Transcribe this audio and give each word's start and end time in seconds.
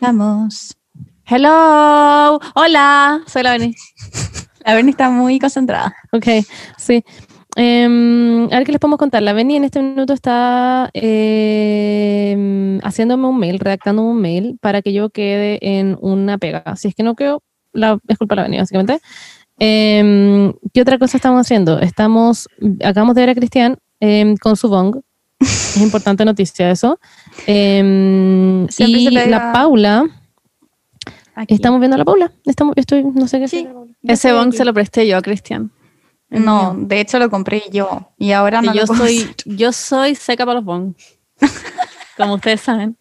Estamos. 0.00 0.76
Hello, 1.26 2.38
hola, 2.54 3.20
soy 3.26 3.42
la 3.42 3.50
Beni. 3.50 3.74
La 4.64 4.74
Berni 4.74 4.90
está 4.92 5.10
muy 5.10 5.40
concentrada. 5.40 5.92
Ok, 6.12 6.24
sí. 6.76 7.02
Em, 7.56 8.44
a 8.44 8.58
ver 8.58 8.64
qué 8.64 8.70
les 8.70 8.80
podemos 8.80 9.00
contar. 9.00 9.24
La 9.24 9.32
Beni 9.32 9.56
en 9.56 9.64
este 9.64 9.82
minuto 9.82 10.12
está 10.12 10.88
em, 10.94 12.78
haciéndome 12.84 13.26
un 13.26 13.40
mail, 13.40 13.58
redactando 13.58 14.02
un 14.02 14.20
mail 14.20 14.56
para 14.60 14.82
que 14.82 14.92
yo 14.92 15.10
quede 15.10 15.58
en 15.62 15.98
una 16.00 16.38
pega. 16.38 16.76
Si 16.76 16.86
es 16.86 16.94
que 16.94 17.02
no 17.02 17.16
quedo, 17.16 17.42
la, 17.72 17.98
es 18.06 18.18
culpa 18.18 18.36
de 18.36 18.36
la 18.36 18.42
Beni, 18.44 18.58
básicamente. 18.58 19.00
Em, 19.58 20.52
¿Qué 20.72 20.80
otra 20.80 20.98
cosa 21.00 21.16
estamos 21.16 21.40
haciendo? 21.40 21.80
Estamos, 21.80 22.46
acabamos 22.84 23.16
de 23.16 23.22
ver 23.22 23.30
a 23.30 23.34
Cristian 23.34 23.76
con 24.40 24.56
su 24.56 24.68
bong. 24.68 25.00
Es 25.40 25.76
importante 25.76 26.24
noticia 26.24 26.70
eso. 26.70 26.98
Siempre 27.44 29.00
y 29.00 29.08
pega 29.08 29.26
la 29.26 29.52
Paula, 29.52 30.04
Aquí. 31.34 31.54
estamos 31.54 31.78
viendo 31.80 31.94
a 31.94 31.98
la 31.98 32.04
Paula. 32.04 32.32
Estamos, 32.44 32.74
estoy, 32.76 33.04
no 33.04 33.28
sé 33.28 33.38
qué 33.40 33.48
Sí. 33.48 33.58
hacer. 33.66 33.74
Ese 34.02 34.32
bong 34.32 34.52
se 34.52 34.64
lo 34.64 34.74
presté 34.74 35.06
yo 35.06 35.16
a 35.16 35.22
Cristian. 35.22 35.70
No, 36.30 36.74
de 36.76 37.00
hecho 37.00 37.18
lo 37.18 37.30
compré 37.30 37.62
yo. 37.72 38.10
Y 38.18 38.32
ahora 38.32 38.60
no 38.60 38.72
Y 38.72 38.76
yo 38.76 38.80
lo 38.82 38.86
puedo 38.88 39.04
soy, 39.06 39.18
usar. 39.20 39.34
yo 39.46 39.72
soy 39.72 40.14
seca 40.14 40.44
para 40.44 40.56
los 40.56 40.64
bongs. 40.64 40.96
Como 42.16 42.34
ustedes 42.34 42.60
saben. 42.60 42.96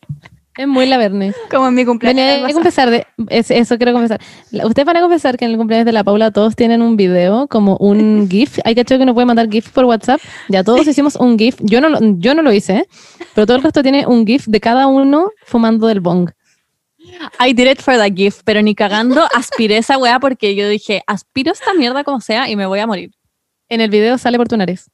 Es 0.58 0.68
muy 0.68 0.88
la 0.88 0.98
Verne. 0.98 1.34
Como 1.52 1.68
en 1.68 1.76
mi 1.76 1.86
cumpleaños. 1.86 2.18
Venía 2.18 2.36
a 2.38 2.42
pasado. 2.42 2.54
confesar, 2.56 2.90
de, 2.90 3.06
es- 3.30 3.52
eso 3.52 3.78
quiero 3.78 3.94
confesar. 3.94 4.20
Ustedes 4.64 4.86
van 4.86 4.98
a 4.98 5.02
confesar 5.02 5.38
que 5.38 5.46
en 5.46 5.52
el 5.52 5.58
cumpleaños 5.58 5.86
de 5.86 5.92
la 5.92 6.04
Paula 6.04 6.32
todos 6.32 6.56
tienen 6.56 6.82
un 6.82 6.98
video, 6.98 7.48
como 7.48 7.78
un 7.78 8.28
GIF. 8.32 8.60
Hay 8.66 8.74
que 8.76 8.84
que 8.84 8.96
uno 8.96 9.14
puede 9.14 9.26
mandar 9.28 9.50
GIF 9.50 9.70
por 9.70 9.86
WhatsApp. 9.86 10.20
Ya 10.50 10.64
todos 10.64 10.88
hicimos 10.88 11.16
un 11.16 11.38
GIF. 11.38 11.58
Yo 11.62 11.80
no, 11.82 12.00
yo 12.18 12.34
no 12.34 12.42
lo 12.42 12.52
hice, 12.52 12.78
¿eh? 12.78 12.88
pero 13.36 13.46
todo 13.46 13.58
el 13.58 13.64
resto 13.64 13.84
tiene 13.84 14.08
un 14.08 14.26
GIF 14.26 14.46
de 14.48 14.60
cada 14.60 14.88
uno 14.88 15.30
fumando 15.46 15.88
del 15.88 16.00
bong. 16.00 16.32
I 17.40 17.54
did 17.54 17.68
it 17.72 17.80
for 17.82 17.96
the 17.98 18.12
gift, 18.14 18.42
pero 18.44 18.62
ni 18.62 18.74
cagando 18.76 19.26
aspiré 19.34 19.78
esa 19.78 19.98
weá 19.98 20.20
porque 20.20 20.56
yo 20.56 20.68
dije, 20.68 21.04
aspiro 21.08 21.52
esta 21.54 21.74
mierda 21.74 22.04
como 22.04 22.20
sea 22.20 22.50
y 22.50 22.56
me 22.56 22.66
voy 22.66 22.80
a 22.80 22.88
morir. 22.88 23.12
En 23.70 23.80
el 23.82 23.90
video 23.90 24.18
sale 24.18 24.38
por 24.38 24.48
tu 24.48 24.58
nariz. 24.58 24.90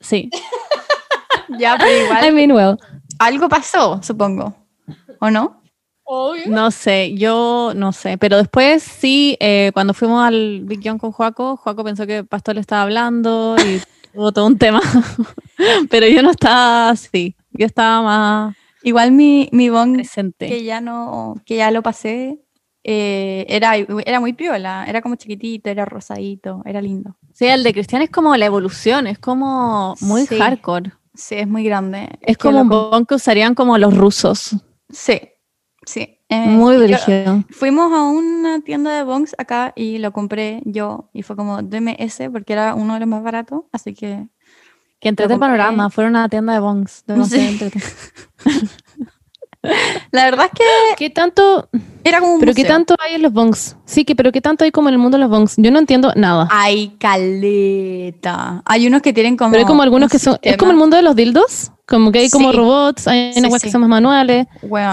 Sí. 0.00 0.28
Ya, 1.58 1.76
pero 1.78 2.04
igual. 2.04 2.26
I 2.26 2.30
mean, 2.30 2.52
well. 2.52 2.76
Algo 3.18 3.48
pasó, 3.48 4.00
supongo. 4.02 4.54
¿O 5.20 5.30
no? 5.30 5.60
No 6.46 6.70
sé, 6.70 7.14
yo 7.16 7.72
no 7.76 7.92
sé. 7.92 8.16
Pero 8.16 8.38
después 8.38 8.82
sí, 8.82 9.36
eh, 9.40 9.70
cuando 9.74 9.92
fuimos 9.92 10.24
al 10.26 10.62
Big 10.64 10.80
John 10.82 10.98
con 10.98 11.12
Joaco, 11.12 11.56
Joaco 11.58 11.84
pensó 11.84 12.06
que 12.06 12.24
Pastor 12.24 12.54
le 12.54 12.62
estaba 12.62 12.82
hablando 12.82 13.56
y 13.58 13.80
hubo 14.14 14.32
todo 14.32 14.46
un 14.46 14.56
tema. 14.56 14.80
pero 15.90 16.06
yo 16.06 16.22
no 16.22 16.30
estaba 16.30 16.90
así. 16.90 17.36
Yo 17.50 17.66
estaba 17.66 18.02
más 18.02 18.56
Igual 18.82 19.12
mi, 19.12 19.48
mi 19.52 19.68
bong, 19.68 19.94
presente. 19.96 20.46
que 20.46 20.64
ya 20.64 20.80
no, 20.80 21.34
que 21.44 21.56
ya 21.56 21.70
lo 21.70 21.82
pasé, 21.82 22.38
eh, 22.84 23.44
era, 23.48 23.76
era 23.76 24.20
muy 24.20 24.32
piola. 24.32 24.86
Era 24.88 25.02
como 25.02 25.16
chiquitito, 25.16 25.68
era 25.68 25.84
rosadito, 25.84 26.62
era 26.64 26.80
lindo. 26.80 27.16
Sí, 27.34 27.46
el 27.46 27.64
de 27.64 27.72
Cristian 27.74 28.00
es 28.02 28.10
como 28.10 28.34
la 28.36 28.46
evolución, 28.46 29.06
es 29.06 29.18
como 29.18 29.94
muy 30.00 30.24
Sí. 30.26 30.38
hardcore. 30.38 30.92
Sí, 31.18 31.34
es 31.34 31.48
muy 31.48 31.64
grande. 31.64 32.08
Es 32.20 32.38
como 32.38 32.60
un 32.60 32.68
bong 32.68 33.04
que 33.04 33.16
usarían 33.16 33.56
como 33.56 33.76
los 33.76 33.96
rusos. 33.96 34.54
Sí, 34.88 35.20
sí. 35.84 36.20
Eh, 36.28 36.46
Muy 36.46 36.76
brígido. 36.76 37.42
Fuimos 37.50 37.92
a 37.92 38.04
una 38.04 38.60
tienda 38.60 38.92
de 38.92 39.02
bongs 39.02 39.34
acá 39.36 39.72
y 39.74 39.98
lo 39.98 40.12
compré 40.12 40.62
yo 40.64 41.10
y 41.12 41.22
fue 41.22 41.34
como 41.34 41.60
deme 41.62 41.96
ese 41.98 42.30
porque 42.30 42.52
era 42.52 42.74
uno 42.76 42.94
de 42.94 43.00
los 43.00 43.08
más 43.08 43.24
baratos, 43.24 43.62
así 43.72 43.94
que 43.94 44.28
Que 45.00 45.08
entrete 45.08 45.34
el 45.34 45.40
panorama, 45.40 45.90
fueron 45.90 46.14
a 46.14 46.20
una 46.20 46.28
tienda 46.28 46.52
de 46.52 46.60
bongs. 46.60 47.04
Sí. 47.28 47.58
la 50.12 50.24
verdad 50.24 50.46
es 50.46 50.52
que 50.58 50.64
¿Qué 50.96 51.10
tanto, 51.10 51.68
era 52.04 52.20
como 52.20 52.34
un 52.34 52.40
pero 52.40 52.54
qué 52.54 52.64
tanto 52.64 52.94
hay 52.98 53.14
en 53.16 53.22
los 53.22 53.32
bongs? 53.32 53.76
Sí, 53.84 54.04
que, 54.04 54.14
pero 54.14 54.30
qué 54.32 54.40
tanto 54.40 54.64
hay 54.64 54.70
como 54.70 54.88
en 54.88 54.94
el 54.94 54.98
mundo 54.98 55.18
de 55.18 55.22
los 55.22 55.30
bongs? 55.30 55.54
Yo 55.56 55.70
no 55.70 55.78
entiendo 55.78 56.12
nada. 56.14 56.48
Hay 56.50 56.90
caleta. 56.98 58.62
Hay 58.64 58.86
unos 58.86 59.02
que 59.02 59.12
tienen 59.12 59.36
como 59.36 59.50
pero 59.50 59.60
hay 59.62 59.66
como 59.66 59.82
algunos 59.82 60.06
un 60.06 60.10
que 60.10 60.18
son, 60.18 60.38
es 60.42 60.56
como 60.56 60.70
el 60.70 60.76
mundo 60.76 60.96
de 60.96 61.02
los 61.02 61.16
dildos, 61.16 61.72
como 61.86 62.12
que 62.12 62.20
hay 62.20 62.30
como 62.30 62.50
Sí. 62.52 62.56
robots, 62.56 63.08
hay 63.08 63.32
Sí, 63.32 63.40
unas 63.40 63.48
cosas 63.50 63.62
sí. 63.62 63.68
que 63.68 63.72
son 63.72 63.80
más 63.82 63.90
manuales. 63.90 64.46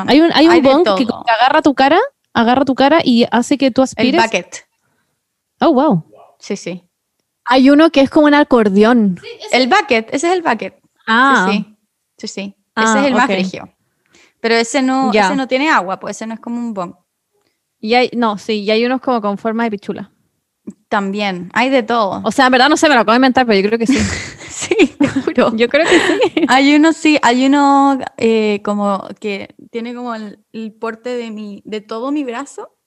Hay 0.07 0.21
un, 0.21 0.31
hay 0.33 0.45
un 0.47 0.51
Hay 0.51 0.61
bong 0.61 0.83
que 0.97 1.05
agarra 1.39 1.61
tu 1.61 1.73
cara, 1.73 1.99
agarra 2.33 2.65
tu 2.65 2.75
cara 2.75 2.99
y 3.03 3.25
hace 3.31 3.57
que 3.57 3.71
tú 3.71 3.81
el 3.81 3.83
aspires. 3.85 4.23
bucket. 4.23 4.55
Oh, 5.61 5.73
wow. 5.73 6.03
Sí, 6.39 6.57
sí. 6.57 6.83
Hay 7.45 7.69
uno 7.69 7.91
que 7.91 8.01
es 8.01 8.09
como 8.09 8.25
un 8.27 8.33
acordeón. 8.33 9.19
El 9.51 9.67
bucket, 9.67 10.07
ese 10.13 10.27
es 10.27 10.33
el 10.33 10.41
bucket. 10.41 10.73
Ah, 11.07 11.47
Sí, 11.51 11.57
sí. 11.57 11.75
Sí, 12.17 12.27
sí. 12.27 12.55
Ah, 12.75 12.83
ese 12.83 12.99
es 13.01 13.05
el 13.05 13.13
más 13.13 13.25
ok. 13.25 13.31
frigio. 13.31 13.69
Pero 14.45 14.57
ese 14.57 14.83
no, 14.83 15.11
ese 15.11 15.35
no 15.35 15.47
tiene 15.47 15.71
agua, 15.71 15.99
pues 15.99 16.17
ese 16.17 16.27
no 16.27 16.35
es 16.35 16.39
como 16.39 16.59
un 16.59 16.71
bong. 16.71 16.93
y 17.79 17.95
hay, 17.95 18.11
no, 18.15 18.37
sí, 18.37 18.61
y 18.61 18.69
hay 18.69 18.85
unos 18.85 19.01
como 19.01 19.19
con 19.19 19.39
forma 19.39 19.63
de 19.63 19.71
pichula. 19.71 20.11
También, 20.87 21.49
hay 21.53 21.71
de 21.71 21.81
todo. 21.81 22.21
O 22.23 22.31
sea, 22.31 22.45
en 22.45 22.51
verdad 22.51 22.69
no 22.69 22.77
sé, 22.77 22.87
me 22.87 22.93
lo 22.93 23.01
acabo 23.01 23.13
de 23.13 23.17
inventar, 23.17 23.47
pero 23.47 23.59
yo 23.59 23.67
creo 23.67 23.79
que 23.79 23.87
sí. 23.87 23.97
sí, 24.51 24.75
te 24.99 25.07
juro. 25.07 25.51
yo 25.55 25.67
creo 25.67 25.87
que 25.87 25.97
sí. 25.97 26.45
Hay 26.47 26.75
uno, 26.75 26.93
sí, 26.93 27.17
hay 27.23 27.43
uno 27.47 27.97
eh, 28.17 28.61
como 28.63 29.07
que 29.19 29.55
tiene 29.71 29.95
como 29.95 30.13
el, 30.13 30.45
el 30.53 30.73
porte 30.73 31.17
de 31.17 31.31
mi, 31.31 31.63
de 31.65 31.81
todo 31.81 32.11
mi 32.11 32.23
brazo, 32.23 32.77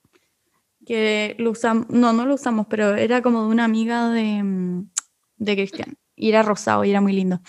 que 0.86 1.34
lo 1.40 1.50
usamos, 1.50 1.88
no, 1.88 2.12
no 2.12 2.24
lo 2.24 2.34
usamos, 2.36 2.68
pero 2.70 2.94
era 2.94 3.20
como 3.20 3.42
de 3.42 3.48
una 3.48 3.64
amiga 3.64 4.10
de, 4.10 4.44
mm, 4.44 4.90
de 5.38 5.56
Cristian, 5.56 5.96
y 6.14 6.28
era 6.28 6.44
rosado 6.44 6.84
y 6.84 6.90
era 6.90 7.00
muy 7.00 7.14
lindo. 7.14 7.40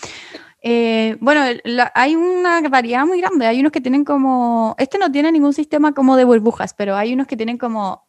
Eh, 0.62 1.16
bueno, 1.20 1.42
la- 1.64 1.90
hay 1.94 2.14
una 2.16 2.60
variedad 2.68 3.06
muy 3.06 3.20
grande, 3.20 3.46
hay 3.46 3.60
unos 3.60 3.72
que 3.72 3.80
tienen 3.80 4.04
como, 4.04 4.74
este 4.78 4.98
no 4.98 5.10
tiene 5.10 5.32
ningún 5.32 5.52
sistema 5.54 5.92
como 5.92 6.16
de 6.16 6.24
burbujas, 6.24 6.74
pero 6.74 6.96
hay 6.96 7.14
unos 7.14 7.26
que 7.26 7.36
tienen 7.36 7.56
como 7.58 8.06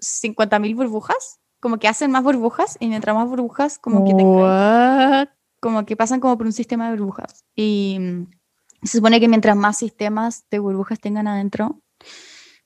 50.000 0.00 0.74
burbujas, 0.74 1.40
como 1.60 1.78
que 1.78 1.88
hacen 1.88 2.10
más 2.10 2.22
burbujas, 2.22 2.76
y 2.80 2.88
mientras 2.88 3.14
más 3.14 3.28
burbujas, 3.28 3.78
como 3.78 4.04
que 4.04 4.12
como 5.60 5.86
que 5.86 5.96
pasan 5.96 6.20
como 6.20 6.36
por 6.36 6.46
un 6.46 6.52
sistema 6.52 6.90
de 6.90 6.96
burbujas. 6.96 7.44
Y 7.54 7.96
mm, 7.98 8.30
se 8.82 8.98
supone 8.98 9.20
que 9.20 9.28
mientras 9.28 9.56
más 9.56 9.78
sistemas 9.78 10.44
de 10.50 10.58
burbujas 10.58 11.00
tengan 11.00 11.28
adentro, 11.28 11.80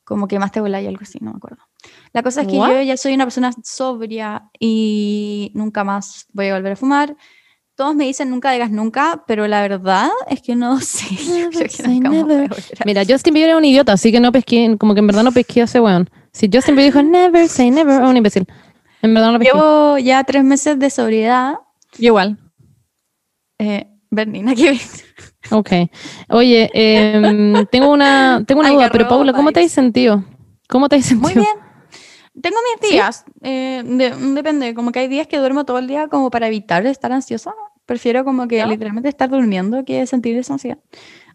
como 0.05 0.27
que 0.29 0.39
más 0.39 0.51
te 0.51 0.61
voláis 0.61 0.89
algo 0.89 1.01
así, 1.03 1.19
no 1.21 1.31
me 1.31 1.37
acuerdo. 1.37 1.63
La 2.13 2.23
cosa 2.23 2.43
es 2.43 2.49
que 2.49 2.59
What? 2.59 2.71
yo 2.71 2.83
ya 2.83 2.97
soy 2.97 3.15
una 3.15 3.25
persona 3.25 3.53
sobria 3.63 4.51
y 4.59 5.53
nunca 5.55 5.85
más 5.85 6.27
voy 6.33 6.49
a 6.49 6.55
volver 6.57 6.73
a 6.73 6.77
fumar. 6.77 7.17
Todos 7.81 7.95
me 7.97 8.05
dicen 8.05 8.29
nunca 8.29 8.53
digas 8.53 8.71
nunca, 8.71 9.25
pero 9.27 9.49
la 9.49 9.63
verdad 9.63 10.11
es 10.29 10.43
que 10.43 10.55
no 10.55 10.79
sé. 10.83 11.17
Yo 11.17 11.33
Never 11.35 11.49
creo 11.51 11.63
que 11.63 11.69
say 11.71 11.99
nunca 11.99 12.11
más 12.11 12.23
voy 12.25 12.33
a 12.33 12.37
never. 12.37 12.49
volver 12.51 12.79
a- 12.79 12.85
Mira, 12.85 13.03
Justin 13.09 13.33
Bieber 13.33 13.49
era 13.49 13.57
un 13.59 13.65
idiota, 13.65 13.93
así 13.95 14.13
que 14.13 14.21
no 14.21 14.33
pesqué, 14.33 14.77
como 14.79 14.93
que 14.93 15.01
en 15.01 15.07
verdad 15.07 15.23
no 15.23 15.33
pesqué 15.33 15.63
a 15.63 15.65
ese 15.65 15.81
weón. 15.81 16.11
Si 16.31 16.51
Justin 16.53 16.77
Bieber 16.77 16.93
dijo 16.93 17.03
never 17.03 17.49
say 17.49 17.71
never, 17.71 18.03
es 18.03 18.07
un 18.07 18.17
imbécil. 18.19 18.47
En 19.01 19.15
verdad 19.15 19.29
no 19.29 19.33
lo 19.33 19.39
pesqué. 19.39 19.55
Llevo 19.57 19.97
ya 19.97 20.23
tres 20.25 20.45
meses 20.45 20.79
de 20.79 20.91
sobriedad. 20.91 21.55
Yo 21.99 22.09
igual. 22.09 22.37
Eh, 23.59 23.87
Bernina, 24.11 24.55
¿qué 24.55 24.71
ves? 24.73 25.05
Ok. 25.51 25.71
Oye, 26.29 26.71
em, 26.75 27.65
tengo 27.73 27.91
una, 27.91 28.45
tengo 28.47 28.61
una 28.61 28.71
duda, 28.71 28.91
pero 28.93 29.09
Paula, 29.09 29.33
¿cómo 29.33 29.53
te 29.53 29.61
has 29.65 29.73
sentido? 29.73 30.23
¿Cómo 30.69 30.87
te 30.91 30.97
has 30.97 31.07
sentido? 31.07 31.23
Muy 31.29 31.35
bien. 31.35 31.57
Tengo 32.43 32.57
mis 32.79 32.91
días. 32.91 33.25
eh, 33.43 33.83
de- 33.85 34.15
depende, 34.35 34.75
como 34.75 34.93
que 34.93 34.99
hay 35.01 35.09
días 35.09 35.27
que 35.27 35.39
duermo 35.39 35.65
todo 35.65 35.79
el 35.79 35.87
día 35.89 36.09
como 36.09 36.31
para 36.31 36.47
evitar 36.47 36.85
estar 36.87 37.11
ansiosa. 37.11 37.53
Prefiero 37.91 38.25
como 38.25 38.47
que 38.47 38.65
literalmente 38.65 39.09
estar 39.09 39.29
durmiendo 39.29 39.85
que 39.85 40.07
sentir 40.07 40.37
esa 40.39 40.53
ansiedad. 40.53 40.79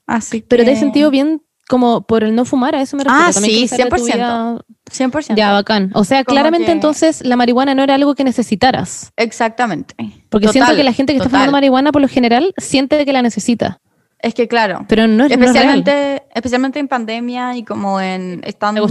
Así 0.07 0.41
Pero 0.41 0.63
te 0.63 0.67
que- 0.69 0.73
has 0.75 0.79
sentido 0.79 1.11
bien 1.11 1.41
como 1.67 2.07
por 2.07 2.23
el 2.23 2.33
no 2.33 2.45
fumar, 2.45 2.75
a 2.75 2.81
eso 2.81 2.95
me 2.95 3.03
refiero. 3.03 3.25
Ah, 3.27 3.33
También 3.33 3.55
sí, 3.55 3.61
que 3.63 3.67
sale 3.67 3.83
tu 3.89 3.95
100%. 3.97 4.16
vida- 4.16 4.66
100%. 4.89 5.35
Ya, 5.38 5.51
bacán. 5.51 5.91
O 5.95 6.05
sea, 6.05 6.23
Como 6.23 6.33
claramente 6.35 6.67
que- 6.67 6.71
entonces 6.71 7.25
la 7.25 7.35
marihuana 7.35 7.75
no 7.75 7.83
era 7.83 7.95
algo 7.95 8.16
que 8.16 8.23
necesitaras. 8.23 9.11
Exactamente. 9.17 9.96
Porque 10.29 10.47
siento 10.47 10.67
Total, 10.67 10.78
que 10.78 10.84
la 10.85 10.93
gente 10.93 11.11
que 11.11 11.17
está 11.17 11.25
total. 11.25 11.40
fumando 11.41 11.52
marihuana 11.52 11.91
por 11.91 12.02
lo 12.02 12.07
general 12.07 12.53
siente 12.58 13.03
que 13.03 13.11
la 13.11 13.22
necesita. 13.22 13.81
Es 14.19 14.34
que 14.34 14.47
claro, 14.47 14.85
Pero 14.87 15.08
no 15.09 15.25
es, 15.25 15.37
no 15.37 15.43
es 15.46 15.51
real. 15.51 15.55
especialmente, 15.58 16.23
especialmente 16.34 16.79
en 16.79 16.87
pandemia 16.87 17.58
y 17.58 17.66
como 17.66 17.99
en 17.99 18.40
Te 18.40 18.49
estando 18.49 18.87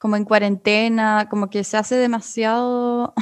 como 0.00 0.16
en 0.16 0.24
cuarentena, 0.24 1.28
como 1.30 1.48
que 1.50 1.62
se 1.62 1.76
hace 1.76 1.94
demasiado 1.94 3.14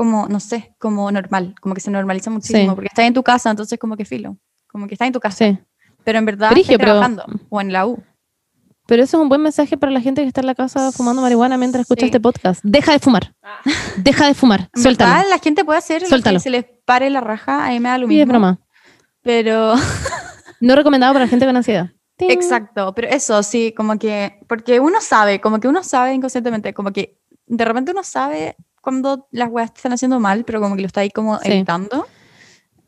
como, 0.00 0.28
no 0.28 0.40
sé, 0.40 0.74
como 0.78 1.12
normal, 1.12 1.54
como 1.60 1.74
que 1.74 1.82
se 1.82 1.90
normaliza 1.90 2.30
muchísimo, 2.30 2.70
Sí. 2.70 2.74
porque 2.74 2.86
estás 2.86 3.04
en 3.04 3.12
tu 3.12 3.22
casa, 3.22 3.50
entonces 3.50 3.78
como 3.78 3.98
que 3.98 4.06
filo, 4.06 4.38
como 4.66 4.86
que 4.86 4.94
estás 4.94 5.06
en 5.08 5.12
tu 5.12 5.20
casa, 5.20 5.44
Sí. 5.44 5.58
pero 6.04 6.18
en 6.18 6.24
verdad 6.24 6.50
Brigio, 6.52 6.72
estás 6.76 6.78
pero- 6.86 6.92
trabajando 7.00 7.26
o 7.50 7.60
en 7.60 7.70
la 7.70 7.86
U. 7.86 8.02
Pero 8.86 9.02
eso 9.02 9.18
es 9.18 9.22
un 9.22 9.28
buen 9.28 9.42
mensaje 9.42 9.76
para 9.76 9.92
la 9.92 10.00
gente 10.00 10.22
que 10.22 10.28
está 10.28 10.40
en 10.40 10.46
la 10.46 10.54
casa 10.54 10.90
fumando 10.90 11.20
marihuana 11.20 11.58
mientras 11.58 11.82
escucha 11.82 12.00
Sí. 12.00 12.06
este 12.06 12.18
podcast. 12.18 12.60
Deja 12.64 12.92
de 12.92 12.98
fumar. 12.98 13.34
Deja 13.98 14.26
de 14.26 14.32
fumar. 14.34 14.70
En 14.74 14.82
Suéltalo. 14.82 15.12
verdad, 15.12 15.28
la 15.28 15.38
gente 15.38 15.64
puede 15.66 15.78
hacer 15.78 16.00
lo 16.00 16.08
Suéltalo. 16.08 16.36
que 16.38 16.42
se 16.44 16.48
les 16.50 16.64
pare 16.86 17.10
la 17.10 17.20
raja, 17.20 17.66
a 17.66 17.68
mí 17.68 17.78
me 17.78 17.90
da 17.90 17.98
lo 17.98 18.08
Sí, 18.08 18.14
es 18.14 18.26
mismo, 18.26 18.32
broma. 18.32 18.58
pero 19.22 19.74
No 20.60 20.74
recomendado 20.76 21.12
para 21.12 21.26
la 21.26 21.28
gente 21.28 21.44
con 21.46 21.56
ansiedad. 21.56 21.90
Ting. 22.16 22.28
Exacto, 22.30 22.94
pero 22.94 23.08
eso 23.08 23.42
sí, 23.42 23.74
como 23.76 23.98
que, 23.98 24.40
porque 24.48 24.80
uno 24.80 25.00
sabe, 25.02 25.40
como 25.42 25.60
que 25.60 25.68
uno 25.68 25.82
sabe 25.82 26.14
inconscientemente, 26.14 26.72
como 26.72 26.90
que 26.92 27.18
de 27.46 27.64
repente 27.64 27.92
uno 27.92 28.02
sabe 28.02 28.56
cuando 28.80 29.26
las 29.30 29.48
weas 29.50 29.72
te 29.72 29.78
están 29.78 29.92
haciendo 29.92 30.20
mal, 30.20 30.44
pero 30.44 30.60
como 30.60 30.74
que 30.76 30.82
lo 30.82 30.86
está 30.86 31.00
ahí 31.02 31.10
como 31.10 31.38
Sí. 31.38 31.50
evitando. 31.52 32.06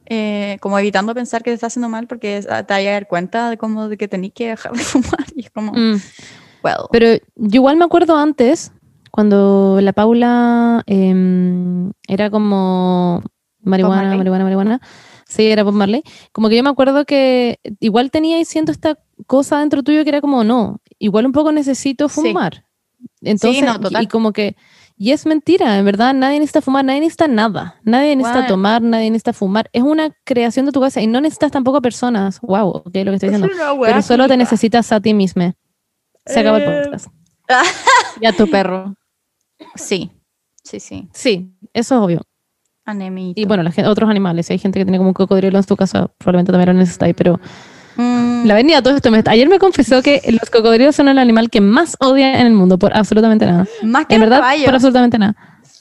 eh, 0.06 0.58
como 0.60 0.78
evitando 0.78 1.14
pensar 1.14 1.42
que 1.42 1.50
te 1.50 1.54
está 1.54 1.68
haciendo 1.68 1.88
mal 1.88 2.06
porque 2.08 2.36
es- 2.38 2.46
te 2.46 2.50
vas 2.50 2.70
a 2.70 2.82
dar 2.82 3.06
cuenta 3.08 3.48
de 3.50 3.56
como 3.56 3.88
de 3.88 3.96
que 3.96 4.08
tenés 4.08 4.32
que 4.34 4.48
dejar 4.48 4.72
de 4.72 4.78
fumar 5.20 5.24
y 5.34 5.44
es 5.44 5.50
como, 5.50 5.72
Mm. 5.72 6.00
well, 6.64 6.74
Pero 6.90 7.06
yo 7.36 7.56
igual 7.60 7.76
me 7.76 7.84
acuerdo 7.84 8.16
antes, 8.16 8.72
cuando 9.12 9.78
la 9.80 9.92
Paula 9.92 10.82
em, 10.86 11.92
era 12.08 12.30
como 12.30 13.22
marihuana, 13.62 14.16
marihuana, 14.16 14.44
marihuana. 14.44 14.80
Sí, 15.28 15.46
era 15.46 15.62
Bob 15.62 15.74
Marley. 15.74 16.02
Como 16.32 16.48
que 16.50 16.56
yo 16.56 16.62
me 16.62 16.70
acuerdo 16.70 17.04
que 17.06 17.58
igual 17.80 18.10
tenía 18.10 18.38
y 18.40 18.44
siento 18.44 18.72
esta 18.72 18.98
cosa 19.26 19.60
dentro 19.60 19.82
tuyo 19.82 20.02
que 20.02 20.10
era 20.10 20.20
como, 20.20 20.42
no, 20.44 20.80
igual 20.98 21.24
un 21.26 21.32
poco 21.32 21.52
necesito 21.52 22.08
Sí. 22.08 22.20
fumar. 22.20 22.64
Entonces, 23.22 23.62
no, 23.64 23.76
y- 23.76 23.80
total. 23.80 24.02
y 24.02 24.06
como 24.08 24.32
que, 24.32 24.56
y 24.96 25.12
es 25.12 25.26
mentira, 25.26 25.78
en 25.78 25.84
verdad, 25.84 26.14
nadie 26.14 26.38
necesita 26.38 26.60
fumar, 26.60 26.84
nadie 26.84 27.00
necesita 27.00 27.28
nada, 27.28 27.80
nadie 27.84 28.14
necesita 28.16 28.40
Bueno. 28.40 28.48
tomar, 28.54 28.82
nadie 28.82 29.10
necesita 29.10 29.32
fumar. 29.32 29.68
Es 29.72 29.82
una 29.82 30.10
creación 30.24 30.66
de 30.66 30.72
tu 30.72 30.80
cabeza 30.80 31.00
y 31.00 31.06
no 31.06 31.20
necesitas 31.20 31.50
tampoco 31.52 31.78
a 31.78 31.80
personas. 31.80 32.40
Wow, 32.40 32.68
ok, 32.68 32.84
lo 32.96 33.10
que 33.10 33.14
estoy 33.14 33.28
diciendo. 33.30 33.48
Pero 33.84 34.02
solo 34.02 34.28
te 34.28 34.36
necesitas 34.36 34.90
a 34.92 35.00
ti 35.00 35.14
mismo. 35.14 35.52
Se 36.26 36.40
acabó 36.40 36.56
el 36.58 36.62
Eh, 36.62 36.82
podcast. 36.84 37.06
Y 38.20 38.26
a 38.26 38.32
tu 38.32 38.46
perro. 38.50 38.94
Sí, 39.74 40.10
sí, 40.62 40.80
sí. 40.80 41.08
Sí, 41.12 41.52
eso 41.72 41.94
es 41.96 42.00
obvio. 42.00 42.20
Anemito. 42.84 43.40
Y 43.40 43.44
bueno, 43.44 43.62
la 43.62 43.70
gen- 43.70 43.86
otros 43.86 44.10
animales. 44.10 44.46
Si 44.46 44.52
hay 44.52 44.58
gente 44.58 44.78
que 44.78 44.84
tiene 44.84 44.98
como 44.98 45.10
un 45.10 45.14
cocodrilo 45.14 45.56
en 45.56 45.62
su 45.62 45.76
casa, 45.76 46.08
probablemente 46.18 46.50
también 46.52 46.68
lo 46.74 46.80
necesitáis. 46.80 47.14
Pero 47.16 47.38
Mm, 47.96 48.46
la 48.46 48.54
venía 48.54 48.82
todo 48.82 48.96
esto. 48.96 49.10
me- 49.10 49.22
ayer 49.26 49.48
me 49.48 49.58
confesó 49.58 50.02
que 50.02 50.20
los 50.28 50.48
cocodrilos 50.50 50.96
son 50.96 51.08
el 51.08 51.18
animal 51.18 51.50
que 51.50 51.60
más 51.60 51.96
odia 52.00 52.40
en 52.40 52.46
el 52.46 52.52
mundo 52.54 52.78
por 52.78 52.96
absolutamente 52.96 53.46
nada. 53.46 53.66
más 53.82 54.06
que 54.06 54.14
En 54.14 54.20
los 54.22 54.30
verdad, 54.30 54.40
caballos. 54.42 54.64
por 54.64 54.74
absolutamente 54.74 55.18
nada. 55.18 55.34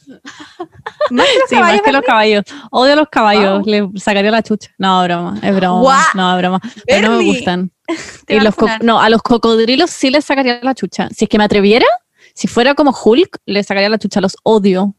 Más 1.09 1.25
que 1.25 1.39
los 1.39 1.49
Sí, 1.49 1.55
más 1.55 1.61
caballos. 1.63 1.81
que 1.83 1.91
los 1.93 2.01
caballos. 2.03 2.43
Odio 2.69 2.93
a 2.93 2.95
los 2.97 3.07
caballos. 3.09 3.65
Le 3.65 3.87
sacaría 3.95 4.29
la 4.29 4.43
chucha. 4.43 4.69
No, 4.77 5.01
broma. 5.03 5.39
Es 5.41 5.55
broma. 5.55 6.05
No, 6.15 6.37
broma. 6.37 6.59
Pero 6.85 7.09
no 7.11 7.17
me 7.17 7.23
gustan. 7.25 7.71
Y 8.27 8.37
a 8.37 8.43
los 8.43 8.55
no, 8.81 9.01
a 9.01 9.09
los 9.09 9.21
cocodrilos 9.21 9.89
sí 9.89 10.09
les 10.09 10.23
sacaría 10.25 10.59
la 10.63 10.73
chucha. 10.75 11.09
Si 11.09 11.25
es 11.25 11.29
que 11.29 11.37
me 11.37 11.43
atreviera, 11.45 11.85
si 12.33 12.47
fuera 12.47 12.73
como 12.75 12.91
Hulk, 12.91 13.39
le 13.45 13.63
sacaría 13.63 13.89
la 13.89 13.97
chucha. 13.97 14.21
Los 14.21 14.35
odio. 14.43 14.95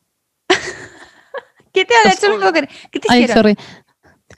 ¿Qué 1.72 1.84
te 1.86 1.94
han 2.04 2.12
hecho 2.12 2.28
los 2.28 2.38
cocodrilos? 2.38 2.68
¿Qué 2.90 3.00
te 3.00 3.08
Ay, 3.10 3.22
hicieron? 3.24 3.42
sorry. 3.42 3.56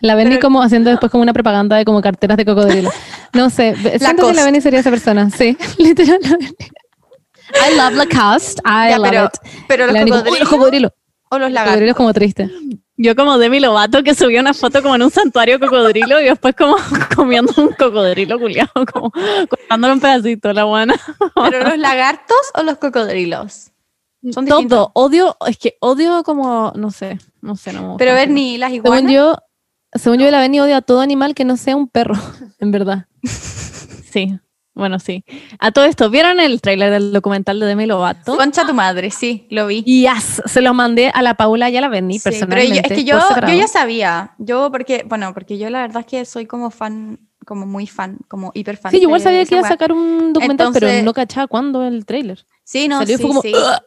La 0.00 0.14
Benny 0.14 0.30
Pero- 0.36 0.42
como 0.42 0.62
haciendo 0.62 0.90
después 0.90 1.10
como 1.10 1.22
una 1.22 1.32
propaganda 1.32 1.76
de 1.76 1.84
como 1.84 2.00
carteras 2.02 2.36
de 2.36 2.44
cocodrilo. 2.44 2.90
No 3.32 3.50
sé, 3.50 3.74
ve- 3.82 3.98
siento 3.98 4.26
que 4.28 4.34
la 4.34 4.44
Benny 4.44 4.60
sería 4.60 4.80
esa 4.80 4.90
persona. 4.90 5.30
Sí, 5.30 5.56
literal. 5.78 6.18
la. 6.22 6.38
I 7.68 7.76
love 7.76 7.92
Lacoste. 7.94 8.60
I 8.64 8.90
Ya, 8.90 8.98
love 8.98 9.08
pero, 9.10 9.24
it. 9.26 9.32
pero 9.68 9.86
La 9.86 9.92
los 9.92 9.98
Benny 10.00 10.10
como, 10.10 10.22
"Uy, 10.22 10.24
cocodrilos 10.24 10.40
los 10.40 10.48
cocodrilos. 10.50 10.92
o 11.30 11.38
los 11.38 11.52
lagartos. 11.52 11.72
cocodrilos 11.72 11.96
como 11.96 12.12
triste. 12.12 12.50
Yo 12.96 13.16
como 13.16 13.38
Demi 13.38 13.58
Lovato 13.58 14.04
que 14.04 14.14
subió 14.14 14.40
una 14.40 14.54
foto 14.54 14.80
como 14.80 14.94
en 14.94 15.02
un 15.02 15.10
santuario 15.10 15.58
cocodrilo 15.58 16.20
y 16.20 16.24
después 16.26 16.54
como 16.54 16.76
comiendo 17.16 17.52
un 17.56 17.70
cocodrilo 17.72 18.38
culiado, 18.38 18.70
como 18.92 19.10
cortándolo 19.48 19.94
en 19.94 20.00
pedacitos, 20.00 20.54
la 20.54 20.62
buena. 20.64 20.94
¿Pero 21.50 21.68
los 21.70 21.78
lagartos 21.78 22.36
o 22.54 22.62
los 22.62 22.78
cocodrilos? 22.78 23.70
Son 24.32 24.44
distintos. 24.46 24.68
Todo, 24.78 24.90
odio, 24.94 25.36
es 25.46 25.58
que 25.58 25.76
odio 25.80 26.22
como, 26.22 26.72
no 26.76 26.90
sé, 26.92 27.18
no 27.42 27.56
sé, 27.56 27.72
no 27.72 27.82
me 27.82 27.88
gusta. 27.88 27.98
Pero 27.98 28.14
Bernie, 28.14 28.56
las 28.58 28.70
Según 28.70 28.86
iguanas. 28.86 29.12
yo, 29.12 29.38
según 29.94 30.18
yo, 30.18 30.30
la 30.30 30.40
Benny 30.40 30.60
odia 30.60 30.78
a 30.78 30.82
todo 30.82 31.00
animal 31.00 31.34
que 31.34 31.44
no 31.44 31.56
sea 31.56 31.76
un 31.76 31.88
perro, 31.88 32.14
en 32.60 32.70
verdad. 32.70 33.06
Sí, 34.14 34.32
bueno, 34.74 35.00
sí. 35.00 35.24
A 35.58 35.72
todo 35.72 35.84
esto, 35.86 36.08
¿vieron 36.08 36.38
el 36.38 36.60
tráiler 36.60 36.92
del 36.92 37.12
documental 37.12 37.58
de 37.58 37.66
Demi 37.66 37.84
Lovato? 37.86 38.36
Concha 38.36 38.64
tu 38.64 38.72
madre, 38.74 39.10
sí, 39.10 39.48
lo 39.50 39.66
vi. 39.66 39.82
Yes, 39.82 40.40
se 40.46 40.60
los 40.60 40.72
mandé 40.72 41.10
a 41.12 41.20
la 41.20 41.34
Paula 41.34 41.68
y 41.68 41.76
a 41.76 41.80
la 41.80 41.88
Benny 41.88 42.20
Sí, 42.20 42.20
pero 42.22 42.36
personalmente. 42.38 42.74
yo- 42.76 42.82
es 42.84 42.88
que 43.00 43.04
yo, 43.04 43.18
yo 43.48 43.54
ya 43.54 43.66
sabía. 43.66 44.34
Yo, 44.38 44.70
porque, 44.70 45.04
bueno, 45.08 45.34
porque 45.34 45.58
yo 45.58 45.68
la 45.68 45.80
verdad 45.80 46.00
es 46.02 46.06
que 46.06 46.24
soy 46.26 46.46
como 46.46 46.70
fan, 46.70 47.18
como 47.44 47.66
muy 47.66 47.88
fan, 47.88 48.18
como 48.28 48.52
hiper 48.54 48.76
fan. 48.76 48.92
Sí, 48.92 48.98
yo 48.98 49.04
igual 49.04 49.20
sabía 49.20 49.44
que 49.44 49.56
iba 49.56 49.66
a 49.66 49.68
sacar 49.68 49.90
un 49.90 50.32
documental, 50.32 50.68
pero 50.72 50.86
Entonces- 50.86 51.04
no 51.04 51.12
cachaba 51.12 51.48
cuándo 51.48 51.84
el 51.84 52.06
tráiler. 52.06 52.46
Sí, 52.62 52.86
no, 52.86 52.98
salió 52.98 53.14
y 53.14 53.16
sí, 53.16 53.22
fue 53.22 53.28
como, 53.30 53.42
sí. 53.42 53.52
"Ugh". 53.52 53.82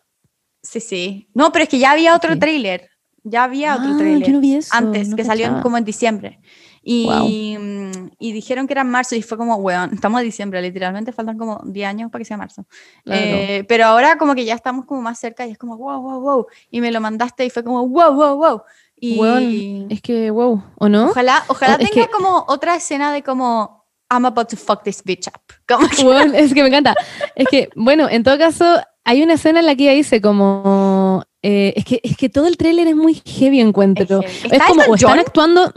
Sí, 0.62 0.80
sí. 0.81 1.30
No, 1.33 1.54
pero 1.54 1.63
es 1.63 1.69
que 1.69 1.80
ya 1.80 1.92
había 1.92 2.13
otro 2.15 2.33
Sí. 2.33 2.39
tráiler. 2.39 2.89
Ya 3.29 3.44
había 3.44 3.75
otro 3.75 3.89
Ah, 3.94 3.97
tráiler. 3.97 4.27
yo 4.27 4.33
no 4.33 4.39
vi 4.39 4.56
eso, 4.56 4.69
Antes, 4.74 5.09
no 5.09 5.15
que 5.15 5.24
salió 5.24 5.62
como 5.62 5.77
en 5.77 5.83
diciembre. 5.85 6.39
Y, 6.81 7.06
Wow. 7.06 7.27
mm, 7.27 8.12
y 8.18 8.31
dijeron 8.31 8.65
que 8.65 8.74
era 8.74 8.81
en 8.81 8.89
marzo 8.89 9.15
y 9.15 9.21
fue 9.21 9.38
como, 9.38 9.56
weón, 9.57 9.94
estamos 9.94 10.21
en 10.21 10.27
diciembre, 10.27 10.62
literalmente 10.62 11.12
faltan 11.12 11.38
como 11.38 11.59
10 11.65 11.85
años 11.88 12.09
para 12.09 12.21
que 12.21 12.25
sea 12.25 12.38
marzo. 12.38 12.65
Claro. 13.03 13.21
Eh, 13.21 13.65
pero 13.68 13.85
ahora 13.88 14.18
como 14.18 14.33
que 14.35 14.45
ya 14.45 14.53
estamos 14.56 14.85
como 14.85 15.01
más 15.01 15.19
cerca 15.19 15.45
y 15.45 15.51
es 15.51 15.57
como, 15.57 15.75
wow, 15.77 16.01
wow, 16.01 16.21
wow. 16.21 16.47
Y 16.71 16.79
me 16.79 16.91
lo 16.91 17.01
mandaste 17.01 17.44
y 17.45 17.50
fue 17.50 17.63
como, 17.63 17.85
wow, 17.88 18.13
wow, 18.13 18.38
wow. 18.38 18.62
Y 18.95 19.19
Weón, 19.19 19.88
es 19.91 20.01
que, 20.01 20.31
wow, 20.31 20.63
¿o 20.77 20.88
no? 20.89 21.09
ojalá, 21.09 21.44
ojalá 21.50 21.77
tenga 21.77 21.91
que- 21.91 22.07
como 22.07 22.45
otra 22.47 22.75
escena 22.75 23.12
de 23.12 23.21
como, 23.21 23.85
I'm 24.09 24.25
about 24.25 24.47
to 24.50 24.56
fuck 24.56 24.81
this 24.83 25.03
bitch 25.03 25.27
up. 25.27 25.41
Como 25.68 25.89
que- 25.89 26.03
Weón, 26.06 26.33
es 26.35 26.53
que 26.53 26.62
me 26.63 26.69
encanta. 26.69 26.95
Es 27.35 27.47
que, 27.50 27.68
bueno, 27.75 28.07
en 28.09 28.23
todo 28.23 28.38
caso, 28.38 28.80
hay 29.03 29.21
una 29.21 29.33
escena 29.33 29.59
en 29.59 29.65
la 29.65 29.75
que 29.75 29.83
ella 29.83 29.91
dice 29.94 30.21
como... 30.21 31.23
eh, 31.49 31.73
es, 31.77 31.85
que, 31.85 31.99
es 32.03 32.17
que 32.17 32.27
todo 32.29 32.45
el 32.47 32.57
tráiler 32.57 32.88
es 32.88 32.95
muy 32.95 33.21
heavy, 33.25 33.59
encuentro. 33.61 34.19
Es 34.21 34.31
heavy. 34.31 34.47
Es, 34.47 34.53
¿Está 34.53 34.67
como, 34.67 34.81
o 34.83 34.95
están 34.95 35.09
John? 35.11 35.19
actuando... 35.19 35.73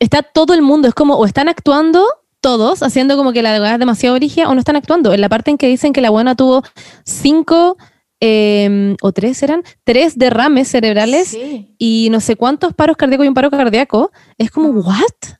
Está 0.00 0.22
todo 0.22 0.54
el 0.54 0.60
mundo, 0.62 0.86
es 0.88 0.94
como, 0.94 1.14
o 1.14 1.24
están 1.24 1.48
actuando 1.48 2.04
todos, 2.40 2.82
haciendo 2.82 3.16
como 3.16 3.32
que 3.32 3.42
la 3.42 3.72
es 3.72 3.78
demasiado 3.78 4.16
origen, 4.16 4.46
o 4.46 4.52
no 4.54 4.58
están 4.58 4.76
actuando. 4.76 5.14
En 5.14 5.20
la 5.20 5.28
parte 5.28 5.50
en 5.50 5.56
que 5.56 5.66
dicen 5.68 5.92
que 5.92 6.00
la 6.02 6.10
buena 6.10 6.34
tuvo 6.34 6.62
cinco, 7.04 7.76
eh, 8.20 8.96
o 9.00 9.12
tres 9.12 9.42
eran, 9.42 9.62
tres 9.84 10.18
derrames 10.18 10.68
cerebrales 10.68 11.28
Sí. 11.28 11.74
y 11.78 12.08
no 12.10 12.20
sé 12.20 12.36
cuántos 12.36 12.74
paros 12.74 12.96
cardíacos 12.96 13.24
y 13.24 13.28
un 13.28 13.34
paro 13.34 13.50
cardíaco, 13.50 14.10
es 14.36 14.50
como, 14.50 14.72
Mm. 14.72 14.78
¿what? 14.86 15.36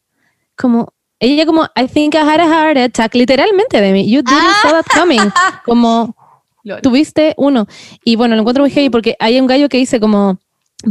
Como, 0.56 0.92
ella 1.20 1.44
como, 1.46 1.64
I 1.76 1.86
think 1.86 2.14
I 2.14 2.18
had 2.18 2.40
a 2.40 2.46
heart 2.46 2.78
attack, 2.78 3.14
literalmente 3.14 3.80
de 3.80 3.92
mí. 3.92 4.08
You 4.10 4.22
didn't 4.22 4.54
saw 4.62 4.70
that 4.70 4.86
coming. 4.98 5.30
Como, 5.64 6.14
Lol. 6.64 6.80
tuviste 6.82 7.34
uno. 7.36 7.66
Y 8.04 8.16
bueno, 8.16 8.34
lo 8.34 8.40
encuentro 8.40 8.64
muy 8.64 8.70
heavy 8.70 8.90
porque 8.90 9.16
hay 9.20 9.38
un 9.40 9.46
gallo 9.46 9.68
que 9.68 9.76
dice 9.78 10.00
como, 10.00 10.38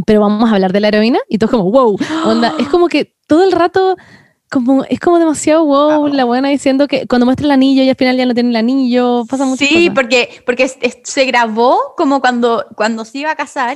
pero 0.05 0.21
vamos 0.21 0.49
a 0.49 0.55
hablar 0.55 0.71
de 0.71 0.79
la 0.79 0.87
heroína. 0.87 1.19
Y 1.27 1.37
todo 1.39 1.49
como, 1.51 1.69
wow, 1.71 1.97
onda. 2.25 2.53
Es 2.59 2.67
como 2.69 2.87
que 2.87 3.13
todo 3.27 3.43
el 3.43 3.51
rato, 3.51 3.95
como, 4.51 4.83
es 4.85 4.99
como 4.99 5.17
demasiado 5.19 5.65
wow, 5.65 6.07
la 6.07 6.25
buena 6.25 6.49
diciendo 6.49 6.87
que 6.87 7.07
cuando 7.07 7.25
muestra 7.25 7.45
el 7.45 7.51
anillo 7.51 7.81
y 7.83 7.89
al 7.89 7.95
final 7.95 8.15
ya 8.15 8.25
no 8.25 8.33
tiene 8.35 8.49
el 8.51 8.55
anillo, 8.55 9.25
pasa 9.27 9.45
mucho. 9.45 9.65
Sí, 9.65 9.89
porque, 9.89 10.41
porque 10.45 10.63
es- 10.63 10.77
es- 10.81 10.99
se 11.03 11.25
grabó 11.25 11.79
como 11.97 12.21
cuando, 12.21 12.65
cuando 12.75 13.03
se 13.03 13.17
iba 13.19 13.31
a 13.31 13.35
casar 13.35 13.75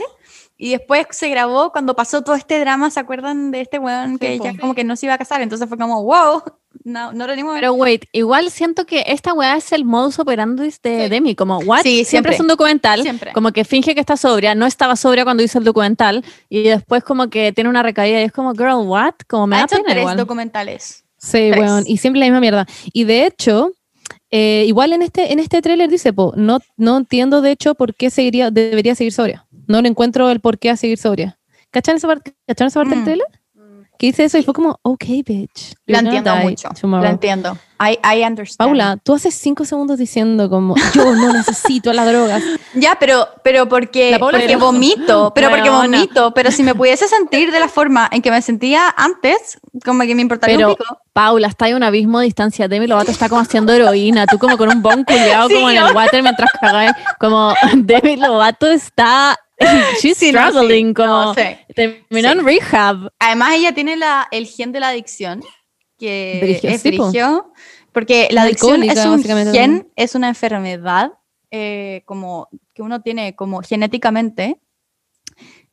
y 0.58 0.72
después 0.72 1.06
se 1.12 1.30
grabó 1.30 1.72
cuando 1.72 1.96
pasó 1.96 2.24
todo 2.24 2.36
este 2.36 2.60
drama, 2.60 2.90
¿se 2.90 3.00
acuerdan 3.00 3.52
de 3.52 3.62
este 3.62 3.78
weón 3.80 4.18
que 4.18 4.38
po. 4.38 4.44
ya 4.46 4.58
como 4.58 4.74
que 4.74 4.84
no 4.84 4.96
se 4.96 5.06
iba 5.06 5.14
a 5.14 5.18
casar? 5.18 5.42
Entonces 5.42 5.68
fue 5.70 5.78
como, 5.78 6.04
wow, 6.04 6.42
no, 6.84 7.14
no 7.14 7.28
lo 7.28 7.34
tenemos 7.34 7.56
Pero 7.56 7.74
wait, 7.74 8.06
igual 8.12 8.50
siento 8.50 8.86
que 8.86 9.04
esta 9.08 9.34
weá 9.34 9.56
es 9.58 9.72
el 9.72 9.86
modus 9.86 10.18
operandi 10.20 10.64
de 10.64 10.72
Sí. 10.72 11.10
Demi, 11.10 11.36
como 11.36 11.60
what? 11.60 11.82
Sí, 11.84 12.04
siempre. 12.04 12.06
siempre. 12.06 12.34
es 12.36 12.40
un 12.42 12.48
documental, 12.48 13.02
Siempre. 13.04 13.34
como 13.34 13.52
que 13.52 13.66
finge 13.66 13.94
que 13.94 14.00
está 14.00 14.18
sobria, 14.18 14.56
no 14.56 14.66
estaba 14.66 14.96
sobria 14.96 15.24
cuando 15.24 15.44
hizo 15.44 15.60
el 15.60 15.64
documental 15.64 16.26
y 16.50 16.64
después 16.64 17.04
como 17.04 17.30
que 17.30 17.52
tiene 17.54 17.70
una 17.70 17.84
recaída 17.84 18.20
y 18.22 18.24
es 18.24 18.32
como 18.32 18.54
girl, 18.54 18.88
what? 18.88 19.14
Como 19.28 19.48
me 19.48 19.58
ha 19.58 19.64
hecho 19.66 19.78
tres 19.86 19.98
igual. 20.00 20.18
documentales. 20.18 21.04
Sí, 21.20 21.50
Tres. 21.52 21.58
weón, 21.60 21.84
y 21.88 21.98
siempre 21.98 22.20
la 22.20 22.26
misma 22.28 22.40
mierda. 22.40 22.68
Y 22.94 23.04
de 23.06 23.26
hecho, 23.26 23.72
eh, 24.30 24.66
igual 24.68 24.94
en 24.94 25.02
este, 25.02 25.34
en 25.34 25.40
este 25.40 25.62
tráiler 25.62 25.90
dice, 25.90 26.14
po, 26.14 26.34
no, 26.36 26.60
no 26.78 26.98
entiendo 26.98 27.42
de 27.42 27.52
hecho 27.52 27.74
por 27.76 27.96
qué 27.96 28.10
seguiría, 28.10 28.52
debería 28.52 28.94
seguir 28.94 29.14
sobria. 29.14 29.47
No 29.68 29.82
le 29.82 29.90
encuentro 29.90 30.30
el 30.30 30.40
por 30.40 30.58
qué 30.60 30.70
a 30.70 30.78
seguir 30.78 30.98
sobria. 30.98 31.38
¿Cachan 31.72 31.98
esa 31.98 32.08
parte, 32.08 32.34
¿cacharon 32.48 32.68
esa 32.70 32.80
parte 32.80 32.96
del 32.96 33.02
Mm. 33.02 33.06
tráiler? 33.06 33.28
Que 34.00 34.06
dice 34.08 34.26
eso 34.26 34.38
y 34.38 34.44
fue 34.44 34.54
como, 34.54 34.78
ok, 34.84 35.04
bitch. 35.26 35.74
Lo 35.88 35.98
entiendo 35.98 36.36
mucho. 36.36 36.70
tomorrow". 36.80 37.04
Lo 37.04 37.10
entiendo. 37.10 37.58
I, 37.80 37.98
I 38.04 38.24
understand. 38.24 38.70
Paula, 38.70 38.98
tú 39.04 39.16
hace 39.16 39.32
cinco 39.32 39.66
segundos 39.66 39.98
diciendo 39.98 40.52
como, 40.52 40.76
yo 40.94 41.16
no 41.16 41.34
necesito 41.34 41.92
las 41.94 42.06
drogas. 42.08 42.44
Ya, 42.76 42.96
pero, 43.00 43.28
pero 43.44 43.68
porque, 43.68 44.18
porque 44.20 44.56
vomito, 44.56 45.32
pero 45.34 45.50
porque 45.50 45.70
vomito, 45.72 46.32
pero 46.36 46.52
si 46.52 46.62
me 46.62 46.76
pudiese 46.76 47.08
sentir 47.08 47.52
de 47.52 47.60
la 47.60 47.68
forma 47.68 48.08
en 48.12 48.22
que 48.22 48.30
me 48.30 48.40
sentía 48.44 48.94
antes, 48.96 49.58
como 49.84 50.04
que 50.04 50.14
me 50.14 50.22
importaría 50.22 50.58
Pero, 50.58 50.70
un 50.70 50.76
pico. 50.76 51.00
Paula, 51.12 51.48
está 51.48 51.66
ahí 51.66 51.72
a 51.72 51.76
un 51.76 51.82
abismo 51.82 52.20
de 52.20 52.26
distancia. 52.26 52.68
Demi 52.68 52.86
Lovato 52.86 53.10
está 53.10 53.30
como 53.30 53.42
haciendo 53.42 53.74
heroína. 53.74 54.28
Tú 54.28 54.38
como 54.38 54.58
con 54.58 54.70
un 54.70 54.84
bon 54.84 55.04
culiado 55.06 55.48
Sí, 55.50 55.56
como 55.56 55.72
en 55.72 55.78
el 55.78 55.96
water 55.96 56.22
mientras 56.22 56.52
cagáis. 56.62 56.92
Como 57.20 57.52
Demi 57.76 58.18
Lovato 58.18 58.68
está... 58.68 59.36
She's 60.02 60.18
Sí, 60.18 60.32
no, 60.32 60.44
sí. 60.44 60.50
struggling. 60.50 60.94
como 60.94 61.08
No, 61.08 61.34
sí. 61.34 61.42
terminó 61.76 62.32
en 62.32 62.46
rehab. 62.46 63.12
Además, 63.20 63.54
ella 63.56 63.74
tiene 63.74 63.96
la, 63.96 64.28
el 64.32 64.46
gen 64.48 64.72
de 64.72 64.80
la 64.80 64.90
adicción, 64.90 65.44
que 65.98 66.40
Brigio, 66.42 66.70
es 66.70 66.84
brigio, 66.84 67.54
porque 67.92 68.28
la 68.32 68.44
adicción 68.44 68.84
es 68.84 69.04
un 69.06 69.24
gen, 69.24 69.92
es 69.96 70.14
una 70.16 70.28
enfermedad 70.30 71.14
eh, 71.50 72.04
como 72.06 72.50
que 72.76 72.82
uno 72.82 73.02
tiene 73.02 73.36
como 73.36 73.62
genéticamente 73.62 74.60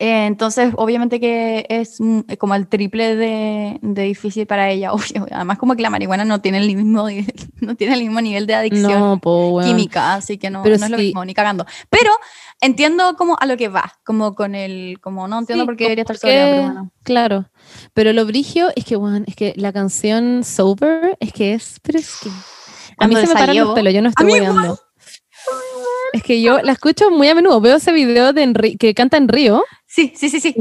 Eh, 0.04 0.26
entonces, 0.26 0.74
obviamente 0.76 1.18
que 1.18 1.64
es 1.70 1.98
mm, 1.98 2.34
como 2.38 2.54
el 2.54 2.68
triple 2.68 3.16
de, 3.16 3.78
de 3.80 4.02
difícil 4.02 4.46
para 4.46 4.68
ella. 4.68 4.92
Obvio. 4.92 5.26
Además, 5.30 5.56
como 5.56 5.74
que 5.76 5.82
la 5.82 5.88
marihuana 5.88 6.26
no 6.26 6.42
tiene 6.42 6.58
el 6.58 6.66
mismo, 6.66 7.08
no 7.60 7.74
tiene 7.74 7.94
el 7.94 8.00
mismo 8.00 8.20
nivel 8.20 8.46
de 8.46 8.54
adicción 8.54 9.00
No, 9.00 9.18
po, 9.18 9.52
weón. 9.52 9.66
química, 9.66 10.12
así 10.12 10.36
que 10.36 10.50
no, 10.50 10.62
Pero 10.62 10.76
no 10.76 10.84
es 10.84 10.90
lo 10.90 10.98
mismo, 10.98 11.24
ni 11.24 11.32
cagando. 11.32 11.64
Pero 11.88 12.10
entiendo 12.60 13.16
como 13.16 13.38
a 13.40 13.46
lo 13.46 13.56
que 13.56 13.68
va, 13.68 13.94
como 14.04 14.34
con 14.34 14.54
el, 14.54 14.98
como 15.00 15.26
no 15.26 15.38
entiendo 15.38 15.62
Sí, 15.64 15.66
por 15.68 15.76
qué 15.78 15.84
debería 15.84 16.02
estar 16.02 16.18
sobria, 16.18 16.44
pero 16.50 16.62
bueno. 16.64 16.90
Claro. 17.02 17.46
Pero 17.94 18.12
lo 18.12 18.26
brigio 18.26 18.68
es 18.76 18.84
que, 18.84 18.96
weón, 18.96 19.24
es 19.26 19.36
que 19.36 19.54
la 19.56 19.72
canción 19.72 20.44
Sober 20.44 21.16
es 21.18 21.32
que 21.32 21.54
es, 21.54 21.80
pero 21.82 21.98
es 21.98 22.18
que. 22.22 22.28
A 22.98 23.08
mí 23.08 23.16
se 23.16 23.26
me 23.26 23.32
paran 23.32 23.56
los 23.56 23.72
pelos, 23.72 23.94
yo 23.94 24.02
no 24.02 24.10
estoy 24.10 24.26
mí 24.26 24.32
weando. 24.34 24.78
Es 26.14 26.22
que 26.22 26.40
yo 26.40 26.60
la 26.62 26.70
escucho 26.70 27.10
muy 27.10 27.26
a 27.26 27.34
menudo. 27.34 27.60
Veo 27.60 27.76
ese 27.78 27.92
video 27.92 28.32
de 28.32 28.44
Enri- 28.46 28.78
que 28.78 28.94
canta 28.94 29.16
en 29.16 29.26
Río. 29.26 29.64
Sí, 29.84 30.12
sí, 30.14 30.28
sí, 30.28 30.38
sí. 30.38 30.54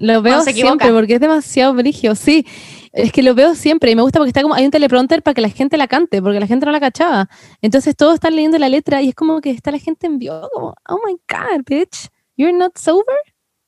Lo 0.00 0.22
veo 0.22 0.38
siempre 0.62 0.86
porque 0.94 1.14
es 1.16 1.20
demasiado 1.20 1.74
brigio. 1.74 2.14
Sí, 2.14 2.46
es 2.92 3.12
que 3.12 3.22
lo 3.22 3.34
veo 3.34 3.54
siempre 3.54 3.90
y 3.90 3.94
me 3.94 4.00
gusta 4.00 4.18
porque 4.20 4.30
está 4.30 4.40
como 4.40 4.54
hay 4.54 4.64
un 4.64 4.70
teleprompter 4.70 5.22
para 5.22 5.34
que 5.34 5.42
la 5.42 5.50
gente 5.50 5.76
la 5.76 5.86
cante, 5.86 6.22
porque 6.22 6.40
la 6.40 6.46
gente 6.46 6.64
no 6.64 6.72
la 6.72 6.80
cachaba. 6.80 7.28
Entonces 7.60 7.94
todos 7.94 8.14
están 8.14 8.34
leyendo 8.36 8.58
la 8.58 8.70
letra 8.70 9.02
y 9.02 9.10
es 9.10 9.14
como 9.14 9.42
que 9.42 9.50
está 9.50 9.70
la 9.70 9.78
gente 9.78 10.06
en 10.06 10.18
vivo, 10.18 10.48
como, 10.54 10.74
oh 10.88 10.98
my 11.06 11.14
god, 11.28 11.62
bitch, 11.66 12.08
you're 12.38 12.56
not 12.56 12.78
sober. 12.78 13.16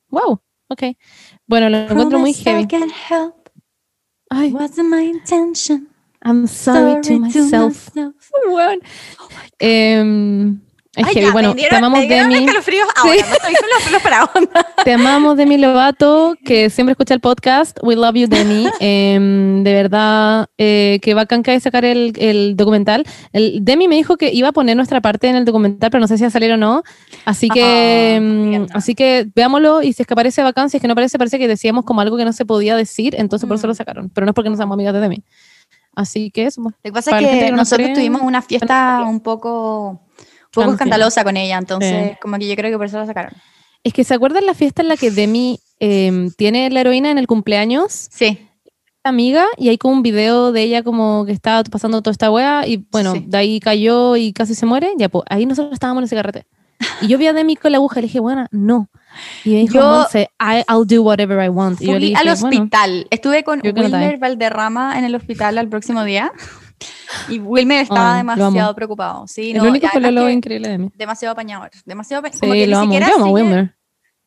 Wow, 0.09 0.41
ok. 0.69 0.83
Bueno, 1.47 1.69
lo 1.69 1.77
encuentro 1.77 2.19
muy 2.19 2.33
heavy. 2.33 2.67
Ay, 4.31 4.51
Wasn't 4.51 4.89
my 4.89 5.05
intention. 5.05 5.89
I'm 6.25 6.47
sorry, 6.49 7.01
to 7.03 7.21
myself. 7.21 7.91
Weón. 8.49 8.81
Em, 9.59 10.61
es 10.97 11.07
Ay, 11.07 11.15
heavy. 11.15 11.27
ya, 11.27 11.33
Bueno, 11.33 11.55
te 11.55 11.77
amamos, 11.77 12.01
Demi. 12.09 12.47
no 12.47 12.59
estoy 12.59 12.77
los 13.93 14.03
para 14.03 14.25
onda. 14.25 14.67
Te 14.85 14.93
amamos, 14.93 15.37
Demi 15.37 15.59
Lovato, 15.59 16.37
que 16.45 16.71
siempre 16.71 16.93
escucha 16.93 17.13
el 17.15 17.21
podcast. 17.21 17.79
We 17.83 17.97
love 17.97 18.15
you, 18.15 18.27
Demi. 18.29 18.67
Em, 18.81 19.63
de 19.65 19.73
verdad, 19.73 20.47
eh, 20.59 20.99
que 21.03 21.15
bacán 21.15 21.43
que 21.43 21.51
hay 21.53 21.61
sacar 21.61 21.85
el, 21.85 22.13
el 22.19 22.57
documental. 22.57 23.05
El, 23.33 23.65
Demi 23.65 23.89
me 23.89 23.97
dijo 23.97 24.17
que 24.17 24.33
iba 24.33 24.49
a 24.49 24.53
poner 24.53 24.77
nuestra 24.77 25.01
parte 25.01 25.29
en 25.29 25.37
el 25.37 25.45
documental, 25.45 25.91
pero 25.91 26.01
no 26.01 26.09
sé 26.09 26.17
si 26.17 26.23
va 26.25 26.29
a 26.29 26.31
salir 26.31 26.53
o 26.53 26.57
no. 26.57 26.83
Así 27.25 27.49
que, 27.49 27.63
Ah, 27.63 28.15
em, 28.17 28.67
así 28.73 28.95
que 28.95 29.27
veámoslo 29.35 29.83
y 29.83 29.93
si 29.93 30.03
es 30.03 30.07
que 30.07 30.15
aparece 30.15 30.43
bacán, 30.43 30.71
si 30.71 30.77
es 30.79 30.81
que 30.81 30.87
no 30.89 30.93
aparece, 30.93 31.19
parece 31.19 31.39
que 31.39 31.49
decíamos 31.49 31.85
como 31.85 32.01
algo 32.01 32.17
que 32.17 32.25
no 32.25 32.33
se 32.33 32.45
podía 32.47 32.77
decir, 32.77 33.15
entonces 33.19 33.47
por 33.49 33.57
eso 33.57 33.67
Mm. 33.67 33.71
lo 33.71 33.75
sacaron. 33.75 34.11
Pero 34.11 34.25
no 34.25 34.31
es 34.31 34.35
porque 34.35 34.51
no 34.51 34.57
seamos 34.57 34.75
amigas 34.75 34.95
de 34.95 35.01
Demi. 35.01 35.23
Así 35.95 36.31
que 36.31 36.45
eso. 36.45 36.63
pues. 36.63 36.75
Lo 36.85 36.89
que 36.91 36.93
pasa 36.93 37.19
es 37.19 37.27
que 37.27 37.39
que 37.47 37.51
no 37.51 37.57
nosotros 37.57 37.93
tuvimos 37.95 38.21
una 38.23 38.43
fiesta 38.43 39.03
un 39.07 39.21
poco, 39.21 40.01
poco 40.57 40.65
Clandestina. 40.67 40.75
escandalosa 40.97 41.25
con 41.25 41.37
ella, 41.37 41.59
entonces 41.59 42.11
Sí. 42.11 42.17
como 42.21 42.39
que 42.39 42.49
yo 42.49 42.57
creo 42.57 42.71
que 42.71 42.77
por 42.77 42.87
eso 42.87 42.99
la 42.99 43.07
sacaron. 43.07 43.33
Es 43.85 43.93
que 43.93 44.03
se 44.03 44.15
acuerdan 44.15 44.45
la 44.47 44.55
fiesta 44.55 44.83
en 44.83 44.89
la 44.89 44.97
que 44.97 45.11
Demi 45.13 45.61
em, 45.79 46.31
tiene 46.33 46.69
la 46.71 46.81
heroína 46.81 47.11
en 47.11 47.19
el 47.19 47.27
cumpleaños 47.27 48.09
Sí, 48.11 48.41
amiga 49.05 49.47
y 49.57 49.69
hay 49.69 49.79
como 49.79 49.95
un 49.95 50.03
video 50.03 50.51
de 50.51 50.63
ella 50.63 50.83
como 50.83 51.25
que 51.27 51.33
estaba 51.33 51.63
pasando 51.65 52.03
toda 52.03 52.13
esta 52.13 52.31
wea 52.31 52.67
y 52.67 52.85
bueno, 52.91 53.13
Sí. 53.13 53.25
de 53.27 53.37
ahí 53.39 53.61
cayó 53.61 54.17
y 54.17 54.33
casi 54.33 54.55
se 54.55 54.67
muere, 54.67 54.91
ya 54.99 55.09
pues 55.09 55.25
ahí 55.31 55.47
nosotros 55.47 55.73
estábamos 55.75 56.01
en 56.01 56.05
ese 56.07 56.17
carrete. 56.17 56.47
Y 57.03 57.07
yo 57.09 57.17
vi 57.19 57.27
a 57.27 57.33
Demi 57.33 57.57
con 57.57 57.71
la 57.73 57.79
aguja 57.79 58.01
y 58.01 58.03
le 58.03 58.07
dije, 58.09 58.21
bueno, 58.21 58.47
no. 58.51 58.89
Y 59.45 59.51
me 59.51 59.57
dijo, 59.61 59.75
Yo- 59.75 60.07
I, 60.41 60.63
I'll 60.69 60.87
do 60.87 61.03
whatever 61.03 61.43
I 61.45 61.49
want. 61.49 61.81
Y 61.81 61.87
yo 61.87 61.93
le 61.93 61.99
fui 61.99 62.07
dije, 62.09 62.19
al 62.21 62.25
bueno, 62.41 62.49
hospital. 62.59 63.07
Estuve 63.11 63.45
con 63.45 63.61
Wilmer. 63.63 64.19
Valderrama 64.19 64.99
en 64.99 65.05
el 65.05 65.15
hospital 65.15 65.57
al 65.59 65.69
próximo 65.69 66.05
día 66.05 66.33
y 67.29 67.39
Wilmer 67.39 67.83
estaba 67.83 68.11
lo 68.13 68.17
demasiado 68.19 68.75
preocupado. 68.75 69.27
Sí, 69.27 69.51
el 69.53 69.59
no, 69.59 69.65
único 69.65 69.89
que 69.91 70.33
increíble 70.33 70.69
de 70.69 70.79
mí. 70.79 70.91
demasiado 70.97 71.33
apañador, 71.33 71.71
demasiado 71.85 72.21
apañador. 72.21 72.35
Sí, 72.39 72.41
como 72.41 72.53
que 72.53 72.67
lo 72.67 72.77
ni 72.77 72.83
amo. 72.83 72.85
siquiera 72.93 73.09
Yo 73.09 73.15
amo 73.17 73.25
sigue- 73.27 73.35
Wilmer. 73.35 73.77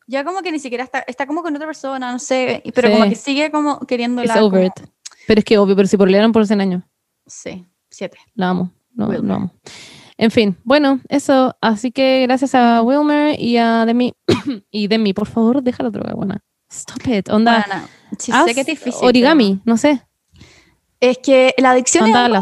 Ya 0.07 0.23
como 0.23 0.41
que 0.41 0.51
ni 0.51 0.59
siquiera 0.59 0.83
está, 0.83 0.99
está 1.01 1.27
como 1.27 1.43
con 1.43 1.55
otra 1.55 1.67
persona, 1.67 2.11
no 2.11 2.17
sé, 2.19 2.63
pero 2.73 2.87
Sí. 2.87 2.93
como 2.95 3.09
que 3.09 3.15
sigue 3.15 3.51
como 3.51 3.79
queriéndola. 3.81 4.33
It's 4.33 4.41
over 4.41 4.71
como-. 4.71 4.87
Pero 5.27 5.39
es 5.39 5.45
que 5.45 5.57
obvio, 5.59 5.75
pero 5.75 5.87
si 5.87 5.97
por 5.97 6.09
por 6.31 6.47
100 6.47 6.61
años. 6.61 6.83
Sí, 7.27 7.65
siete. 7.91 8.17
La 8.33 8.49
amo. 8.49 8.71
No, 8.93 9.05
Wilmer. 9.07 9.23
lo 9.23 9.33
amo. 9.35 9.53
En 10.17 10.31
fin, 10.31 10.57
bueno, 10.63 10.99
eso. 11.09 11.55
Así 11.61 11.91
que 11.91 12.23
gracias 12.23 12.55
a 12.55 12.81
Wilmer 12.81 13.39
y 13.39 13.57
a 13.57 13.85
Demi. 13.85 14.13
y 14.71 14.87
Demi, 14.87 15.13
por 15.13 15.27
favor, 15.27 15.61
deja 15.61 15.83
la 15.83 15.91
droga, 15.91 16.13
buena. 16.15 16.41
Stop 16.71 17.07
it. 17.07 17.29
Onda, 17.29 17.63
Bueno, 17.67 17.87
sí, 18.17 18.31
haz 18.33 18.45
sé 18.45 18.55
que 18.55 18.61
es 18.61 18.67
difícil. 18.67 19.07
origami, 19.07 19.61
no 19.63 19.77
sé. 19.77 20.01
Es 20.99 21.17
que 21.19 21.53
la 21.57 21.71
adicción 21.71 22.05
es 22.07 22.15
algo 22.15 22.35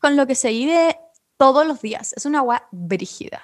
con 0.00 0.16
lo 0.16 0.26
que 0.26 0.34
se 0.34 0.50
vive 0.50 0.98
todos 1.36 1.66
los 1.66 1.80
días. 1.80 2.12
Es 2.16 2.26
una 2.26 2.38
agua 2.40 2.68
brígida. 2.70 3.40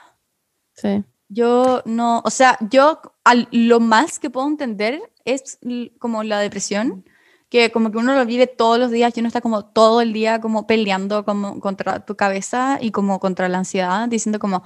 Sí. 0.74 1.04
Yo 1.28 1.82
no, 1.86 2.20
o 2.24 2.30
sea, 2.30 2.56
yo 2.70 3.00
al- 3.24 3.48
lo 3.50 3.80
más 3.80 4.18
que 4.18 4.30
puedo 4.30 4.46
entender 4.46 5.00
es 5.24 5.58
como 5.98 6.22
la 6.22 6.38
depresión, 6.40 7.04
que 7.48 7.70
como 7.72 7.90
que 7.90 7.98
uno 7.98 8.14
lo 8.14 8.26
vive 8.26 8.46
todos 8.46 8.78
los 8.78 8.90
días 8.90 9.16
y 9.16 9.20
uno 9.20 9.28
está 9.28 9.40
como 9.40 9.64
todo 9.66 10.00
el 10.00 10.12
día 10.12 10.40
como 10.40 10.66
peleando 10.66 11.24
como 11.24 11.60
contra 11.60 12.04
tu 12.04 12.16
cabeza 12.16 12.78
y 12.80 12.90
como 12.90 13.18
contra 13.20 13.48
la 13.48 13.58
ansiedad, 13.58 14.08
diciendo 14.08 14.38
como, 14.38 14.62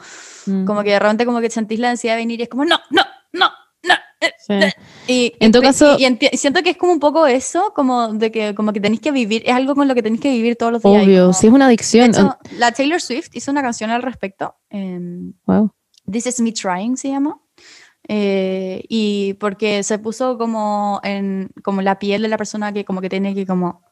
Mm, 0.46 0.64
como 0.66 0.82
que 0.82 0.90
de 0.90 0.98
repente 0.98 1.26
como 1.26 1.40
que 1.40 1.50
sentís 1.50 1.78
la 1.78 1.90
ansiedad 1.90 2.16
venir 2.16 2.40
y 2.40 2.44
es 2.44 2.48
como, 2.48 2.64
no, 2.64 2.78
no, 2.90 3.02
no, 3.32 3.44
no. 3.44 3.46
eh". 3.46 3.50
Sí. 4.38 4.54
Y, 5.08 5.32
En 5.40 5.50
todo 5.50 5.62
y- 5.62 5.66
caso- 5.66 5.96
y 5.98 6.04
enti- 6.04 6.30
siento 6.36 6.62
que 6.62 6.70
es 6.70 6.76
como 6.76 6.92
un 6.92 7.00
poco 7.00 7.26
eso, 7.26 7.72
como 7.74 8.12
de 8.12 8.30
que 8.30 8.54
como 8.54 8.72
que 8.72 8.80
tenéis 8.80 9.00
que 9.00 9.10
vivir, 9.10 9.42
es 9.44 9.52
algo 9.54 9.74
con 9.74 9.88
lo 9.88 9.94
que 9.94 10.02
tenéis 10.02 10.20
que 10.20 10.30
vivir 10.30 10.56
todos 10.56 10.72
los 10.72 10.82
días. 10.82 11.02
y 11.02 11.06
Obvio, 11.06 11.20
como- 11.22 11.32
si 11.32 11.46
es 11.48 11.52
una 11.52 11.66
adicción. 11.66 12.10
hecho, 12.10 12.36
la 12.58 12.70
Taylor 12.72 13.00
Swift 13.00 13.30
hizo 13.32 13.50
una 13.50 13.62
canción 13.62 13.90
al 13.90 14.02
respecto. 14.02 14.54
em, 14.70 15.32
wow. 15.46 15.70
This 16.10 16.26
is 16.26 16.40
me 16.40 16.52
trying 16.52 16.96
se 16.96 17.08
llama. 17.08 17.40
Eh, 18.08 18.82
y 18.88 19.34
porque 19.34 19.82
se 19.82 19.98
puso 19.98 20.36
como 20.38 21.00
en 21.04 21.50
como 21.62 21.82
la 21.82 21.98
piel 21.98 22.22
de 22.22 22.28
la 22.28 22.38
persona 22.38 22.72
que 22.72 22.84
como 22.84 23.00
que 23.00 23.08
tiene 23.08 23.34
que 23.34 23.46
como 23.46 23.82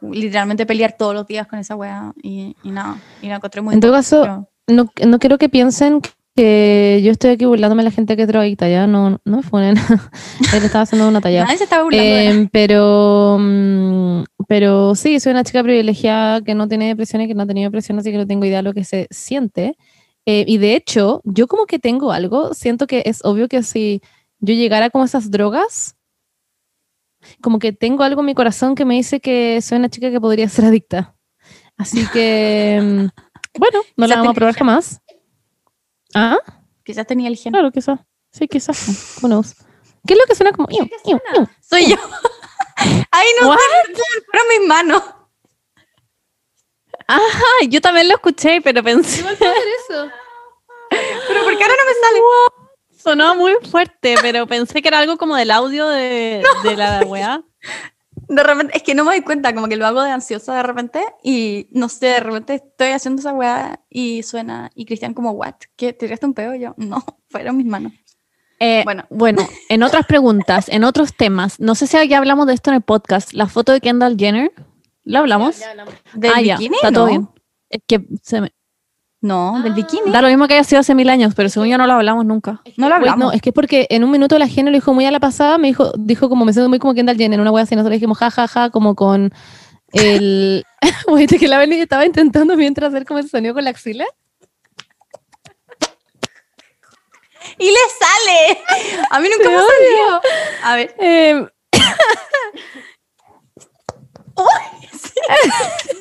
literalmente 0.00 0.66
pelear 0.66 0.96
todos 0.96 1.14
los 1.14 1.26
días 1.26 1.46
con 1.46 1.58
esa 1.58 1.76
wea 1.76 2.12
y, 2.22 2.56
y 2.64 2.70
nada, 2.70 2.98
y 3.22 3.28
la 3.28 3.36
encontré 3.36 3.60
muy 3.60 3.74
En 3.74 3.80
todo 3.80 3.92
caso, 3.92 4.22
pero- 4.22 4.48
No, 4.66 4.90
no 5.06 5.18
quiero 5.18 5.36
que 5.36 5.48
piensen 5.48 6.00
que 6.40 7.02
yo 7.04 7.12
estoy 7.12 7.32
aquí 7.32 7.44
burlándome 7.44 7.82
de 7.82 7.90
la 7.90 7.94
gente 7.94 8.16
que 8.16 8.22
es 8.22 8.28
drogadicta, 8.28 8.66
ya 8.66 8.86
no, 8.86 9.20
no 9.26 9.36
me 9.36 9.42
funen. 9.42 9.76
Él 10.54 10.64
estaba 10.64 10.84
haciendo 10.84 11.06
una 11.06 11.20
talla. 11.20 11.44
nadie 11.44 11.58
se 11.58 11.64
está 11.64 11.82
burlando 11.82 12.02
Em, 12.02 12.48
pero, 12.48 13.36
mm, 13.38 14.22
pero 14.48 14.94
sí, 14.94 15.20
soy 15.20 15.32
una 15.32 15.44
chica 15.44 15.62
privilegiada 15.62 16.40
que 16.40 16.54
no 16.54 16.66
tiene 16.66 16.88
depresión 16.88 17.20
y 17.20 17.28
que 17.28 17.34
no 17.34 17.42
ha 17.42 17.46
tenido 17.46 17.68
depresión, 17.68 17.98
así 17.98 18.10
que 18.10 18.16
no 18.16 18.26
tengo 18.26 18.46
idea 18.46 18.58
de 18.58 18.62
lo 18.62 18.72
que 18.72 18.84
se 18.84 19.06
siente. 19.10 19.76
Eh, 20.24 20.46
y 20.48 20.56
de 20.56 20.76
hecho, 20.76 21.20
yo 21.24 21.46
como 21.46 21.66
que 21.66 21.78
tengo 21.78 22.10
algo, 22.10 22.54
siento 22.54 22.86
que 22.86 23.02
es 23.04 23.22
obvio 23.22 23.46
que 23.46 23.62
si 23.62 24.00
yo 24.38 24.54
llegara 24.54 24.88
como 24.88 25.02
a 25.02 25.08
esas 25.08 25.30
drogas, 25.30 25.94
como 27.42 27.58
que 27.58 27.74
tengo 27.74 28.02
algo 28.02 28.20
en 28.20 28.26
mi 28.26 28.34
corazón 28.34 28.74
que 28.74 28.86
me 28.86 28.94
dice 28.94 29.20
que 29.20 29.60
soy 29.60 29.76
una 29.76 29.90
chica 29.90 30.10
que 30.10 30.20
podría 30.22 30.48
ser 30.48 30.64
adicta. 30.64 31.14
Así 31.76 32.06
que, 32.14 32.80
mm, 32.80 33.58
bueno, 33.58 33.80
no 33.98 34.06
la 34.06 34.16
vamos 34.16 34.30
a 34.30 34.34
probar 34.34 34.54
jamás. 34.54 35.02
Ah, 36.14 36.38
Quizás 36.84 37.06
tenía 37.06 37.28
el 37.28 37.36
gen. 37.36 37.52
claro, 37.52 37.70
quizás. 37.70 38.00
Sí, 38.32 38.48
quizás. 38.48 39.18
Who 39.22 39.28
knows? 39.28 39.54
¿Qué 40.06 40.14
es 40.14 40.18
lo 40.18 40.24
que 40.26 40.34
suena 40.34 40.52
como? 40.52 40.68
iu, 40.70 40.84
iu, 41.04 41.20
iu? 41.36 41.48
Soy 41.60 41.86
yo. 41.90 41.96
Ay, 43.10 43.26
no 43.40 43.52
fueron 43.52 44.48
mis 44.58 44.68
manos. 44.68 45.02
Ay, 47.06 47.68
yo 47.68 47.80
también 47.80 48.08
lo 48.08 48.14
escuché, 48.14 48.60
pero 48.62 48.82
pensé. 48.82 49.24
Pero 51.28 51.44
¿por 51.44 51.56
qué 51.56 51.62
ahora 51.62 51.74
no 51.78 51.84
me 51.86 51.94
sale? 51.94 52.20
Sonó 53.00 53.34
muy 53.36 53.54
fuerte, 53.70 54.16
pero 54.20 54.46
pensé 54.46 54.82
que 54.82 54.88
era 54.88 54.98
algo 54.98 55.16
como 55.16 55.36
del 55.36 55.52
audio 55.52 55.86
de, 55.88 56.42
de 56.64 56.76
la 56.76 57.02
weá. 57.06 57.42
De 58.32 58.42
repente, 58.44 58.76
es 58.76 58.84
que 58.84 58.94
no 58.94 59.04
me 59.04 59.10
doy 59.10 59.22
cuenta, 59.22 59.52
como 59.52 59.66
que 59.66 59.76
lo 59.76 59.86
hago 59.86 60.02
de 60.02 60.10
ansiosa 60.12 60.54
de 60.54 60.62
repente 60.62 61.04
y 61.22 61.66
no 61.72 61.88
sé, 61.88 62.06
de 62.06 62.20
repente 62.20 62.54
estoy 62.54 62.90
haciendo 62.90 63.18
esa 63.20 63.32
weá 63.32 63.80
y 63.90 64.22
suena 64.22 64.70
y 64.76 64.84
Cristian 64.86 65.14
como, 65.14 65.32
what? 65.32 65.54
¿Qué? 65.74 65.92
¿Te 65.92 66.06
tiraste 66.06 66.26
un 66.26 66.34
pedo? 66.34 66.54
Y 66.54 66.60
yo, 66.60 66.74
no, 66.76 67.04
fueron 67.28 67.56
mis 67.56 67.66
manos. 67.66 67.92
Eh, 68.60 68.82
Bueno. 68.84 69.04
bueno. 69.10 69.42
en 69.68 69.82
otras 69.82 70.06
preguntas, 70.06 70.68
en 70.68 70.84
otros 70.84 71.16
temas, 71.16 71.58
no 71.58 71.74
sé 71.74 71.88
si 71.88 72.08
ya 72.08 72.18
hablamos 72.18 72.46
de 72.46 72.54
esto 72.54 72.70
en 72.70 72.76
el 72.76 72.82
podcast, 72.82 73.32
la 73.32 73.46
foto 73.48 73.72
de 73.72 73.80
Kendall 73.80 74.16
Jenner, 74.16 74.52
¿la 75.02 75.18
hablamos? 75.20 75.58
¿Del 76.14 76.32
ah, 76.32 76.40
ya, 76.40 76.56
bikini? 76.56 76.76
está 76.76 76.90
no. 76.92 76.98
todo 77.00 77.06
bien. 77.06 77.28
Es 77.68 77.80
que 77.86 78.06
se 78.22 78.42
me- 78.42 78.52
No, 79.22 79.60
del 79.62 79.74
bikini. 79.74 80.10
da 80.10 80.22
lo 80.22 80.28
mismo 80.28 80.48
que 80.48 80.54
haya 80.54 80.64
sido 80.64 80.80
hace 80.80 80.94
mil 80.94 81.10
años, 81.10 81.34
pero 81.34 81.48
según 81.50 81.68
yo 81.68 81.76
no 81.76 81.86
lo 81.86 81.92
hablamos 81.92 82.24
nunca. 82.24 82.62
No 82.76 82.88
lo 82.88 82.94
hablamos. 82.94 83.18
no, 83.18 83.32
es 83.32 83.42
que 83.42 83.50
es 83.50 83.54
porque 83.54 83.86
en 83.90 84.02
un 84.02 84.10
minuto 84.10 84.38
la 84.38 84.48
gente 84.48 84.70
lo 84.70 84.76
dijo 84.76 84.94
muy 84.94 85.04
a 85.04 85.10
la 85.10 85.20
pasada, 85.20 85.58
me 85.58 85.68
dijo, 85.68 85.92
dijo 85.98 86.28
como 86.30 86.44
me 86.44 86.52
siento 86.52 86.70
muy 86.70 86.78
como 86.78 86.94
Kendall 86.94 87.18
Jenner, 87.18 87.40
una 87.40 87.50
wea 87.50 87.64
así, 87.64 87.76
nosotros 87.76 87.96
dijimos 87.96 88.16
ja, 88.18 88.30
ja, 88.30 88.48
ja, 88.48 88.70
como 88.70 88.94
con 88.94 89.32
el... 89.92 90.64
Oye, 91.06 91.26
que 91.26 91.48
la 91.48 91.58
Beni 91.58 91.76
estaba 91.76 92.06
intentando 92.06 92.56
mientras 92.56 92.88
hacer 92.88 93.04
como 93.04 93.20
ese 93.20 93.28
sonido 93.28 93.54
con 93.54 93.64
la 93.64 93.70
axila. 93.70 94.06
Y 97.58 97.70
le 97.70 97.78
sale. 97.98 98.62
A 99.10 99.20
mí 99.20 99.28
nunca 99.28 99.50
me 99.50 99.56
salió. 99.56 100.20
A 100.64 100.76
ver. 100.76 100.94
Eh, 104.42 105.96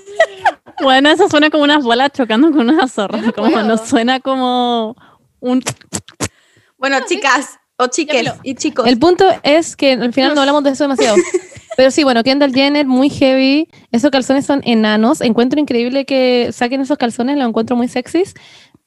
Bueno, 0.81 1.09
eso 1.09 1.27
suena 1.27 1.49
como 1.49 1.63
unas 1.63 1.83
bolas 1.83 2.11
chocando 2.13 2.51
con 2.51 2.69
una 2.69 2.87
zorra, 2.87 3.31
como 3.33 3.61
no 3.63 3.77
suena 3.77 4.19
como 4.19 4.95
un... 5.39 5.61
Bueno, 6.77 6.99
chicas, 7.05 7.59
O 7.75 7.87
chiques 7.87 8.31
y 8.43 8.55
chicos. 8.55 8.87
El 8.87 8.97
punto 8.97 9.25
es 9.43 9.75
que 9.75 9.93
al 9.93 10.13
final 10.13 10.35
no 10.35 10.41
hablamos 10.41 10.63
de 10.63 10.71
eso 10.71 10.85
demasiado. 10.85 11.17
Pero 11.77 11.91
sí, 11.91 12.03
bueno, 12.03 12.23
Kendall 12.23 12.53
Jenner, 12.53 12.85
muy 12.85 13.09
heavy. 13.09 13.69
Esos 13.91 14.11
calzones 14.11 14.45
son 14.45 14.61
enanos. 14.65 15.21
Encuentro 15.21 15.61
increíble 15.61 16.05
que 16.05 16.49
saquen 16.51 16.81
esos 16.81 16.97
calzones, 16.97 17.37
los 17.37 17.47
encuentro 17.47 17.77
muy 17.77 17.87
sexys. 17.87 18.33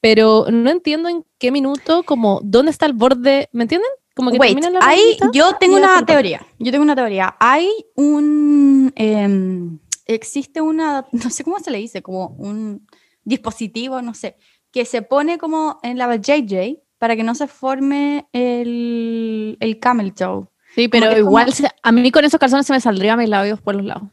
Pero 0.03 0.47
no 0.51 0.69
entiendo 0.69 1.09
en 1.09 1.25
qué 1.39 1.51
minuto, 1.51 2.03
como, 2.03 2.41
¿dónde 2.43 2.71
está 2.71 2.87
el 2.87 2.93
borde? 2.93 3.49
¿Me 3.53 3.63
entienden? 3.63 3.89
Como 4.15 4.31
que 4.31 4.37
Wait, 4.37 4.53
terminan 4.53 4.75
la 4.75 4.81
hay, 4.87 5.17
yo 5.33 5.55
tengo 5.59 5.77
una 5.77 6.05
teoría. 6.05 6.45
Yo 6.59 6.71
tengo 6.71 6.83
una 6.83 6.95
teoría. 6.95 7.35
Hay 7.41 7.71
un. 7.95 8.93
em, 8.95 9.79
existe 10.07 10.61
una. 10.61 11.07
No 11.13 11.31
sé 11.31 11.45
cómo 11.45 11.59
se 11.59 11.71
le 11.71 11.79
dice, 11.79 12.03
como 12.03 12.29
un 12.39 12.87
dispositivo, 13.25 14.03
no 14.03 14.15
sé, 14.15 14.37
que 14.73 14.85
se 14.85 15.03
pone 15.03 15.39
como 15.39 15.79
en 15.83 15.99
la 15.99 16.15
JJ 16.17 16.79
para 16.99 17.17
que 17.17 17.23
no 17.25 17.35
se 17.35 17.47
forme 17.47 18.27
el, 18.33 19.57
el 19.61 19.79
camel 19.79 20.13
toe. 20.15 20.47
Sí, 20.75 20.89
pero 20.89 21.17
igual 21.19 21.47
como- 21.47 21.57
se- 21.57 21.71
a 21.83 21.93
mí 21.93 22.11
con 22.11 22.25
esos 22.25 22.41
calzones 22.41 22.67
se 22.67 22.73
me 22.73 22.81
saldrían 22.81 23.19
mis 23.19 23.29
labios 23.29 23.61
por 23.61 23.75
los 23.75 23.85
lados. 23.85 24.05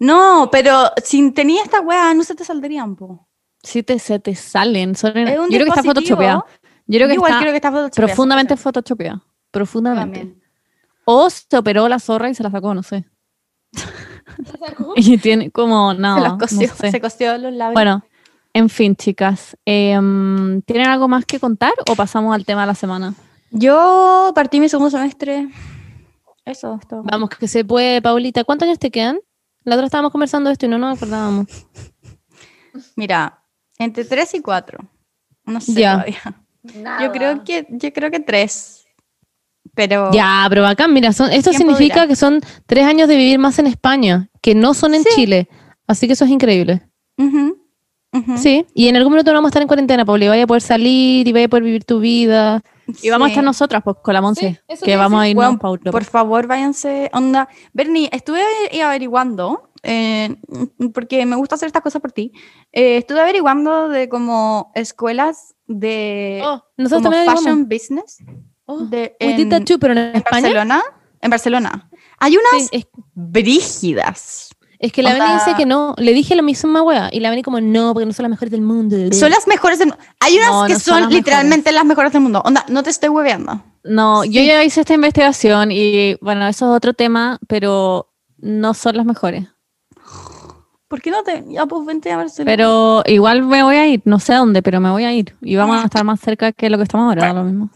No, 0.00 0.48
pero 0.50 0.90
si 1.04 1.30
tenía 1.32 1.62
esta 1.62 1.80
weá, 1.80 2.12
no 2.14 2.24
se 2.24 2.34
te 2.34 2.44
saldrían, 2.44 2.96
po. 2.96 3.28
Sí 3.62 3.82
te, 3.82 3.98
se 3.98 4.18
te 4.18 4.34
salen. 4.34 4.94
Son 4.96 5.16
en- 5.16 5.28
Es 5.28 5.34
Yo 5.36 5.46
creo 5.48 5.64
que 5.64 5.68
está 5.70 5.82
dispositivo. 5.82 6.16
photoshopeado. 6.16 6.46
Yo 6.86 6.98
creo 6.98 7.08
que 7.08 7.14
Igual 7.14 7.30
está 7.32 7.40
creo 7.40 7.52
que 7.52 7.56
está 7.56 7.70
photoshopeado, 7.70 8.06
profundamente 8.06 8.56
sí, 8.56 8.62
photoshopeado. 8.62 9.24
Profundamente. 9.50 10.18
también. 10.20 10.42
O 11.04 11.28
se 11.30 11.56
operó 11.56 11.88
la 11.88 11.98
zorra 11.98 12.28
y 12.30 12.34
se 12.34 12.42
la 12.42 12.50
sacó, 12.50 12.74
no 12.74 12.82
sé. 12.82 13.04
Y 14.96 15.18
tiene 15.18 15.50
como 15.50 15.94
nada. 15.94 16.36
se 16.48 16.54
los 16.56 16.70
no 16.70 16.76
sé. 16.76 16.90
se 16.90 17.00
cosió 17.00 17.36
los 17.38 17.52
labios. 17.52 17.74
Bueno, 17.74 18.04
en 18.52 18.68
fin, 18.68 18.96
chicas. 18.96 19.56
em, 19.64 20.62
¿Tienen 20.62 20.88
algo 20.88 21.08
más 21.08 21.24
que 21.24 21.38
contar 21.40 21.72
o 21.90 21.94
pasamos 21.96 22.34
al 22.34 22.44
tema 22.44 22.62
de 22.62 22.66
la 22.68 22.74
semana? 22.74 23.14
Yo 23.50 24.32
partí 24.34 24.60
mi 24.60 24.68
segundo 24.68 24.90
semestre. 24.90 25.48
Eso 26.44 26.78
es 26.80 26.88
todo. 26.88 27.02
Vamos, 27.04 27.30
que 27.30 27.46
se 27.48 27.64
puede, 27.64 28.00
Paulita. 28.02 28.44
¿Cuántos 28.44 28.66
años 28.66 28.78
te 28.78 28.90
quedan? 28.90 29.18
La 29.64 29.74
otra 29.74 29.86
estábamos 29.86 30.12
conversando 30.12 30.48
de 30.48 30.52
esto 30.52 30.66
y 30.66 30.68
no 30.70 30.78
nos 30.78 30.96
acordábamos. 30.96 31.46
Mira, 32.96 33.42
entre 33.78 34.04
3 34.04 34.34
y 34.34 34.40
4. 34.40 34.78
No 35.44 35.60
sé 35.60 35.72
Ya. 35.74 35.92
todavía. 35.94 36.42
Yo 37.02 37.12
creo 37.12 37.44
que 37.44 37.66
yo 37.70 37.92
creo 37.92 38.10
que 38.10 38.20
3. 38.20 38.77
Pero 39.74 40.10
Ya, 40.12 40.46
pero 40.48 40.66
acá, 40.66 40.88
mira, 40.88 41.12
son, 41.12 41.30
esto 41.32 41.52
significa 41.52 41.94
dirá. 41.94 42.06
que 42.08 42.16
son 42.16 42.40
tres 42.66 42.84
años 42.84 43.06
de 43.08 43.16
vivir 43.16 43.38
más 43.38 43.58
en 43.58 43.66
España, 43.66 44.28
que 44.40 44.54
no 44.54 44.74
son 44.74 44.94
en 44.94 45.02
Sí. 45.04 45.10
Chile. 45.14 45.48
Así 45.86 46.06
que 46.06 46.14
eso 46.14 46.24
es 46.24 46.30
increíble. 46.30 46.82
Sí, 48.36 48.66
y 48.74 48.88
en 48.88 48.96
algún 48.96 49.12
momento 49.12 49.30
no 49.32 49.36
vamos 49.38 49.48
a 49.48 49.50
estar 49.50 49.62
en 49.62 49.68
cuarentena, 49.68 50.04
Pauli. 50.04 50.28
Vaya 50.28 50.44
a 50.44 50.46
poder 50.46 50.62
salir 50.62 51.28
y 51.28 51.32
vaya 51.32 51.46
a 51.46 51.48
poder 51.48 51.62
vivir 51.62 51.84
tu 51.84 52.00
vida. 52.00 52.62
Y 53.02 53.10
vamos 53.10 53.26
a 53.26 53.28
estar 53.28 53.44
nosotras, 53.44 53.82
pues, 53.84 53.96
con 54.02 54.14
la 54.14 54.22
Monse, 54.22 54.60
que 54.82 54.96
vamos 54.96 55.20
a 55.20 55.28
irnos 55.28 55.44
Bueno, 55.44 55.58
pa' 55.58 55.68
Europa. 55.68 55.90
por 55.90 56.04
favor, 56.04 56.46
váyanse. 56.46 57.10
Onda, 57.12 57.48
Bernie, 57.74 58.08
estuve 58.10 58.40
averiguando, 58.82 59.70
eh, 59.82 60.36
porque 60.94 61.24
me 61.26 61.36
gusta 61.36 61.56
hacer 61.56 61.66
estas 61.66 61.82
cosas 61.82 62.00
por 62.00 62.12
ti. 62.12 62.32
eh, 62.72 62.96
estuve 62.96 63.20
averiguando 63.20 63.88
de 63.90 64.08
como 64.08 64.72
escuelas 64.74 65.54
de 65.66 66.40
Oh, 66.44 66.62
nosotros 66.78 67.14
como 67.14 67.30
fashion 67.36 67.68
business 67.68 68.18
Oh, 68.70 68.84
de, 68.84 69.16
we 69.18 69.28
did 69.28 69.40
en, 69.40 69.48
that 69.48 69.64
too, 69.64 69.78
pero 69.78 69.94
en, 69.94 69.98
en 69.98 70.16
España. 70.16 70.42
Barcelona. 70.42 70.82
En 71.22 71.30
Barcelona. 71.30 71.88
Hay 72.18 72.36
unas 72.36 72.68
sí, 72.68 72.68
es, 72.72 72.86
brígidas. 73.14 74.50
es 74.78 74.92
que 74.92 75.02
la 75.02 75.14
Beni 75.14 75.24
dice 75.32 75.54
que 75.56 75.64
no. 75.64 75.94
Le 75.96 76.12
dije 76.12 76.36
la 76.36 76.42
misma 76.42 76.82
wea. 76.82 77.08
Y 77.10 77.20
la 77.20 77.30
Beni 77.30 77.42
como, 77.42 77.62
no, 77.62 77.94
porque 77.94 78.04
no 78.04 78.12
son 78.12 78.24
las 78.24 78.30
mejores 78.30 78.52
del 78.52 78.60
mundo. 78.60 78.94
Son 79.12 79.30
las 79.30 79.46
mejores 79.46 79.78
del 79.78 79.94
Hay 80.20 80.36
unas 80.36 80.50
No, 80.50 80.66
que 80.66 80.74
no 80.74 80.78
son 80.80 80.94
son 80.94 81.02
las 81.04 81.12
literalmente 81.12 81.72
las 81.72 81.86
mejores 81.86 82.12
del 82.12 82.20
mundo. 82.20 82.42
Onda, 82.44 82.66
no 82.68 82.82
te 82.82 82.90
estoy 82.90 83.08
hueveando. 83.08 83.62
No, 83.84 84.22
yo 84.24 84.42
ya 84.42 84.62
hice 84.62 84.80
esta 84.80 84.92
investigación 84.92 85.70
y 85.72 86.16
bueno, 86.20 86.46
eso 86.46 86.70
es 86.70 86.76
otro 86.76 86.92
tema, 86.92 87.38
pero 87.48 88.12
no 88.36 88.74
son 88.74 88.98
las 88.98 89.06
mejores. 89.06 89.46
¿Por 90.88 91.00
qué 91.00 91.10
no 91.10 91.22
te.? 91.22 91.42
Ya, 91.48 91.64
pues 91.64 91.86
vente 91.86 92.12
a 92.12 92.18
Barcelona. 92.18 92.50
Pero 92.52 93.02
igual 93.06 93.44
me 93.44 93.62
voy 93.62 93.76
a 93.76 93.86
ir, 93.86 94.02
no 94.04 94.20
sé 94.20 94.34
a 94.34 94.38
dónde, 94.38 94.62
pero 94.62 94.78
me 94.80 94.90
voy 94.90 95.04
a 95.04 95.12
ir. 95.14 95.36
Y 95.40 95.56
vamos 95.56 95.82
a 95.82 95.84
estar 95.84 96.04
más 96.04 96.20
cerca 96.20 96.52
que 96.52 96.68
lo 96.68 96.76
que 96.76 96.82
estamos 96.82 97.08
ahora, 97.08 97.32
lo 97.32 97.44
mismo. 97.44 97.70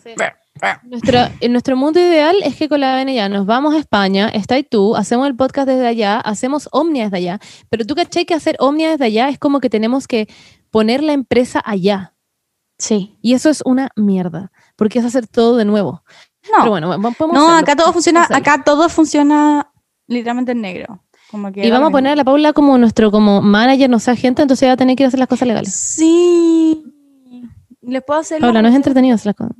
Nuestro, 0.84 1.18
en 1.40 1.52
nuestro 1.52 1.76
mundo 1.76 1.98
ideal 1.98 2.36
es 2.44 2.56
que 2.56 2.68
con 2.68 2.80
la 2.80 3.02
ya 3.04 3.28
nos 3.28 3.46
vamos 3.46 3.74
a 3.74 3.78
España, 3.78 4.28
está 4.28 4.58
y 4.58 4.62
tú, 4.62 4.94
hacemos 4.94 5.26
el 5.26 5.34
podcast 5.34 5.66
desde 5.66 5.86
allá, 5.86 6.20
hacemos 6.20 6.68
Omnia 6.72 7.04
desde 7.04 7.16
allá. 7.16 7.40
Pero 7.68 7.84
tú 7.84 7.94
caché 7.94 8.26
que 8.26 8.34
hacer 8.34 8.56
Omnia 8.60 8.90
desde 8.90 9.06
allá 9.06 9.28
es 9.28 9.38
como 9.38 9.60
que 9.60 9.70
tenemos 9.70 10.06
que 10.06 10.28
poner 10.70 11.02
la 11.02 11.14
empresa 11.14 11.60
allá. 11.64 12.14
Sí. 12.78 13.16
Y 13.22 13.34
eso 13.34 13.48
es 13.50 13.62
una 13.64 13.90
mierda, 13.96 14.52
porque 14.76 14.98
es 14.98 15.04
hacer 15.04 15.26
todo 15.26 15.56
de 15.56 15.64
nuevo. 15.64 16.02
No. 16.50 16.58
Pero 16.58 16.70
bueno, 16.70 16.88
vamos 16.88 17.16
No, 17.18 17.26
hacerlo, 17.26 17.56
acá 17.56 17.76
todo 17.76 17.92
funciona, 17.92 18.22
hacerlo. 18.24 18.36
acá 18.38 18.64
todo 18.64 18.88
funciona 18.88 19.72
literalmente 20.06 20.52
en 20.52 20.60
negro. 20.60 21.02
Como 21.30 21.50
que 21.50 21.66
Y 21.66 21.70
vamos 21.70 21.88
a 21.88 21.92
poner 21.92 22.12
a 22.12 22.16
la 22.16 22.24
Paula 22.24 22.52
como 22.52 22.76
nuestro 22.78 23.10
como 23.10 23.40
manager, 23.40 23.88
no 23.88 23.98
sea 23.98 24.14
gente, 24.14 24.42
entonces 24.42 24.64
ella 24.64 24.72
va 24.72 24.74
a 24.74 24.76
tener 24.76 24.96
que 24.96 25.04
ir 25.04 25.06
a 25.06 25.08
hacer 25.08 25.20
las 25.20 25.28
cosas 25.28 25.48
legales. 25.48 25.72
Sí. 25.74 26.84
Les 27.80 28.02
puedo 28.04 28.20
hacer. 28.20 28.40
Paula, 28.40 28.62
no 28.62 28.68
es 28.68 28.74
entretenido 28.74 29.14
hacer 29.14 29.26
las 29.26 29.36
cosas. 29.36 29.56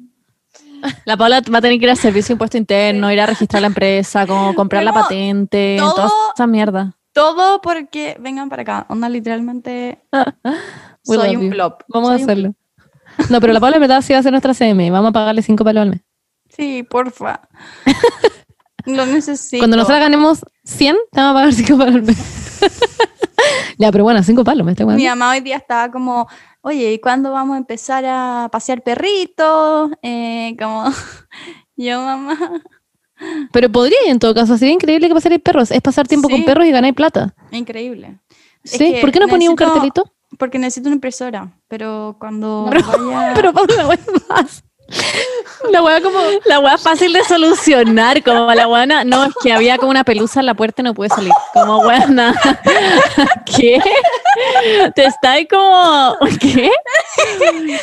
La 1.04 1.16
Paula 1.16 1.40
va 1.52 1.58
a 1.58 1.60
tener 1.60 1.78
que 1.78 1.84
ir 1.84 1.90
a 1.90 1.96
servicio 1.96 2.28
de 2.28 2.34
impuesto 2.34 2.56
interno, 2.56 3.12
ir 3.12 3.20
a 3.20 3.26
registrar 3.26 3.60
la 3.62 3.68
empresa, 3.68 4.26
como 4.26 4.54
comprar 4.54 4.82
la 4.82 4.92
patente, 4.92 5.76
todo- 5.78 5.94
todas 5.94 6.12
esas 6.34 6.48
mierdas. 6.48 6.94
Todo 7.12 7.60
porque 7.60 8.16
vengan 8.20 8.48
para 8.48 8.62
acá. 8.62 8.86
Onda, 8.88 9.08
literalmente. 9.08 10.02
We 11.06 11.16
soy 11.16 11.36
un 11.36 11.42
you. 11.42 11.50
flop. 11.52 11.82
Vamos 11.88 12.10
a 12.10 12.14
un 12.16 12.22
hacerlo. 12.22 12.54
No, 13.28 13.40
pero 13.40 13.52
la 13.52 13.60
Paula 13.60 13.76
en 13.76 13.82
verdad 13.82 14.00
sí 14.00 14.12
va 14.12 14.18
a 14.20 14.22
ser 14.22 14.32
nuestra 14.32 14.54
CM. 14.54 14.90
Vamos 14.90 15.10
a 15.10 15.12
pagarle 15.12 15.42
cinco 15.42 15.64
palos 15.64 15.82
al 15.82 15.90
mes. 15.90 16.00
Sí, 16.48 16.82
porfa. 16.82 17.40
Lo 18.86 19.06
necesito. 19.06 19.60
Cuando 19.60 19.76
nosotros 19.76 20.00
ganemos 20.00 20.44
100, 20.64 20.96
te 21.12 21.20
vamos 21.20 21.30
a 21.30 21.34
pagar 21.34 21.52
cinco 21.54 21.78
palos 21.78 21.94
al 21.96 22.02
mes. 22.02 22.60
ya, 23.78 23.92
pero 23.92 24.04
bueno, 24.04 24.22
cinco 24.22 24.44
palos, 24.44 24.64
me 24.64 24.72
está 24.72 24.84
Mi 24.86 25.06
mamá 25.06 25.30
hoy 25.30 25.40
día 25.40 25.56
estaba 25.56 25.90
como, 25.90 26.28
oye, 26.62 26.92
¿y 26.94 26.98
cuándo 26.98 27.30
vamos 27.32 27.54
a 27.54 27.58
empezar 27.58 28.04
a 28.06 28.48
pasear 28.50 28.82
perritos? 28.82 29.90
Eh, 30.02 30.56
como, 30.58 30.84
yo, 31.76 32.00
mamá. 32.00 32.36
Pero 33.52 33.70
podría, 33.70 33.98
en 34.06 34.18
todo 34.18 34.34
caso, 34.34 34.56
sería 34.58 34.74
increíble 34.74 35.06
que 35.08 35.14
pasarais 35.14 35.40
perros. 35.40 35.70
Es 35.70 35.80
pasar 35.80 36.08
tiempo 36.08 36.28
Sí. 36.28 36.34
con 36.34 36.44
perros 36.44 36.66
y 36.66 36.72
ganáis 36.72 36.94
plata. 36.94 37.34
Increíble. 37.52 38.18
Es 38.64 38.72
¿Sí? 38.72 38.94
que 38.94 39.00
¿Por 39.00 39.12
qué 39.12 39.20
no 39.20 39.28
ponía 39.28 39.50
un 39.50 39.56
cartelito? 39.56 40.12
Porque 40.38 40.58
necesito 40.58 40.88
una 40.88 40.94
impresora, 40.96 41.52
pero 41.68 42.16
cuando 42.18 42.68
Pero- 42.70 42.82
vaya... 43.08 43.32
Pero 43.34 43.52
es 43.92 44.28
más. 44.28 44.64
La 45.70 45.82
wea 45.82 46.00
como. 46.00 46.18
La 46.44 46.58
weá 46.60 46.76
fácil 46.76 47.12
de 47.12 47.22
solucionar, 47.24 48.22
como 48.22 48.52
la 48.52 48.66
weá, 48.66 48.86
no, 49.04 49.24
es 49.24 49.34
que 49.42 49.52
había 49.52 49.78
como 49.78 49.90
una 49.90 50.04
pelusa 50.04 50.40
en 50.40 50.46
la 50.46 50.54
puerta 50.54 50.82
y 50.82 50.84
no 50.84 50.94
pude 50.94 51.08
salir. 51.08 51.32
Como 51.52 51.78
weá, 51.78 52.06
¿Qué? 53.46 53.80
Te 54.94 55.04
está 55.04 55.32
ahí 55.32 55.46
como, 55.46 56.16
¿qué? 56.40 56.70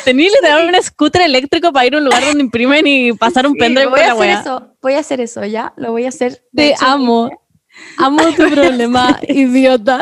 Que 0.04 0.14
tener 0.14 0.68
un 0.68 0.82
scooter 0.82 1.22
eléctrico 1.22 1.72
para 1.72 1.86
ir 1.86 1.94
a 1.94 1.98
un 1.98 2.04
lugar 2.04 2.24
donde 2.24 2.40
imprimen 2.40 2.86
y 2.86 3.12
pasar 3.12 3.46
un 3.46 3.54
Sí, 3.54 3.58
pendrive 3.58 3.88
por 3.88 3.98
voy 3.98 4.06
a 4.06 4.06
la 4.08 4.12
hacer 4.12 4.30
eso, 4.40 4.76
voy 4.82 4.94
a 4.94 4.98
hacer 4.98 5.20
eso, 5.20 5.44
¿ya? 5.44 5.72
Lo 5.76 5.92
voy 5.92 6.04
a 6.04 6.08
hacer. 6.08 6.42
Te 6.54 6.70
hecho, 6.70 6.84
amo. 6.84 7.30
Amo 7.98 8.22
tu 8.36 8.48
problema, 8.50 9.18
idiota. 9.28 10.00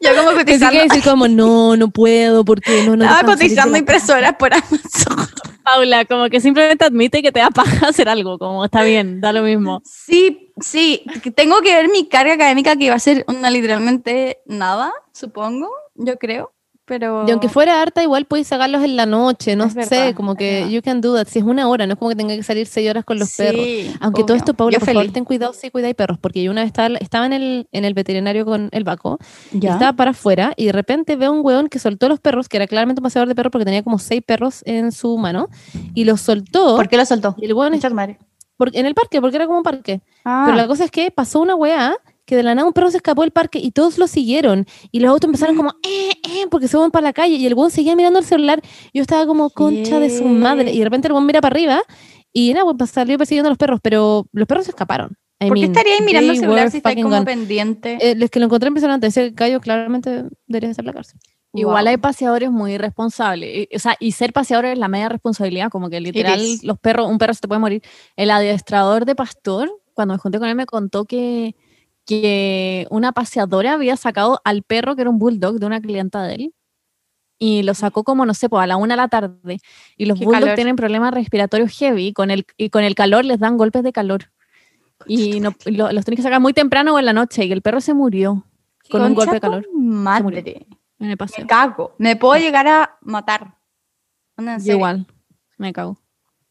Yo 0.00 0.16
como 0.16 0.36
cotizando, 0.36 0.72
que 0.72 0.88
decir 0.88 1.02
como, 1.02 1.28
no, 1.28 1.76
no 1.76 1.90
puedo, 1.90 2.44
porque 2.44 2.84
no, 2.84 2.96
no. 2.96 3.04
estaba 3.04 3.34
cotizando 3.34 3.76
impresoras 3.76 4.34
por 4.38 4.52
Amazon. 4.54 5.28
Paula, 5.64 6.04
como 6.06 6.30
que 6.30 6.40
simplemente 6.40 6.84
admite 6.84 7.20
que 7.20 7.30
te 7.30 7.40
da 7.40 7.50
paja 7.50 7.88
hacer 7.88 8.08
algo, 8.08 8.38
como 8.38 8.64
está 8.64 8.82
bien, 8.82 9.20
da 9.20 9.32
lo 9.32 9.42
mismo. 9.42 9.82
Sí, 9.84 10.52
sí, 10.60 11.04
tengo 11.34 11.60
que 11.60 11.74
ver 11.74 11.90
mi 11.90 12.08
carga 12.08 12.34
académica 12.34 12.76
que 12.76 12.88
va 12.88 12.96
a 12.96 13.00
ser 13.00 13.24
una 13.28 13.50
literalmente 13.50 14.38
nada, 14.46 14.92
supongo, 15.12 15.70
yo 15.94 16.16
creo, 16.16 16.52
pero... 16.88 17.24
Y 17.28 17.30
aunque 17.30 17.48
fuera 17.48 17.80
harta, 17.82 18.02
igual 18.02 18.24
podéis 18.24 18.48
sacarlos 18.48 18.82
en 18.82 18.96
la 18.96 19.06
noche, 19.06 19.54
no 19.54 19.64
Es 19.64 19.74
sé, 19.74 19.78
verdad, 19.80 20.14
como 20.14 20.34
que 20.34 20.60
verdad. 20.62 20.70
you 20.70 20.82
can 20.82 21.00
do 21.00 21.14
that. 21.14 21.28
Si 21.28 21.38
es 21.38 21.44
una 21.44 21.68
hora, 21.68 21.86
no 21.86 21.92
es 21.92 21.98
como 21.98 22.08
que 22.08 22.16
tenga 22.16 22.34
que 22.34 22.42
salir 22.42 22.66
seis 22.66 22.88
horas 22.90 23.04
con 23.04 23.18
los 23.18 23.28
Sí, 23.28 23.42
perros. 23.42 23.96
Aunque 24.00 24.22
todo 24.22 24.32
obvio. 24.32 24.36
esto, 24.36 24.54
Paula, 24.54 24.72
Yo 24.72 24.78
por 24.80 24.86
favor, 24.86 25.02
feliz. 25.02 25.12
ten 25.12 25.24
cuidado 25.24 25.52
si 25.52 25.70
cuidáis 25.70 25.94
perros, 25.94 26.18
porque 26.20 26.42
yo 26.42 26.50
una 26.50 26.62
vez 26.62 26.68
estaba, 26.68 26.96
estaba 26.98 27.26
en, 27.26 27.34
el, 27.34 27.68
en 27.70 27.84
el 27.84 27.94
veterinario 27.94 28.44
con 28.44 28.68
el 28.72 28.84
vaco, 28.84 29.18
y 29.52 29.60
Ya. 29.60 29.74
estaba 29.74 29.92
para 29.92 30.10
afuera, 30.12 30.54
y 30.56 30.66
de 30.66 30.72
repente 30.72 31.16
veo 31.16 31.30
un 31.32 31.44
weón 31.44 31.68
que 31.68 31.78
soltó 31.78 32.08
los 32.08 32.18
perros, 32.18 32.48
que 32.48 32.56
era 32.56 32.66
claramente 32.66 33.00
un 33.00 33.04
paseador 33.04 33.28
de 33.28 33.34
perros, 33.34 33.52
porque 33.52 33.64
tenía 33.66 33.82
como 33.82 33.98
seis 33.98 34.22
perros 34.26 34.62
en 34.64 34.90
su 34.90 35.16
mano, 35.18 35.48
y 35.94 36.04
los 36.04 36.20
soltó 36.22 36.76
¿Por 36.76 36.88
qué 36.88 36.96
lo 36.96 37.04
soltó? 37.04 37.34
y 37.38 37.44
el 37.44 37.52
weón 37.54 37.78
tu 37.78 37.94
madre. 37.94 38.18
por- 38.56 38.74
en 38.74 38.86
el 38.86 38.94
parque, 38.94 39.20
porque 39.20 39.36
era 39.36 39.46
como 39.46 39.58
un 39.58 39.62
parque. 39.64 40.00
Ah, 40.24 40.44
Pero 40.46 40.56
la 40.56 40.66
cosa 40.66 40.84
es 40.84 40.90
que 40.90 41.10
pasó 41.10 41.40
una 41.40 41.54
weá 41.54 41.94
que 42.28 42.36
de 42.36 42.42
la 42.42 42.54
nada 42.54 42.68
un 42.68 42.74
perro 42.74 42.90
se 42.90 42.98
escapó 42.98 43.22
del 43.22 43.30
parque 43.30 43.58
y 43.58 43.70
todos 43.70 43.96
lo 43.96 44.06
siguieron. 44.06 44.66
Y 44.92 45.00
los 45.00 45.10
autos 45.10 45.28
empezaron 45.28 45.56
como, 45.56 45.70
eh, 45.82 46.10
eh, 46.28 46.46
porque 46.50 46.68
se 46.68 46.76
van 46.76 46.90
para 46.90 47.04
la 47.04 47.12
calle. 47.14 47.36
Y 47.36 47.46
el 47.46 47.54
weón 47.54 47.70
seguía 47.70 47.96
mirando 47.96 48.18
el 48.18 48.24
celular. 48.26 48.60
Yo 48.92 49.00
estaba 49.00 49.26
como, 49.26 49.48
concha 49.48 49.98
de 49.98 50.10
su 50.10 50.24
madre. 50.24 50.70
Y 50.70 50.78
de 50.78 50.84
repente 50.84 51.08
el 51.08 51.12
weón 51.14 51.24
mira 51.24 51.40
para 51.40 51.54
arriba 51.54 51.82
y 52.30 52.52
nada, 52.52 52.70
pues 52.76 52.90
salió 52.90 53.16
persiguiendo 53.16 53.48
a 53.48 53.52
los 53.52 53.56
perros. 53.56 53.80
Pero 53.82 54.26
los 54.32 54.46
perros 54.46 54.66
se 54.66 54.72
escaparon. 54.72 55.16
I 55.40 55.48
¿Por 55.48 55.54
qué 55.56 55.60
mean, 55.62 55.72
estaríais 55.72 56.02
mirando 56.02 56.32
el 56.32 56.38
celular 56.38 56.70
si 56.70 56.76
estáis 56.76 56.92
fucking 56.96 57.04
como 57.04 57.16
gone. 57.16 57.24
pendiente? 57.24 57.98
Eh, 57.98 58.14
es 58.20 58.30
que 58.30 58.40
lo 58.40 58.44
encontré 58.44 58.68
impresionante. 58.68 59.06
Ese 59.06 59.30
gallo 59.30 59.60
claramente 59.60 60.24
debería 60.46 60.68
estar 60.68 60.82
en 60.82 60.86
la 60.88 60.92
cárcel. 60.92 61.18
Igual 61.54 61.84
Wow. 61.84 61.90
hay 61.92 61.96
paseadores 61.96 62.50
muy 62.50 62.74
irresponsables. 62.74 63.68
O 63.74 63.78
sea, 63.78 63.96
y 63.98 64.12
ser 64.12 64.34
paseador 64.34 64.66
es 64.66 64.78
la 64.78 64.88
media 64.88 65.08
responsabilidad, 65.08 65.70
como 65.70 65.88
que 65.88 65.98
literal 65.98 66.42
los 66.62 66.78
perros, 66.78 67.08
un 67.10 67.16
perro 67.16 67.32
se 67.32 67.40
te 67.40 67.48
puede 67.48 67.58
morir. 67.60 67.82
El 68.16 68.30
adiestrador 68.30 69.06
de 69.06 69.14
pastor, 69.14 69.72
cuando 69.94 70.12
me 70.12 70.18
junté 70.18 70.38
con 70.38 70.46
él, 70.48 70.54
me 70.56 70.66
contó 70.66 71.06
que, 71.06 71.54
que 72.08 72.86
una 72.90 73.12
paseadora 73.12 73.74
había 73.74 73.94
sacado 73.98 74.40
al 74.44 74.62
perro, 74.62 74.96
que 74.96 75.02
era 75.02 75.10
un 75.10 75.18
bulldog 75.18 75.58
de 75.60 75.66
una 75.66 75.78
clienta 75.78 76.22
de 76.22 76.34
él, 76.36 76.54
y 77.38 77.62
lo 77.64 77.74
sacó 77.74 78.02
como, 78.02 78.24
no 78.24 78.32
sé, 78.32 78.48
pues 78.48 78.62
a 78.62 78.66
la 78.66 78.78
una 78.78 78.94
de 78.94 78.96
la 78.96 79.08
tarde. 79.08 79.58
Y 79.98 80.06
los 80.06 80.18
bulldogs 80.24 80.40
tienen 80.56 80.74
problemas 80.76 81.12
respiratorios 81.12 81.70
heavy, 81.78 82.14
con 82.14 82.30
el, 82.30 82.46
y 82.56 82.70
con 82.70 82.82
el 82.82 82.94
calor 82.94 83.26
les 83.26 83.38
dan 83.38 83.58
golpes 83.58 83.82
de 83.82 83.92
calor. 83.92 84.30
Y 85.06 85.38
no, 85.40 85.54
lo- 85.66 85.92
los 85.92 86.04
tenés 86.06 86.16
que 86.16 86.22
sacar 86.22 86.40
muy 86.40 86.54
temprano 86.54 86.94
o 86.94 86.98
en 86.98 87.04
la 87.04 87.12
noche, 87.12 87.44
y 87.44 87.52
el 87.52 87.60
perro 87.60 87.80
se 87.82 87.92
murió 87.92 88.44
con 88.90 89.02
un 89.02 89.14
golpe 89.14 89.34
de 89.36 89.40
calor 89.40 89.66
Madre. 89.74 90.66
Me 91.42 91.46
cago. 91.46 91.94
Me 91.98 92.16
puedo 92.16 92.40
llegar 92.40 92.66
a 92.66 92.96
matar. 93.02 93.58
Igual, 94.72 95.06
me 95.58 95.72
cago. 95.74 95.98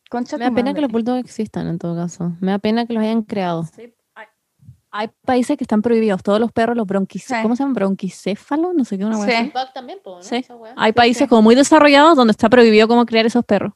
Concha 0.09 0.37
Me 0.37 0.45
da 0.45 0.51
pena 0.55 0.73
que 0.75 0.81
los 0.81 0.91
bulldogs 0.91 1.19
existan 1.19 1.67
en 1.67 1.79
todo 1.79 1.95
caso. 1.95 2.33
Me 2.39 2.51
da 2.51 2.59
pena 2.59 2.85
que 2.85 2.93
los 2.93 3.01
hayan 3.03 3.23
creado. 3.23 3.63
Hay 4.99 5.09
países 5.25 5.55
que 5.57 5.63
están 5.63 5.81
prohibidos, 5.83 6.23
todos 6.23 6.39
los 6.39 6.51
perros, 6.51 6.75
los 6.75 6.87
bronquis, 6.87 7.23
Sí. 7.25 7.35
¿cómo 7.43 7.55
se 7.55 7.61
llaman? 7.61 7.75
Bronquicéfalos, 7.75 8.73
no 8.73 8.83
sé 8.83 8.97
qué, 8.97 9.05
una 9.05 9.17
hueá 9.19 9.43
Sí. 9.43 9.51
también, 9.73 9.99
Sí. 10.21 10.43
Hay 10.75 10.91
países 10.93 11.23
sí. 11.23 11.27
como 11.27 11.43
muy 11.43 11.53
desarrollados 11.53 12.15
donde 12.17 12.31
está 12.31 12.49
prohibido 12.49 12.87
cómo 12.87 13.05
criar 13.05 13.25
esos 13.27 13.45
perros. 13.45 13.73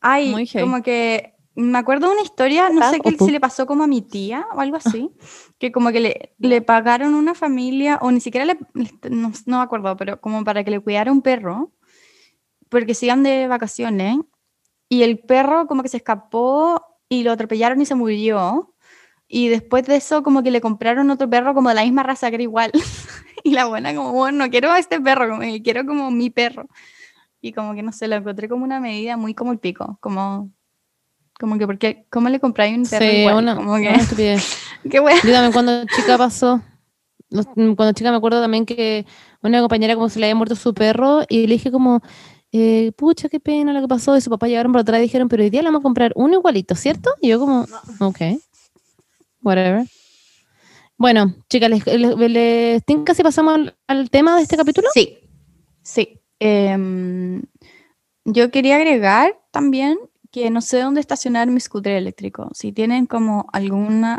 Ay, 0.00 0.30
Muy 0.30 0.48
como 0.48 0.82
que 0.82 1.34
me 1.56 1.78
acuerdo 1.78 2.06
de 2.08 2.12
una 2.12 2.22
historia, 2.22 2.68
no 2.68 2.88
sé 2.90 2.98
¿O 2.98 3.10
qué, 3.10 3.16
si 3.24 3.30
le 3.32 3.40
pasó 3.40 3.66
como 3.66 3.82
a 3.82 3.86
mi 3.86 4.02
tía 4.02 4.46
o 4.54 4.60
algo 4.60 4.76
así, 4.76 5.10
que 5.58 5.72
como 5.72 5.90
que 5.90 6.00
le, 6.00 6.34
le 6.38 6.60
pagaron 6.62 7.14
una 7.14 7.34
familia, 7.34 7.98
o 8.02 8.12
ni 8.12 8.20
siquiera 8.20 8.44
le, 8.44 8.56
le- 8.74 8.92
no, 9.10 9.32
no 9.46 9.56
me 9.58 9.64
acuerdo, 9.64 9.96
pero 9.96 10.20
como 10.20 10.44
para 10.44 10.62
que 10.62 10.70
le 10.70 10.78
cuidara 10.80 11.10
un 11.10 11.22
perro, 11.22 11.72
porque 12.68 12.94
se 12.94 13.06
iban 13.06 13.22
de 13.22 13.48
vacaciones, 13.48 14.18
y 14.88 15.02
el 15.02 15.18
perro 15.18 15.66
como 15.66 15.82
que 15.82 15.88
se 15.88 15.96
escapó 15.96 16.80
y 17.08 17.22
lo 17.24 17.32
atropellaron 17.32 17.80
y 17.80 17.86
se 17.86 17.94
murió, 17.96 18.74
y 19.28 19.48
después 19.48 19.84
de 19.86 19.96
eso 19.96 20.22
como 20.22 20.42
que 20.42 20.50
le 20.50 20.60
compraron 20.60 21.10
otro 21.10 21.28
perro 21.28 21.54
como 21.54 21.68
de 21.68 21.74
la 21.74 21.82
misma 21.84 22.02
raza 22.02 22.28
que 22.30 22.36
era 22.36 22.42
igual, 22.42 22.70
y 23.44 23.50
la 23.50 23.66
buena 23.66 23.94
como, 23.94 24.12
bueno, 24.12 24.44
no 24.44 24.50
quiero 24.50 24.70
a 24.70 24.78
este 24.78 25.00
perro, 25.00 25.28
como 25.28 25.40
que 25.40 25.62
quiero 25.62 25.84
como 25.86 26.10
mi 26.10 26.30
perro. 26.30 26.68
Y 27.40 27.52
como 27.52 27.74
que 27.74 27.82
no 27.82 27.92
sé, 27.92 28.08
lo 28.08 28.16
encontré 28.16 28.48
como 28.48 28.64
una 28.64 28.80
medida 28.80 29.16
muy 29.16 29.34
como 29.34 29.52
el 29.52 29.58
pico, 29.58 29.98
como, 30.00 30.50
como 31.38 31.58
que 31.58 31.66
porque, 31.66 32.06
¿cómo 32.10 32.28
le 32.28 32.40
compráis 32.40 32.76
un 32.76 32.84
perro 32.84 33.04
Sí, 33.04 33.18
igual? 33.18 33.36
una, 33.36 33.54
como 33.56 33.76
que, 33.76 33.88
una 33.88 33.96
estupidez. 33.98 34.56
qué 34.90 35.00
wea. 35.00 35.16
Yo 35.22 35.32
también 35.32 35.52
cuando 35.52 35.84
chica 35.84 36.18
pasó, 36.18 36.62
cuando 37.30 37.92
chica 37.92 38.10
me 38.10 38.16
acuerdo 38.16 38.40
también 38.40 38.66
que 38.66 39.06
una 39.42 39.60
compañera 39.60 39.94
como 39.94 40.08
se 40.08 40.18
le 40.18 40.26
había 40.26 40.34
muerto 40.34 40.56
su 40.56 40.74
perro 40.74 41.22
y 41.28 41.46
le 41.46 41.54
dije 41.54 41.70
como, 41.70 42.00
eh, 42.52 42.92
pucha, 42.96 43.28
qué 43.28 43.38
pena 43.38 43.72
lo 43.72 43.80
que 43.80 43.88
pasó. 43.88 44.16
Y 44.16 44.20
su 44.20 44.30
papá 44.30 44.48
llegaron 44.48 44.72
por 44.72 44.80
atrás 44.80 44.98
y 44.98 45.02
dijeron, 45.02 45.28
pero 45.28 45.42
hoy 45.42 45.50
día 45.50 45.62
le 45.62 45.68
vamos 45.68 45.80
a 45.80 45.82
comprar 45.82 46.12
uno 46.16 46.34
igualito, 46.34 46.74
¿cierto? 46.74 47.10
Y 47.20 47.28
yo 47.28 47.38
como, 47.38 47.66
ok, 48.00 48.18
whatever. 49.46 49.86
Bueno, 50.98 51.34
chicas, 51.48 51.70
¿les, 51.70 51.86
les, 51.86 52.30
les 52.30 52.84
tinca 52.84 53.14
si 53.14 53.22
pasamos 53.22 53.54
al, 53.54 53.76
al 53.86 54.10
tema 54.10 54.36
de 54.36 54.42
este 54.42 54.56
capítulo? 54.56 54.88
Sí, 54.94 55.18
sí. 55.82 56.20
Em, 56.38 57.42
yo 58.24 58.50
quería 58.50 58.76
agregar 58.76 59.38
también 59.50 59.98
que 60.30 60.50
no 60.50 60.60
sé 60.60 60.80
dónde 60.80 61.00
estacionar 61.00 61.48
mi 61.48 61.60
scooter 61.60 61.96
eléctrico. 61.96 62.50
Si 62.52 62.72
tienen 62.72 63.06
como 63.06 63.46
alguna, 63.52 64.18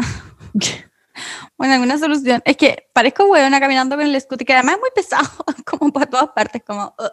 bueno, 1.57 1.73
alguna 1.73 1.97
solución. 1.97 2.41
Es 2.45 2.57
que 2.57 2.87
parezco 2.93 3.25
hueona 3.25 3.59
caminando 3.59 3.95
con 3.95 4.05
el 4.05 4.21
scooter, 4.21 4.45
que 4.45 4.53
además 4.53 4.75
es 4.75 4.81
muy 4.81 4.89
pesado, 4.95 5.29
como 5.65 5.91
para 5.91 6.05
todas 6.05 6.29
partes, 6.29 6.63
como, 6.65 6.85
uh, 6.97 7.09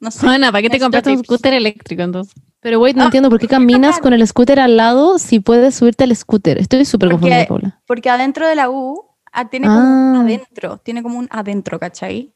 no 0.00 0.10
sé. 0.10 0.26
Ana, 0.26 0.50
¿para 0.50 0.62
qué 0.62 0.70
te 0.70 0.80
compraste 0.80 1.10
un 1.10 1.24
scooter 1.24 1.54
eléctrico 1.54 2.02
entonces? 2.02 2.34
Pero 2.66 2.80
wait, 2.80 2.96
no 2.96 3.02
Ah, 3.02 3.04
entiendo 3.04 3.30
por 3.30 3.38
qué 3.38 3.46
caminas 3.46 4.00
con 4.00 4.12
el 4.12 4.26
scooter 4.26 4.58
al 4.58 4.76
lado 4.76 5.20
si 5.20 5.38
puedes 5.38 5.76
subirte 5.76 6.02
al 6.02 6.16
scooter. 6.16 6.58
Estoy 6.58 6.84
súper 6.84 7.12
confundida, 7.12 7.46
Paula. 7.46 7.80
Porque 7.86 8.10
adentro 8.10 8.48
de 8.48 8.56
la 8.56 8.68
U 8.68 9.04
ah, 9.32 9.48
tiene 9.48 9.68
como 9.68 9.78
un 9.78 10.16
Ah. 10.16 10.20
adentro, 10.22 10.78
tiene 10.78 11.00
como 11.04 11.16
un 11.16 11.28
adentro, 11.30 11.78
¿cachai? 11.78 12.34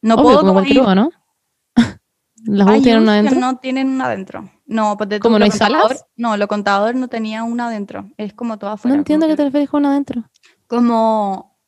No 0.00 0.14
Obvio, 0.14 0.22
puedo 0.24 0.40
como 0.42 0.60
ir- 0.62 0.94
¿no? 0.94 1.10
Las 2.44 2.68
U 2.68 2.82
tienen 2.82 3.04
que 3.04 3.10
adentro. 3.10 3.40
no 3.40 3.56
tienen 3.56 3.88
un 3.88 4.00
adentro. 4.00 4.48
No, 4.64 4.96
pues 4.96 5.08
de 5.08 5.18
¿Cómo, 5.18 5.40
no 5.40 5.44
hay 5.44 5.50
contador, 5.50 5.82
salas? 5.88 6.04
No, 6.16 6.36
lo 6.36 6.46
contador 6.46 6.94
no 6.94 7.08
tenía 7.08 7.42
un 7.42 7.60
adentro. 7.60 8.08
Es 8.16 8.32
como 8.32 8.56
todo 8.60 8.70
afuera. 8.70 8.94
No 8.94 9.00
entiendo 9.00 9.26
qué 9.26 9.34
te 9.34 9.42
refieres 9.42 9.68
con 9.70 9.84
adentro. 9.86 10.22
como, 10.68 11.58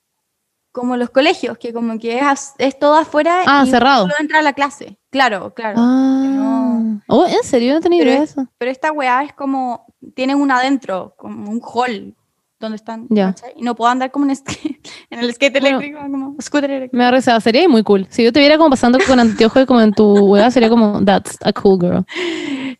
como 0.70 0.96
los 0.96 1.10
colegios, 1.10 1.58
que 1.58 1.72
como 1.72 1.98
que 1.98 2.20
es, 2.20 2.52
es 2.58 2.78
todo 2.78 2.94
afuera 2.94 3.40
Ah, 3.46 3.64
y 3.66 3.70
cerrado. 3.70 4.02
solo 4.02 4.14
entra 4.20 4.38
a 4.38 4.42
la 4.42 4.52
clase. 4.52 4.96
Claro, 5.10 5.54
claro. 5.54 5.76
Ah. 5.80 6.65
Oh, 7.08 7.26
¿en 7.26 7.42
serio? 7.42 7.74
No 7.74 7.80
tenía 7.80 8.00
Pero 8.00 8.10
idea 8.10 8.20
de 8.20 8.24
es- 8.24 8.30
eso. 8.32 8.46
Pero 8.58 8.70
esta 8.70 8.92
weá 8.92 9.22
es 9.24 9.32
como, 9.32 9.86
tienen 10.14 10.40
un 10.40 10.50
adentro, 10.50 11.14
como 11.16 11.50
un 11.50 11.60
hall, 11.62 12.14
donde 12.58 12.76
están, 12.76 13.06
Ya. 13.10 13.26
¿cachai? 13.34 13.52
Y 13.56 13.62
no 13.62 13.74
puedo 13.74 13.90
andar 13.90 14.10
como 14.10 14.24
en, 14.26 14.30
skate- 14.32 14.80
en 15.10 15.18
el 15.20 15.32
skate 15.34 15.60
Bueno. 15.60 15.78
eléctrico, 15.78 16.00
como 16.10 16.36
scooter 16.40 16.70
eléctrico. 16.70 16.96
Me 16.96 17.04
da 17.04 17.10
risa, 17.10 17.40
sería 17.40 17.68
muy 17.68 17.82
cool. 17.82 18.06
Si 18.10 18.24
yo 18.24 18.32
te 18.32 18.40
viera 18.40 18.56
como 18.56 18.70
pasando 18.70 18.98
con 19.06 19.20
anteojos 19.20 19.62
y 19.62 19.66
como 19.66 19.80
en 19.82 19.92
tu 19.92 20.04
hueá, 20.26 20.50
sería 20.50 20.68
como, 20.70 21.04
that's 21.04 21.36
a 21.44 21.52
cool 21.52 21.78
girl. 21.80 22.04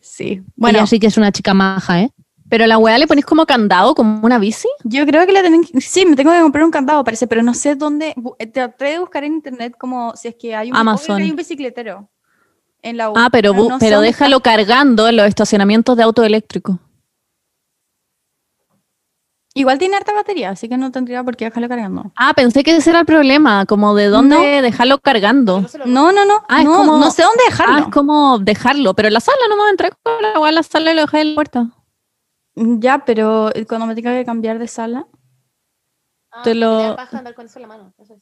Sí. 0.01 0.37
Bueno, 0.57 0.79
Bueno, 0.79 0.87
sí 0.87 0.99
que 0.99 1.07
es 1.09 1.17
una 1.17 1.31
chica 1.33 1.53
maja, 1.55 2.01
¿eh? 2.03 2.11
Pero 2.49 2.65
la 2.69 2.79
weá 2.79 2.97
le 2.97 3.09
ponés 3.09 3.27
como 3.27 3.45
candado, 3.45 3.95
como 3.97 4.21
una 4.25 4.39
bici. 4.39 4.69
yo 4.85 5.05
creo 5.05 5.27
que 5.27 5.33
le 5.33 5.41
tienen 5.41 5.65
sí, 5.81 6.07
me 6.07 6.15
tengo 6.15 6.31
que 6.31 6.41
comprar 6.41 6.65
un 6.65 6.71
candado, 6.71 7.03
parece, 7.03 7.27
pero 7.27 7.43
no 7.43 7.53
sé 7.55 7.75
dónde, 7.75 8.15
eh, 8.39 8.47
traté 8.47 8.85
de 8.85 8.99
buscar 9.01 9.25
en 9.25 9.35
internet 9.35 9.75
como 9.77 10.15
si 10.15 10.29
es 10.29 10.37
que 10.37 10.55
hay 10.55 10.71
un, 10.71 10.77
Amazon. 10.77 11.21
hay 11.21 11.29
un 11.31 11.35
bicicletero 11.37 12.09
en 12.89 12.97
la 12.97 13.11
U. 13.11 13.15
Ah, 13.17 13.29
pero, 13.31 13.53
no 13.55 13.79
pero 13.79 14.01
déjalo 14.01 14.41
cargando 14.41 15.09
en 15.09 15.17
los 15.17 15.27
estacionamientos 15.27 15.97
de 15.97 16.03
auto 16.03 16.23
eléctrico. 16.25 16.79
Igual 19.55 19.79
tiene 19.79 19.97
harta 19.97 20.13
batería, 20.13 20.51
así 20.51 20.69
que 20.69 20.77
no 20.77 20.93
tendría 20.93 21.25
por 21.25 21.35
qué 21.35 21.47
dejarlo 21.47 21.67
cargando. 21.69 22.13
Ah, 22.15 22.35
pensé 22.37 22.63
que 22.63 22.77
ese 22.77 22.91
era 22.91 23.01
el 23.01 23.07
problema, 23.07 23.65
como 23.65 23.95
de 23.95 24.09
dónde 24.09 24.37
No. 24.37 24.63
dejarlo 24.63 24.99
cargando. 24.99 25.65
No, 25.87 26.13
no, 26.13 26.27
no. 26.27 26.45
Ah, 26.47 26.59
es 26.59 26.67
no, 26.67 26.75
como- 26.77 26.99
no 26.99 27.11
sé 27.11 27.23
dónde 27.23 27.41
Ah, 27.47 27.51
dejarlo. 27.51 27.79
es 27.79 27.89
como 27.89 28.39
dejarlo, 28.39 28.93
pero 28.93 29.09
en 29.09 29.15
la 29.15 29.21
sala 29.21 29.39
no 29.49 29.57
me 29.57 29.71
entré 29.71 29.91
con 30.03 30.13
la 30.21 30.49
en 30.49 30.55
la 30.55 30.63
sala 30.63 30.93
y 30.93 30.95
lo 30.95 31.01
dejé 31.03 31.21
en 31.23 31.29
la 31.31 31.35
puerta. 31.37 31.71
Ya, 32.55 33.05
pero 33.07 33.51
cuando 33.67 33.87
me 33.87 33.95
tenga 33.95 34.13
que 34.13 34.27
cambiar 34.27 34.59
de 34.59 34.69
sala. 34.69 35.07
Te 36.45 36.55
lo- 36.55 36.95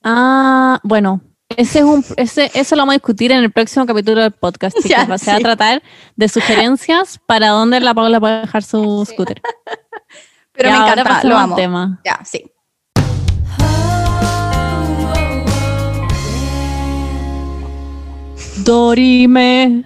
Ah, 0.05 0.79
bueno, 0.85 1.20
ese 1.50 1.80
es 1.80 1.85
un, 1.85 2.04
ese, 2.16 2.50
eso 2.54 2.74
lo 2.74 2.83
vamos 2.83 2.94
a 2.94 2.96
discutir 2.96 3.30
en 3.30 3.38
el 3.44 3.52
próximo 3.52 3.87
capítulo 3.87 4.22
del 4.22 4.33
podcast. 4.33 4.76
Ya, 4.85 5.02
chicas. 5.02 5.20
Se 5.20 5.30
va 5.30 5.37
a 5.37 5.40
tratar 5.40 5.83
de 6.16 6.28
sugerencias 6.28 7.20
para 7.26 7.48
dónde 7.48 7.80
la 7.80 7.94
Paula 7.94 8.20
puede 8.20 8.40
dejar 8.42 8.62
su 8.62 9.04
scooter. 9.09 9.40
Pero 10.52 10.70
me 10.70 10.76
encanta, 10.76 11.24
lo 11.24 11.37
amo. 11.37 11.57
tema. 11.57 12.00
Ya, 12.04 12.20
sí. 12.24 12.50
Dorime, 18.64 19.85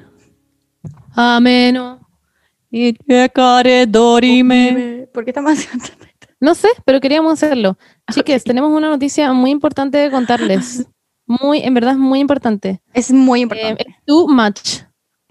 Ameno. 1.17 2.07
y 2.71 2.95
care 3.31 3.87
dorime. 3.87 5.09
¿Por 5.13 5.25
qué 5.25 5.31
estamos 5.31 5.53
haciendo 5.53 5.85
esto? 5.85 5.97
No 6.39 6.55
sé, 6.55 6.69
pero 6.85 7.01
queríamos 7.01 7.33
hacerlo. 7.33 7.77
Chiques, 8.13 8.45
tenemos 8.45 8.71
una 8.71 8.89
noticia 8.89 9.33
muy 9.33 9.51
importante 9.51 9.99
de 9.99 10.11
contarles. 10.11 10.87
Muy, 11.29 11.61
en 11.61 11.75
verdad 11.75 11.93
es 11.93 11.99
muy 11.99 12.19
importante. 12.21 12.81
Es 12.95 13.13
muy 13.13 13.41
Eh, 13.41 13.43
importante. 13.43 13.85
es 13.89 13.95
too 14.07 14.27
much. 14.29 14.81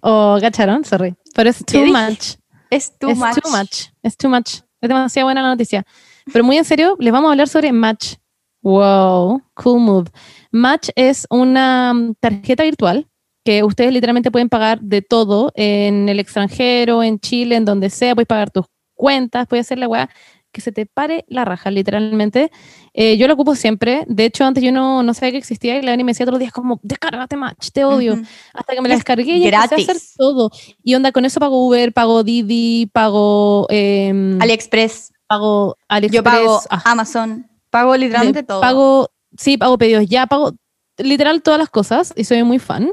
O, 0.02 0.38
¿cacharon? 0.40 0.86
Sorry. 0.86 1.16
Pero 1.36 1.50
es 1.50 1.66
too 1.66 1.86
much. 1.88 2.36
es 2.70 2.98
too 2.98 3.10
es 3.10 3.18
much. 3.18 3.36
too 3.42 3.50
much. 3.50 3.86
Es 4.04 4.16
too 4.18 4.30
much. 4.30 4.60
Es 4.80 4.88
demasiado 4.90 5.26
buena 5.26 5.42
la 5.42 5.50
noticia. 5.50 5.86
Pero 6.32 6.44
muy 6.46 6.58
en 6.58 6.66
serio, 6.66 6.96
les 7.00 7.12
vamos 7.12 7.30
a 7.30 7.32
hablar 7.32 7.48
sobre 7.48 7.72
Match. 7.72 8.16
Wow, 8.62 9.42
cool 9.56 9.80
move. 9.80 10.10
Match 10.52 10.90
es 10.96 11.26
una 11.30 11.94
mm, 11.94 12.16
tarjeta 12.20 12.64
virtual 12.64 13.08
que 13.44 13.64
ustedes 13.64 13.94
literalmente 13.94 14.30
pueden 14.30 14.50
pagar 14.50 14.82
de 14.82 15.02
todo 15.02 15.52
en 15.56 16.10
el 16.10 16.20
extranjero, 16.20 17.02
en 17.02 17.20
Chile, 17.20 17.56
en 17.56 17.66
donde 17.66 17.90
sea. 17.90 18.14
Puedes 18.14 18.28
pagar 18.28 18.52
tus 18.52 18.66
cuentas, 18.94 19.48
puedes 19.48 19.66
hacer 19.66 19.78
la 19.80 19.88
weá 19.88 20.10
que 20.52 20.60
se 20.62 20.72
te 20.72 20.86
pare 20.86 21.24
la 21.30 21.46
raja, 21.46 21.72
literalmente. 21.72 22.52
Eh, 23.00 23.16
yo 23.16 23.28
lo 23.28 23.36
ocupo 23.36 23.54
siempre. 23.54 24.06
De 24.08 24.26
hecho, 24.26 24.44
antes 24.44 24.64
yo 24.64 24.72
no, 24.72 25.04
no 25.04 25.14
sabía 25.14 25.34
que 25.34 25.38
existía 25.38 25.78
y 25.78 25.84
la 25.84 25.92
Dani 25.92 26.04
me 26.04 26.14
decía 26.14 26.26
todos 26.26 26.34
los 26.34 26.40
días 26.40 26.52
como, 26.52 26.80
descárgate 26.82 27.38
Match, 27.38 27.70
te 27.72 27.86
odio 27.86 28.20
hasta 28.56 28.74
que 28.74 28.82
me 28.82 28.90
la 28.90 28.96
Es 28.96 29.02
descargué 29.02 29.38
y 29.38 29.48
empecé 29.48 29.76
a 29.76 29.78
hacer 29.78 29.98
todo. 30.18 30.50
Y 30.82 30.96
onda, 30.96 31.12
con 31.12 31.24
eso 31.24 31.40
pago 31.40 31.68
Uber, 31.68 31.94
pago 31.94 32.24
Didi, 32.24 32.88
pago, 32.88 33.68
em, 33.70 34.42
AliExpress. 34.42 35.14
pago 35.28 35.78
AliExpress. 35.88 36.16
Yo 36.16 36.24
pago 36.24 36.60
ah, 36.72 36.82
Amazon. 36.86 37.48
Pago 37.70 37.96
literalmente 37.96 38.42
de- 38.42 38.48
todo. 38.48 38.62
Pago, 38.62 39.12
sí, 39.38 39.58
pago 39.58 39.78
pedidos 39.78 40.08
ya, 40.08 40.26
pago 40.26 40.54
literal 40.98 41.44
todas 41.44 41.60
las 41.60 41.70
cosas 41.70 42.14
y 42.16 42.24
soy 42.24 42.42
muy 42.42 42.58
fan. 42.58 42.90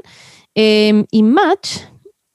Em, 0.53 1.05
y 1.09 1.23
Match, 1.23 1.77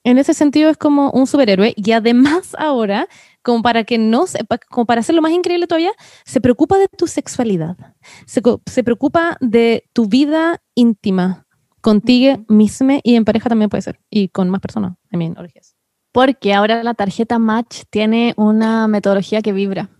en 0.03 0.17
ese 0.17 0.33
sentido, 0.33 0.69
es 0.69 0.75
como 0.75 1.09
un 1.11 1.25
superhéroe 1.25 1.73
y 1.77 1.91
además 1.93 2.53
ahora, 2.57 3.07
como 3.43 3.61
para 3.61 3.83
que 3.83 3.97
no 3.97 4.25
como 4.69 4.85
para 4.85 5.01
hacerlo 5.01 5.21
más 5.21 5.31
increíble 5.31 5.67
todavía, 5.67 5.91
se 6.25 6.41
preocupa 6.41 6.77
de 6.77 6.87
tu 6.87 7.07
sexualidad, 7.07 7.77
se, 8.25 8.41
se 8.65 8.83
preocupa 8.83 9.37
de 9.39 9.83
tu 9.93 10.07
vida 10.07 10.61
íntima, 10.75 11.45
contigo 11.81 12.43
mismo 12.47 12.99
y 13.03 13.15
en 13.15 13.25
pareja 13.25 13.49
también 13.49 13.69
puede 13.69 13.81
ser. 13.81 13.99
Y 14.09 14.29
con 14.29 14.49
más 14.49 14.61
personas, 14.61 14.93
mean, 15.09 15.37
orgías. 15.37 15.75
Porque 16.11 16.53
ahora 16.53 16.83
la 16.83 16.93
tarjeta 16.93 17.39
Match 17.39 17.83
tiene 17.89 18.33
una 18.37 18.87
metodología 18.87 19.41
que 19.41 19.51
vibra. 19.51 19.89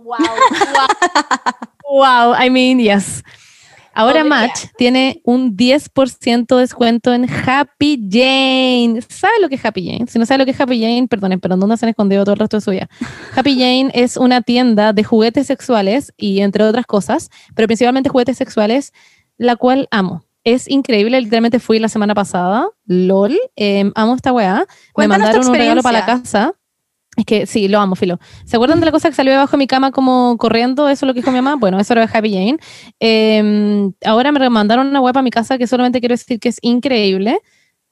Wow, 0.00 0.16
wow. 1.90 2.34
I 2.40 2.48
mean, 2.48 2.78
yes. 2.78 3.22
Ahora 3.98 4.22
Match 4.22 4.66
tiene 4.76 5.20
un 5.24 5.56
10% 5.56 6.54
de 6.54 6.60
descuento 6.60 7.12
en 7.12 7.28
Happy 7.28 7.98
Jane. 8.08 9.00
¿Sabe 9.08 9.32
lo 9.42 9.48
que 9.48 9.56
es 9.56 9.64
Happy 9.64 9.84
Jane? 9.90 10.06
Si 10.06 10.20
no 10.20 10.24
sabe 10.24 10.38
lo 10.38 10.44
que 10.44 10.52
es 10.52 10.60
Happy 10.60 10.80
Jane, 10.80 11.08
perdonen, 11.08 11.40
pero 11.40 11.56
¿dónde 11.56 11.76
se 11.76 11.84
han 11.84 11.90
escondido 11.90 12.22
todo 12.22 12.34
el 12.34 12.38
resto 12.38 12.58
de 12.58 12.60
su 12.60 12.70
vida? 12.70 12.88
Happy 13.34 13.54
Jane 13.54 13.90
es 13.94 14.16
una 14.16 14.40
tienda 14.42 14.92
de 14.92 15.02
juguetes 15.02 15.48
sexuales 15.48 16.12
y 16.16 16.42
entre 16.42 16.62
otras 16.62 16.86
cosas, 16.86 17.28
pero 17.56 17.66
principalmente 17.66 18.08
juguetes 18.08 18.36
sexuales, 18.36 18.92
la 19.36 19.56
cual 19.56 19.88
amo. 19.90 20.22
Es 20.44 20.70
increíble, 20.70 21.20
literalmente 21.20 21.58
fui 21.58 21.80
la 21.80 21.88
semana 21.88 22.14
pasada, 22.14 22.68
lol, 22.86 23.36
em, 23.56 23.90
amo 23.96 24.14
esta 24.14 24.32
weá. 24.32 24.64
Me 24.96 25.08
mandaron 25.08 25.44
un 25.44 25.54
regalo 25.54 25.82
para 25.82 25.98
la 25.98 26.06
casa. 26.06 26.54
Es 27.18 27.24
que 27.26 27.46
sí, 27.46 27.68
lo 27.68 27.80
amo, 27.80 27.96
Filo. 27.96 28.18
¿Se 28.44 28.56
acuerdan 28.56 28.78
de 28.80 28.86
la 28.86 28.92
cosa 28.92 29.08
que 29.10 29.14
salió 29.16 29.32
debajo 29.32 29.50
de 29.52 29.58
mi 29.58 29.66
cama 29.66 29.90
como 29.90 30.36
corriendo? 30.38 30.88
Eso 30.88 31.04
es 31.04 31.08
lo 31.08 31.14
que 31.14 31.20
dijo 31.20 31.30
mi 31.32 31.38
mamá. 31.38 31.56
Bueno, 31.56 31.78
eso 31.80 31.92
era 31.92 32.06
de 32.06 32.16
Happy 32.16 32.32
Jane. 32.32 32.58
Eh, 33.00 33.90
ahora 34.04 34.32
me 34.32 34.48
mandaron 34.50 34.86
una 34.86 35.00
web 35.00 35.18
a 35.18 35.22
mi 35.22 35.30
casa 35.30 35.58
que 35.58 35.66
solamente 35.66 36.00
quiero 36.00 36.12
decir 36.14 36.38
que 36.38 36.48
es 36.48 36.58
increíble. 36.62 37.40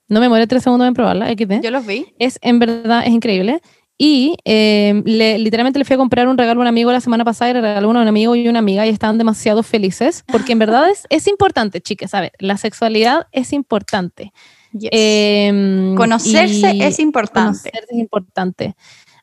No 0.08 0.20
me 0.20 0.28
muere 0.28 0.46
tres 0.46 0.62
segundos 0.62 0.86
en 0.86 0.94
probarla, 0.94 1.26
XD. 1.28 1.60
Yo 1.62 1.70
los 1.72 1.84
vi. 1.84 2.06
Es, 2.18 2.38
en 2.40 2.60
verdad, 2.60 3.02
es 3.04 3.10
increíble. 3.12 3.60
Y 3.98 4.36
eh, 4.44 5.02
le- 5.06 5.38
literalmente 5.38 5.78
le 5.78 5.84
fui 5.84 5.94
a 5.94 5.96
comprar 5.96 6.28
un 6.28 6.36
regalo 6.38 6.60
a 6.60 6.62
un 6.62 6.68
amigo 6.68 6.92
la 6.92 7.00
semana 7.00 7.24
pasada 7.24 7.50
y 7.50 7.54
le 7.54 7.62
regaló 7.62 7.88
uno 7.90 7.98
a 7.98 8.02
un 8.02 8.08
amigo 8.08 8.36
y 8.36 8.46
una 8.46 8.58
amiga 8.60 8.86
y 8.86 8.90
estaban 8.90 9.16
demasiado 9.18 9.62
felices 9.62 10.22
porque 10.30 10.52
en 10.52 10.58
verdad 10.58 10.90
es, 10.90 11.04
es 11.08 11.26
importante, 11.26 11.80
chicas, 11.80 12.12
a 12.14 12.20
ver, 12.20 12.32
la 12.38 12.58
sexualidad 12.58 13.26
es 13.32 13.54
importante. 13.54 14.32
Yes. 14.72 14.90
Eh, 14.92 15.94
Conocerse 15.96 16.72
es 16.86 16.98
importante. 16.98 17.70
Conocerse 17.70 17.86
es 17.94 17.98
importante. 17.98 18.74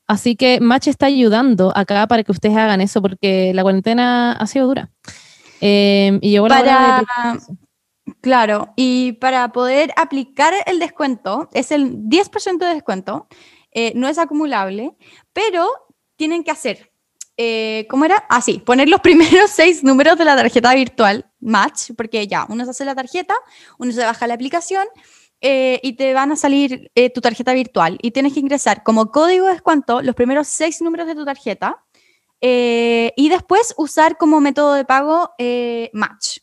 Así 0.08 0.36
que 0.36 0.60
Match 0.60 0.88
está 0.88 1.06
ayudando 1.06 1.72
acá 1.76 2.08
para 2.08 2.24
que 2.24 2.32
ustedes 2.32 2.58
hagan 2.58 2.82
eso 2.82 3.02
porque 3.02 3.54
la 3.54 3.64
cuarentena 3.64 4.34
ha 4.34 4.48
sido 4.48 4.68
dura. 4.68 4.92
Eh, 5.62 6.20
y 6.22 6.32
llegó 6.32 6.48
la 6.50 6.60
hora 6.60 6.66
Para, 6.66 6.98
de 6.98 7.06
prepararse. 7.06 7.54
claro, 8.22 8.74
y 8.76 9.14
para 9.14 9.52
poder 9.54 9.94
aplicar 9.96 10.54
el 10.66 10.80
descuento, 10.80 11.50
es 11.54 11.72
el 11.72 12.04
10% 12.10 12.58
de 12.58 12.74
descuento, 12.74 13.28
eh, 13.72 13.94
no 13.96 14.10
es 14.10 14.18
acumulable, 14.18 14.96
pero 15.32 15.70
tienen 16.18 16.44
que 16.44 16.52
hacer, 16.52 16.92
eh, 17.38 17.88
¿cómo 17.90 18.04
era? 18.04 18.26
Ah, 18.30 18.42
sí, 18.42 18.60
poner 18.60 18.90
los 18.90 19.00
primeros 19.02 19.52
seis 19.52 19.84
números 19.86 20.18
de 20.18 20.26
la 20.26 20.36
tarjeta 20.36 20.76
virtual 20.76 21.26
Match, 21.40 21.92
porque 21.96 22.28
ya, 22.28 22.46
uno 22.50 22.66
se 22.66 22.72
hace 22.72 22.86
la 22.86 22.94
tarjeta, 22.94 23.36
uno 23.78 23.92
se 23.94 24.04
baja 24.04 24.28
la 24.28 24.34
aplicación 24.34 24.86
eh, 25.44 25.80
y 25.84 25.94
te 25.94 26.14
van 26.14 26.32
a 26.32 26.36
salir 26.36 26.90
eh, 26.96 27.12
tu 27.12 27.22
tarjeta 27.22 27.54
virtual 27.54 28.00
y 28.02 28.12
tienes 28.12 28.34
que 28.34 28.40
ingresar 28.40 28.82
como 28.82 29.12
código 29.12 29.46
de 29.46 29.54
descuento 29.54 30.02
los 30.02 30.16
primeros 30.16 30.48
seis 30.48 30.82
números 30.82 31.06
de 31.06 31.16
tu 31.16 31.26
tarjeta 31.26 31.84
eh, 32.46 33.14
y 33.16 33.30
después 33.30 33.74
usar 33.78 34.18
como 34.18 34.42
método 34.42 34.74
de 34.74 34.84
pago 34.84 35.32
eh, 35.38 35.90
Match. 35.94 36.40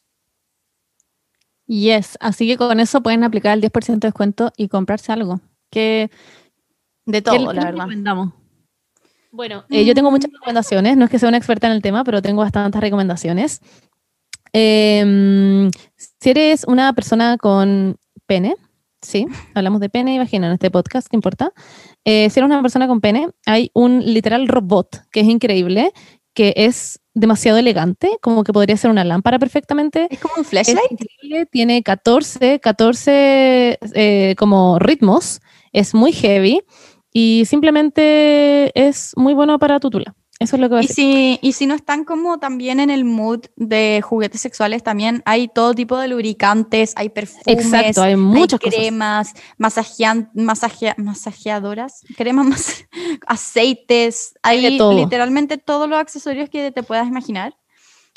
Yes, 1.66 2.16
así 2.20 2.46
que 2.46 2.56
con 2.56 2.80
eso 2.80 3.02
pueden 3.02 3.22
aplicar 3.24 3.56
el 3.56 3.62
10% 3.62 4.00
de 4.00 4.08
descuento 4.08 4.52
y 4.56 4.68
comprarse 4.68 5.12
algo. 5.12 5.40
Que 5.70 6.10
De 7.06 7.22
todo, 7.22 7.52
la 7.52 7.52
verdad. 7.52 7.72
recomendamos. 7.72 8.32
Bueno, 9.30 9.64
eh, 9.70 9.84
yo 9.84 9.94
tengo 9.94 10.10
muchas 10.10 10.32
recomendaciones, 10.32 10.96
no 10.96 11.04
es 11.04 11.10
que 11.10 11.18
sea 11.18 11.28
una 11.28 11.38
experta 11.38 11.66
en 11.68 11.74
el 11.74 11.82
tema, 11.82 12.02
pero 12.02 12.20
tengo 12.20 12.40
bastantes 12.42 12.80
recomendaciones. 12.80 13.60
Em, 14.52 15.70
si 15.96 16.30
eres 16.30 16.64
una 16.64 16.92
persona 16.92 17.36
con 17.36 17.96
pene, 18.26 18.56
sí, 19.02 19.26
hablamos 19.54 19.80
de 19.80 19.88
pene 19.88 20.14
y 20.14 20.18
vagina 20.18 20.46
en 20.46 20.54
este 20.54 20.70
podcast, 20.70 21.08
¿qué 21.08 21.16
importa? 21.16 21.52
Eh, 22.04 22.28
si 22.30 22.40
eres 22.40 22.50
una 22.50 22.62
persona 22.62 22.86
con 22.86 23.00
pene, 23.00 23.28
hay 23.46 23.70
un 23.74 24.00
literal 24.04 24.48
robot 24.48 25.02
que 25.10 25.20
es 25.20 25.26
increíble, 25.28 25.92
que 26.34 26.54
es 26.56 27.00
demasiado 27.14 27.58
elegante, 27.58 28.10
como 28.22 28.44
que 28.44 28.52
podría 28.52 28.76
ser 28.76 28.90
una 28.90 29.04
lámpara 29.04 29.38
perfectamente. 29.38 30.06
Es 30.10 30.20
como 30.20 30.34
un 30.36 30.42
Es 30.42 30.48
flashlight. 30.48 30.90
increíble, 30.92 31.46
tiene 31.46 31.82
14, 31.82 32.60
14 32.60 33.78
eh, 33.94 34.34
como 34.38 34.78
ritmos, 34.78 35.40
es 35.72 35.94
muy 35.94 36.12
heavy 36.12 36.62
y 37.12 37.44
simplemente 37.46 38.70
es 38.80 39.12
muy 39.16 39.34
bueno 39.34 39.58
para 39.58 39.80
tu 39.80 39.90
tula. 39.90 40.14
Eso 40.42 40.56
es 40.56 40.60
lo 40.62 40.68
que 40.70 40.74
va 40.74 40.80
a 40.80 40.82
Y 40.82 40.86
decir. 40.86 41.04
si, 41.04 41.38
y 41.42 41.52
si 41.52 41.66
no 41.66 41.74
están 41.74 42.04
como 42.04 42.38
también 42.38 42.80
en 42.80 42.88
el 42.88 43.04
mood 43.04 43.40
de 43.56 44.00
juguetes 44.02 44.40
sexuales, 44.40 44.82
también 44.82 45.22
hay 45.26 45.48
todo 45.48 45.74
tipo 45.74 45.98
de 45.98 46.08
lubricantes, 46.08 46.94
hay 46.96 47.10
perfumes, 47.10 47.44
Exacto, 47.46 48.02
hay 48.02 48.12
hay 48.12 48.16
muchas 48.16 48.58
cosas. 48.58 48.74
cremas, 48.74 49.34
masajean, 49.58 50.30
masajea- 50.34 50.94
masajeadoras, 50.96 52.00
cremas, 52.16 52.46
mas- 52.46 52.84
aceites, 53.26 54.34
Hay 54.42 54.64
hay 54.64 54.78
todo. 54.78 54.96
literalmente 54.96 55.58
todos 55.58 55.88
los 55.88 55.98
accesorios 55.98 56.48
que 56.48 56.72
te 56.72 56.82
puedas 56.82 57.06
imaginar. 57.06 57.54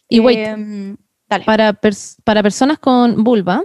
Y 0.08 0.20
wait, 0.20 0.40
Em, 0.48 0.98
para, 1.46 1.74
pers- 1.80 2.18
para 2.24 2.42
personas 2.44 2.80
con 2.80 3.24
vulva, 3.24 3.64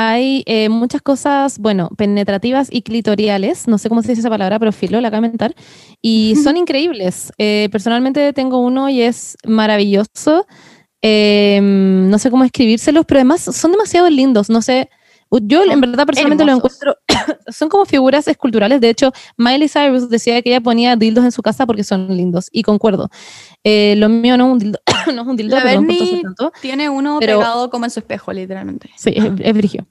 hay 0.00 0.44
eh, 0.46 0.68
muchas 0.68 1.02
cosas, 1.02 1.58
bueno, 1.58 1.90
penetrativas 1.96 2.68
y 2.70 2.82
clitoriales, 2.82 3.66
no 3.66 3.78
sé 3.78 3.88
cómo 3.88 4.02
se 4.02 4.10
dice 4.10 4.20
esa 4.20 4.30
palabra, 4.30 4.60
pero 4.60 4.70
filo, 4.70 5.00
la 5.00 5.08
inventar, 5.08 5.56
y 6.00 6.36
son 6.44 6.56
increíbles. 6.56 7.32
Eh, 7.36 7.68
personalmente 7.72 8.32
tengo 8.32 8.60
uno 8.60 8.88
y 8.88 9.02
es 9.02 9.36
maravilloso. 9.44 10.46
Eh, 11.02 11.58
no 11.62 12.16
sé 12.18 12.30
cómo 12.30 12.44
escribírselos, 12.44 13.06
pero 13.06 13.18
además 13.18 13.40
son 13.40 13.72
demasiado 13.72 14.08
lindos, 14.08 14.48
no 14.50 14.62
sé. 14.62 14.88
Yo 15.42 15.62
en 15.64 15.80
verdad 15.80 16.06
personalmente 16.06 16.44
lo 16.44 16.52
hermosos. 16.52 16.78
encuentro, 16.82 17.42
son 17.52 17.68
como 17.68 17.84
figuras 17.84 18.26
esculturales. 18.28 18.80
De 18.80 18.88
hecho, 18.88 19.12
Miley 19.36 19.68
Cyrus 19.68 20.08
decía 20.08 20.40
que 20.42 20.50
ella 20.50 20.60
ponía 20.60 20.96
dildos 20.96 21.24
en 21.24 21.32
su 21.32 21.42
casa 21.42 21.66
porque 21.66 21.84
son 21.84 22.08
lindos, 22.16 22.48
y 22.50 22.62
concuerdo. 22.62 23.10
Eh, 23.64 23.94
lo 23.96 24.08
mío 24.08 24.36
no 24.38 24.46
es 24.46 24.52
un 24.52 24.58
dildo, 24.58 24.78
no 25.14 25.22
es 25.22 25.28
un 25.28 25.36
dildo, 25.36 25.56
La 25.56 25.62
perdón 25.62 25.88
tanto. 26.22 26.52
Tiene 26.62 26.88
uno 26.88 27.18
pero- 27.20 27.38
pegado 27.38 27.70
como 27.70 27.84
en 27.84 27.90
su 27.90 28.00
espejo, 28.00 28.32
literalmente. 28.32 28.90
Sí, 28.96 29.12
es, 29.16 29.24
es 29.38 29.54
brigio. 29.54 29.86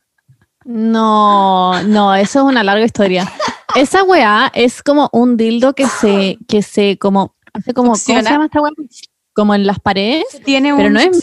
No, 0.65 1.81
no, 1.83 2.13
eso 2.15 2.39
es 2.39 2.45
una 2.45 2.63
larga 2.63 2.83
historia. 2.85 3.31
Esa 3.75 4.03
weá 4.03 4.51
es 4.53 4.83
como 4.83 5.09
un 5.13 5.37
dildo 5.37 5.73
que 5.73 5.85
se, 5.87 6.37
que 6.47 6.61
se 6.61 6.97
como, 6.97 7.35
hace 7.53 7.73
como, 7.73 7.89
¿cómo 7.91 7.95
se 7.95 8.21
llama 8.21 8.45
esta 8.45 8.61
weá? 8.61 8.71
Como 9.33 9.53
en 9.55 9.65
las 9.67 9.79
paredes. 9.79 10.25
Tiene 10.43 10.73
Pero 10.75 10.87
un 10.87 10.93
no 10.93 10.99
es. 10.99 11.19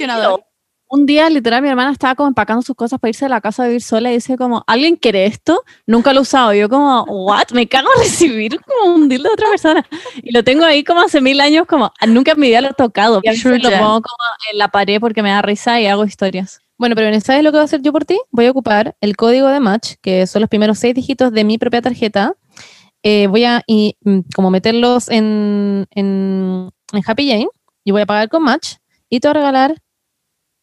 Un 0.94 1.06
día, 1.06 1.28
literal, 1.28 1.60
mi 1.60 1.68
hermana 1.68 1.90
estaba 1.90 2.14
como 2.14 2.28
empacando 2.28 2.62
sus 2.62 2.76
cosas 2.76 3.00
para 3.00 3.08
irse 3.08 3.24
de 3.24 3.28
la 3.28 3.40
casa 3.40 3.64
a 3.64 3.66
vivir 3.66 3.82
sola 3.82 4.12
y 4.12 4.14
dice 4.14 4.36
como, 4.36 4.62
¿alguien 4.68 4.94
quiere 4.94 5.26
esto? 5.26 5.64
Nunca 5.88 6.12
lo 6.12 6.20
he 6.20 6.22
usado. 6.22 6.54
Y 6.54 6.60
yo 6.60 6.68
como, 6.68 7.02
¿what? 7.02 7.50
Me 7.52 7.66
cago 7.66 7.88
en 7.96 8.02
recibir 8.04 8.60
como 8.60 8.94
un 8.94 9.08
dildo 9.08 9.28
de 9.28 9.32
otra 9.32 9.48
persona. 9.48 9.84
Y 10.22 10.32
lo 10.32 10.44
tengo 10.44 10.64
ahí 10.64 10.84
como 10.84 11.00
hace 11.00 11.20
mil 11.20 11.40
años, 11.40 11.66
como, 11.66 11.90
nunca 12.06 12.30
en 12.30 12.38
mi 12.38 12.46
vida 12.46 12.60
lo 12.60 12.68
he 12.68 12.74
tocado. 12.74 13.18
Y 13.24 13.40
True 13.40 13.58
lo 13.58 13.70
pongo 13.70 14.02
como 14.02 14.24
en 14.52 14.58
la 14.58 14.68
pared 14.68 15.00
porque 15.00 15.20
me 15.20 15.30
da 15.30 15.42
risa 15.42 15.80
y 15.80 15.88
hago 15.88 16.04
historias. 16.04 16.60
Bueno, 16.78 16.94
pero 16.94 17.20
¿sabes 17.20 17.42
lo 17.42 17.50
que 17.50 17.56
voy 17.56 17.62
a 17.62 17.64
hacer 17.64 17.82
yo 17.82 17.90
por 17.90 18.04
ti? 18.04 18.20
Voy 18.30 18.46
a 18.46 18.52
ocupar 18.52 18.96
el 19.00 19.16
código 19.16 19.48
de 19.48 19.58
match, 19.58 19.94
que 20.00 20.28
son 20.28 20.42
los 20.42 20.48
primeros 20.48 20.78
seis 20.78 20.94
dígitos 20.94 21.32
de 21.32 21.42
mi 21.42 21.58
propia 21.58 21.82
tarjeta. 21.82 22.34
Eh, 23.02 23.26
voy 23.26 23.42
a 23.42 23.64
y, 23.66 23.96
mm, 24.04 24.20
como 24.32 24.48
meterlos 24.52 25.08
en, 25.08 25.88
en, 25.90 26.70
en 26.92 27.02
Happy 27.04 27.28
Jane 27.28 27.48
y 27.82 27.90
voy 27.90 28.02
a 28.02 28.06
pagar 28.06 28.28
con 28.28 28.44
match 28.44 28.74
y 29.08 29.18
te 29.18 29.26
voy 29.26 29.32
a 29.32 29.40
regalar 29.40 29.83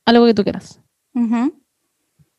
algo 0.06 0.26
que 0.26 0.34
tú 0.34 0.44
quieras. 0.44 0.80
Ujú. 1.14 1.62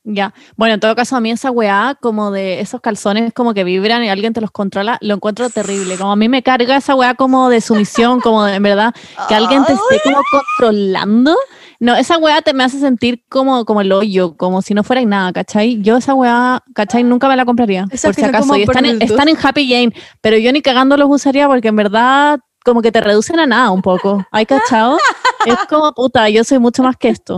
Ya, 0.04 0.34
bueno, 0.56 0.74
en 0.74 0.80
todo 0.80 0.96
caso, 0.96 1.14
a 1.14 1.20
mí 1.20 1.30
esa 1.30 1.52
weá, 1.52 1.96
como 2.00 2.32
de 2.32 2.60
esos 2.60 2.80
calzones 2.80 3.32
como 3.32 3.54
que 3.54 3.62
vibran 3.62 4.02
y 4.02 4.08
alguien 4.08 4.32
te 4.32 4.40
los 4.40 4.50
controla, 4.50 4.98
lo 5.00 5.14
encuentro 5.14 5.48
terrible. 5.48 5.96
Como 5.96 6.10
a 6.10 6.16
mí 6.16 6.28
me 6.28 6.42
carga 6.42 6.76
esa 6.76 6.96
weá 6.96 7.14
como 7.14 7.48
de 7.48 7.60
sumisión, 7.60 8.20
como 8.20 8.44
de 8.44 8.56
en 8.56 8.62
verdad, 8.64 8.92
que 9.28 9.34
alguien 9.36 9.64
te 9.64 9.74
esté 9.74 10.00
como 10.02 10.20
controlando. 10.28 11.36
No, 11.78 11.94
esa 11.94 12.18
weá 12.18 12.42
te 12.42 12.52
me 12.52 12.64
hace 12.64 12.80
sentir 12.80 13.24
como, 13.28 13.64
como 13.64 13.80
el 13.80 13.92
hoyo, 13.92 14.36
como 14.36 14.60
si 14.60 14.74
no 14.74 14.82
fuera 14.82 15.04
nada, 15.04 15.32
¿cachai? 15.32 15.80
Yo 15.82 15.98
esa 15.98 16.14
weá, 16.14 16.64
¿cachai? 16.74 17.04
Nunca 17.04 17.28
me 17.28 17.36
la 17.36 17.44
compraría, 17.44 17.86
Esas 17.92 18.08
por 18.08 18.14
si 18.16 18.24
acaso. 18.24 18.56
Y 18.56 18.62
están, 18.62 18.84
en, 18.84 19.02
están 19.02 19.28
en 19.28 19.36
Happy 19.40 19.68
Jane, 19.68 19.94
pero 20.20 20.36
yo 20.36 20.52
ni 20.52 20.62
cagando 20.62 20.96
los 20.96 21.08
usaría 21.10 21.46
porque 21.46 21.68
en 21.68 21.76
verdad 21.76 22.40
como 22.64 22.82
que 22.82 22.92
te 22.92 23.00
reducen 23.00 23.38
a 23.38 23.46
nada 23.46 23.70
un 23.70 23.82
poco. 23.82 24.26
¿Hay 24.32 24.46
cachado? 24.46 24.98
es 25.46 25.56
como, 25.68 25.92
puta, 25.94 26.28
yo 26.28 26.44
soy 26.44 26.58
mucho 26.58 26.82
más 26.82 26.96
que 26.96 27.08
esto. 27.08 27.36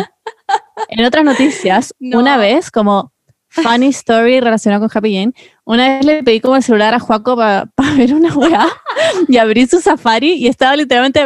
En 0.89 1.05
otras 1.05 1.25
noticias, 1.25 1.95
No. 1.99 2.19
una 2.21 2.37
vez, 2.37 2.71
como 2.71 3.13
funny 3.49 3.87
story 3.89 4.41
relacionada 4.41 4.81
con 4.81 4.91
Happy 4.93 5.15
Jane, 5.15 5.33
una 5.65 5.89
vez 5.97 6.05
le 6.05 6.23
pedí 6.25 6.41
como 6.41 6.57
el 6.57 6.63
celular 6.63 6.93
a 6.93 6.99
Juaco 6.99 7.37
para 7.37 7.69
ver 7.97 8.13
una 8.13 8.35
weá 8.35 8.67
y 9.29 9.37
abrí 9.37 9.67
su 9.67 9.81
Safari 9.81 10.33
y 10.35 10.49
estaba 10.49 10.75
literalmente, 10.77 11.23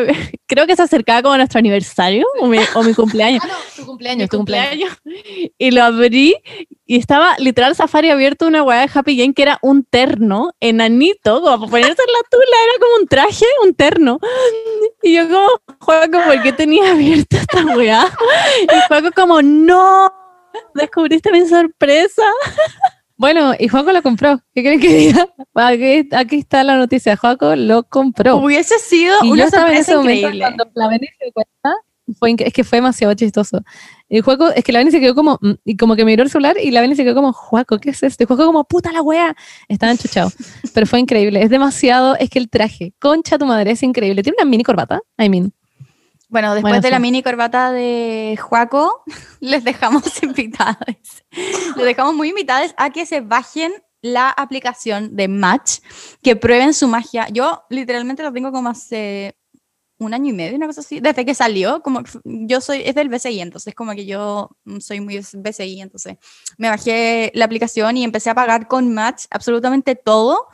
creo 0.46 0.66
que 0.66 0.76
se 0.76 0.82
acercaba 0.82 1.22
como 1.22 1.34
a 1.34 1.38
nuestro 1.38 1.58
aniversario 1.58 2.26
o 2.40 2.46
mi, 2.46 2.58
o 2.74 2.82
mi 2.82 2.92
cumpleaños. 2.94 3.42
tu 3.74 3.80
Mi 3.80 3.86
cumpleaños, 3.86 4.28
tu 4.28 4.36
cumpleaños. 4.36 4.92
Y 5.56 5.70
lo 5.70 5.82
abrí 5.84 6.34
y 6.90 6.96
estaba 6.96 7.37
literal 7.37 7.77
Safari 7.77 8.09
abierto 8.09 8.46
una 8.46 8.62
weá 8.62 8.81
de 8.81 8.90
Happy 8.92 9.18
Jane 9.18 9.35
que 9.35 9.42
era 9.42 9.59
un 9.61 9.85
terno 9.85 10.55
enanito, 10.59 11.42
como 11.42 11.59
para 11.59 11.70
ponerse 11.70 12.03
en 12.03 12.12
la 12.14 12.29
tula, 12.31 12.57
era 12.64 12.79
como 12.81 12.96
un 13.03 13.07
traje, 13.07 13.44
un 13.62 13.74
terno. 13.74 14.18
Y 15.03 15.14
yo 15.16 15.29
como, 15.29 15.48
Juaco, 15.81 16.18
¿por 16.24 16.42
qué 16.42 16.53
tenía 16.53 16.90
abierta 16.92 17.37
esta 17.37 17.64
weá? 17.77 18.07
Y 18.62 18.88
Juaco 18.88 19.11
como, 19.14 19.42
no. 19.42 20.11
Descubriste 20.74 21.31
mi 21.31 21.46
sorpresa. 21.46 22.24
Bueno, 23.16 23.53
y 23.59 23.68
Juaco 23.68 23.92
lo 23.92 24.03
compró. 24.03 24.40
¿Qué 24.55 24.62
creen 24.62 24.81
que 24.81 24.94
diga? 24.94 25.29
Aquí, 25.55 26.09
aquí 26.12 26.37
está 26.37 26.64
la 26.64 26.77
noticia. 26.77 27.16
Juaco 27.16 27.55
lo 27.55 27.83
compró. 27.83 28.37
Hubiese 28.37 28.79
sido 28.79 29.14
Y 29.24 29.33
una 29.33 29.51
sorpresa 29.51 29.92
increíble. 29.94 30.40
cuando 30.40 30.70
la 30.74 30.88
Beni 30.88 31.09
se 31.18 31.33
cuenta, 31.33 31.74
fue 32.18 32.35
es 32.38 32.53
que 32.53 32.64
fue 32.64 32.79
demasiado 32.79 33.14
chistoso. 33.14 33.62
El 34.09 34.23
Juaco, 34.23 34.51
es 34.51 34.64
que 34.64 34.73
la 34.73 34.79
Beni 34.79 34.90
se 34.90 35.01
quedó 35.01 35.14
como, 35.14 35.38
mm, 35.40 35.53
y 35.64 35.77
como 35.77 35.97
que 35.97 36.05
miró 36.05 36.23
el 36.23 36.31
celular 36.31 36.57
y 36.62 36.71
la 36.71 36.81
Beni 36.81 36.97
se 36.97 37.05
quedó 37.05 37.14
como, 37.14 37.33
Juaco, 37.33 37.79
¿qué 37.79 37.90
es 37.90 38.03
esto? 38.03 38.23
Y 38.23 38.27
Juaco 38.27 38.47
como, 38.47 38.64
puta 38.64 38.92
la 38.92 39.03
wea. 39.03 39.37
Estaba 39.68 39.92
enchuchado. 39.92 40.31
Pero 40.75 40.87
fue 40.87 41.01
increíble. 41.01 41.42
Es 41.42 41.51
demasiado, 41.51 42.16
es 42.16 42.31
que 42.31 42.38
el 42.38 42.49
traje, 42.49 42.92
concha 42.99 43.38
tu 43.38 43.47
madre, 43.47 43.73
es 43.73 43.83
increíble. 43.83 44.23
Tiene 44.23 44.37
una 44.40 44.49
mini 44.49 44.64
corbata, 44.64 45.01
I 45.18 45.29
mean. 45.29 45.53
Bueno, 46.29 46.55
después 46.55 46.73
Bueno, 46.73 46.83
de 46.83 46.90
la 46.90 46.99
mini 46.99 47.23
corbata 47.23 47.73
de 47.73 48.38
Juaco, 48.40 49.03
les 49.40 49.64
dejamos 49.64 50.03
invitados. 50.23 51.25
Les 51.77 51.85
dejamos 51.85 52.14
muy 52.14 52.29
invitados 52.29 52.75
a 52.77 52.90
que 52.90 53.07
se 53.07 53.21
bajen 53.21 53.73
la 54.03 54.31
aplicación 54.31 55.16
de 55.16 55.27
Match, 55.27 55.79
que 56.23 56.37
prueben 56.37 56.75
su 56.75 56.87
magia. 56.87 57.27
Yo 57.33 57.64
literalmente 57.71 58.23
lo 58.23 58.33
tengo 58.33 58.53
como 58.53 58.68
hace 58.68 59.38
un 59.98 60.14
año 60.14 60.30
y 60.30 60.32
medio, 60.32 60.56
una 60.56 60.66
cosa 60.66 60.80
así, 60.80 61.00
desde 61.00 61.24
que 61.24 61.34
salió, 61.34 61.82
como 61.82 62.02
yo 62.24 62.61
soy, 62.61 62.82
es 62.84 62.94
del 62.94 63.08
BCI, 63.08 63.40
entonces 63.40 63.74
como 63.74 63.92
que 63.92 64.06
yo 64.06 64.50
soy 64.80 65.00
muy 65.00 65.18
BCI, 65.18 65.80
entonces 65.80 66.16
me 66.56 66.68
bajé 66.68 67.32
la 67.34 67.44
aplicación 67.44 67.96
y 67.96 68.04
empecé 68.04 68.30
a 68.30 68.34
pagar 68.34 68.68
con 68.68 68.92
Match 68.94 69.24
absolutamente 69.30 69.96
todo 69.96 70.48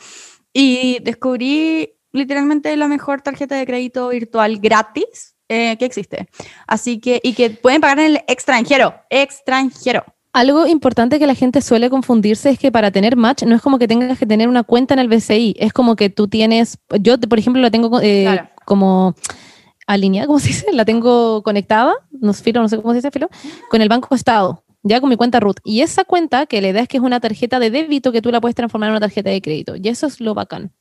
y 0.52 0.98
descubrí 1.02 1.94
literalmente 2.12 2.74
la 2.76 2.88
mejor 2.88 3.20
tarjeta 3.22 3.56
de 3.56 3.66
crédito 3.66 4.08
virtual 4.08 4.58
gratis 4.58 5.34
eh, 5.48 5.76
que 5.76 5.84
existe. 5.84 6.28
Así 6.66 7.00
que, 7.00 7.20
y 7.22 7.34
que 7.34 7.50
pueden 7.50 7.80
pagar 7.80 7.98
en 7.98 8.06
el 8.06 8.24
extranjero, 8.28 8.94
extranjero. 9.10 10.04
Algo 10.34 10.66
importante 10.66 11.20
que 11.20 11.28
la 11.28 11.36
gente 11.36 11.62
suele 11.62 11.88
confundirse 11.88 12.50
es 12.50 12.58
que 12.58 12.72
para 12.72 12.90
tener 12.90 13.14
match 13.16 13.44
no 13.44 13.54
es 13.54 13.62
como 13.62 13.78
que 13.78 13.86
tengas 13.86 14.18
que 14.18 14.26
tener 14.26 14.48
una 14.48 14.64
cuenta 14.64 14.92
en 14.92 14.98
el 14.98 15.06
BCI, 15.06 15.54
es 15.60 15.72
como 15.72 15.94
que 15.94 16.10
tú 16.10 16.26
tienes, 16.26 16.76
yo 17.00 17.20
por 17.20 17.38
ejemplo 17.38 17.62
la 17.62 17.70
tengo 17.70 18.00
eh, 18.00 18.24
Claro. 18.24 18.48
como 18.64 19.14
alineada, 19.86 20.26
¿cómo 20.26 20.40
se 20.40 20.48
dice? 20.48 20.72
La 20.72 20.84
tengo 20.84 21.44
conectada, 21.44 21.94
no, 22.10 22.32
sé, 22.32 22.42
filo, 22.42 22.60
no 22.60 22.68
sé 22.68 22.76
cómo 22.78 22.90
se 22.90 22.96
dice, 22.98 23.12
filo, 23.12 23.28
con 23.70 23.80
el 23.80 23.88
Banco 23.88 24.12
Estado, 24.12 24.64
ya 24.82 25.00
con 25.00 25.08
mi 25.08 25.16
cuenta 25.16 25.38
root. 25.38 25.60
Y 25.62 25.82
esa 25.82 26.02
cuenta 26.04 26.46
que 26.46 26.60
la 26.60 26.70
idea 26.70 26.82
es 26.82 26.88
que 26.88 26.96
es 26.96 27.02
una 27.04 27.20
tarjeta 27.20 27.60
de 27.60 27.70
débito 27.70 28.10
que 28.10 28.20
tú 28.20 28.32
la 28.32 28.40
puedes 28.40 28.56
transformar 28.56 28.88
en 28.88 28.94
una 28.94 29.00
tarjeta 29.00 29.30
de 29.30 29.40
crédito. 29.40 29.76
Y 29.76 29.88
eso 29.88 30.08
es 30.08 30.20
lo 30.20 30.34
bacán. 30.34 30.72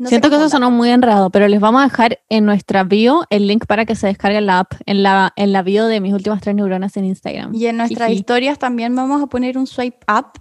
No 0.00 0.08
Siento 0.08 0.30
que 0.30 0.36
eso 0.36 0.48
sonó 0.48 0.70
muy 0.70 0.88
enredado, 0.88 1.28
pero 1.28 1.46
les 1.46 1.60
vamos 1.60 1.82
a 1.82 1.84
dejar 1.84 2.20
en 2.30 2.46
nuestra 2.46 2.84
bio 2.84 3.26
el 3.28 3.46
link 3.46 3.66
para 3.66 3.84
que 3.84 3.94
se 3.94 4.06
descarguen 4.06 4.46
la 4.46 4.60
app 4.60 4.72
en 4.86 5.02
la, 5.02 5.34
en 5.36 5.52
la 5.52 5.60
bio 5.60 5.86
de 5.88 6.00
mis 6.00 6.14
últimas 6.14 6.40
tres 6.40 6.56
neuronas 6.56 6.96
en 6.96 7.04
Instagram. 7.04 7.54
Y 7.54 7.66
en 7.66 7.76
nuestras 7.76 8.08
Jiji. 8.08 8.20
historias 8.20 8.58
también 8.58 8.96
vamos 8.96 9.22
a 9.22 9.26
poner 9.26 9.58
un 9.58 9.66
swipe 9.66 9.98
up 10.10 10.40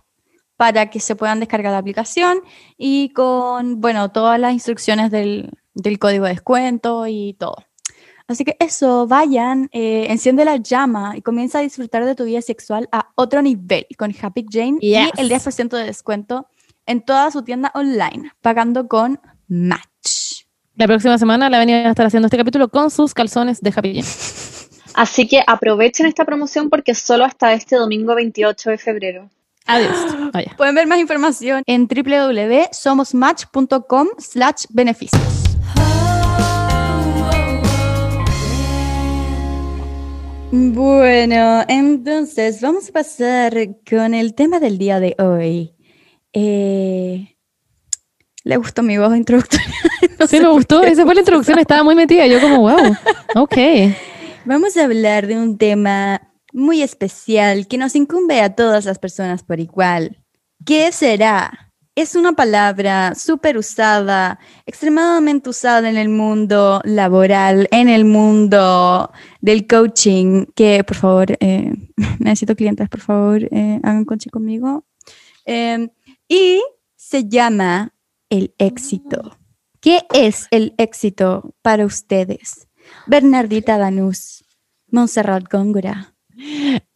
para 0.55 0.89
que 0.89 1.01
se 1.01 1.17
puedan 1.17 1.41
descargar 1.41 1.73
la 1.73 1.77
aplicación 1.77 2.39
y 2.77 3.09
con, 3.09 3.81
bueno, 3.81 4.13
todas 4.13 4.39
las 4.39 4.53
instrucciones 4.53 5.11
del, 5.11 5.51
del 5.73 5.99
código 5.99 6.23
de 6.23 6.31
descuento 6.31 7.05
y 7.07 7.33
todo. 7.33 7.57
Así 8.29 8.45
que 8.45 8.55
eso, 8.61 9.07
vayan, 9.07 9.67
eh, 9.73 10.07
enciende 10.09 10.45
la 10.45 10.55
llama 10.55 11.17
y 11.17 11.21
comienza 11.21 11.59
a 11.59 11.63
disfrutar 11.63 12.05
de 12.05 12.15
tu 12.15 12.23
vida 12.23 12.41
sexual 12.41 12.87
a 12.93 13.09
otro 13.15 13.41
nivel 13.41 13.85
con 13.97 14.15
Happy 14.21 14.45
Jane 14.49 14.77
Yes. 14.79 15.09
y 15.17 15.21
el 15.21 15.29
10% 15.29 15.75
de 15.75 15.83
descuento 15.83 16.47
en 16.85 17.01
toda 17.01 17.29
su 17.29 17.41
tienda 17.41 17.73
online, 17.75 18.31
pagando 18.39 18.87
con 18.87 19.19
Match. 19.49 20.45
La 20.75 20.87
próxima 20.87 21.17
semana 21.17 21.49
la 21.49 21.59
venía 21.59 21.87
a 21.87 21.89
estar 21.89 22.05
haciendo 22.05 22.27
este 22.27 22.37
capítulo 22.37 22.69
con 22.69 22.89
sus 22.89 23.13
calzones 23.13 23.59
de 23.59 23.73
Happy 23.75 23.95
Jane. 23.95 24.07
Así 24.93 25.27
que 25.27 25.43
aprovechen 25.45 26.05
esta 26.05 26.23
promoción 26.23 26.69
porque 26.69 26.95
solo 26.95 27.25
hasta 27.25 27.51
este 27.53 27.75
domingo 27.75 28.15
28 28.15 28.69
de 28.69 28.77
febrero. 28.77 29.29
Adiós. 29.65 29.91
Vaya. 30.33 30.53
Pueden 30.57 30.75
ver 30.75 30.87
más 30.87 30.99
información 30.99 31.63
en 31.65 31.85
www.somosmatch.com 31.87 34.07
slash 34.17 34.63
beneficios. 34.69 35.21
Bueno, 40.51 41.63
entonces 41.67 42.59
vamos 42.61 42.89
a 42.89 42.91
pasar 42.91 43.53
con 43.87 44.15
el 44.15 44.33
tema 44.33 44.59
del 44.59 44.79
día 44.79 44.99
de 44.99 45.15
hoy. 45.19 45.75
Eh, 46.33 47.35
¿Le 48.43 48.57
gustó 48.57 48.83
mi 48.83 48.97
voz 48.97 49.15
introductoria? 49.15 49.65
No 50.19 50.27
Sí, 50.27 50.39
me 50.39 50.49
gustó. 50.49 50.83
Esa 50.83 51.05
fue 51.05 51.13
la 51.15 51.21
introducción, 51.21 51.59
estaba 51.59 51.83
muy 51.83 51.95
metida. 51.95 52.27
Yo 52.27 52.41
como, 52.41 52.59
wow. 52.59 52.95
Ok. 53.35 53.55
Vamos 54.43 54.75
a 54.75 54.83
hablar 54.83 55.27
de 55.27 55.37
un 55.37 55.57
tema 55.57 56.21
muy 56.51 56.81
especial 56.81 57.67
que 57.67 57.77
nos 57.77 57.95
incumbe 57.95 58.41
a 58.41 58.53
todas 58.53 58.83
las 58.85 58.99
personas 58.99 59.43
por 59.43 59.59
igual. 59.59 60.17
¿Qué 60.65 60.91
será? 60.91 61.71
Es 61.95 62.15
una 62.15 62.33
palabra 62.33 63.13
súper 63.15 63.57
usada, 63.57 64.39
extremadamente 64.65 65.49
usada 65.49 65.89
en 65.89 65.97
el 65.97 66.09
mundo 66.09 66.81
laboral, 66.83 67.67
en 67.71 67.89
el 67.89 68.05
mundo 68.05 69.11
del 69.41 69.67
coaching, 69.67 70.45
que 70.55 70.83
por 70.83 70.97
favor, 70.97 71.37
eh, 71.39 71.73
necesito 72.19 72.55
clientes, 72.55 72.89
por 72.89 73.01
favor, 73.01 73.43
eh, 73.43 73.79
hagan 73.83 74.05
coaching 74.05 74.29
conmigo. 74.29 74.85
Eh, 75.45 75.89
y 76.27 76.61
se 76.95 77.27
llama 77.27 77.93
el 78.29 78.53
éxito. 78.57 79.37
¿Qué 79.81 80.03
es 80.13 80.47
el 80.51 80.73
éxito 80.77 81.55
para 81.61 81.85
ustedes? 81.85 82.67
Bernardita 83.07 83.77
Danús, 83.77 84.43
Montserrat 84.91 85.45
Góngora. 85.49 86.13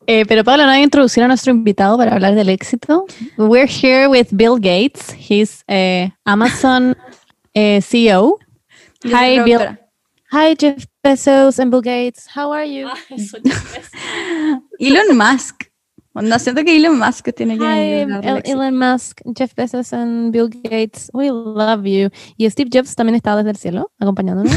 Eh, 0.06 0.26
pero 0.28 0.44
Pablo, 0.44 0.66
¿no 0.66 0.72
hay 0.72 0.80
que 0.80 0.86
introducir 0.86 1.24
a 1.24 1.28
nuestro 1.28 1.52
invitado 1.52 1.98
para 1.98 2.14
hablar 2.14 2.36
del 2.36 2.50
éxito? 2.50 3.06
We're 3.38 3.70
here 3.70 4.08
with 4.08 4.28
Bill 4.32 4.56
Gates. 4.56 5.14
He's 5.14 5.64
eh, 5.68 6.12
Amazon 6.26 6.96
eh, 7.54 7.82
CEO. 7.82 8.38
Hi, 9.06 9.40
Bill. 9.40 9.78
Hi, 10.32 10.56
Jeff 10.60 10.86
Bezos 11.04 11.60
and 11.60 11.72
Bill 11.72 11.82
Gates. 11.82 12.28
How 12.36 12.52
are 12.52 12.66
you? 12.66 12.90
Elon 14.80 15.18
Musk. 15.18 15.73
Onda, 16.16 16.38
siento 16.38 16.64
que 16.64 16.78
Elon 16.78 17.00
Musk 17.00 17.34
tiene 17.36 17.58
que 17.58 17.64
Hi. 17.64 18.52
Elon 18.52 18.78
Musk, 18.78 19.22
Jeff 19.36 19.56
Bezos 19.56 19.94
and 19.94 20.32
Bill 20.32 20.48
Gates. 20.48 21.10
We 21.12 21.30
love 21.30 21.86
you. 21.86 22.10
Y 22.38 22.50
Steve 22.50 22.70
Jobs 22.72 22.96
también 22.96 23.16
está 23.16 23.36
desde 23.36 23.50
el 23.50 23.58
cielo 23.58 23.92
acompañándonos. 24.00 24.56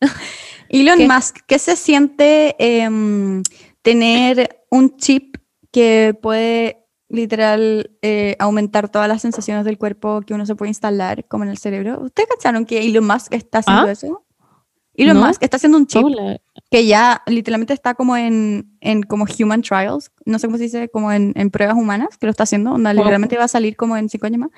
Elon 0.68 0.98
¿Qué? 0.98 1.08
Musk, 1.08 1.36
¿qué 1.46 1.58
se 1.58 1.76
siente 1.76 2.56
em, 2.58 3.42
tener 3.80 4.66
un 4.70 4.96
chip 4.98 5.36
que 5.72 6.14
puede 6.20 6.84
literal 7.08 7.90
eh, 8.02 8.36
aumentar 8.38 8.90
todas 8.90 9.08
las 9.08 9.22
sensaciones 9.22 9.64
del 9.64 9.78
cuerpo 9.78 10.20
que 10.20 10.34
uno 10.34 10.44
se 10.44 10.54
puede 10.54 10.68
instalar 10.68 11.26
como 11.26 11.44
en 11.44 11.50
el 11.50 11.56
cerebro? 11.56 12.00
¿Ustedes 12.02 12.28
cacharon 12.28 12.66
que 12.66 12.86
Elon 12.86 13.06
Musk 13.06 13.32
está 13.32 13.60
haciendo 13.60 13.86
¿Ah? 13.86 13.92
eso? 13.92 14.26
Elon 14.98 15.18
No. 15.18 15.26
Musk 15.26 15.42
está 15.42 15.56
haciendo 15.56 15.78
un 15.78 15.86
chip 15.86 16.04
Hola. 16.04 16.40
que 16.70 16.84
ya 16.86 17.22
literalmente 17.26 17.72
está 17.72 17.94
como 17.94 18.16
en, 18.16 18.66
en 18.80 19.02
como 19.04 19.26
human 19.38 19.62
trials, 19.62 20.10
no 20.24 20.38
sé 20.38 20.48
cómo 20.48 20.58
se 20.58 20.64
dice, 20.64 20.88
como 20.88 21.12
en, 21.12 21.32
en 21.36 21.50
pruebas 21.50 21.76
humanas, 21.76 22.18
que 22.18 22.26
lo 22.26 22.30
está 22.30 22.42
haciendo, 22.42 22.72
onda, 22.72 22.92
literalmente 22.92 23.38
va 23.38 23.44
a 23.44 23.48
salir 23.48 23.76
como 23.76 23.96
en 23.96 24.08
cinco 24.08 24.26
años 24.26 24.40
más. 24.40 24.50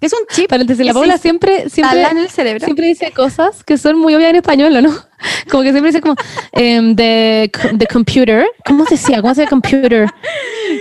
Es 0.00 0.12
un 0.12 0.26
chip 0.28 0.50
Paréntesis, 0.50 0.84
la 0.84 0.92
Paula 0.92 1.16
siempre, 1.16 1.70
siempre, 1.70 2.02
en 2.02 2.18
el 2.18 2.28
cerebro. 2.28 2.64
siempre 2.64 2.88
dice 2.88 3.12
cosas 3.12 3.62
que 3.62 3.78
son 3.78 3.98
muy 3.98 4.14
obvias 4.14 4.30
en 4.30 4.36
español, 4.36 4.76
¿o 4.76 4.82
¿no? 4.82 4.92
Como 5.50 5.62
que 5.62 5.70
siempre 5.70 5.90
dice 5.90 6.02
como, 6.02 6.16
em, 6.52 6.94
the, 6.96 7.50
the 7.78 7.86
computer. 7.86 8.44
¿Cómo 8.66 8.84
se 8.84 8.96
decía? 8.96 9.22
¿Cómo 9.22 9.34
se 9.34 9.42
dice 9.42 9.50
computer? 9.50 10.10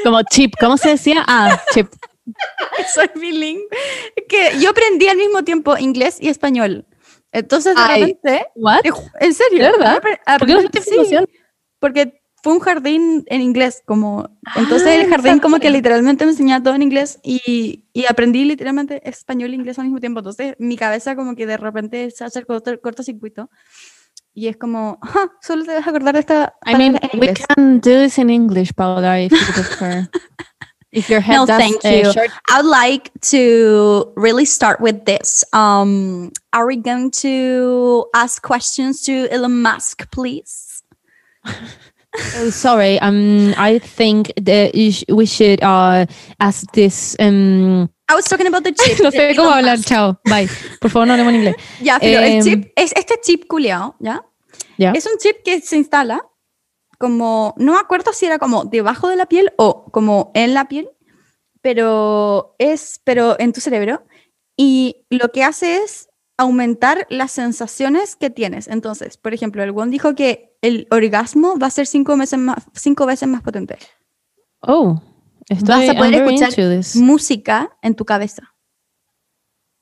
Como 0.03 0.21
chip. 0.23 0.53
¿Cómo 0.59 0.75
se 0.75 0.89
decía? 0.89 1.23
Ah, 1.27 1.61
chip. 1.73 1.87
soy 2.93 3.09
bilingüe. 3.15 3.67
Que 4.27 4.59
yo 4.59 4.71
aprendí 4.71 5.07
al 5.07 5.17
mismo 5.17 5.43
tiempo 5.43 5.77
inglés 5.77 6.17
y 6.19 6.27
español. 6.27 6.85
Entonces, 7.33 7.75
de 7.75 7.81
Ay, 7.81 8.01
repente, 8.01 8.45
¿What? 8.55 8.81
en 9.19 9.33
serio, 9.33 9.63
¿Verdad? 9.63 10.01
¿Por 10.39 10.47
qué 10.47 10.53
no 10.53 10.61
sí, 10.61 11.17
porque 11.79 12.21
fue 12.43 12.53
un 12.53 12.59
jardín 12.59 13.23
en 13.27 13.41
inglés, 13.41 13.81
como, 13.85 14.29
entonces 14.55 14.87
Ah, 14.87 14.95
el 14.95 15.09
jardín 15.09 15.39
como 15.39 15.59
que 15.59 15.69
literalmente 15.69 16.25
me 16.25 16.31
enseñaba 16.31 16.61
todo 16.61 16.75
en 16.75 16.81
inglés 16.83 17.19
y, 17.23 17.85
y 17.93 18.05
aprendí 18.05 18.43
literalmente 18.43 19.01
español 19.09 19.51
e 19.51 19.55
inglés 19.55 19.79
al 19.79 19.85
mismo 19.85 19.99
tiempo. 19.99 20.19
Entonces, 20.19 20.55
mi 20.59 20.75
cabeza 20.77 21.15
como 21.15 21.35
que 21.35 21.45
de 21.47 21.57
repente 21.57 22.11
se 22.11 22.23
hace 22.25 22.43
corto, 22.45 22.79
cortocircuito 22.81 23.49
y 24.33 24.47
es 24.47 24.57
como, 24.57 24.99
"Ah, 25.01 25.29
solo 25.41 25.63
te 25.63 25.73
vas 25.73 25.87
a 25.87 25.89
acordar 25.89 26.13
de 26.15 26.19
esta 26.19 26.53
I 26.65 26.75
mean, 26.75 26.99
we 27.13 27.27
inglés". 27.27 27.45
can 27.47 27.79
do 27.79 27.89
this 28.03 28.17
in 28.17 28.29
English, 28.29 28.73
Paula, 28.73 29.21
if 29.21 29.31
you 29.31 29.53
prefer. 29.53 30.09
if 30.93 31.09
your 31.09 31.19
head 31.19 31.35
No, 31.35 31.45
thank 31.45 31.83
you. 31.83 32.13
short 32.13 32.29
I'd 32.49 32.65
like 32.65 33.11
to 33.33 34.13
really 34.15 34.45
start 34.45 34.79
with 34.79 35.05
this. 35.05 35.43
Um, 35.51 36.31
are 36.53 36.65
we 36.65 36.77
going 36.77 37.11
to 37.25 38.05
ask 38.13 38.41
questions 38.41 39.01
to 39.03 39.27
Elon 39.29 39.61
Musk, 39.61 40.09
please? 40.11 40.83
Oh, 42.37 42.51
sorry, 42.51 42.99
um, 42.99 43.55
I 43.57 43.79
think 43.79 44.31
that 44.37 44.75
sh- 44.75 45.03
we 45.09 45.25
should 45.25 45.63
uh, 45.63 46.05
ask 46.39 46.71
this. 46.73 47.15
Um, 47.19 47.89
I 48.07 48.13
was 48.13 48.25
talking 48.25 48.45
about 48.45 48.63
the 48.63 48.71
chip. 48.71 48.99
no 49.01 49.09
sé 49.09 49.33
cómo 49.35 49.49
hablar, 49.49 49.79
chao, 49.83 50.19
bye. 50.25 50.47
Por 50.79 50.91
favor, 50.91 51.07
no 51.07 51.13
hablemos 51.13 51.33
en 51.33 51.39
inglés. 51.39 51.55
Ya, 51.81 51.97
pero 51.99 52.21
Em, 52.21 52.37
el 52.37 52.43
chip, 52.43 52.71
es 52.75 52.93
este 52.95 53.19
chip 53.19 53.47
culiao, 53.47 53.95
¿ya? 53.99 54.23
¿Ya? 54.77 54.91
Es 54.91 55.07
un 55.07 55.17
chip 55.17 55.37
que 55.43 55.59
se 55.61 55.75
instala 55.75 56.23
como, 56.99 57.55
no 57.57 57.73
me 57.73 57.79
acuerdo 57.79 58.13
si 58.13 58.27
era 58.27 58.37
como 58.37 58.65
debajo 58.65 59.09
de 59.09 59.15
la 59.15 59.25
piel 59.25 59.51
o 59.57 59.85
como 59.91 60.31
en 60.35 60.53
la 60.53 60.67
piel, 60.67 60.89
pero 61.63 62.55
es, 62.59 63.01
pero 63.03 63.39
en 63.39 63.53
tu 63.53 63.61
cerebro. 63.61 64.05
Y 64.55 65.07
lo 65.09 65.29
que 65.29 65.43
hace 65.43 65.77
es 65.77 66.09
aumentar 66.37 67.07
las 67.09 67.31
sensaciones 67.31 68.15
que 68.15 68.29
tienes. 68.29 68.67
Entonces, 68.67 69.17
por 69.17 69.33
ejemplo, 69.33 69.63
el 69.63 69.71
Won 69.71 69.89
dijo 69.89 70.13
que 70.13 70.55
el 70.61 70.87
orgasmo 70.91 71.57
va 71.57 71.67
a 71.67 71.71
ser 71.71 71.87
cinco 71.87 72.15
veces 72.17 72.37
más, 72.37 72.65
cinco 72.73 73.05
veces 73.05 73.27
más 73.29 73.41
potente. 73.41 73.77
Oh, 74.59 75.01
estoy 75.49 75.67
Vas 75.67 75.89
a 75.89 75.93
poder 75.95 76.13
I'm 76.13 76.29
escuchar 76.29 76.53
música 76.95 77.77
en 77.81 77.95
tu 77.95 78.05
cabeza. 78.05 78.53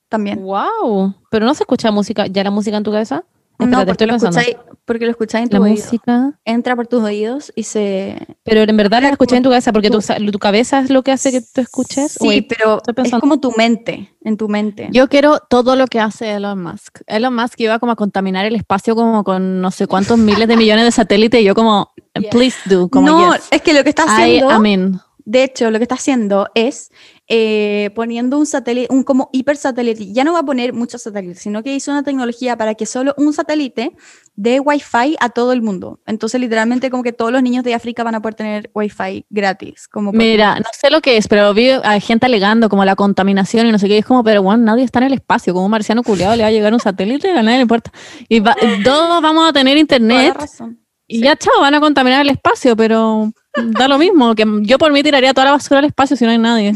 También. 0.07 0.41
Wow, 0.41 1.15
pero 1.31 1.45
no 1.45 1.53
se 1.55 1.63
escucha 1.63 1.91
música, 1.91 2.27
ya 2.27 2.43
la 2.43 2.51
música 2.51 2.77
en 2.77 2.83
tu 2.83 2.91
cabeza. 2.91 3.25
No, 3.65 3.79
Espérate, 3.79 3.85
porque 3.85 4.03
estoy 4.03 4.07
lo, 4.07 4.15
escucháis, 4.15 4.57
porque 4.85 5.05
lo 5.05 5.11
escucháis 5.11 5.43
en 5.43 5.51
La 5.51 5.57
tu 5.57 5.63
oído. 5.63 5.75
música, 5.75 6.39
Entra 6.45 6.75
por 6.75 6.87
tus 6.87 7.03
oídos 7.03 7.53
y 7.55 7.63
se... 7.63 8.17
pero 8.43 8.61
en 8.61 8.75
verdad 8.75 9.01
la 9.01 9.09
escuché 9.09 9.37
en 9.37 9.43
tu 9.43 9.49
cabeza 9.49 9.71
porque 9.71 9.89
tu, 9.89 10.39
cabeza 10.39 10.79
es 10.79 10.89
lo 10.89 11.03
que 11.03 11.11
hace 11.11 11.31
que 11.31 11.41
tú 11.41 11.61
escuches. 11.61 12.17
Sí, 12.19 12.41
pero 12.41 12.81
es 12.85 13.11
como 13.19 13.39
tu 13.39 13.51
mente, 13.51 14.15
en 14.21 14.37
tu 14.37 14.49
mente. 14.49 14.89
Yo 14.91 15.07
quiero 15.07 15.39
todo 15.39 15.75
lo 15.75 15.87
que 15.87 15.99
hace 15.99 16.31
Elon 16.31 16.61
Musk. 16.61 17.01
Elon 17.07 17.35
Musk 17.35 17.59
iba 17.59 17.79
como 17.79 17.91
a 17.91 17.95
contaminar 17.95 18.45
el 18.45 18.55
espacio 18.55 18.95
como 18.95 19.23
con 19.23 19.61
no 19.61 19.71
sé 19.71 19.87
cuántos 19.87 20.17
miles 20.17 20.47
de 20.47 20.57
millones 20.57 20.85
de 20.85 20.91
satélites 20.91 21.41
y 21.41 21.43
yo 21.43 21.53
como, 21.53 21.91
please 22.31 22.57
do, 22.65 22.89
como 22.89 23.07
no, 23.07 23.35
yes. 23.35 23.47
es 23.51 23.61
que 23.61 23.73
lo 23.73 23.83
que 23.83 23.89
está 23.89 24.05
I 24.05 24.39
haciendo... 24.39 24.65
in. 24.65 24.99
De 25.23 25.43
hecho, 25.43 25.69
lo 25.69 25.77
que 25.77 25.83
está 25.83 25.95
haciendo 25.95 26.47
es 26.55 26.91
eh, 27.33 27.91
poniendo 27.95 28.37
un 28.37 28.45
satélite, 28.45 28.93
un 28.93 29.03
como 29.03 29.29
hipersatélite. 29.31 30.11
Ya 30.11 30.25
no 30.25 30.33
va 30.33 30.39
a 30.39 30.43
poner 30.43 30.73
muchos 30.73 31.01
satélites, 31.03 31.39
sino 31.39 31.63
que 31.63 31.73
hizo 31.73 31.89
una 31.89 32.03
tecnología 32.03 32.57
para 32.57 32.75
que 32.75 32.85
solo 32.85 33.13
un 33.17 33.31
satélite 33.31 33.93
dé 34.35 34.59
Wi-Fi 34.59 35.15
a 35.17 35.29
todo 35.29 35.53
el 35.53 35.61
mundo. 35.61 36.01
Entonces, 36.05 36.41
literalmente, 36.41 36.89
como 36.89 37.03
que 37.03 37.13
todos 37.13 37.31
los 37.31 37.41
niños 37.41 37.63
de 37.63 37.73
África 37.73 38.03
van 38.03 38.15
a 38.15 38.21
poder 38.21 38.35
tener 38.35 38.69
Wi-Fi 38.75 39.27
gratis. 39.29 39.87
Como 39.87 40.11
Mira, 40.11 40.55
no 40.59 40.65
sé 40.77 40.89
lo 40.89 40.99
que 40.99 41.15
es, 41.15 41.29
pero 41.29 41.53
vi 41.53 41.69
a 41.69 41.99
gente 42.01 42.25
alegando 42.25 42.67
como 42.67 42.83
la 42.83 42.97
contaminación 42.97 43.65
y 43.65 43.71
no 43.71 43.79
sé 43.79 43.87
qué. 43.87 43.95
y 43.95 43.99
es 43.99 44.05
como, 44.05 44.25
pero 44.25 44.43
bueno, 44.43 44.65
nadie 44.65 44.83
está 44.83 44.99
en 44.99 45.05
el 45.05 45.13
espacio. 45.13 45.53
Como 45.53 45.63
un 45.65 45.71
marciano 45.71 46.03
culiado 46.03 46.35
le 46.35 46.43
va 46.43 46.49
a 46.49 46.51
llegar 46.51 46.73
un 46.73 46.81
satélite, 46.81 47.31
a 47.31 47.41
nadie 47.43 47.59
le 47.59 47.61
importa. 47.61 47.93
Y 48.27 48.41
va- 48.41 48.57
todos 48.83 49.21
vamos 49.21 49.49
a 49.49 49.53
tener 49.53 49.77
internet. 49.77 50.35
razón. 50.37 50.79
Y 51.07 51.19
ya, 51.21 51.35
chao, 51.35 51.59
van 51.61 51.73
a 51.75 51.79
contaminar 51.81 52.21
el 52.21 52.29
espacio, 52.29 52.75
pero 52.75 53.31
da 53.55 53.87
lo 53.89 53.97
mismo. 53.97 54.33
que 54.33 54.45
Yo 54.61 54.77
por 54.77 54.93
mí 54.93 55.03
tiraría 55.03 55.33
toda 55.33 55.45
la 55.45 55.51
basura 55.51 55.79
al 55.79 55.85
espacio 55.85 56.15
si 56.15 56.23
no 56.25 56.31
hay 56.31 56.37
nadie. 56.37 56.73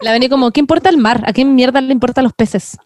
La 0.00 0.12
vení 0.12 0.28
como, 0.28 0.50
¿qué 0.52 0.60
importa 0.60 0.88
el 0.90 0.98
mar? 0.98 1.22
¿A 1.26 1.32
quién 1.32 1.54
mierda 1.54 1.80
le 1.80 1.92
importan 1.92 2.24
los 2.24 2.32
peces? 2.32 2.76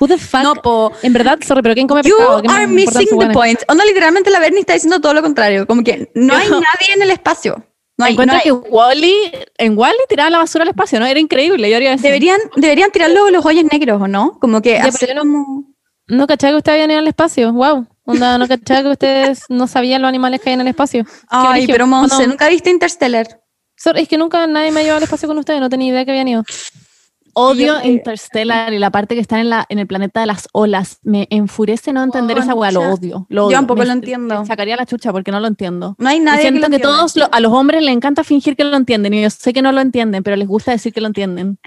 Who 0.00 0.08
the 0.08 0.18
fuck? 0.18 0.42
No, 0.42 0.54
po. 0.54 0.92
En 1.02 1.12
verdad, 1.12 1.38
sorry, 1.46 1.62
pero 1.62 1.74
¿quién 1.74 1.86
come 1.86 2.02
You 2.02 2.16
pescado? 2.16 2.42
¿Qué 2.42 2.48
me 2.48 2.54
are 2.54 2.66
missing 2.66 3.18
the 3.18 3.30
point. 3.30 3.60
Onda, 3.68 3.84
literalmente 3.84 4.30
la 4.30 4.38
Bernie 4.40 4.60
está 4.60 4.74
diciendo 4.74 5.00
todo 5.00 5.12
lo 5.14 5.22
contrario. 5.22 5.66
Como 5.66 5.82
que 5.82 6.10
no 6.14 6.34
hay 6.34 6.48
nadie 6.48 6.94
en 6.94 7.02
el 7.02 7.10
espacio. 7.10 7.64
No 7.98 8.06
hay, 8.06 8.12
Encuentro 8.12 8.36
no 8.36 8.38
hay. 8.38 8.44
que 8.44 8.52
Wally, 8.70 9.14
en 9.58 9.78
Wally 9.78 9.98
tiraban 10.08 10.32
la 10.32 10.38
basura 10.38 10.62
al 10.62 10.68
espacio, 10.68 10.98
¿no? 10.98 11.06
Era 11.06 11.20
increíble. 11.20 11.68
Yo 11.68 11.76
haría 11.76 11.92
eso. 11.92 12.02
Deberían, 12.02 12.40
deberían 12.56 12.90
tirarlo 12.90 13.28
los 13.30 13.44
hoyos 13.44 13.64
negros, 13.70 14.00
¿o 14.00 14.08
no? 14.08 14.38
Como 14.40 14.62
que 14.62 14.74
Ya, 14.74 14.84
hacer 14.84 15.14
no-. 15.24 15.64
No 16.08 16.26
cachaba 16.26 16.52
que 16.52 16.56
ustedes 16.58 16.76
habían 16.76 16.90
ido 16.90 17.00
al 17.00 17.08
espacio. 17.08 17.52
Wow. 17.52 17.86
Onda, 18.04 18.38
no 18.38 18.48
cachaba 18.48 18.82
que 18.82 18.88
ustedes 18.88 19.44
no 19.48 19.66
sabían 19.66 20.02
los 20.02 20.08
animales 20.08 20.40
que 20.40 20.50
hay 20.50 20.54
en 20.54 20.62
el 20.62 20.68
espacio. 20.68 21.04
Ay, 21.28 21.66
pero 21.66 21.86
Monse. 21.86 22.26
¿nunca 22.26 22.48
viste 22.48 22.70
Interstellar? 22.70 23.41
Sorry, 23.82 24.02
es 24.02 24.08
que 24.08 24.16
nunca 24.18 24.46
nadie 24.46 24.70
me 24.70 24.80
ha 24.80 24.82
llevado 24.82 24.98
al 24.98 25.02
espacio 25.04 25.26
con 25.28 25.38
ustedes, 25.38 25.60
no 25.60 25.68
tenía 25.70 25.88
idea 25.92 26.04
que 26.04 26.10
habían 26.12 26.28
ido. 26.28 26.44
Odio 27.34 27.80
Yo- 27.82 27.88
Interstellar 27.88 28.74
y 28.74 28.78
la 28.78 28.90
parte 28.90 29.14
que 29.14 29.20
están 29.22 29.38
en, 29.40 29.48
la, 29.48 29.64
en 29.70 29.78
el 29.78 29.86
planeta 29.86 30.20
de 30.20 30.26
las 30.26 30.48
olas. 30.52 30.98
Me 31.02 31.26
enfurece 31.30 31.90
no 31.92 32.02
entender 32.02 32.36
esa 32.36 32.54
weá, 32.54 32.70
lo 32.70 32.82
odio. 32.82 33.26
Lo 33.30 33.42
Yo 33.42 33.46
odio. 33.46 33.56
tampoco 33.56 33.80
Me- 33.80 33.86
lo 33.86 33.92
entiendo. 33.92 34.40
me 34.40 34.46
sacaría 34.46 34.76
la 34.76 34.84
chucha 34.84 35.12
porque 35.12 35.32
no 35.32 35.40
lo 35.40 35.46
entiendo. 35.48 35.94
No 35.98 36.08
hay 36.10 36.20
nadie 36.20 36.38
que, 36.38 36.42
siento 36.48 36.60
lo 36.60 36.68
que, 36.70 36.76
entienda. 36.76 36.96
todos 36.98 37.16
lo- 37.16 37.28
a 37.32 37.40
los 37.40 37.52
hombres 37.52 37.82
les 37.82 37.94
encanta 37.94 38.22
fingir 38.22 38.54
que 38.54 38.64
lo 38.64 38.76
entienden 38.76 39.14
y 39.14 39.22
yo 39.22 39.30
sé 39.30 39.54
que 39.54 39.62
no 39.62 39.72
lo 39.72 39.80
entienden, 39.80 40.22
pero 40.22 40.36
les 40.36 40.46
gusta 40.46 40.72
decir 40.72 40.92
que 40.92 41.00
lo 41.00 41.06
entienden. 41.06 41.58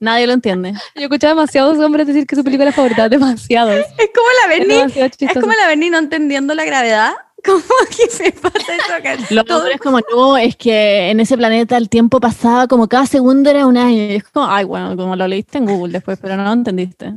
Nadie 0.00 0.26
lo 0.26 0.32
entiende. 0.34 0.72
Yo 0.94 1.02
escuchaba 1.02 1.32
demasiados 1.34 1.78
hombres 1.78 2.06
decir 2.06 2.26
que 2.26 2.34
su 2.36 2.44
película 2.44 2.70
favorita, 2.72 3.08
demasiados. 3.08 3.74
Es 3.98 4.10
como 4.14 4.26
la 4.48 4.54
Es 4.54 4.66
Bernie, 4.68 5.04
es 5.06 5.16
chistoso. 5.16 5.40
como 5.40 5.52
la 5.54 5.66
Bernie 5.66 5.90
no 5.90 5.98
entendiendo 5.98 6.54
la 6.54 6.64
gravedad. 6.64 7.12
¿Cómo 7.44 7.62
que 7.90 8.10
se 8.10 8.32
pasa 8.32 8.76
eso 8.76 8.94
acá? 8.96 9.16
Los 9.30 9.44
Todo- 9.44 9.58
hombres 9.58 9.78
como, 9.80 10.00
no, 10.12 10.36
es 10.36 10.56
que 10.56 11.10
en 11.10 11.20
ese 11.20 11.36
planeta 11.36 11.76
el 11.76 11.88
tiempo 11.88 12.20
pasaba 12.20 12.66
como 12.66 12.88
cada 12.88 13.06
segundo 13.06 13.48
era 13.50 13.66
un 13.66 13.76
año. 13.76 13.96
Y 13.96 14.14
es 14.16 14.24
como, 14.24 14.46
ay, 14.46 14.64
bueno, 14.64 14.96
como 14.96 15.16
lo 15.16 15.26
leíste 15.26 15.58
en 15.58 15.66
Google 15.66 15.92
después, 15.92 16.18
pero 16.20 16.36
no 16.36 16.44
lo 16.44 16.52
entendiste. 16.52 17.14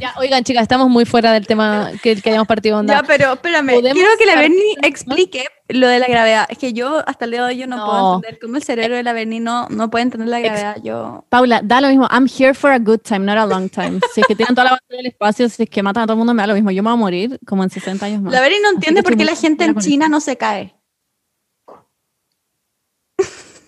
Ya, 0.00 0.12
oigan, 0.18 0.42
chicas, 0.42 0.62
estamos 0.62 0.88
muy 0.88 1.04
fuera 1.04 1.32
del 1.32 1.46
tema 1.46 1.90
que, 2.02 2.20
que 2.20 2.30
hayamos 2.30 2.48
partido 2.48 2.78
onda. 2.78 2.94
Ya, 2.94 3.02
pero 3.04 3.34
espérame, 3.34 3.74
¿Podemos 3.74 3.92
quiero 3.92 4.10
que 4.18 4.26
la 4.26 4.40
de- 4.40 4.76
explique 4.82 5.44
lo 5.68 5.86
de 5.86 5.98
la 6.00 6.06
gravedad. 6.08 6.46
Es 6.48 6.58
que 6.58 6.72
yo 6.72 7.02
hasta 7.06 7.24
el 7.24 7.30
día 7.30 7.42
de 7.42 7.46
hoy 7.52 7.58
yo 7.58 7.66
no, 7.66 7.76
puedo 7.76 8.14
entender 8.16 8.40
cómo 8.40 8.56
el 8.56 8.62
cerebro 8.64 8.96
de 8.96 9.02
la 9.02 9.12
Bernie 9.12 9.40
no, 9.40 9.68
no 9.68 9.90
puede 9.90 10.02
entender 10.02 10.28
la 10.28 10.40
gravedad. 10.40 10.76
Yo... 10.82 11.24
Paula, 11.28 11.60
da 11.62 11.80
lo 11.80 11.88
mismo. 11.88 12.08
I'm 12.10 12.26
here 12.26 12.54
for 12.54 12.70
a 12.70 12.78
good 12.78 13.00
time, 13.00 13.20
not 13.20 13.38
a 13.38 13.46
long 13.46 13.68
time. 13.68 14.00
Si 14.12 14.20
es 14.20 14.26
que 14.26 14.34
tienen 14.34 14.54
toda 14.54 14.64
la 14.64 14.70
basura 14.72 14.96
del 14.96 15.06
espacio, 15.06 15.48
si 15.48 15.62
es 15.62 15.70
que 15.70 15.82
matan 15.82 16.02
a 16.02 16.06
todo 16.06 16.14
el 16.14 16.18
mundo, 16.18 16.34
me 16.34 16.42
da 16.42 16.48
lo 16.48 16.54
mismo. 16.54 16.70
Yo 16.70 16.82
me 16.82 16.90
voy 16.90 16.94
a 16.94 17.00
morir 17.00 17.40
como 17.46 17.62
en 17.62 17.70
60 17.70 18.04
años 18.04 18.22
más. 18.22 18.32
La 18.32 18.40
Bernie 18.40 18.60
no 18.60 18.70
entiende 18.70 19.02
por 19.02 19.16
qué 19.16 19.24
la 19.24 19.36
gente 19.36 19.64
en 19.64 19.76
China 19.76 20.08
no 20.08 20.20
se 20.20 20.36
cae. 20.36 20.74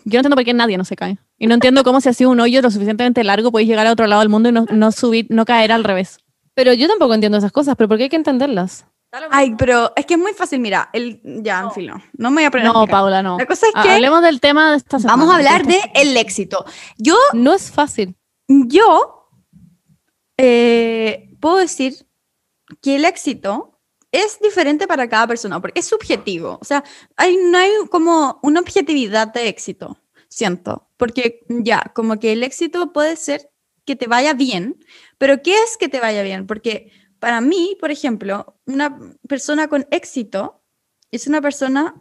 Yo 0.05 0.19
no 0.19 0.19
entiendo 0.19 0.37
por 0.37 0.45
qué 0.45 0.55
nadie 0.55 0.77
no 0.77 0.85
se 0.85 0.97
cae. 0.97 1.19
Y 1.39 1.47
no 1.47 1.55
entiendo 1.55 1.85
cómo 1.85 2.01
si 2.01 2.09
ha 2.09 2.13
sido 2.13 2.31
un 2.31 2.41
hoyo 2.41 2.63
lo 2.63 2.71
suficientemente 2.71 3.23
largo 3.25 3.53
podéis 3.53 3.69
llegar 3.69 3.87
a 3.87 3.93
otro 3.93 4.07
lado 4.07 4.21
del 4.21 4.29
mundo 4.29 4.49
y 4.49 4.53
no, 4.53 4.67
no 4.71 4.93
subir, 4.93 5.27
no 5.29 5.45
caer 5.45 5.73
al 5.73 5.85
revés. 5.85 6.19
Pero 6.55 6.73
yo 6.73 6.89
tampoco 6.89 7.15
entiendo 7.15 7.37
esas 7.39 7.53
cosas, 7.53 7.77
pero 7.77 7.89
¿por 7.89 7.99
qué 7.99 8.05
hay 8.05 8.09
que 8.09 8.17
entenderlas? 8.17 8.87
Ay, 9.31 9.55
pero 9.57 9.93
es 9.97 10.05
que 10.05 10.15
es 10.15 10.21
muy 10.21 10.33
fácil. 10.33 10.61
Mira, 10.61 10.91
el... 10.93 11.21
ya, 11.23 11.61
en 11.61 11.71
fin, 11.73 11.87
no. 11.87 12.03
No 12.17 12.31
me 12.31 12.37
voy 12.37 12.45
a 12.45 12.51
poner 12.51 12.67
No. 12.67 12.87
Paula, 12.87 13.23
no. 13.23 13.39
La 13.39 13.47
cosa 13.47 13.67
es 13.67 13.83
que 13.83 13.91
Hablemos 13.91 14.23
del 14.23 14.41
tema 14.41 14.71
de 14.71 14.77
esta 14.79 14.99
semana. 14.99 15.17
vamos 15.17 15.33
a 15.33 15.37
hablar 15.37 15.67
de 15.67 15.79
el 15.95 16.17
éxito. 16.17 16.65
Yo 16.99 17.17
No 17.33 17.55
es 17.55 17.71
fácil. 17.71 18.17
Yo 18.49 19.29
eh, 20.39 21.31
puedo 21.41 21.57
decir 21.57 22.07
que 22.83 22.97
el 22.97 23.05
éxito 23.05 23.81
es 24.13 24.39
diferente 24.41 24.87
para 24.87 25.09
cada 25.09 25.27
persona, 25.27 25.61
porque 25.61 25.81
es 25.81 25.87
subjetivo. 25.87 26.59
O 26.61 26.65
sea, 26.65 26.85
hay, 27.17 27.37
no 27.37 27.59
hay 27.59 27.71
como 27.91 28.39
una 28.43 28.61
objetividad 28.61 29.33
de 29.33 29.49
éxito, 29.49 29.99
siento. 30.37 30.91
Porque 30.99 31.47
ya, 31.49 31.93
como 31.95 32.19
que 32.19 32.33
el 32.33 32.43
éxito 32.43 32.93
puede 32.93 33.17
ser 33.17 33.51
que 33.87 33.97
te 33.97 34.07
vaya 34.07 34.35
bien, 34.35 34.77
pero 35.17 35.43
¿qué 35.43 35.55
es 35.63 35.79
que 35.79 35.89
te 35.89 36.01
vaya 36.01 36.23
bien? 36.23 36.47
Porque 36.47 36.93
para 37.19 37.41
mí, 37.41 37.77
por 37.81 37.91
ejemplo, 37.91 38.59
una 38.67 38.99
persona 39.27 39.69
con 39.69 39.87
éxito 39.91 40.63
es 41.11 41.27
una 41.27 41.41
persona 41.41 41.95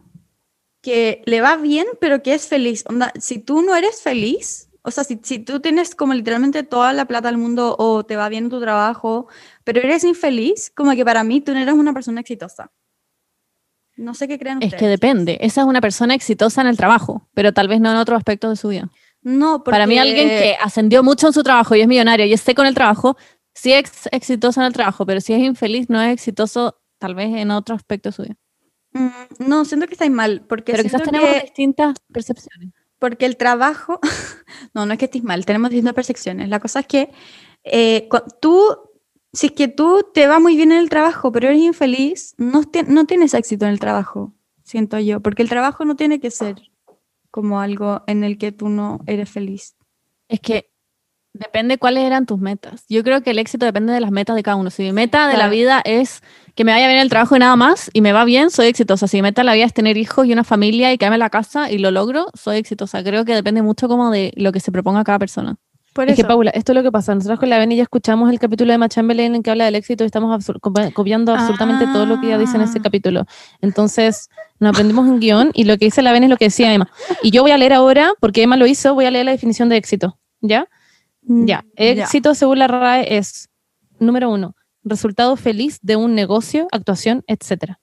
que 0.82 1.22
le 1.24 1.40
va 1.40 1.56
bien, 1.56 1.86
pero 1.98 2.22
que 2.22 2.34
es 2.34 2.46
feliz. 2.46 2.84
Onda, 2.86 3.12
si 3.18 3.38
tú 3.38 3.62
no 3.62 3.74
eres 3.74 4.02
feliz, 4.02 4.68
o 4.82 4.90
sea, 4.90 5.04
si, 5.04 5.18
si 5.22 5.38
tú 5.38 5.60
tienes 5.60 5.94
como 5.94 6.12
literalmente 6.12 6.62
toda 6.62 6.92
la 6.92 7.06
plata 7.06 7.28
del 7.28 7.38
mundo 7.38 7.74
o 7.78 8.04
te 8.04 8.16
va 8.16 8.28
bien 8.28 8.44
en 8.44 8.50
tu 8.50 8.60
trabajo, 8.60 9.28
pero 9.64 9.80
eres 9.80 10.04
infeliz, 10.04 10.70
como 10.76 10.92
que 10.92 11.04
para 11.06 11.24
mí 11.24 11.40
tú 11.40 11.52
no 11.52 11.60
eres 11.60 11.74
una 11.74 11.94
persona 11.94 12.20
exitosa. 12.20 12.70
No 13.96 14.14
sé 14.14 14.28
qué 14.28 14.38
creen 14.38 14.58
Es 14.60 14.66
ustedes. 14.66 14.80
que 14.80 14.88
depende. 14.88 15.38
Esa 15.40 15.62
es 15.62 15.66
una 15.66 15.80
persona 15.80 16.14
exitosa 16.14 16.60
en 16.60 16.66
el 16.66 16.76
trabajo, 16.76 17.28
pero 17.34 17.52
tal 17.52 17.68
vez 17.68 17.80
no 17.80 17.90
en 17.90 17.96
otro 17.96 18.16
aspecto 18.16 18.50
de 18.50 18.56
su 18.56 18.68
vida. 18.68 18.90
No, 19.22 19.58
porque... 19.58 19.70
Para 19.72 19.86
mí, 19.86 19.98
alguien 19.98 20.28
que 20.28 20.56
ascendió 20.62 21.02
mucho 21.02 21.26
en 21.28 21.32
su 21.32 21.42
trabajo 21.42 21.74
y 21.74 21.80
es 21.80 21.88
millonario 21.88 22.26
y 22.26 22.32
esté 22.32 22.54
con 22.54 22.66
el 22.66 22.74
trabajo, 22.74 23.16
sí 23.54 23.72
es 23.72 24.08
exitoso 24.12 24.60
en 24.60 24.66
el 24.66 24.72
trabajo, 24.72 25.06
pero 25.06 25.20
si 25.20 25.32
es 25.32 25.40
infeliz, 25.40 25.88
no 25.90 26.00
es 26.00 26.12
exitoso 26.12 26.78
tal 26.98 27.14
vez 27.14 27.34
en 27.34 27.50
otro 27.50 27.74
aspecto 27.74 28.10
de 28.10 28.12
su 28.14 28.22
vida. 28.22 28.36
Mm, 28.92 29.08
No, 29.48 29.64
siento 29.64 29.86
que 29.86 29.94
estáis 29.94 30.10
mal, 30.12 30.44
porque 30.48 30.72
Pero 30.72 30.84
quizás 30.84 31.02
tenemos 31.02 31.28
que- 31.30 31.40
distintas 31.40 31.96
percepciones. 32.12 32.70
Porque 32.98 33.26
el 33.26 33.36
trabajo, 33.36 33.98
no, 34.74 34.86
no 34.86 34.92
es 34.92 34.98
que 34.98 35.04
estés 35.06 35.22
mal, 35.24 35.44
tenemos 35.44 35.70
distintas 35.70 35.94
percepciones. 35.94 36.48
La 36.48 36.60
cosa 36.60 36.80
es 36.80 36.86
que 36.86 37.10
eh, 37.64 38.08
tú, 38.40 38.62
si 39.36 39.46
es 39.48 39.52
que 39.52 39.68
tú 39.68 40.02
te 40.14 40.26
va 40.26 40.38
muy 40.40 40.56
bien 40.56 40.72
en 40.72 40.78
el 40.78 40.88
trabajo, 40.88 41.30
pero 41.30 41.48
eres 41.48 41.60
infeliz, 41.60 42.34
no, 42.38 42.62
ti- 42.64 42.84
no 42.88 43.04
tienes 43.04 43.34
éxito 43.34 43.66
en 43.66 43.72
el 43.72 43.78
trabajo, 43.80 44.32
siento 44.64 44.98
yo, 44.98 45.20
porque 45.20 45.42
el 45.42 45.48
trabajo 45.48 45.84
no 45.84 45.94
tiene 45.94 46.20
que 46.20 46.30
ser 46.30 46.56
como 47.30 47.60
algo 47.60 48.02
en 48.06 48.24
el 48.24 48.38
que 48.38 48.50
tú 48.52 48.68
no 48.68 49.00
eres 49.06 49.28
feliz. 49.30 49.76
Es 50.28 50.40
que 50.40 50.70
depende 51.34 51.76
cuáles 51.76 52.04
eran 52.04 52.24
tus 52.24 52.38
metas. 52.38 52.86
Yo 52.88 53.04
creo 53.04 53.22
que 53.22 53.30
el 53.32 53.38
éxito 53.38 53.66
depende 53.66 53.92
de 53.92 54.00
las 54.00 54.10
metas 54.10 54.34
de 54.36 54.42
cada 54.42 54.56
uno. 54.56 54.70
Si 54.70 54.82
mi 54.84 54.92
meta 54.92 55.28
de 55.28 55.36
la 55.36 55.48
vida 55.50 55.82
es 55.84 56.22
que 56.54 56.64
me 56.64 56.72
vaya 56.72 56.86
bien 56.88 56.98
el 56.98 57.10
trabajo 57.10 57.36
y 57.36 57.38
nada 57.38 57.56
más, 57.56 57.90
y 57.92 58.00
me 58.00 58.14
va 58.14 58.24
bien, 58.24 58.48
soy 58.50 58.68
exitosa. 58.68 59.06
Si 59.06 59.18
mi 59.18 59.22
meta 59.22 59.42
de 59.42 59.46
la 59.46 59.52
vida 59.52 59.66
es 59.66 59.74
tener 59.74 59.98
hijos 59.98 60.26
y 60.26 60.32
una 60.32 60.44
familia 60.44 60.94
y 60.94 60.96
quedarme 60.98 61.16
en 61.16 61.20
la 61.20 61.28
casa 61.28 61.70
y 61.70 61.76
lo 61.76 61.90
logro, 61.90 62.28
soy 62.32 62.56
exitosa. 62.56 63.04
Creo 63.04 63.26
que 63.26 63.34
depende 63.34 63.60
mucho 63.60 63.86
como 63.86 64.10
de 64.10 64.32
lo 64.36 64.50
que 64.50 64.60
se 64.60 64.72
proponga 64.72 65.04
cada 65.04 65.18
persona. 65.18 65.56
Por 65.96 66.08
Es 66.10 66.14
que, 66.16 66.24
Paula, 66.24 66.50
esto 66.50 66.72
es 66.72 66.76
lo 66.76 66.82
que 66.82 66.92
pasa. 66.92 67.14
Nosotros 67.14 67.40
con 67.40 67.48
la 67.50 67.58
Beni 67.58 67.74
ya 67.76 67.82
escuchamos 67.82 68.30
el 68.30 68.38
capítulo 68.38 68.70
de 68.70 68.78
Machamberlain 68.78 69.34
en 69.34 69.42
que 69.42 69.50
habla 69.50 69.64
del 69.64 69.74
éxito 69.74 70.04
y 70.04 70.06
estamos 70.06 70.30
absur- 70.30 70.60
copiando 70.92 71.32
absolutamente 71.34 71.86
todo 71.86 72.04
lo 72.06 72.20
que 72.20 72.26
ella 72.26 72.38
dice 72.38 72.56
en 72.56 72.62
ese 72.62 72.78
Ah. 72.78 72.82
capítulo. 72.82 73.24
Entonces, 73.62 74.28
nos 74.60 74.70
aprendimos 74.70 75.06
un 75.08 75.18
guion 75.20 75.50
y 75.54 75.64
lo 75.64 75.76
que 75.78 75.86
dice 75.86 76.02
la 76.02 76.12
Beni 76.12 76.26
es 76.26 76.30
lo 76.30 76.36
que 76.36 76.44
decía 76.46 76.72
Emma. 76.72 76.88
Y 77.22 77.30
yo 77.30 77.42
voy 77.42 77.50
a 77.50 77.58
leer 77.58 77.72
ahora, 77.72 78.12
porque 78.20 78.42
Emma 78.42 78.56
lo 78.56 78.66
hizo, 78.66 78.94
voy 78.94 79.06
a 79.06 79.10
leer 79.10 79.24
la 79.24 79.32
definición 79.32 79.68
de 79.68 79.76
éxito. 79.78 80.18
¿Ya? 80.42 80.68
mm, 81.22 81.46
Ya. 81.46 81.64
Éxito, 81.76 82.34
según 82.34 82.58
la 82.58 82.68
RAE, 82.68 83.16
es, 83.16 83.48
número 83.98 84.30
uno, 84.30 84.54
resultado 84.84 85.34
feliz 85.36 85.78
de 85.82 85.96
un 85.96 86.14
negocio, 86.14 86.68
actuación, 86.72 87.24
etc. 87.26 87.76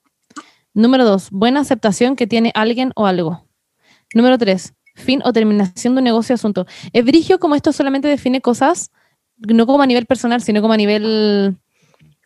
Número 0.75 1.03
dos, 1.03 1.29
buena 1.31 1.59
aceptación 1.61 2.15
que 2.15 2.27
tiene 2.27 2.51
alguien 2.55 2.91
o 2.95 3.05
algo. 3.07 3.47
Número 4.13 4.37
tres, 4.37 4.73
fin 4.93 5.21
o 5.25 5.33
terminación 5.33 5.95
de 5.95 5.99
un 5.99 6.03
negocio 6.05 6.33
o 6.33 6.35
asunto. 6.35 6.65
Es 6.91 7.03
brigio 7.03 7.39
como 7.39 7.55
esto 7.55 7.71
solamente 7.73 8.07
define 8.07 8.41
cosas, 8.41 8.91
no 9.37 9.65
como 9.65 9.81
a 9.81 9.87
nivel 9.87 10.05
personal, 10.05 10.41
sino 10.41 10.61
como 10.61 10.73
a 10.73 10.77
nivel 10.77 11.57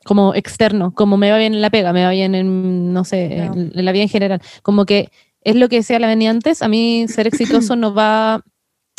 como 0.05 0.33
externo, 0.35 0.93
como 0.93 1.17
me 1.17 1.31
va 1.31 1.37
bien 1.37 1.53
en 1.53 1.61
la 1.61 1.69
pega, 1.69 1.91
me 1.93 2.03
va 2.03 2.11
bien 2.11 2.33
en, 2.33 2.93
no 2.93 3.03
sé, 3.03 3.37
en, 3.37 3.71
en 3.75 3.85
la 3.85 3.91
vida 3.91 4.03
en 4.03 4.09
general. 4.09 4.41
Como 4.63 4.85
que 4.85 5.09
es 5.41 5.55
lo 5.55 5.69
que 5.69 5.77
decía 5.77 5.99
la 5.99 6.07
venía 6.07 6.29
antes, 6.29 6.61
a 6.61 6.67
mí 6.67 7.05
ser 7.07 7.27
exitoso 7.27 7.75
no 7.75 7.93
va, 7.93 8.43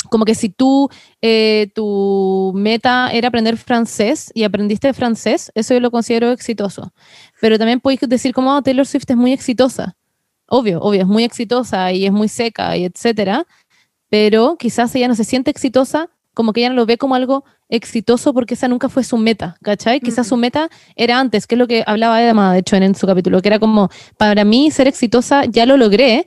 como 0.09 0.25
que 0.25 0.35
si 0.35 0.49
tú, 0.49 0.89
eh, 1.21 1.71
tu 1.75 2.53
meta 2.55 3.09
era 3.11 3.27
aprender 3.27 3.57
francés 3.57 4.31
y 4.33 4.43
aprendiste 4.43 4.93
francés, 4.93 5.51
eso 5.55 5.73
yo 5.73 5.79
lo 5.79 5.91
considero 5.91 6.31
exitoso. 6.31 6.93
Pero 7.41 7.57
también 7.57 7.79
podéis 7.79 8.01
decir 8.01 8.33
como 8.33 8.55
"Oh, 8.55 8.61
Taylor 8.61 8.85
Swift 8.85 9.09
es 9.09 9.17
muy 9.17 9.33
exitosa. 9.33 9.95
Obvio, 10.49 10.81
obvio, 10.81 11.01
es 11.01 11.07
muy 11.07 11.23
exitosa 11.23 11.91
y 11.91 12.05
es 12.05 12.11
muy 12.11 12.27
seca 12.27 12.75
y 12.75 12.85
etcétera, 12.85 13.45
pero 14.09 14.57
quizás 14.57 14.93
ella 14.95 15.07
no 15.07 15.15
se 15.15 15.23
siente 15.23 15.51
exitosa, 15.51 16.09
como 16.33 16.53
que 16.53 16.61
ella 16.61 16.69
no 16.69 16.75
lo 16.75 16.85
ve 16.85 16.97
como 16.97 17.15
algo 17.15 17.43
exitoso 17.69 18.33
porque 18.33 18.55
esa 18.55 18.67
nunca 18.67 18.89
fue 18.89 19.03
su 19.03 19.17
meta, 19.17 19.57
¿cachai? 19.61 19.99
Quizás 19.99 20.25
Mm. 20.25 20.29
su 20.29 20.37
meta 20.37 20.69
era 20.95 21.19
antes, 21.19 21.45
que 21.45 21.55
es 21.55 21.59
lo 21.59 21.67
que 21.67 21.83
hablaba 21.85 22.23
Edma, 22.23 22.53
de 22.53 22.59
hecho, 22.59 22.75
en, 22.75 22.83
en 22.83 22.95
su 22.95 23.05
capítulo, 23.05 23.41
que 23.41 23.49
era 23.49 23.59
como, 23.59 23.89
para 24.17 24.43
mí 24.45 24.71
ser 24.71 24.87
exitosa 24.87 25.45
ya 25.45 25.65
lo 25.65 25.77
logré, 25.77 26.25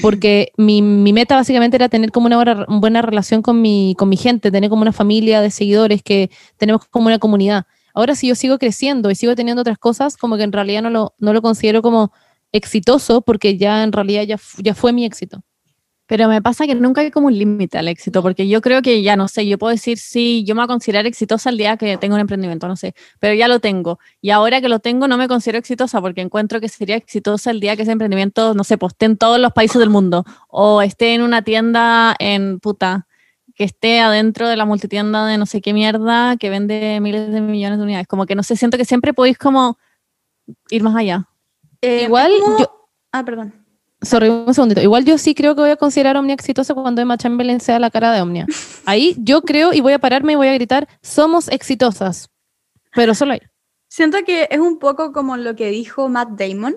porque 0.00 0.52
mi, 0.56 0.82
mi 0.82 1.12
meta 1.12 1.36
básicamente 1.36 1.76
era 1.76 1.88
tener 1.88 2.10
como 2.10 2.26
una 2.26 2.36
buena, 2.36 2.66
buena 2.68 3.02
relación 3.02 3.42
con 3.42 3.60
mi, 3.60 3.94
con 3.96 4.08
mi 4.08 4.16
gente, 4.16 4.50
tener 4.50 4.70
como 4.70 4.82
una 4.82 4.92
familia 4.92 5.40
de 5.40 5.50
seguidores, 5.50 6.02
que 6.02 6.30
tenemos 6.56 6.86
como 6.90 7.06
una 7.06 7.18
comunidad. 7.18 7.66
Ahora 7.94 8.14
si 8.14 8.26
yo 8.28 8.34
sigo 8.34 8.58
creciendo 8.58 9.10
y 9.10 9.14
sigo 9.14 9.34
teniendo 9.36 9.60
otras 9.60 9.78
cosas, 9.78 10.16
como 10.16 10.36
que 10.36 10.44
en 10.44 10.52
realidad 10.52 10.82
no 10.82 10.90
lo, 10.90 11.14
no 11.18 11.32
lo 11.32 11.42
considero 11.42 11.82
como 11.82 12.10
exitoso 12.52 13.22
porque 13.22 13.56
ya 13.56 13.82
en 13.82 13.92
realidad 13.92 14.24
ya, 14.24 14.38
ya 14.58 14.74
fue 14.74 14.92
mi 14.92 15.04
éxito. 15.04 15.42
Pero 16.06 16.28
me 16.28 16.42
pasa 16.42 16.66
que 16.66 16.74
nunca 16.74 17.00
hay 17.00 17.10
como 17.10 17.28
un 17.28 17.38
límite 17.38 17.78
al 17.78 17.88
éxito, 17.88 18.22
porque 18.22 18.46
yo 18.46 18.60
creo 18.60 18.82
que 18.82 19.02
ya 19.02 19.16
no 19.16 19.28
sé, 19.28 19.46
yo 19.46 19.56
puedo 19.56 19.70
decir, 19.70 19.96
sí, 19.98 20.44
yo 20.44 20.54
me 20.54 20.58
voy 20.58 20.64
a 20.64 20.68
considerar 20.68 21.06
exitosa 21.06 21.48
el 21.48 21.56
día 21.56 21.76
que 21.76 21.96
tengo 21.96 22.16
un 22.16 22.20
emprendimiento, 22.20 22.68
no 22.68 22.76
sé, 22.76 22.94
pero 23.18 23.34
ya 23.34 23.48
lo 23.48 23.60
tengo. 23.60 23.98
Y 24.20 24.30
ahora 24.30 24.60
que 24.60 24.68
lo 24.68 24.80
tengo, 24.80 25.08
no 25.08 25.16
me 25.16 25.26
considero 25.28 25.58
exitosa 25.58 26.00
porque 26.02 26.20
encuentro 26.20 26.60
que 26.60 26.68
sería 26.68 26.96
exitosa 26.96 27.50
el 27.50 27.60
día 27.60 27.76
que 27.76 27.82
ese 27.82 27.92
emprendimiento, 27.92 28.52
no 28.52 28.64
sé, 28.64 28.76
pues 28.76 28.92
esté 28.92 29.06
en 29.06 29.16
todos 29.16 29.38
los 29.38 29.52
países 29.52 29.78
del 29.78 29.90
mundo 29.90 30.24
o 30.48 30.82
esté 30.82 31.14
en 31.14 31.22
una 31.22 31.42
tienda 31.42 32.14
en 32.18 32.58
puta, 32.60 33.06
que 33.54 33.64
esté 33.64 34.00
adentro 34.00 34.48
de 34.48 34.56
la 34.56 34.64
multitienda 34.64 35.26
de 35.26 35.38
no 35.38 35.46
sé 35.46 35.60
qué 35.60 35.72
mierda 35.72 36.36
que 36.36 36.50
vende 36.50 37.00
miles 37.00 37.30
de 37.32 37.40
millones 37.40 37.78
de 37.78 37.84
unidades. 37.84 38.06
Como 38.06 38.26
que 38.26 38.34
no 38.34 38.42
sé, 38.42 38.56
siento 38.56 38.76
que 38.76 38.84
siempre 38.84 39.14
podéis 39.14 39.38
como 39.38 39.78
ir 40.70 40.82
más 40.82 40.96
allá. 40.96 41.28
Eh, 41.82 42.04
Igual 42.04 42.32
¿cómo? 42.40 42.58
yo- 42.58 42.88
Ah, 43.12 43.24
perdón. 43.24 43.54
Sorry, 44.00 44.28
un 44.30 44.52
segundito. 44.54 44.80
Igual 44.80 45.04
yo 45.04 45.16
sí 45.18 45.34
creo 45.34 45.54
que 45.54 45.60
voy 45.60 45.70
a 45.70 45.76
considerar 45.76 46.16
Omnia 46.16 46.34
exitosa 46.34 46.74
cuando 46.74 47.00
Emma 47.02 47.16
Chamberlain 47.18 47.60
sea 47.60 47.78
la 47.78 47.90
cara 47.90 48.10
de 48.12 48.20
Omnia. 48.22 48.46
Ahí 48.84 49.14
yo 49.18 49.42
creo 49.42 49.72
y 49.72 49.80
voy 49.80 49.92
a 49.92 49.98
pararme 50.00 50.32
y 50.32 50.36
voy 50.36 50.48
a 50.48 50.54
gritar, 50.54 50.88
somos 51.02 51.48
exitosas. 51.48 52.28
Pero 52.94 53.14
solo 53.14 53.32
ahí. 53.34 53.40
Siento 53.88 54.18
que 54.24 54.48
es 54.50 54.58
un 54.58 54.78
poco 54.78 55.12
como 55.12 55.36
lo 55.36 55.54
que 55.54 55.68
dijo 55.70 56.08
Matt 56.08 56.30
Damon. 56.30 56.74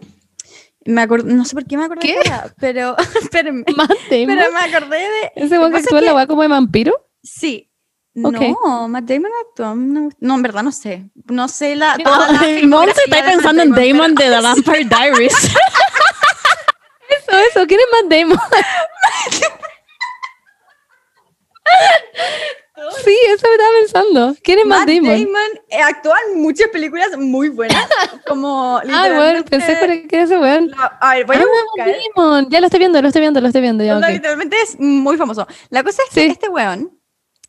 Me 0.85 1.01
acor- 1.01 1.23
no 1.23 1.45
sé 1.45 1.55
por 1.55 1.65
qué 1.65 1.77
me 1.77 1.85
acordé 1.85 2.01
¿Qué? 2.01 2.13
de 2.13 2.19
ella, 2.25 2.53
pero, 2.59 2.95
espérenme, 3.21 3.63
Matt 3.75 3.89
Damon. 4.11 4.27
pero 4.27 4.51
me 4.51 4.59
acordé 4.59 4.97
de... 4.99 5.31
Ese 5.35 5.49
que 5.57 5.65
actúa 5.77 6.01
la 6.01 6.21
que- 6.21 6.27
como 6.27 6.41
de 6.43 6.47
vampiro. 6.47 7.07
Sí. 7.23 7.71
No, 8.16 8.88
Matt 8.88 9.03
Damon 9.03 9.32
actuó. 9.45 9.76
No, 9.76 10.09
no, 10.20 10.36
en 10.36 10.41
verdad 10.41 10.63
no 10.63 10.72
sé. 10.72 11.03
No 11.26 11.47
sé 11.49 11.76
la. 11.76 11.97
No, 11.97 12.03
toda 12.05 12.32
la 12.32 12.91
está 12.91 13.24
pensando 13.26 13.61
en 13.61 13.72
Damon 13.72 14.16
de 14.16 14.30
The 14.30 14.41
Vampire 14.41 14.86
Diaries. 14.86 15.34
Eso, 17.28 17.38
eso. 17.51 17.68
¿Quién 17.68 17.80
es 17.80 17.86
Matt 17.91 18.11
Damon? 18.11 18.39
sí, 23.03 23.18
eso 23.30 23.47
me 23.47 23.53
estaba 23.53 23.70
pensando. 23.80 24.36
¿Quién 24.43 24.59
es 24.59 24.66
Matt, 24.66 24.80
Matt 24.80 24.89
Damon? 24.89 25.11
Damon 25.24 25.59
eh, 25.70 25.82
actúa 25.82 26.16
en 26.32 26.41
muchas 26.41 26.68
películas 26.70 27.18
muy 27.18 27.49
buenas. 27.49 27.88
Como 28.28 28.78
Ah, 28.91 29.09
bueno, 29.16 29.43
pensé 29.45 29.76
por 29.78 29.89
era 29.89 30.24
ese 30.24 30.38
weón. 30.38 30.72
a 30.78 31.16
ver, 31.16 31.26
voy 31.26 31.36
a 31.38 31.39
Ah, 31.39 31.45
buscar. 31.76 31.95
Damon. 32.16 32.49
Ya 32.49 32.59
lo 32.59 32.66
estoy 32.68 32.80
viendo, 32.80 33.01
lo 33.01 33.07
estoy 33.07 33.22
viendo, 33.22 33.41
lo 33.41 33.47
estoy 33.47 33.61
viendo. 33.61 33.84
Ya. 33.84 33.97
Literalmente 33.99 34.57
es 34.61 34.80
muy 34.80 35.18
famoso. 35.18 35.47
La 35.70 35.84
cosa 35.84 36.01
es 36.03 36.13
que 36.13 36.22
Sí. 36.22 36.28
este 36.28 36.49
weón, 36.49 36.91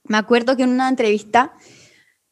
me 0.08 0.18
acuerdo 0.18 0.56
que 0.56 0.62
en 0.64 0.70
una 0.70 0.88
entrevista 0.88 1.52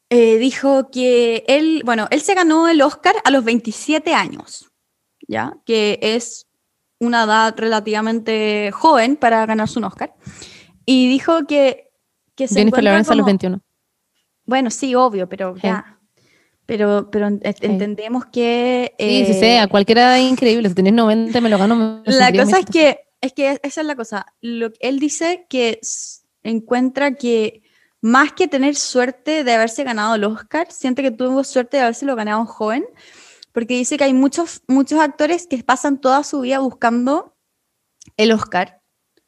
eh, 0.09 0.37
dijo 0.37 0.89
que 0.91 1.43
él, 1.47 1.81
bueno, 1.85 2.07
él 2.11 2.21
se 2.21 2.33
ganó 2.35 2.67
el 2.67 2.81
Oscar 2.81 3.15
a 3.23 3.31
los 3.31 3.43
27 3.43 4.13
años, 4.13 4.71
¿ya? 5.27 5.53
Que 5.65 5.99
es 6.01 6.47
una 6.99 7.23
edad 7.23 7.53
relativamente 7.57 8.71
joven 8.71 9.15
para 9.17 9.45
ganarse 9.45 9.79
un 9.79 9.85
Oscar. 9.85 10.13
Y 10.85 11.09
dijo 11.09 11.45
que, 11.47 11.89
que 12.35 12.47
se 12.47 12.55
Jennifer 12.59 12.83
Lawrence 12.83 13.11
a 13.11 13.15
los 13.15 13.23
como- 13.23 13.27
21. 13.31 13.61
Bueno, 14.45 14.69
sí, 14.69 14.93
obvio, 14.95 15.27
pero 15.27 15.55
Sí. 15.55 15.61
ya. 15.63 15.99
Pero, 16.67 17.09
pero 17.11 17.27
ent- 17.27 17.57
entendemos 17.61 18.25
que... 18.25 18.95
Sí, 18.99 19.25
sí, 19.25 19.31
eh, 19.31 19.39
sé, 19.39 19.59
a 19.59 19.67
cualquiera 19.67 20.17
es 20.19 20.29
increíble. 20.29 20.69
Si 20.69 20.75
tenés 20.75 20.93
90, 20.93 21.39
me 21.41 21.49
lo 21.49 21.57
gano. 21.59 21.75
me 21.75 22.01
la 22.11 22.31
cosa 22.31 22.59
es 22.59 22.65
que, 22.65 22.99
es 23.21 23.33
que 23.33 23.59
esa 23.61 23.81
es 23.81 23.87
la 23.87 23.95
cosa. 23.95 24.25
Lo, 24.41 24.69
él 24.79 24.99
dice 24.99 25.45
que 25.49 25.79
encuentra 26.43 27.15
que 27.15 27.61
más 28.05 28.33
que 28.33 28.47
tener 28.47 28.75
suerte 28.75 29.43
de 29.43 29.53
haberse 29.53 29.83
ganado 29.83 30.13
el 30.13 30.23
Oscar, 30.25 30.71
siente 30.71 31.01
que 31.01 31.09
tuvo 31.09 31.43
suerte 31.43 31.77
de 31.77 31.83
haberse 31.83 32.05
lo 32.05 32.15
ganado 32.15 32.45
joven, 32.45 32.85
porque 33.51 33.73
dice 33.73 33.97
que 33.97 34.03
hay 34.03 34.13
muchos, 34.13 34.61
muchos 34.67 34.99
actores 34.99 35.47
que 35.47 35.63
pasan 35.63 35.99
toda 35.99 36.23
su 36.23 36.41
vida 36.41 36.59
buscando 36.59 37.35
el 38.15 38.31
Oscar, 38.31 38.81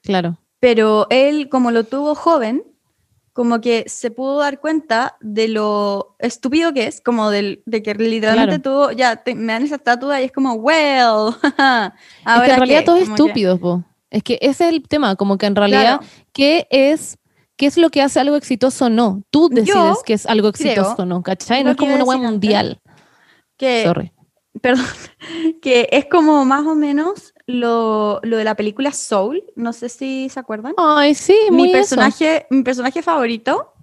Claro. 0.04 0.38
pero 0.60 1.08
él, 1.10 1.50
como 1.50 1.72
lo 1.72 1.86
tuvo 1.86 2.14
joven, 2.14 2.64
como 3.34 3.62
que 3.62 3.86
se 3.88 4.12
pudo 4.12 4.38
dar 4.40 4.60
cuenta 4.60 5.18
de 5.22 5.48
lo 5.48 6.16
estúpido 6.20 6.72
que 6.74 6.86
es, 6.88 7.02
como 7.02 7.32
del, 7.32 7.64
de 7.66 7.82
que 7.82 7.96
literalmente 7.96 8.60
tuvo, 8.60 8.92
ya, 8.92 9.16
te- 9.18 9.34
me 9.36 9.54
dan 9.54 9.64
esa 9.64 9.76
estatua 9.78 10.22
y 10.22 10.26
es 10.26 10.32
como, 10.32 10.54
well, 10.54 11.34
es 11.44 11.54
ahora 12.26 12.46
que 12.46 12.52
en 12.52 12.58
realidad 12.58 12.80
qué? 12.82 12.86
todo 12.86 12.98
es 12.98 13.10
Como 13.10 13.16
que-. 13.34 13.84
Es 14.10 14.24
que 14.24 14.38
ese 14.42 14.68
es 14.68 14.74
el 14.74 14.88
tema, 14.88 15.16
como 15.16 15.38
que 15.38 15.48
en 15.48 15.56
realidad, 15.56 16.00
Claro. 16.00 16.14
¿qué 16.34 16.68
es, 16.70 17.18
¿qué 17.58 17.66
es 17.66 17.78
lo 17.78 17.90
que 17.90 18.02
hace 18.02 18.20
algo 18.20 18.36
exitoso 18.36 18.86
o 18.86 18.90
no? 18.90 19.24
Tú 19.32 19.50
decides 19.50 19.76
Yo 19.76 20.02
que 20.06 20.14
es 20.14 20.26
algo 20.26 20.48
exitoso 20.50 20.96
o 21.00 21.06
no, 21.06 21.22
¿cachai? 21.24 21.64
No 21.64 21.72
es 21.72 21.78
como 21.78 21.96
una 21.96 22.04
web 22.04 22.20
mundial. 22.20 22.80
que, 23.58 23.84
Sorry. 23.84 24.12
perdón, 24.62 24.86
que 25.62 25.90
es 25.92 26.06
como 26.06 26.46
más 26.46 26.66
o 26.66 26.76
menos 26.76 27.34
lo, 27.48 28.20
lo 28.24 28.38
de 28.38 28.44
la 28.44 28.56
película 28.56 28.92
Soul, 28.92 29.44
no 29.56 29.74
sé 29.74 29.90
si 29.90 30.30
se 30.30 30.40
acuerdan. 30.40 30.74
Ay, 30.78 31.16
sí, 31.16 31.36
muy 31.50 31.64
mi 31.64 31.70
eso. 31.70 31.78
personaje, 31.96 32.46
mi 32.50 32.64
personaje 32.64 33.02
favorito 33.02 33.74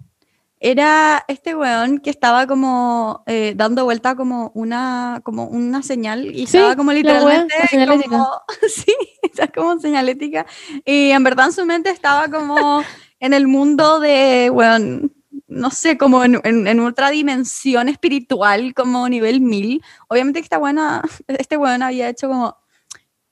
era 0.59 1.23
este 1.27 1.53
weón 1.55 1.99
que 1.99 2.09
estaba 2.09 2.47
como 2.47 3.23
eh, 3.27 3.53
dando 3.55 3.83
vuelta 3.83 4.15
como 4.15 4.51
una, 4.55 5.19
como 5.23 5.45
una 5.47 5.83
señal 5.83 6.27
y 6.27 6.47
Sí, 6.47 6.57
estaba 6.57 6.75
como 6.75 6.91
la 6.93 6.99
wea, 7.01 7.03
literalmente 7.03 7.55
la 7.59 7.67
señalética. 7.67 8.09
como, 8.09 8.29
sí, 8.69 8.95
está 9.21 9.47
como 9.49 9.79
señalética 9.79 10.45
y 10.85 11.11
en 11.11 11.23
verdad 11.23 11.47
en 11.47 11.51
su 11.53 11.65
mente 11.65 11.89
estaba 11.89 12.29
como 12.29 12.81
en 13.19 13.33
el 13.33 13.47
mundo 13.47 13.99
de, 13.99 14.49
weón, 14.51 15.13
no 15.47 15.71
sé, 15.71 15.97
como 15.97 16.23
en, 16.23 16.39
en, 16.43 16.67
en 16.67 16.79
otra 16.81 17.09
dimensión 17.09 17.87
espiritual, 17.89 18.73
como 18.73 19.07
nivel 19.09 19.41
mil. 19.41 19.81
Obviamente 20.07 20.39
que 20.39 20.45
esta 20.45 20.57
buena, 20.57 21.01
este 21.27 21.57
weón 21.57 21.81
había 21.83 22.09
hecho 22.09 22.27
como 22.27 22.57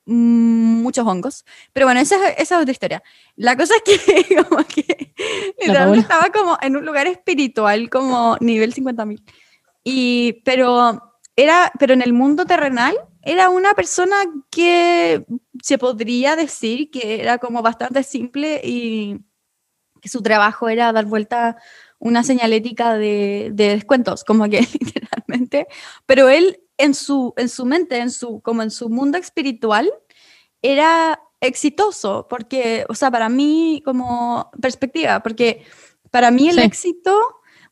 muchos 0.06 1.06
hongos. 1.06 1.44
Pero 1.72 1.86
bueno, 1.86 2.00
esa, 2.00 2.16
es- 2.28 2.34
esa 2.38 2.56
es 2.56 2.62
otra 2.62 2.72
historia. 2.72 3.02
La 3.36 3.56
cosa 3.56 3.74
es 3.76 3.82
que, 3.82 4.36
como 4.48 4.64
que 4.64 5.12
literalmente 5.60 6.00
estaba 6.00 6.30
como 6.30 6.58
en 6.60 6.76
un 6.76 6.84
lugar 6.84 7.06
espiritual, 7.06 7.88
como 7.90 8.36
nivel 8.40 8.74
50.000. 8.74 9.22
Y, 9.82 10.40
pero, 10.44 11.14
era, 11.36 11.72
pero 11.78 11.94
en 11.94 12.02
el 12.02 12.12
mundo 12.12 12.46
terrenal 12.46 12.96
era 13.22 13.48
una 13.50 13.74
persona 13.74 14.16
que 14.50 15.24
se 15.62 15.78
podría 15.78 16.36
decir 16.36 16.90
que 16.90 17.20
era 17.20 17.38
como 17.38 17.62
bastante 17.62 18.02
simple 18.02 18.60
y 18.62 19.16
que 20.04 20.10
su 20.10 20.22
trabajo 20.22 20.68
era 20.68 20.92
dar 20.92 21.06
vuelta 21.06 21.56
una 21.98 22.22
señalética 22.22 22.92
de, 22.94 23.48
de 23.54 23.70
descuentos, 23.70 24.22
como 24.22 24.44
que 24.50 24.60
literalmente, 24.80 25.66
pero 26.04 26.28
él 26.28 26.60
en 26.76 26.92
su, 26.92 27.32
en 27.38 27.48
su 27.48 27.64
mente, 27.64 27.96
en 27.98 28.10
su, 28.10 28.40
como 28.42 28.62
en 28.62 28.70
su 28.70 28.90
mundo 28.90 29.16
espiritual, 29.16 29.90
era 30.60 31.18
exitoso, 31.40 32.26
porque, 32.28 32.84
o 32.90 32.94
sea, 32.94 33.10
para 33.10 33.30
mí 33.30 33.80
como 33.82 34.50
perspectiva, 34.60 35.22
porque 35.22 35.64
para 36.10 36.30
mí 36.30 36.48
el 36.50 36.56
Sí. 36.56 36.62
éxito, 36.62 37.18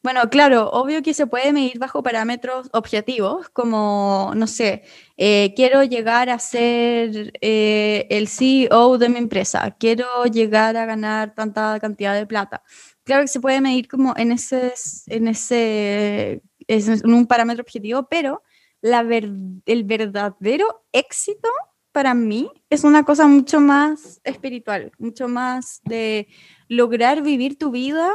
bueno, 0.03 0.29
claro, 0.31 0.69
obvio 0.71 1.01
que 1.03 1.15
se 1.15 1.27
puede 1.29 1.53
medir 1.53 1.79
bajo 1.79 2.03
parámetros 2.03 2.69
objetivos, 2.73 3.49
como, 3.51 4.33
no 4.35 4.49
sé, 4.49 4.83
eh, 5.17 5.53
quiero 5.55 5.85
llegar 5.85 6.29
a 6.29 6.41
ser 6.41 7.33
eh, 7.41 8.07
el 8.11 8.27
CEO 8.27 8.99
de 8.99 9.09
mi 9.09 9.19
empresa, 9.19 9.77
quiero 9.79 10.25
llegar 10.25 10.77
a 10.77 10.87
ganar 10.87 11.35
tanta 11.35 11.79
cantidad 11.81 12.15
de 12.17 12.27
plata. 12.27 12.65
Claro 13.05 13.23
que 13.23 13.29
se 13.29 13.41
puede 13.41 13.61
medir 13.61 13.87
como 13.89 14.15
en 14.17 14.33
ese, 14.33 14.75
en 15.07 15.29
ese, 15.29 16.43
es- 16.67 16.89
en 16.89 17.15
un 17.15 17.27
parámetro 17.27 17.63
objetivo, 17.63 18.09
pero 18.09 18.43
la 18.81 19.03
ver- 19.05 19.31
el 19.67 19.85
verdadero 19.85 20.85
éxito 20.93 21.49
para 21.93 22.15
mí 22.15 22.51
es 22.71 22.83
una 22.85 23.05
cosa 23.05 23.27
mucho 23.29 23.61
más 23.61 24.21
espiritual, 24.25 24.91
mucho 24.99 25.29
más 25.29 25.81
de 25.85 26.27
lograr 26.69 27.23
vivir 27.23 27.57
tu 27.59 27.71
vida 27.71 28.11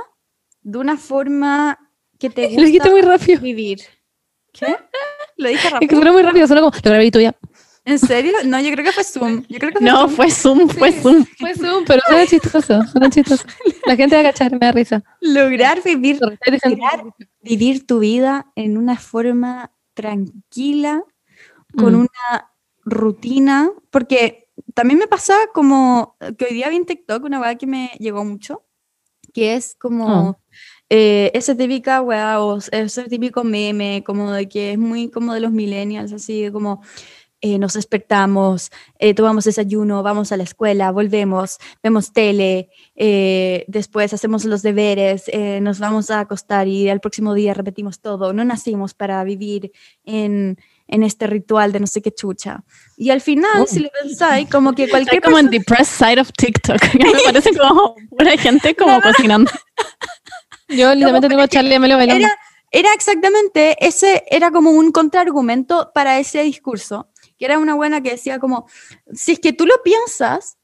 de 0.69 0.77
una 0.79 0.97
forma 0.97 1.77
que 2.19 2.29
te 2.29 2.41
Lo 2.51 2.63
dijiste 2.63 2.77
gusta 2.79 2.91
muy 2.91 3.01
rápido. 3.01 3.39
vivir. 3.41 3.79
¿Qué? 4.51 4.65
Lo 5.37 5.47
dije 5.49 5.59
Es 5.59 5.63
que 5.65 5.69
rápido. 5.73 5.95
suena 5.97 6.11
muy 6.11 6.21
rápido, 6.23 6.47
suena 6.47 6.61
como, 6.61 6.73
lo 6.75 6.81
grabé 6.91 7.05
y 7.05 7.11
tú 7.11 7.19
ya. 7.21 7.35
¿En 7.85 7.99
serio? 7.99 8.33
No, 8.43 8.59
yo 8.59 8.69
creo 8.73 8.83
que 8.83 8.91
fue 8.91 9.03
Zoom. 9.05 9.43
Yo 9.47 9.59
creo 9.59 9.71
que 9.71 9.77
fue 9.79 9.87
No, 9.89 9.99
Zoom. 10.09 10.09
fue 10.15 10.29
Zoom, 10.31 10.67
fue 10.69 10.91
Zoom. 10.91 11.25
Fue 11.39 11.53
Zoom, 11.55 11.85
pero 11.85 12.01
suena 12.05 12.25
chistoso, 12.27 12.83
suena 12.91 13.09
chistoso. 13.09 13.45
La 13.85 13.95
gente 13.95 14.13
va 14.15 14.21
a 14.21 14.31
cachar, 14.31 14.51
me 14.51 14.57
da 14.59 14.71
risa. 14.73 15.03
lograr 15.21 15.81
vivir, 15.83 16.19
lograr 16.19 17.03
vivir 17.41 17.87
tu 17.87 17.99
vida 17.99 18.51
en 18.55 18.77
una 18.77 18.97
forma 18.97 19.71
tranquila, 19.93 21.01
con 21.77 21.93
Mm. 21.93 21.99
una 21.99 22.51
rutina, 22.83 23.69
porque 23.89 24.49
también 24.73 24.99
me 24.99 25.07
pasa 25.07 25.33
como 25.53 26.17
que 26.37 26.45
hoy 26.45 26.53
día 26.55 26.67
vi 26.69 26.75
en 26.77 26.85
TikTok 26.85 27.23
una 27.23 27.39
weá 27.39 27.55
que 27.55 27.67
me 27.67 27.91
llegó 27.99 28.25
mucho, 28.25 28.65
que 29.33 29.55
es 29.55 29.75
como 29.75 30.05
Oh. 30.31 30.37
Eh, 30.89 31.31
esa 31.33 31.55
típica 31.55 32.01
weá 32.01 32.39
o 32.41 32.57
ese 32.71 33.03
típico 33.05 33.43
meme, 33.43 34.03
como 34.05 34.31
de 34.31 34.47
que 34.47 34.71
es 34.73 34.77
muy 34.77 35.09
como 35.09 35.33
de 35.33 35.39
los 35.41 35.51
millennials, 35.51 36.13
así 36.13 36.49
como 36.51 36.81
eh, 37.39 37.59
nos 37.59 37.73
despertamos, 37.73 38.71
eh, 38.97 39.13
tomamos 39.13 39.43
desayuno, 39.45 40.01
vamos 40.01 40.31
a 40.31 40.37
la 40.37 40.43
escuela, 40.43 40.91
volvemos, 40.91 41.57
vemos 41.83 42.11
tele, 42.11 42.69
eh, 42.95 43.63
después 43.67 44.11
hacemos 44.11 44.43
los 44.45 44.63
deberes, 44.63 45.25
eh, 45.27 45.59
nos 45.61 45.77
vamos 45.77 46.09
a 46.09 46.19
acostar 46.21 46.67
y 46.67 46.89
al 46.89 46.99
próximo 46.99 47.35
día 47.35 47.53
repetimos 47.53 47.99
todo. 47.99 48.33
No 48.33 48.43
nacimos 48.43 48.95
para 48.95 49.23
vivir 49.23 49.71
en, 50.03 50.57
en 50.87 51.03
este 51.03 51.27
ritual 51.27 51.71
de 51.73 51.79
no 51.79 51.85
sé 51.85 52.01
qué 52.01 52.11
chucha. 52.11 52.63
Y 52.97 53.11
al 53.11 53.21
final, 53.21 53.61
Oh. 53.61 53.67
si 53.67 53.81
lo 53.81 53.89
pensáis, 54.01 54.49
como 54.49 54.73
que 54.73 54.89
cualquier 54.89 55.21
como 55.21 55.37
en 55.37 55.49
persona- 55.49 55.59
depressed 55.59 56.07
side 56.07 56.19
of 56.21 56.31
TikTok. 56.31 56.81
Me 56.95 57.11
parece 57.23 57.55
como 57.55 57.93
pura 58.17 58.35
gente 58.37 58.73
como 58.79 58.99
cocinando. 58.99 59.51
Yo 60.69 60.93
literalmente 60.93 61.29
tengo 61.29 61.41
a 61.41 61.47
Charlie 61.47 61.71
y 61.71 61.75
Amelio 61.75 61.97
bailando. 61.97 62.25
era, 62.25 62.37
era 62.71 62.93
exactamente 62.93 63.77
ese, 63.85 64.23
era 64.29 64.51
como 64.51 64.71
un 64.71 64.91
contraargumento 64.91 65.91
para 65.93 66.19
ese 66.19 66.43
discurso, 66.43 67.09
que 67.37 67.45
era 67.45 67.57
una 67.59 67.75
buena 67.75 68.01
que 68.01 68.11
decía 68.11 68.39
como, 68.39 68.67
si 69.13 69.33
es 69.33 69.39
que 69.39 69.53
tú 69.53 69.65
lo 69.65 69.81
piensas, 69.83 70.57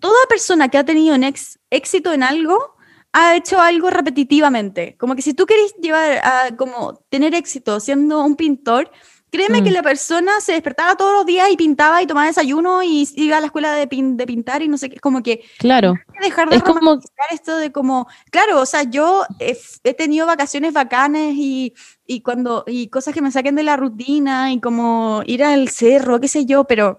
toda 0.00 0.16
persona 0.28 0.68
que 0.68 0.78
ha 0.78 0.84
tenido 0.84 1.14
un 1.14 1.24
ex- 1.24 1.58
éxito 1.70 2.12
en 2.12 2.22
algo 2.22 2.76
ha 3.12 3.34
hecho 3.36 3.60
algo 3.60 3.88
repetitivamente. 3.88 4.96
Como 4.98 5.14
que 5.16 5.22
si 5.22 5.32
tú 5.32 5.46
querés 5.46 5.74
llevar 5.80 6.18
a 6.22 6.56
como 6.56 7.02
tener 7.08 7.34
éxito 7.34 7.80
siendo 7.80 8.22
un 8.22 8.36
pintor, 8.36 8.90
créeme 9.36 9.60
Mm. 9.60 9.64
que 9.64 9.70
la 9.70 9.82
persona 9.82 10.40
se 10.40 10.52
despertaba 10.52 10.96
todos 10.96 11.12
los 11.12 11.26
días 11.26 11.48
y 11.50 11.56
pintaba 11.56 12.02
y 12.02 12.06
tomaba 12.06 12.26
desayuno 12.26 12.82
y 12.82 13.08
iba 13.16 13.36
a 13.36 13.40
la 13.40 13.46
escuela 13.46 13.72
de, 13.74 13.88
pin- 13.88 14.16
de 14.16 14.26
pintar 14.26 14.62
y 14.62 14.68
no 14.68 14.78
sé 14.78 14.88
qué, 14.90 14.98
como 14.98 15.22
que 15.22 15.42
Claro. 15.58 15.94
que 16.12 16.24
dejar 16.26 16.48
de 16.48 16.56
Es 16.56 16.62
como- 16.62 16.98
esto 17.30 17.56
de 17.56 17.70
como, 17.72 18.08
claro, 18.30 18.60
o 18.60 18.66
sea, 18.66 18.82
yo 18.84 19.24
he, 19.38 19.56
he 19.84 19.94
tenido 19.94 20.26
vacaciones 20.26 20.72
bacanes 20.72 21.34
y, 21.36 21.74
y 22.06 22.22
cuando 22.22 22.64
y 22.66 22.88
cosas 22.88 23.12
que 23.14 23.22
me 23.22 23.30
saquen 23.30 23.54
de 23.54 23.62
la 23.62 23.76
rutina 23.76 24.52
y 24.52 24.60
como 24.60 25.22
ir 25.26 25.44
al 25.44 25.68
cerro, 25.68 26.20
qué 26.20 26.28
sé 26.28 26.46
yo, 26.46 26.64
pero 26.64 26.98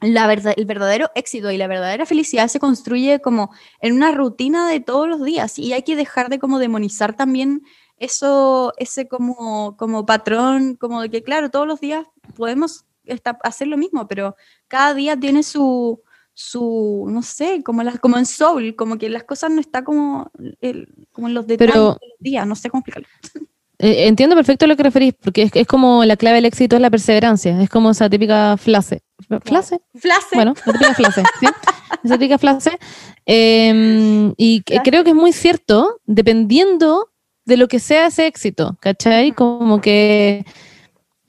la 0.00 0.26
verdad, 0.26 0.52
el 0.56 0.66
verdadero 0.66 1.10
éxito 1.14 1.52
y 1.52 1.56
la 1.56 1.68
verdadera 1.68 2.06
felicidad 2.06 2.48
se 2.48 2.58
construye 2.58 3.20
como 3.20 3.50
en 3.80 3.94
una 3.94 4.10
rutina 4.10 4.68
de 4.68 4.80
todos 4.80 5.06
los 5.08 5.22
días 5.22 5.58
y 5.60 5.72
hay 5.74 5.82
que 5.84 5.94
dejar 5.94 6.28
de 6.28 6.40
como 6.40 6.58
demonizar 6.58 7.14
también 7.14 7.62
eso, 8.02 8.72
ese 8.76 9.06
como, 9.08 9.76
como 9.76 10.04
patrón, 10.04 10.76
como 10.76 11.00
de 11.02 11.10
que 11.10 11.22
claro, 11.22 11.50
todos 11.50 11.66
los 11.66 11.80
días 11.80 12.04
podemos 12.36 12.84
esta- 13.04 13.38
hacer 13.42 13.68
lo 13.68 13.76
mismo, 13.76 14.06
pero 14.08 14.36
cada 14.68 14.92
día 14.94 15.16
tiene 15.18 15.42
su, 15.42 16.00
su 16.34 17.06
no 17.08 17.22
sé, 17.22 17.62
como, 17.62 17.82
las, 17.82 17.98
como 18.00 18.18
en 18.18 18.26
Soul, 18.26 18.74
como 18.76 18.98
que 18.98 19.08
las 19.08 19.24
cosas 19.24 19.50
no 19.50 19.60
están 19.60 19.84
como, 19.84 20.30
el- 20.60 20.88
como 21.12 21.28
en 21.28 21.34
los 21.34 21.46
detalles 21.46 21.72
Pero- 21.74 21.92
de 22.00 22.08
los 22.08 22.18
días, 22.20 22.46
no 22.46 22.54
sé 22.56 22.70
cómo 22.70 22.80
explicarlo. 22.80 23.08
Eh, 23.84 24.06
entiendo 24.06 24.36
perfecto 24.36 24.68
lo 24.68 24.76
que 24.76 24.84
referís, 24.84 25.12
porque 25.20 25.42
es, 25.42 25.50
es 25.54 25.66
como 25.66 26.04
la 26.04 26.16
clave 26.16 26.36
del 26.36 26.44
éxito 26.44 26.76
es 26.76 26.82
la 26.82 26.88
perseverancia. 26.90 27.60
Es 27.60 27.68
como 27.68 27.90
esa 27.90 28.08
típica 28.08 28.56
frase. 28.56 29.02
¿Frase? 29.44 29.80
Flase, 29.96 30.36
Bueno, 30.36 30.54
la 30.64 30.72
típica 30.72 30.94
frase, 30.94 31.22
¿sí? 31.40 31.46
Esa 32.04 32.16
típica 32.16 32.38
frase. 32.38 32.78
Eh, 33.26 34.32
y 34.36 34.62
creo 34.62 35.02
que 35.02 35.10
es 35.10 35.16
muy 35.16 35.32
cierto, 35.32 36.00
dependiendo 36.04 37.10
de 37.44 37.56
lo 37.56 37.68
que 37.68 37.78
sea 37.78 38.06
ese 38.06 38.26
éxito, 38.26 38.76
¿cachai? 38.80 39.32
Como 39.32 39.80
que 39.80 40.44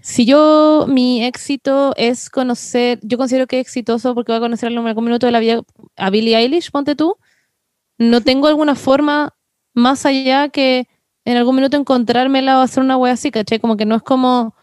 si 0.04 0.26
yo, 0.26 0.86
mi 0.90 1.24
éxito 1.24 1.94
es 1.96 2.30
conocer, 2.30 3.00
yo 3.04 3.18
considero 3.18 3.48
que 3.48 3.60
es 3.60 3.66
exitoso 3.66 4.14
porque 4.14 4.34
voy 4.34 4.38
a 4.38 4.42
conocer 4.42 4.70
en 4.72 4.78
algún 4.86 5.06
minuto 5.06 5.26
de 5.26 5.32
la 5.32 5.40
vida 5.40 5.62
a 5.96 6.10
Billie 6.10 6.36
Eilish, 6.36 6.72
ponte 6.72 6.96
tú, 6.96 7.16
no 7.98 8.22
tengo 8.22 8.48
alguna 8.48 8.76
forma 8.76 9.34
más 9.74 10.06
allá 10.06 10.50
que 10.50 10.88
en 11.26 11.38
algún 11.38 11.56
minuto 11.56 11.78
encontrármela 11.78 12.60
o 12.60 12.62
hacer 12.62 12.84
una 12.84 12.98
wea 12.98 13.14
así, 13.14 13.32
¿cachai? 13.32 13.60
Como 13.60 13.78
que 13.78 13.86
no 13.86 13.96
es 13.96 14.02
como, 14.02 14.56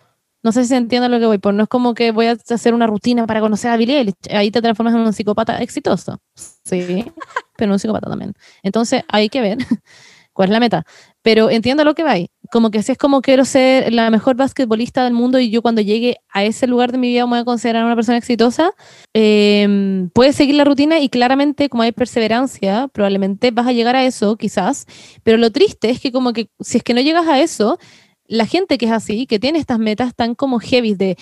no 0.43 0.53
sé 0.53 0.65
si 0.65 0.69
se 0.69 0.77
entiende 0.77 1.09
lo 1.09 1.19
que 1.19 1.25
voy 1.25 1.39
por, 1.39 1.55
no 1.55 1.63
es 1.63 1.69
como 1.71 1.95
que 1.95 2.13
voy 2.13 2.27
a 2.27 2.33
hacer 2.33 2.75
una 2.75 2.87
rutina 2.87 3.27
para 3.27 3.41
conocer 3.41 3.71
a 3.71 3.79
Billie 3.79 3.99
Eilish, 3.99 4.15
ahí 4.31 4.51
te 4.51 4.61
transformas 4.61 4.95
en 4.95 5.01
un 5.01 5.13
psicópata 5.15 5.57
exitoso, 5.63 6.21
sí, 6.35 7.07
pero 7.57 7.73
un 7.73 7.79
psicópata 7.79 8.11
también. 8.11 8.35
Entonces 8.63 9.05
hay 9.09 9.31
que 9.31 9.41
ver 9.41 9.57
cuál 10.35 10.51
es 10.51 10.53
la 10.53 10.61
meta, 10.61 10.85
pero 11.23 11.51
entiendo 11.51 11.85
lo 11.85 11.95
que 11.95 12.03
va 12.03 12.13
ahí, 12.13 12.31
como 12.51 12.71
que 12.71 12.83
si 12.83 12.93
es 12.93 12.99
como 12.99 13.21
quiero 13.21 13.45
ser 13.45 13.93
la 13.93 14.11
mejor 14.11 14.37
basquetbolista 14.37 15.05
del 15.05 15.13
mundo 15.13 15.39
y 15.39 15.51
yo 15.51 15.63
cuando 15.63 15.81
llegue 15.81 16.17
a 16.31 16.45
ese 16.45 16.67
lugar 16.67 16.93
de 16.93 16.99
mi 16.99 17.09
vida 17.09 17.27
me 17.27 17.31
voy 17.31 17.39
a 17.41 17.45
considerar 17.45 17.85
una 17.85 17.95
persona 17.95 18.19
exitosa, 18.19 18.73
eh, 19.15 20.09
puedes 20.15 20.37
seguir 20.37 20.55
la 20.55 20.65
rutina 20.65 20.99
y 20.99 21.09
claramente 21.09 21.69
como 21.69 21.83
hay 21.83 21.93
perseverancia, 21.93 22.89
probablemente 22.89 23.51
vas 23.51 23.67
a 23.67 23.73
llegar 23.73 23.97
a 23.97 24.05
eso 24.05 24.37
quizás, 24.37 24.87
pero 25.23 25.37
lo 25.37 25.51
triste 25.51 25.91
es 25.91 26.01
que 26.01 26.11
como 26.11 26.33
que 26.33 26.49
si 26.61 26.79
es 26.79 26.83
que 26.83 26.95
no 26.95 27.01
llegas 27.01 27.29
a 27.29 27.41
eso, 27.41 27.79
la 28.27 28.47
gente 28.47 28.79
que 28.79 28.87
es 28.87 28.93
así, 28.93 29.27
que 29.27 29.39
tiene 29.39 29.59
estas 29.59 29.79
metas 29.79 30.15
tan 30.15 30.35
como 30.35 30.61
heavy 30.61 30.95
de... 30.95 31.17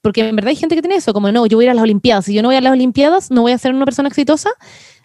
Porque 0.00 0.26
en 0.26 0.36
verdad 0.36 0.50
hay 0.50 0.56
gente 0.56 0.74
que 0.74 0.82
tiene 0.82 0.96
eso, 0.96 1.12
como 1.12 1.30
no, 1.32 1.46
yo 1.46 1.56
voy 1.56 1.64
a 1.64 1.66
ir 1.66 1.70
a 1.70 1.74
las 1.74 1.82
Olimpiadas, 1.82 2.24
si 2.24 2.34
yo 2.34 2.42
no 2.42 2.48
voy 2.48 2.56
a 2.56 2.60
las 2.60 2.72
Olimpiadas, 2.72 3.30
no 3.30 3.42
voy 3.42 3.52
a 3.52 3.58
ser 3.58 3.74
una 3.74 3.84
persona 3.84 4.08
exitosa. 4.08 4.50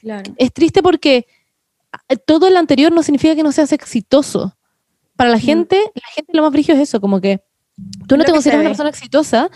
claro. 0.02 0.34
Es 0.38 0.54
triste 0.54 0.84
porque 0.84 1.26
todo 2.26 2.50
lo 2.50 2.60
anterior 2.60 2.92
no 2.92 3.04
significa 3.04 3.36
que 3.36 3.44
no 3.44 3.52
seas 3.52 3.72
exitoso. 3.72 4.56
Para 5.16 5.30
la 5.30 5.38
Mm. 5.38 5.42
gente, 5.42 5.78
la 5.96 6.08
gente 6.16 6.32
lo 6.34 6.42
más 6.44 6.52
brillo 6.52 6.74
es 6.74 6.80
eso, 6.82 7.00
como 7.02 7.22
que 7.22 7.42
tú 8.08 8.16
no 8.16 8.18
Lo 8.18 8.26
te 8.26 8.32
consideras 8.32 8.62
una 8.62 8.70
persona 8.70 8.90
exitosa, 8.90 9.50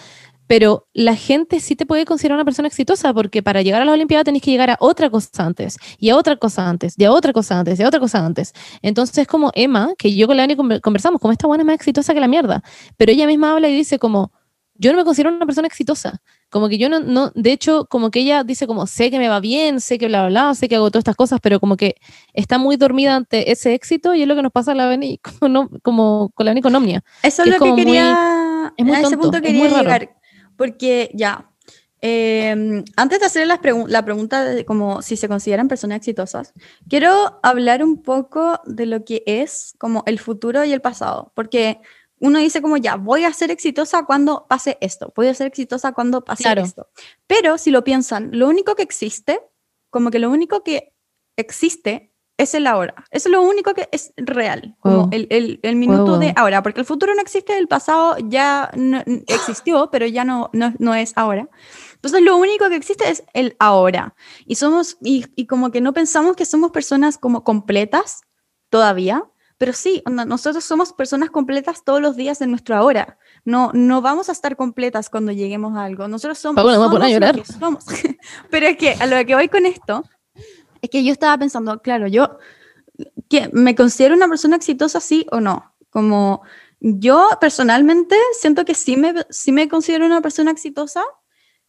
pero 0.48 0.88
la 0.94 1.16
gente 1.16 1.60
sí 1.60 1.76
te 1.76 1.86
puede 1.86 2.06
considerar 2.06 2.38
una 2.38 2.46
persona 2.46 2.68
exitosa 2.70 3.14
porque 3.14 3.44
para 3.44 3.62
llegar 3.62 3.82
a 3.82 3.86
las 3.86 3.94
Olimpiadas 3.94 4.24
tenés 4.26 4.42
que 4.42 4.52
llegar 4.52 4.70
a 4.70 4.78
otra 4.80 5.10
cosa 5.10 5.46
antes, 5.46 5.78
y 6.00 6.10
a 6.10 6.16
otra 6.16 6.38
cosa 6.38 6.70
antes, 6.70 6.94
y 6.98 7.04
a 7.04 7.12
otra 7.12 7.34
cosa 7.34 7.60
antes, 7.60 7.80
y 7.80 7.84
a 7.84 7.88
otra 7.88 8.00
cosa 8.00 8.26
antes. 8.26 8.54
Entonces, 8.82 9.28
como 9.28 9.52
Emma, 9.56 9.92
que 9.98 10.16
yo 10.16 10.26
con 10.28 10.38
la 10.38 10.44
Ani 10.44 10.56
conver- 10.56 10.80
conversamos, 10.80 11.20
como 11.20 11.32
esta 11.34 11.48
buena 11.48 11.64
es 11.64 11.66
más 11.66 11.76
exitosa 11.76 12.14
que 12.14 12.20
la 12.22 12.28
mierda, 12.30 12.64
pero 12.96 13.12
ella 13.12 13.28
misma 13.28 13.52
habla 13.54 13.68
y 13.68 13.76
dice 13.76 14.00
como, 14.00 14.32
yo 14.80 14.92
no 14.92 14.98
me 14.98 15.04
considero 15.04 15.30
una 15.36 15.46
persona 15.46 15.68
exitosa. 15.68 16.22
Como 16.50 16.70
que 16.70 16.78
yo 16.78 16.88
no, 16.88 17.00
no, 17.02 17.32
de 17.36 17.52
hecho, 17.52 17.86
como 17.90 18.10
que 18.10 18.20
ella 18.22 18.44
dice 18.44 18.68
como, 18.68 18.88
sé 18.88 19.12
que 19.12 19.20
me 19.20 19.28
va 19.28 19.40
bien, 19.42 19.82
sé 19.82 19.98
que 19.98 20.08
bla, 20.08 20.22
bla, 20.28 20.30
bla, 20.30 20.56
sé 20.56 20.70
que 20.70 20.76
hago 20.78 20.90
todas 20.90 21.02
estas 21.02 21.16
cosas, 21.18 21.40
pero 21.42 21.60
como 21.60 21.76
que 21.76 21.96
está 22.34 22.58
muy 22.58 22.78
dormida 22.78 23.16
ante 23.16 23.52
ese 23.52 23.74
éxito 23.74 24.14
y 24.16 24.22
es 24.22 24.28
lo 24.28 24.36
que 24.36 24.42
nos 24.44 24.52
pasa 24.54 24.72
a 24.72 24.76
la 24.76 24.88
Beni, 24.88 25.20
como, 25.40 25.70
como 25.84 26.30
con 26.34 26.46
la 26.46 26.52
Beni 26.52 26.62
con 26.62 26.74
Omnia. 26.76 27.04
Eso 27.24 27.44
que 27.44 27.50
es 27.50 27.56
lo 27.56 27.60
que 27.60 27.70
como 27.70 27.74
muy- 27.76 27.84
quería, 27.86 28.74
es 28.78 28.86
muy 28.86 28.96
a 28.96 29.00
ese 29.00 29.04
tonto, 29.10 29.20
punto 29.20 29.38
es 29.38 29.44
quería 29.44 29.70
llegar, 29.70 30.16
porque 30.56 31.12
ya, 31.14 31.50
eh, 32.02 32.84
antes 32.96 33.20
de 33.20 33.26
hacer 33.26 33.48
las 33.48 33.60
pregun- 33.60 33.88
la 33.88 34.06
pregunta 34.06 34.44
de 34.46 34.66
como 34.66 35.02
si 35.02 35.18
se 35.18 35.28
consideran 35.28 35.68
personas 35.68 35.98
exitosas, 35.98 36.54
quiero 36.88 37.40
hablar 37.44 37.84
un 37.84 38.02
poco 38.04 38.62
de 38.66 38.86
lo 38.86 39.04
que 39.04 39.24
es 39.26 39.74
como 39.80 40.04
el 40.06 40.20
futuro 40.20 40.64
y 40.64 40.72
el 40.74 40.82
pasado, 40.82 41.32
porque 41.36 41.80
uno 42.20 42.40
dice 42.40 42.62
como 42.62 42.78
ya, 42.78 42.96
voy 42.96 43.24
a 43.26 43.34
ser 43.34 43.52
exitosa 43.52 44.04
cuando 44.06 44.46
pase 44.48 44.78
esto, 44.82 45.12
voy 45.16 45.28
a 45.28 45.34
ser 45.34 45.48
exitosa 45.48 45.92
cuando 45.94 46.24
pase 46.24 46.44
Claro. 46.44 46.64
esto, 46.64 46.88
pero 47.28 47.58
si 47.58 47.72
lo 47.72 47.84
piensan, 47.84 48.30
lo 48.34 48.48
único 48.48 48.76
que 48.76 48.84
existe, 48.84 49.40
como 49.90 50.10
que 50.12 50.20
lo 50.20 50.30
único 50.30 50.64
que 50.64 50.94
existe 51.38 52.14
es 52.40 52.54
el 52.54 52.68
ahora. 52.68 52.94
Eso 53.10 53.30
es 53.30 53.32
lo 53.32 53.42
único 53.42 53.74
que 53.74 53.90
es 53.92 54.14
real, 54.16 54.76
como 54.80 55.10
el, 55.12 55.26
el- 55.32 55.60
el 55.64 55.76
minuto 55.76 56.06
wow. 56.12 56.20
de 56.20 56.34
ahora, 56.36 56.62
porque 56.62 56.80
el 56.82 56.86
futuro 56.86 57.16
no 57.16 57.22
existe, 57.22 57.58
el 57.58 57.68
pasado 57.68 58.16
ya 58.20 58.70
no- 58.76 59.02
existió, 59.28 59.90
pero 59.92 60.06
ya 60.06 60.24
no, 60.24 60.52
no, 60.54 60.72
no 60.78 60.94
es 60.94 61.14
ahora. 61.16 61.50
Entonces 61.96 62.22
lo 62.22 62.38
único 62.38 62.70
que 62.70 62.76
existe 62.76 63.10
es 63.10 63.24
el 63.34 63.56
ahora. 63.58 64.14
Y 64.46 64.54
somos, 64.56 64.98
y, 65.02 65.26
y 65.36 65.48
como 65.48 65.72
que 65.72 65.82
no 65.82 65.94
pensamos 65.94 66.36
que 66.36 66.46
somos 66.46 66.70
personas 66.72 67.18
como 67.18 67.44
completas 67.44 68.22
todavía, 68.70 69.24
pero 69.58 69.74
sí, 69.74 70.04
nosotros 70.06 70.64
somos 70.64 70.94
personas 70.94 71.32
completas 71.32 71.84
todos 71.84 72.02
los 72.02 72.16
días 72.16 72.38
de 72.40 72.48
nuestro 72.48 72.76
ahora. 72.76 73.18
No, 73.44 73.72
no 73.74 74.02
vamos 74.02 74.30
a 74.30 74.32
estar 74.32 74.56
completas 74.56 75.10
cuando 75.10 75.32
lleguemos 75.32 75.76
a 75.76 75.86
algo. 75.86 76.08
Nosotros 76.08 76.38
somos, 76.38 76.56
Paula, 76.56 76.74
me 76.74 76.78
voy 76.78 76.86
a 76.86 76.90
somos 76.90 77.02
a 77.02 77.06
lo 77.06 77.14
llorar. 77.14 77.36
que 77.36 77.46
somos. 77.46 77.86
pero 78.52 78.68
es 78.68 78.78
que 78.78 78.92
a 78.92 79.06
lo 79.08 79.26
que 79.26 79.36
voy 79.36 79.50
con 79.50 79.66
esto 79.66 80.04
es 80.82 80.90
que 80.90 81.04
yo 81.04 81.12
estaba 81.12 81.38
pensando, 81.38 81.82
claro, 81.82 82.08
yo 82.08 82.38
que 83.30 83.50
me 83.54 83.76
considero 83.76 84.16
una 84.16 84.28
persona 84.28 84.56
exitosa, 84.56 85.00
sí 85.00 85.26
o 85.32 85.40
no. 85.40 85.74
Como 85.90 86.44
yo 86.80 87.30
personalmente 87.42 88.16
siento 88.40 88.64
que 88.66 88.76
sí 88.76 88.98
me, 88.98 89.14
sí 89.30 89.52
me 89.52 89.68
considero 89.68 90.06
una 90.06 90.22
persona 90.22 90.52
exitosa, 90.52 91.04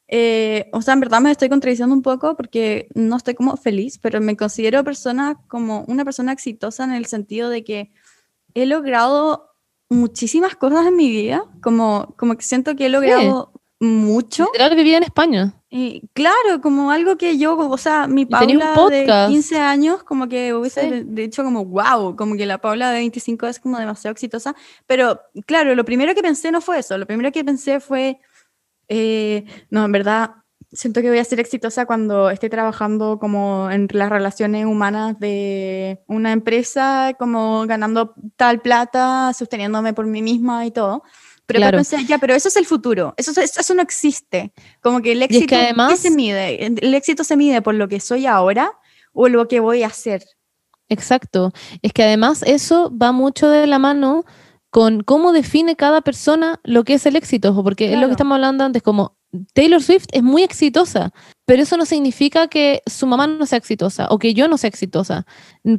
eh, 0.09 0.71
o 0.73 0.81
sea, 0.83 0.95
en 0.95 1.01
verdad 1.01 1.21
me 1.21 1.31
estoy 1.31 1.49
contradiciendo 1.49 1.95
un 1.95 2.03
poco 2.03 2.35
porque 2.37 2.89
no 2.95 3.17
estoy 3.17 3.35
como 3.35 3.57
feliz, 3.57 3.99
pero 3.99 4.21
me 4.21 4.37
considero 4.37 4.83
persona 4.83 5.39
como 5.49 5.85
una 5.87 6.05
persona 6.05 6.33
exitosa 6.33 6.85
en 6.85 6.93
el 6.93 7.07
sentido 7.07 7.51
de 7.51 7.63
que 7.63 7.91
he 8.55 8.65
logrado 8.67 9.51
muchísimas 9.91 10.57
cosas 10.57 10.87
en 10.87 10.97
mi 10.97 11.11
vida, 11.11 11.45
como, 11.63 12.15
como 12.17 12.37
que 12.37 12.43
siento 12.43 12.75
que 12.75 12.87
he 12.87 12.89
logrado 12.89 13.53
mucho. 13.81 14.45
Literal 14.53 14.75
vivía 14.75 14.97
en 14.97 15.05
España. 15.05 15.55
Y 15.71 16.09
claro, 16.15 16.61
como 16.63 16.91
algo 16.91 17.17
que 17.17 17.37
yo, 17.39 17.57
o 17.57 17.79
sea, 17.79 18.07
mi 18.07 18.25
Paula 18.25 18.71
de 18.71 18.75
podcast. 18.75 19.31
15 19.31 19.59
años, 19.59 20.03
como 20.03 20.27
que 20.29 20.55
hubiese 20.55 21.05
Sí. 21.05 21.23
hecho 21.23 21.45
como 21.45 21.65
wow, 21.67 22.17
como 22.17 22.37
que 22.37 22.47
la 22.47 22.59
Paula 22.59 22.91
de 22.91 22.99
25 23.01 23.47
es 23.47 23.61
como 23.61 23.79
demasiado 23.79 24.13
exitosa. 24.13 24.57
Pero 24.87 25.21
claro, 25.47 25.75
lo 25.75 25.85
primero 25.85 26.15
que 26.15 26.23
pensé 26.23 26.51
no 26.51 26.61
fue 26.63 26.79
eso, 26.79 26.97
lo 26.97 27.07
primero 27.07 27.31
que 27.31 27.45
pensé 27.45 27.81
fue, 27.81 28.19
eh, 28.89 29.45
no, 29.71 29.85
en 29.85 29.93
verdad, 29.93 30.31
siento 30.73 31.01
que 31.01 31.09
voy 31.09 31.19
a 31.19 31.25
ser 31.25 31.41
exitosa 31.41 31.87
cuando 31.87 32.31
esté 32.31 32.51
trabajando 32.51 33.19
como 33.19 33.71
en 33.71 33.89
las 33.93 34.11
relaciones 34.11 34.67
humanas 34.67 35.19
de 35.19 36.01
una 36.07 36.33
empresa, 36.33 37.15
como 37.19 37.67
ganando 37.67 38.15
tal 38.37 38.61
plata, 38.61 39.33
sosteniéndome 39.33 39.93
por 39.95 40.07
mí 40.07 40.23
misma 40.23 40.67
y 40.67 40.71
todo. 40.71 41.03
Pero 41.47 41.61
Claro. 41.61 41.79
pensé, 41.79 42.05
ya, 42.05 42.19
pero 42.19 42.35
eso 42.35 42.49
es 42.49 42.57
el 42.57 42.67
futuro, 42.67 43.15
eso, 43.17 43.31
es- 43.41 43.57
eso 43.57 43.75
no 43.75 43.81
existe. 43.81 44.53
Como 44.83 45.01
que 45.01 45.13
el 45.13 45.23
éxito, 45.23 45.45
es 45.45 45.49
que 45.49 45.57
¿qué 45.57 45.63
además- 45.65 45.99
se 45.99 46.11
mide? 46.11 46.67
¿El 46.67 46.93
éxito 46.95 47.25
se 47.25 47.37
mide 47.39 47.63
por 47.63 47.75
lo 47.75 47.89
que 47.89 48.01
soy 48.01 48.27
ahora 48.27 48.73
o 49.15 49.29
lo 49.29 49.49
que 49.49 49.61
voy 49.61 49.83
a 49.83 49.87
hacer? 49.87 50.23
Exacto. 50.91 51.53
Es 51.83 51.93
que 51.93 52.03
además 52.03 52.43
eso 52.47 52.91
va 52.97 53.13
mucho 53.13 53.49
de 53.49 53.67
la 53.67 53.79
mano 53.79 54.25
con 54.71 55.03
cómo 55.03 55.33
define 55.33 55.77
cada 55.77 56.01
persona 56.03 56.61
lo 56.65 56.85
que 56.85 56.95
es 56.95 57.07
el 57.07 57.17
éxito, 57.17 57.55
porque 57.63 57.87
es 57.87 57.91
lo 57.93 57.97
Claro. 57.97 58.09
que 58.09 58.13
estamos 58.13 58.35
hablando 58.35 58.65
antes, 58.65 58.83
como 58.83 59.17
Taylor 59.53 59.83
Swift 59.83 60.07
es 60.13 60.23
muy 60.23 60.43
exitosa, 60.43 61.13
pero 61.45 61.63
eso 61.63 61.77
no 61.77 61.85
significa 61.85 62.49
que 62.49 62.83
su 62.87 63.07
mamá 63.07 63.27
no 63.27 63.45
sea 63.45 63.59
exitosa 63.59 64.07
o 64.11 64.19
que 64.19 64.33
yo 64.33 64.49
no 64.49 64.57
sea 64.57 64.69
exitosa. 64.69 65.27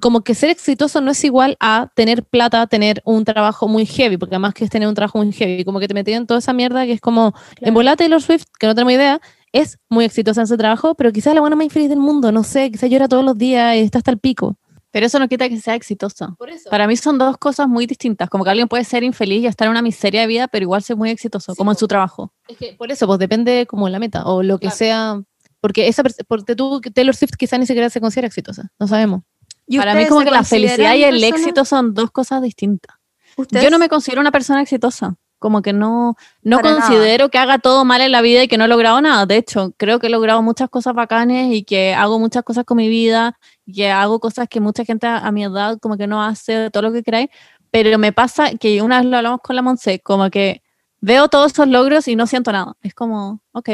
Como 0.01 0.21
que 0.21 0.35
ser 0.35 0.51
exitoso 0.51 1.01
no 1.01 1.09
es 1.11 1.23
igual 1.23 1.57
a 1.59 1.89
tener 1.95 2.23
plata, 2.23 2.67
tener 2.67 3.01
un 3.05 3.25
trabajo 3.25 3.67
muy 3.67 3.87
heavy, 3.87 4.17
porque 4.17 4.35
además 4.35 4.53
que 4.53 4.65
es 4.65 4.69
tener 4.69 4.87
un 4.87 4.93
trabajo 4.93 5.17
muy 5.17 5.31
heavy, 5.31 5.65
como 5.65 5.79
que 5.79 5.87
te 5.87 5.95
metí 5.95 6.13
en 6.13 6.27
toda 6.27 6.39
esa 6.39 6.53
mierda 6.53 6.85
que 6.85 6.93
es 6.93 7.01
como, 7.01 7.33
en 7.59 7.73
volar 7.73 7.97
Taylor 7.97 8.21
Swift, 8.21 8.45
que 8.59 8.67
no 8.67 8.75
tenemos 8.75 8.93
idea, 8.93 9.19
es 9.51 9.79
muy 9.89 10.05
exitosa 10.05 10.41
en 10.41 10.47
su 10.47 10.55
trabajo, 10.57 10.93
pero 10.93 11.11
quizás 11.11 11.33
la 11.33 11.41
buena 11.41 11.55
más 11.55 11.65
infeliz 11.65 11.89
del 11.89 11.97
mundo, 11.99 12.31
no 12.31 12.43
sé, 12.43 12.69
quizás 12.69 12.87
llora 12.89 13.07
todos 13.07 13.25
los 13.25 13.35
días 13.35 13.75
y 13.77 13.79
está 13.79 13.97
hasta 13.97 14.11
el 14.11 14.19
pico. 14.19 14.57
Pero 14.91 15.05
eso 15.05 15.19
no 15.19 15.27
quita 15.27 15.47
que 15.49 15.59
sea 15.59 15.75
exitosa. 15.75 16.33
Por 16.37 16.49
eso. 16.49 16.69
Para 16.69 16.87
mí 16.87 16.97
son 16.97 17.17
dos 17.19 17.37
cosas 17.37 17.67
muy 17.67 17.85
distintas. 17.85 18.29
Como 18.29 18.43
que 18.43 18.49
alguien 18.49 18.67
puede 18.67 18.83
ser 18.83 19.03
infeliz 19.03 19.43
y 19.43 19.45
estar 19.47 19.65
en 19.67 19.71
una 19.71 19.81
miseria 19.83 20.21
de 20.21 20.27
vida, 20.27 20.47
pero 20.47 20.63
igual 20.63 20.81
ser 20.81 20.95
muy 20.95 21.09
exitoso, 21.11 21.53
Sí, 21.53 21.57
como 21.57 21.71
en 21.71 21.77
su 21.77 21.87
trabajo. 21.87 22.33
Es 22.47 22.57
que 22.57 22.73
por 22.73 22.91
eso, 22.91 23.05
pues 23.05 23.19
depende 23.19 23.67
como 23.67 23.87
la 23.89 23.99
meta 23.99 24.25
o 24.25 24.41
lo 24.41 24.57
que 24.57 24.63
Claro. 24.67 24.75
sea. 24.77 25.21
Porque 25.61 25.87
esa 25.89 26.03
porque 26.27 26.55
tú, 26.55 26.79
Taylor 26.93 27.15
Swift 27.15 27.33
quizá 27.37 27.57
ni 27.57 27.65
siquiera 27.67 27.89
se 27.89 27.99
considera 28.01 28.27
exitosa, 28.27 28.69
no 28.79 28.87
sabemos. 28.87 29.21
¿Y 29.67 29.77
Para 29.77 29.93
mí 29.93 30.05
como 30.07 30.21
que 30.21 30.31
la 30.31 30.43
felicidad 30.43 30.95
y 30.95 31.03
el 31.03 31.19
personas- 31.19 31.39
éxito 31.41 31.65
son 31.65 31.93
dos 31.93 32.09
cosas 32.11 32.41
distintas. 32.41 32.95
¿Ustedes? 33.37 33.63
Yo 33.63 33.69
no 33.69 33.77
me 33.77 33.89
considero 33.89 34.21
una 34.21 34.31
persona 34.31 34.61
exitosa. 34.61 35.15
Como 35.37 35.61
que 35.61 35.71
no, 35.71 36.15
no 36.41 36.57
Para 36.57 36.71
nada. 36.71 36.81
considero 36.81 37.29
que 37.29 37.37
haga 37.37 37.59
todo 37.59 37.85
mal 37.85 38.01
en 38.01 38.11
la 38.11 38.21
vida 38.21 38.43
y 38.43 38.49
que 38.49 38.57
no 38.57 38.65
he 38.65 38.67
logrado 38.67 38.99
nada. 38.99 39.25
De 39.25 39.37
hecho, 39.37 39.73
creo 39.77 39.99
que 39.99 40.07
he 40.07 40.09
logrado 40.09 40.41
muchas 40.41 40.69
cosas 40.69 40.93
bacanes 40.93 41.53
y 41.53 41.63
que 41.63 41.93
hago 41.93 42.19
muchas 42.19 42.43
cosas 42.43 42.65
con 42.65 42.75
mi 42.75 42.89
vida 42.89 43.37
que 43.73 43.89
hago 43.91 44.19
cosas 44.19 44.47
que 44.49 44.59
mucha 44.59 44.85
gente 44.85 45.07
a, 45.07 45.17
a 45.19 45.31
mi 45.31 45.43
edad 45.43 45.77
como 45.79 45.97
que 45.97 46.07
no 46.07 46.21
hace, 46.23 46.69
todo 46.71 46.83
lo 46.83 46.91
que 46.93 47.03
queráis. 47.03 47.29
Pero 47.71 47.97
me 47.99 48.11
pasa 48.11 48.55
que 48.55 48.81
una 48.81 48.99
vez 48.99 49.05
lo 49.05 49.17
hablamos 49.17 49.41
con 49.41 49.55
la 49.55 49.61
Monse, 49.61 49.99
como 49.99 50.29
que 50.29 50.61
veo 51.01 51.27
todos 51.27 51.51
esos 51.51 51.67
logros 51.67 52.07
y 52.07 52.15
no 52.15 52.27
siento 52.27 52.51
nada. 52.51 52.73
Es 52.81 52.93
como, 52.93 53.41
ok, 53.51 53.69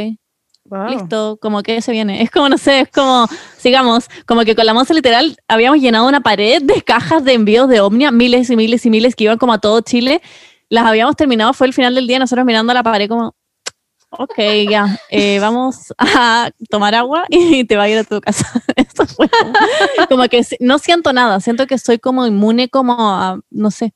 Wow. 0.68 0.88
listo, 0.88 1.38
como 1.40 1.62
que 1.62 1.80
se 1.82 1.92
viene. 1.92 2.24
Es 2.24 2.32
como, 2.32 2.50
no 2.50 2.58
sé, 2.58 2.82
es 2.82 2.90
como, 2.90 3.28
sigamos, 3.56 4.10
como 4.26 4.42
que 4.42 4.56
con 4.56 4.66
la 4.66 4.74
Monza 4.74 4.96
literal 4.96 5.38
habíamos 5.48 5.80
llenado 5.80 6.08
una 6.08 6.22
pared 6.22 6.62
de 6.64 6.82
cajas 6.82 7.24
de 7.24 7.34
envíos 7.34 7.70
de 7.70 7.82
Omnia, 7.82 8.12
miles 8.12 8.50
y 8.50 8.56
miles 8.56 8.84
y 8.86 8.90
miles 8.90 9.16
que 9.16 9.26
iban 9.26 9.38
como 9.38 9.54
a 9.54 9.60
todo 9.60 9.82
Chile. 9.82 10.22
Las 10.70 10.86
habíamos 10.88 11.16
terminado, 11.16 11.54
fue 11.54 11.68
el 11.68 11.74
final 11.74 11.94
del 11.94 12.08
día, 12.08 12.18
nosotros 12.18 12.46
mirando 12.48 12.74
la 12.74 12.82
pared 12.82 13.08
como, 13.08 13.36
ok, 14.20 14.36
ya, 14.70 15.00
eh, 15.10 15.40
vamos 15.40 15.94
a 15.98 16.50
tomar 16.70 16.96
agua 16.96 17.26
y 17.30 17.64
te 17.66 17.78
va 17.78 17.84
a 17.84 17.90
ir 17.90 17.98
a 18.00 18.04
tu 18.04 18.20
casa. 18.22 18.46
Eso 18.76 19.06
fue 19.08 19.30
como, 20.10 20.24
que 20.30 20.42
no 20.60 20.80
siento 20.80 21.14
nada, 21.14 21.40
siento 21.40 21.68
que 21.68 21.78
soy 21.78 22.00
como 22.00 22.26
inmune 22.28 22.70
como 22.70 22.96
a, 23.00 23.40
no 23.52 23.72
sé, 23.72 23.94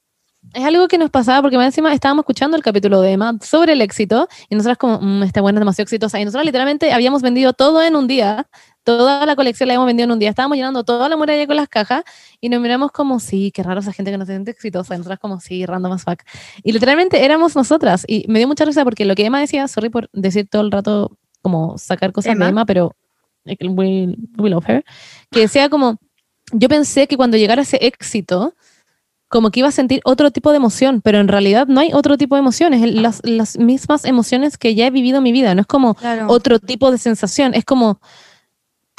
Es 0.53 0.65
algo 0.65 0.87
que 0.87 0.97
nos 0.97 1.09
pasaba 1.11 1.41
porque 1.43 1.57
más 1.57 1.67
encima 1.67 1.93
estábamos 1.93 2.23
escuchando 2.23 2.57
el 2.57 2.63
capítulo 2.63 3.01
de 3.01 3.13
Emma 3.13 3.35
sobre 3.43 3.73
el 3.73 3.81
éxito 3.81 4.27
y 4.49 4.55
nosotras 4.55 4.77
como, 4.79 4.99
"Mm, 5.01 5.23
esta 5.23 5.41
buena 5.41 5.59
es 5.59 5.61
demasiado 5.61 5.83
exitosa. 5.85 6.19
Y 6.19 6.25
nosotros 6.25 6.45
literalmente 6.45 6.91
habíamos 6.93 7.21
vendido 7.23 7.53
todo 7.53 7.83
en 7.83 7.95
un 7.95 8.07
día, 8.07 8.47
toda 8.97 9.25
la 9.25 9.35
colección 9.35 9.67
la 9.67 9.73
habíamos 9.73 9.85
vendido 9.87 10.05
en 10.05 10.11
un 10.11 10.19
día. 10.19 10.29
Estábamos 10.29 10.57
llenando 10.57 10.83
toda 10.83 11.07
la 11.09 11.15
muralla 11.15 11.45
con 11.45 11.55
las 11.55 11.69
cajas 11.69 12.03
y 12.41 12.49
nos 12.49 12.59
miramos 12.59 12.91
como, 12.91 13.19
sí, 13.19 13.51
qué 13.53 13.61
raro 13.61 13.81
esa 13.81 13.93
gente 13.93 14.09
que 14.11 14.17
no 14.17 14.25
se 14.25 14.31
siente 14.33 14.49
exitosa. 14.51 14.95
Y 14.95 14.97
nosotras 14.97 15.19
como, 15.19 15.39
sí, 15.39 15.65
random 15.65 15.91
as 15.91 16.03
fuck. 16.03 16.21
Y 16.63 16.71
literalmente 16.71 17.23
éramos 17.23 17.55
nosotras. 17.55 18.03
Y 18.07 18.25
me 18.27 18.39
dio 18.39 18.47
mucha 18.47 18.65
risa 18.65 18.83
porque 18.83 19.05
lo 19.05 19.13
que 19.13 19.25
Emma 19.25 19.39
decía, 19.39 19.67
sorry 19.67 19.89
por 19.89 20.09
decir 20.13 20.47
todo 20.49 20.63
el 20.63 20.71
rato 20.71 21.17
como 21.41 21.77
sacar 21.77 22.11
cosas 22.11 22.33
Emma. 22.33 22.45
de 22.45 22.49
Emma, 22.49 22.65
pero 22.65 22.95
we, 23.45 24.15
we 24.37 24.49
love 24.49 24.67
her, 24.67 24.83
que 25.31 25.41
decía 25.41 25.69
como, 25.69 25.97
yo 26.51 26.67
pensé 26.67 27.07
que 27.07 27.15
cuando 27.15 27.37
llegara 27.37 27.61
ese 27.61 27.77
éxito, 27.81 28.53
como 29.29 29.51
que 29.51 29.59
iba 29.59 29.69
a 29.69 29.71
sentir 29.71 30.01
otro 30.03 30.31
tipo 30.31 30.49
de 30.51 30.57
emoción, 30.57 31.01
pero 31.01 31.19
en 31.19 31.27
realidad 31.27 31.67
no 31.67 31.79
hay 31.79 31.91
otro 31.93 32.17
tipo 32.17 32.35
de 32.35 32.39
emociones, 32.39 32.81
es 32.83 32.93
las, 32.95 33.21
las 33.23 33.57
mismas 33.59 34.03
emociones 34.05 34.57
que 34.57 34.73
ya 34.73 34.87
he 34.87 34.91
vivido 34.91 35.17
en 35.17 35.23
mi 35.23 35.31
vida, 35.31 35.53
no 35.53 35.61
es 35.61 35.67
como 35.67 35.93
Claro. 35.95 36.25
otro 36.29 36.59
tipo 36.59 36.91
de 36.91 36.97
sensación, 36.97 37.53
es 37.53 37.63
como 37.63 38.01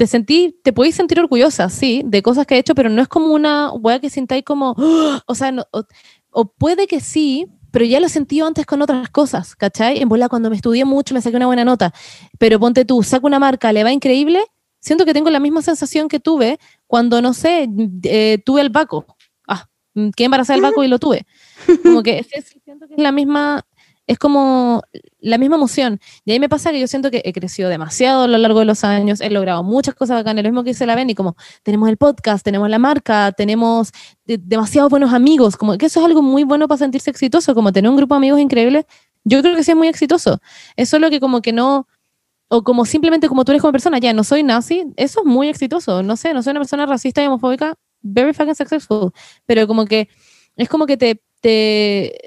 te 0.01 0.07
sentí, 0.07 0.59
te 0.64 0.72
podéis 0.72 0.94
sentir 0.94 1.20
orgullosa, 1.20 1.68
sí, 1.68 2.01
de 2.07 2.22
cosas 2.22 2.46
que 2.46 2.55
he 2.55 2.59
hecho, 2.59 2.74
pero 2.74 2.88
no 2.88 3.03
es 3.03 3.09
como 3.09 3.34
una 3.34 3.70
weá 3.70 3.98
que 4.01 4.09
sintáis 4.09 4.42
como, 4.44 4.74
¡Ah! 4.78 5.22
o 5.26 5.34
sea, 5.34 5.53
no- 5.53 5.66
o, 5.72 5.82
o 6.30 6.51
puede 6.55 6.86
que 6.86 7.01
sí, 7.01 7.46
pero 7.70 7.84
ya 7.84 8.01
lo 8.01 8.07
he 8.07 8.09
sentido 8.09 8.46
antes 8.46 8.64
con 8.64 8.80
otras 8.80 9.11
cosas, 9.11 9.55
¿cachai? 9.55 10.01
En 10.01 10.09
bola 10.09 10.30
cuando 10.30 10.48
me 10.48 10.57
estudié 10.57 10.86
mucho 10.86 11.12
me 11.12 11.20
saqué 11.20 11.36
una 11.36 11.44
buena 11.48 11.66
nota, 11.66 11.92
pero 12.38 12.59
ponte 12.59 12.86
tú, 12.86 13.03
saco 13.03 13.26
una 13.26 13.38
marca, 13.38 13.74
le 13.74 13.84
va 13.84 13.92
increíble, 13.92 14.42
siento 14.80 15.05
que 15.05 15.12
tengo 15.12 15.28
la 15.28 15.38
misma 15.38 15.61
sensación 15.61 16.09
que 16.09 16.18
tuve 16.18 16.59
cuando, 16.86 17.20
no 17.20 17.34
sé, 17.34 17.68
eh, 18.05 18.38
tuve 18.42 18.62
el 18.62 18.70
Baco. 18.70 19.05
Ah, 19.46 19.68
mm, 19.92 20.12
quedé 20.16 20.24
embarazada 20.24 20.55
del 20.57 20.62
Baco 20.62 20.82
y 20.82 20.88
lo 20.88 20.98
tuve. 20.98 21.26
Como 21.82 22.03
que 22.03 22.24
siento 22.64 22.86
que 22.88 22.94
es 22.94 23.03
la 23.03 23.12
misma, 23.12 23.66
es 24.11 24.18
como 24.18 24.82
la 25.20 25.38
misma 25.38 25.54
emoción. 25.54 26.00
Y 26.24 26.32
ahí 26.32 26.40
me 26.40 26.48
pasa 26.48 26.72
que 26.72 26.80
yo 26.80 26.88
siento 26.88 27.12
que 27.12 27.22
he 27.24 27.32
crecido 27.32 27.68
demasiado 27.68 28.24
a 28.24 28.26
lo 28.26 28.38
largo 28.38 28.58
de 28.58 28.64
los 28.64 28.82
años, 28.82 29.20
he 29.20 29.30
logrado 29.30 29.62
muchas 29.62 29.94
cosas 29.94 30.16
bacanas, 30.16 30.42
lo 30.42 30.50
mismo 30.50 30.64
que 30.64 30.70
dice 30.70 30.84
la 30.84 30.96
Benny, 30.96 31.14
como 31.14 31.36
tenemos 31.62 31.88
el 31.88 31.96
podcast, 31.96 32.44
tenemos 32.44 32.68
la 32.68 32.80
marca, 32.80 33.30
tenemos 33.30 33.92
de- 34.24 34.38
demasiados 34.38 34.90
buenos 34.90 35.12
amigos, 35.14 35.56
como 35.56 35.78
que 35.78 35.86
eso 35.86 36.00
es 36.00 36.06
algo 36.06 36.22
muy 36.22 36.42
bueno 36.42 36.66
para 36.66 36.78
sentirse 36.78 37.08
exitoso, 37.08 37.54
como 37.54 37.70
tener 37.72 37.88
un 37.88 37.96
grupo 37.96 38.14
de 38.14 38.16
amigos 38.16 38.40
increíble. 38.40 38.84
Yo 39.22 39.42
creo 39.42 39.54
que 39.54 39.62
sí 39.62 39.70
es 39.70 39.76
muy 39.76 39.86
exitoso. 39.86 40.40
Es 40.74 40.88
solo 40.88 41.08
que 41.08 41.20
como 41.20 41.40
que 41.40 41.52
no, 41.52 41.86
o 42.48 42.64
como 42.64 42.86
simplemente 42.86 43.28
como 43.28 43.44
tú 43.44 43.52
eres 43.52 43.62
como 43.62 43.70
persona, 43.70 43.98
ya 44.00 44.12
no 44.12 44.24
soy 44.24 44.42
nazi, 44.42 44.86
eso 44.96 45.20
es 45.20 45.26
muy 45.26 45.48
exitoso. 45.48 46.02
No 46.02 46.16
sé, 46.16 46.34
no 46.34 46.42
soy 46.42 46.50
una 46.50 46.61
persona 46.61 46.84
racista 46.84 47.22
y 47.22 47.28
homofóbica, 47.28 47.76
very 48.02 48.32
fucking 48.34 48.56
successful. 48.56 49.12
Pero 49.46 49.68
como 49.68 49.84
que 49.84 50.08
es 50.56 50.68
como 50.68 50.86
que 50.86 50.96
te, 50.96 51.22
te 51.41 52.18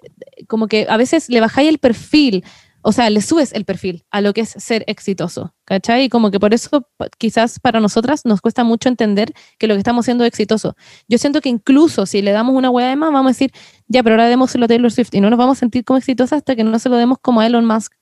como 0.47 0.67
que 0.67 0.85
a 0.89 0.97
veces 0.97 1.29
le 1.29 1.39
bajáis 1.39 1.69
el 1.69 1.77
perfil, 1.77 2.43
o 2.81 2.91
sea, 2.91 3.09
le 3.09 3.21
subes 3.21 3.53
el 3.53 3.63
perfil 3.65 4.05
a 4.11 4.19
lo 4.21 4.33
que 4.33 4.41
es 4.41 4.49
ser 4.49 4.83
exitoso, 4.87 5.55
¿cachai? 5.65 6.05
Y 6.05 6.09
como 6.09 6.31
que 6.31 6.39
por 6.39 6.53
eso 6.53 6.87
quizás 7.17 7.59
para 7.59 7.79
nosotras 7.79 8.25
nos 8.25 8.41
cuesta 8.41 8.63
mucho 8.63 8.89
entender 8.89 9.33
que 9.57 9.67
lo 9.67 9.75
que 9.75 9.79
estamos 9.79 10.03
haciendo 10.03 10.25
es 10.25 10.27
exitoso. 10.27 10.75
Yo 11.07 11.17
siento 11.17 11.39
que 11.39 11.49
incluso 11.49 12.05
si 12.05 12.21
le 12.21 12.31
damos 12.31 12.55
una 12.55 12.69
hueá 12.69 12.89
de 12.89 12.95
más, 12.95 13.11
vamos 13.11 13.29
a 13.29 13.33
decir, 13.33 13.51
ya, 13.87 14.03
pero 14.03 14.15
ahora 14.15 14.27
démoselo 14.27 14.65
a 14.65 14.67
Taylor 14.67 14.91
Swift 14.91 15.13
y 15.13 15.21
no 15.21 15.29
nos 15.29 15.39
vamos 15.39 15.57
a 15.57 15.59
sentir 15.61 15.85
como 15.85 15.97
exitosas 15.97 16.37
hasta 16.37 16.55
que 16.55 16.63
no 16.63 16.77
se 16.77 16.89
lo 16.89 16.97
demos 16.97 17.19
como 17.21 17.39
a 17.39 17.47
Elon 17.47 17.65
Musk. 17.65 17.93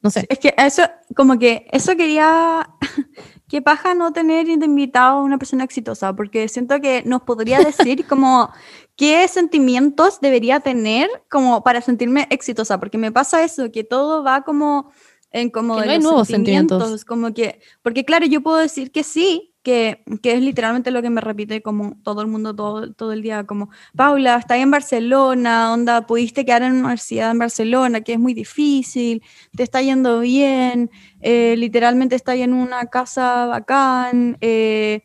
No 0.00 0.10
sé. 0.10 0.26
Es 0.28 0.38
que 0.38 0.54
eso, 0.56 0.82
como 1.16 1.38
que 1.38 1.66
eso 1.72 1.96
quería, 1.96 2.68
que 3.48 3.62
paja 3.62 3.94
no 3.94 4.12
tener 4.12 4.48
invitado 4.48 5.18
a 5.18 5.22
una 5.22 5.38
persona 5.38 5.64
exitosa, 5.64 6.14
porque 6.14 6.48
siento 6.48 6.80
que 6.80 7.02
nos 7.04 7.22
podría 7.22 7.58
decir 7.60 8.06
como 8.06 8.52
qué 8.98 9.26
sentimientos 9.28 10.20
debería 10.20 10.58
tener 10.58 11.08
como 11.30 11.62
para 11.62 11.80
sentirme 11.80 12.26
exitosa, 12.30 12.80
porque 12.80 12.98
me 12.98 13.12
pasa 13.12 13.44
eso, 13.44 13.70
que 13.70 13.84
todo 13.84 14.24
va 14.24 14.42
como 14.42 14.90
en 15.30 15.50
como 15.50 15.76
Que 15.76 15.82
de 15.82 15.86
no 15.86 15.92
hay 15.92 15.98
los 15.98 16.04
nuevos 16.04 16.28
sentimientos. 16.28 17.04
como 17.04 17.32
que, 17.32 17.60
porque 17.82 18.04
claro, 18.04 18.26
yo 18.26 18.42
puedo 18.42 18.56
decir 18.56 18.90
que 18.90 19.04
sí, 19.04 19.54
que, 19.62 20.02
que 20.20 20.32
es 20.32 20.42
literalmente 20.42 20.90
lo 20.90 21.00
que 21.00 21.10
me 21.10 21.20
repite 21.20 21.62
como 21.62 21.96
todo 22.02 22.22
el 22.22 22.26
mundo 22.26 22.56
todo, 22.56 22.92
todo 22.92 23.12
el 23.12 23.22
día, 23.22 23.44
como, 23.44 23.70
Paula, 23.94 24.36
estás 24.36 24.58
en 24.58 24.70
Barcelona, 24.72 25.72
onda, 25.72 26.04
pudiste 26.04 26.44
quedar 26.44 26.62
en 26.62 26.72
una 26.72 26.80
universidad 26.80 27.30
en 27.30 27.38
Barcelona, 27.38 28.00
que 28.00 28.14
es 28.14 28.18
muy 28.18 28.34
difícil, 28.34 29.22
te 29.54 29.62
está 29.62 29.80
yendo 29.80 30.20
bien, 30.20 30.90
eh, 31.20 31.54
literalmente 31.56 32.16
estás 32.16 32.36
en 32.36 32.52
una 32.52 32.86
casa 32.86 33.46
bacán, 33.46 34.38
eh, 34.40 35.04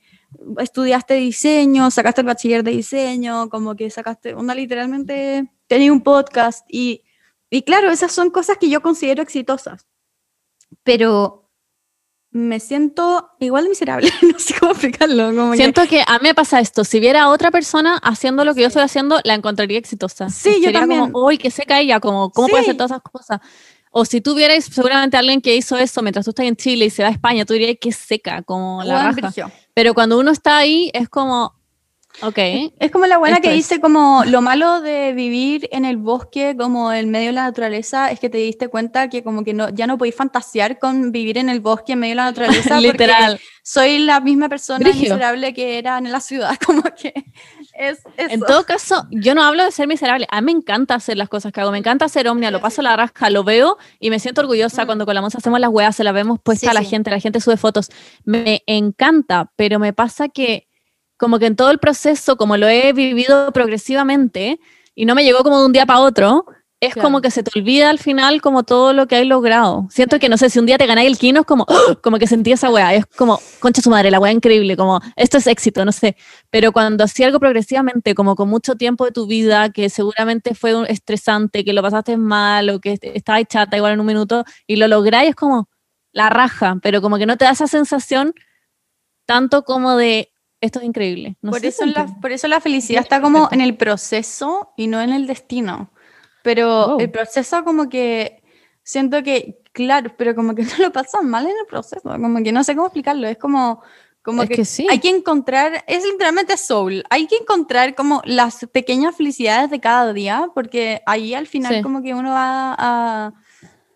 estudiaste 0.59 1.15
diseño, 1.15 1.89
sacaste 1.91 2.21
el 2.21 2.27
bachiller 2.27 2.63
de 2.63 2.71
diseño, 2.71 3.49
como 3.49 3.75
que 3.75 3.89
sacaste, 3.89 4.33
onda, 4.33 4.55
literalmente 4.55 5.51
tenías 5.67 5.91
un 5.91 6.01
podcast 6.01 6.65
y, 6.69 7.03
y 7.49 7.63
claro, 7.63 7.91
esas 7.91 8.11
son 8.11 8.29
cosas 8.29 8.57
que 8.57 8.69
yo 8.69 8.81
considero 8.81 9.21
exitosas, 9.21 9.85
pero 10.83 11.39
me 12.31 12.59
siento 12.59 13.29
igual 13.39 13.65
de 13.65 13.69
miserable, 13.69 14.09
no 14.33 14.39
sé 14.39 14.55
cómo 14.59 14.71
explicarlo. 14.71 15.27
Como 15.35 15.51
que- 15.51 15.57
Siento 15.57 15.85
que 15.87 16.01
a 16.05 16.17
mí 16.17 16.23
me 16.29 16.33
pasa 16.33 16.59
esto. 16.59 16.83
Si 16.83 16.99
viera 16.99 17.23
a 17.23 17.29
otra 17.29 17.51
persona 17.51 17.97
haciendo 17.97 18.43
lo 18.43 18.55
que 18.55 18.61
yo 18.61 18.67
estoy 18.67 18.81
haciendo, 18.81 19.19
la 19.23 19.35
encontraría 19.35 19.77
exitosa. 19.77 20.29
Sí, 20.29 20.59
yo 20.61 20.71
también. 20.71 21.11
como, 21.11 21.25
uy, 21.27 21.37
que 21.37 21.51
seca 21.51 21.79
ella, 21.79 21.99
como, 21.99 22.31
¿cómo 22.31 22.47
puede 22.47 22.63
Sí. 22.63 22.69
hacer 22.71 22.77
todas 22.77 22.91
esas 22.91 23.03
cosas? 23.03 23.39
O 23.91 24.03
si 24.05 24.19
tú 24.21 24.33
vierais 24.33 24.65
seguramente 24.65 25.15
a 25.15 25.19
alguien 25.19 25.39
que 25.41 25.55
hizo 25.55 25.77
eso 25.77 26.01
mientras 26.01 26.25
tú 26.25 26.31
estás 26.31 26.47
en 26.47 26.55
Chile 26.55 26.85
y 26.85 26.89
se 26.89 27.03
va 27.03 27.09
a 27.09 27.11
España, 27.11 27.45
tú 27.45 27.53
dirías 27.53 27.77
que 27.79 27.91
seca, 27.91 28.41
como 28.41 28.81
la 28.83 29.11
raja. 29.11 29.51
Pero 29.73 29.93
cuando 29.93 30.19
uno 30.19 30.31
está 30.31 30.57
ahí, 30.57 30.91
es 30.93 31.09
como, 31.09 31.55
ok. 32.21 32.37
Es 32.79 32.91
como 32.91 33.05
la 33.07 33.17
buena 33.17 33.37
Esto 33.37 33.47
que 33.49 33.55
es. 33.55 33.67
dice 33.67 33.81
como 33.81 34.23
lo 34.25 34.41
malo 34.41 34.81
de 34.81 35.13
vivir 35.13 35.67
en 35.71 35.85
el 35.85 35.97
bosque, 35.97 36.55
como 36.57 36.91
en 36.93 37.09
medio 37.09 37.27
de 37.27 37.33
la 37.33 37.43
naturaleza, 37.43 38.11
es 38.11 38.19
que 38.19 38.29
te 38.29 38.37
diste 38.37 38.67
cuenta 38.67 39.09
que 39.09 39.23
como 39.23 39.43
que 39.43 39.53
no, 39.53 39.69
ya 39.69 39.87
no 39.87 39.97
podéis 39.97 40.15
fantasear 40.15 40.77
con 40.77 41.11
vivir 41.11 41.37
en 41.37 41.49
el 41.49 41.59
bosque 41.59 41.93
en 41.93 41.99
medio 41.99 42.11
de 42.11 42.15
la 42.17 42.25
naturaleza. 42.25 42.69
porque 42.75 42.91
Literal. 42.91 43.39
Soy 43.63 43.99
la 43.99 44.19
misma 44.19 44.49
persona 44.49 44.87
miserable 44.89 45.53
que 45.53 45.77
era 45.77 45.97
en 45.97 46.11
la 46.11 46.19
ciudad, 46.19 46.57
como 46.65 46.83
que 46.83 47.13
es. 47.73 47.99
En 48.17 48.39
todo 48.39 48.63
caso, 48.65 49.05
yo 49.11 49.35
no 49.35 49.43
hablo 49.43 49.63
de 49.63 49.71
ser 49.71 49.87
miserable. 49.87 50.27
A 50.29 50.41
mí 50.41 50.45
me 50.53 50.59
encanta 50.59 50.95
hacer 50.95 51.17
las 51.17 51.29
cosas 51.29 51.51
que 51.51 51.61
hago. 51.61 51.71
Me 51.71 51.77
encanta 51.79 52.05
hacer 52.05 52.27
Omnia, 52.27 52.51
lo 52.51 52.61
paso 52.61 52.81
la 52.81 52.95
rasca, 52.95 53.29
lo 53.29 53.43
veo 53.43 53.77
y 53.99 54.09
me 54.09 54.19
siento 54.19 54.41
orgullosa 54.41 54.83
Mm. 54.83 54.85
cuando 54.85 55.05
con 55.05 55.15
la 55.15 55.21
moza 55.21 55.37
hacemos 55.39 55.59
las 55.59 55.69
weas, 55.69 55.95
se 55.95 56.03
las 56.03 56.13
vemos 56.13 56.39
puesta 56.41 56.65
Sí, 56.65 56.69
a 56.69 56.73
la 56.73 56.81
sí. 56.81 56.87
gente, 56.87 57.09
la 57.11 57.19
gente 57.19 57.39
sube 57.39 57.57
fotos. 57.57 57.89
Me 58.25 58.63
encanta, 58.67 59.51
pero 59.55 59.79
me 59.79 59.93
pasa 59.93 60.29
que 60.29 60.67
como 61.17 61.39
que 61.39 61.45
en 61.45 61.55
todo 61.55 61.71
el 61.71 61.79
proceso, 61.79 62.35
como 62.37 62.57
lo 62.57 62.67
he 62.67 62.91
vivido 62.93 63.51
progresivamente 63.53 64.59
y 64.95 65.05
no 65.05 65.15
me 65.15 65.23
llegó 65.23 65.43
como 65.43 65.59
de 65.59 65.65
un 65.65 65.73
día 65.73 65.85
para 65.85 65.99
otro, 65.99 66.45
es 66.87 66.93
Claro. 66.93 67.07
como 67.07 67.21
que 67.21 67.31
se 67.31 67.43
te 67.43 67.51
olvida 67.57 67.89
al 67.89 67.99
final 67.99 68.41
como 68.41 68.63
todo 68.63 68.93
lo 68.93 69.07
que 69.07 69.15
hay 69.15 69.25
logrado. 69.25 69.87
Siento 69.89 70.19
que, 70.19 70.29
no 70.29 70.37
sé, 70.37 70.49
si 70.49 70.59
un 70.59 70.65
día 70.65 70.77
te 70.77 70.85
ganáis 70.85 71.07
el 71.09 71.17
kino, 71.17 71.41
es 71.41 71.45
como, 71.45 71.65
como 72.03 72.17
que 72.19 72.27
sentí 72.27 72.51
esa 72.51 72.69
wea. 72.69 72.93
Es 72.93 73.05
como, 73.05 73.39
concha 73.59 73.81
su 73.81 73.89
madre, 73.89 74.11
la 74.11 74.19
wea 74.19 74.31
increíble, 74.31 74.75
como, 74.77 74.99
esto 75.15 75.37
es 75.37 75.47
éxito, 75.47 75.83
no 75.85 75.91
sé. 75.91 76.15
Pero 76.49 76.71
cuando 76.71 77.03
hacía 77.03 77.27
algo 77.27 77.39
progresivamente, 77.39 78.13
como 78.15 78.35
con 78.35 78.49
mucho 78.49 78.75
tiempo 78.75 79.05
de 79.05 79.11
tu 79.11 79.27
vida, 79.27 79.69
que 79.69 79.89
seguramente 79.89 80.55
fue 80.55 80.75
un- 80.75 80.85
estresante, 80.85 81.63
que 81.63 81.73
lo 81.73 81.81
pasaste 81.81 82.17
mal 82.17 82.69
o 82.69 82.79
que 82.79 82.93
est- 82.93 83.03
estabas 83.05 83.43
chata 83.47 83.77
igual 83.77 83.93
en 83.93 83.99
un 83.99 84.05
minuto, 84.05 84.43
y 84.67 84.75
lo 84.75 84.87
lográis, 84.87 85.29
es 85.29 85.35
como 85.35 85.69
la 86.11 86.29
raja, 86.29 86.77
pero 86.81 87.01
como 87.01 87.17
que 87.17 87.25
no 87.25 87.37
te 87.37 87.45
da 87.45 87.51
esa 87.51 87.67
sensación 87.67 88.33
tanto 89.25 89.63
como 89.63 89.95
de, 89.95 90.31
esto 90.61 90.79
es 90.79 90.85
increíble. 90.85 91.37
No 91.41 91.51
por, 91.51 91.65
eso 91.65 91.85
la, 91.85 92.05
por 92.21 92.31
eso 92.31 92.47
la 92.47 92.59
felicidad 92.59 93.01
está 93.01 93.21
como 93.21 93.49
en 93.51 93.61
el 93.61 93.75
proceso 93.75 94.73
y 94.77 94.87
no 94.87 95.01
en 95.01 95.11
el 95.13 95.27
destino. 95.27 95.91
Pero 96.43 96.99
el 96.99 97.09
proceso 97.09 97.63
como 97.63 97.89
que 97.89 98.43
siento 98.83 99.23
que, 99.23 99.59
claro, 99.71 100.13
pero 100.15 100.35
como 100.35 100.53
que 100.53 100.61
no 100.63 100.77
lo 100.77 100.91
pasan 100.91 101.27
mal 101.29 101.45
en 101.45 101.57
el 101.59 101.65
proceso, 101.67 102.01
como 102.03 102.43
que 102.43 102.51
no 102.51 102.63
sé 102.63 102.75
cómo 102.75 102.87
explicarlo, 102.87 103.27
es 103.27 103.37
como, 103.37 103.81
como 104.21 104.43
Es 104.43 104.49
que, 104.49 104.55
que 104.57 104.65
sí. 104.65 104.85
hay 104.89 104.99
que 104.99 105.09
encontrar, 105.09 105.83
es 105.87 106.03
literalmente 106.05 106.55
soul, 106.57 107.03
hay 107.09 107.25
que 107.27 107.37
encontrar 107.37 107.95
como 107.95 108.21
las 108.25 108.67
pequeñas 108.71 109.15
felicidades 109.15 109.69
de 109.71 109.79
cada 109.79 110.13
día, 110.13 110.49
porque 110.53 111.01
ahí 111.05 111.33
al 111.33 111.47
final 111.47 111.75
Sí. 111.75 111.81
como 111.81 112.01
que 112.03 112.13
uno 112.13 112.29
va 112.31 112.73
a... 112.77 113.33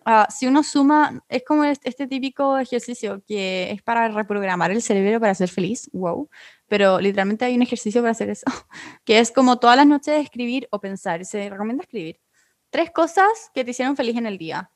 a- 0.05 0.27
si 0.29 0.47
uno 0.47 0.63
suma, 0.63 1.21
es 1.27 1.43
como 1.45 1.65
este, 1.65 1.89
este 1.89 2.07
típico 2.07 2.57
ejercicio 2.57 3.21
que 3.27 3.71
es 3.71 3.81
para 3.81 4.07
reprogramar 4.07 4.71
el 4.71 4.81
cerebro 4.81 5.19
para 5.19 5.35
ser 5.35 5.49
feliz, 5.49 5.89
wow, 5.91 6.29
pero 6.69 7.01
literalmente 7.01 7.43
hay 7.43 7.55
un 7.55 7.61
ejercicio 7.61 8.01
para 8.01 8.11
hacer 8.11 8.29
eso, 8.29 8.45
que 9.03 9.19
es 9.19 9.31
como 9.33 9.59
todas 9.59 9.75
las 9.75 9.85
noches 9.85 10.23
escribir 10.23 10.67
o 10.71 10.79
pensar, 10.79 11.25
se 11.25 11.49
recomienda 11.49 11.83
escribir 11.83 12.21
tres 12.77 12.91
cosas 12.91 13.49
que 13.55 13.65
te 13.65 13.71
hicieron 13.71 13.95
feliz 13.95 14.15
en 14.17 14.27
el 14.27 14.37
día. 14.37 14.69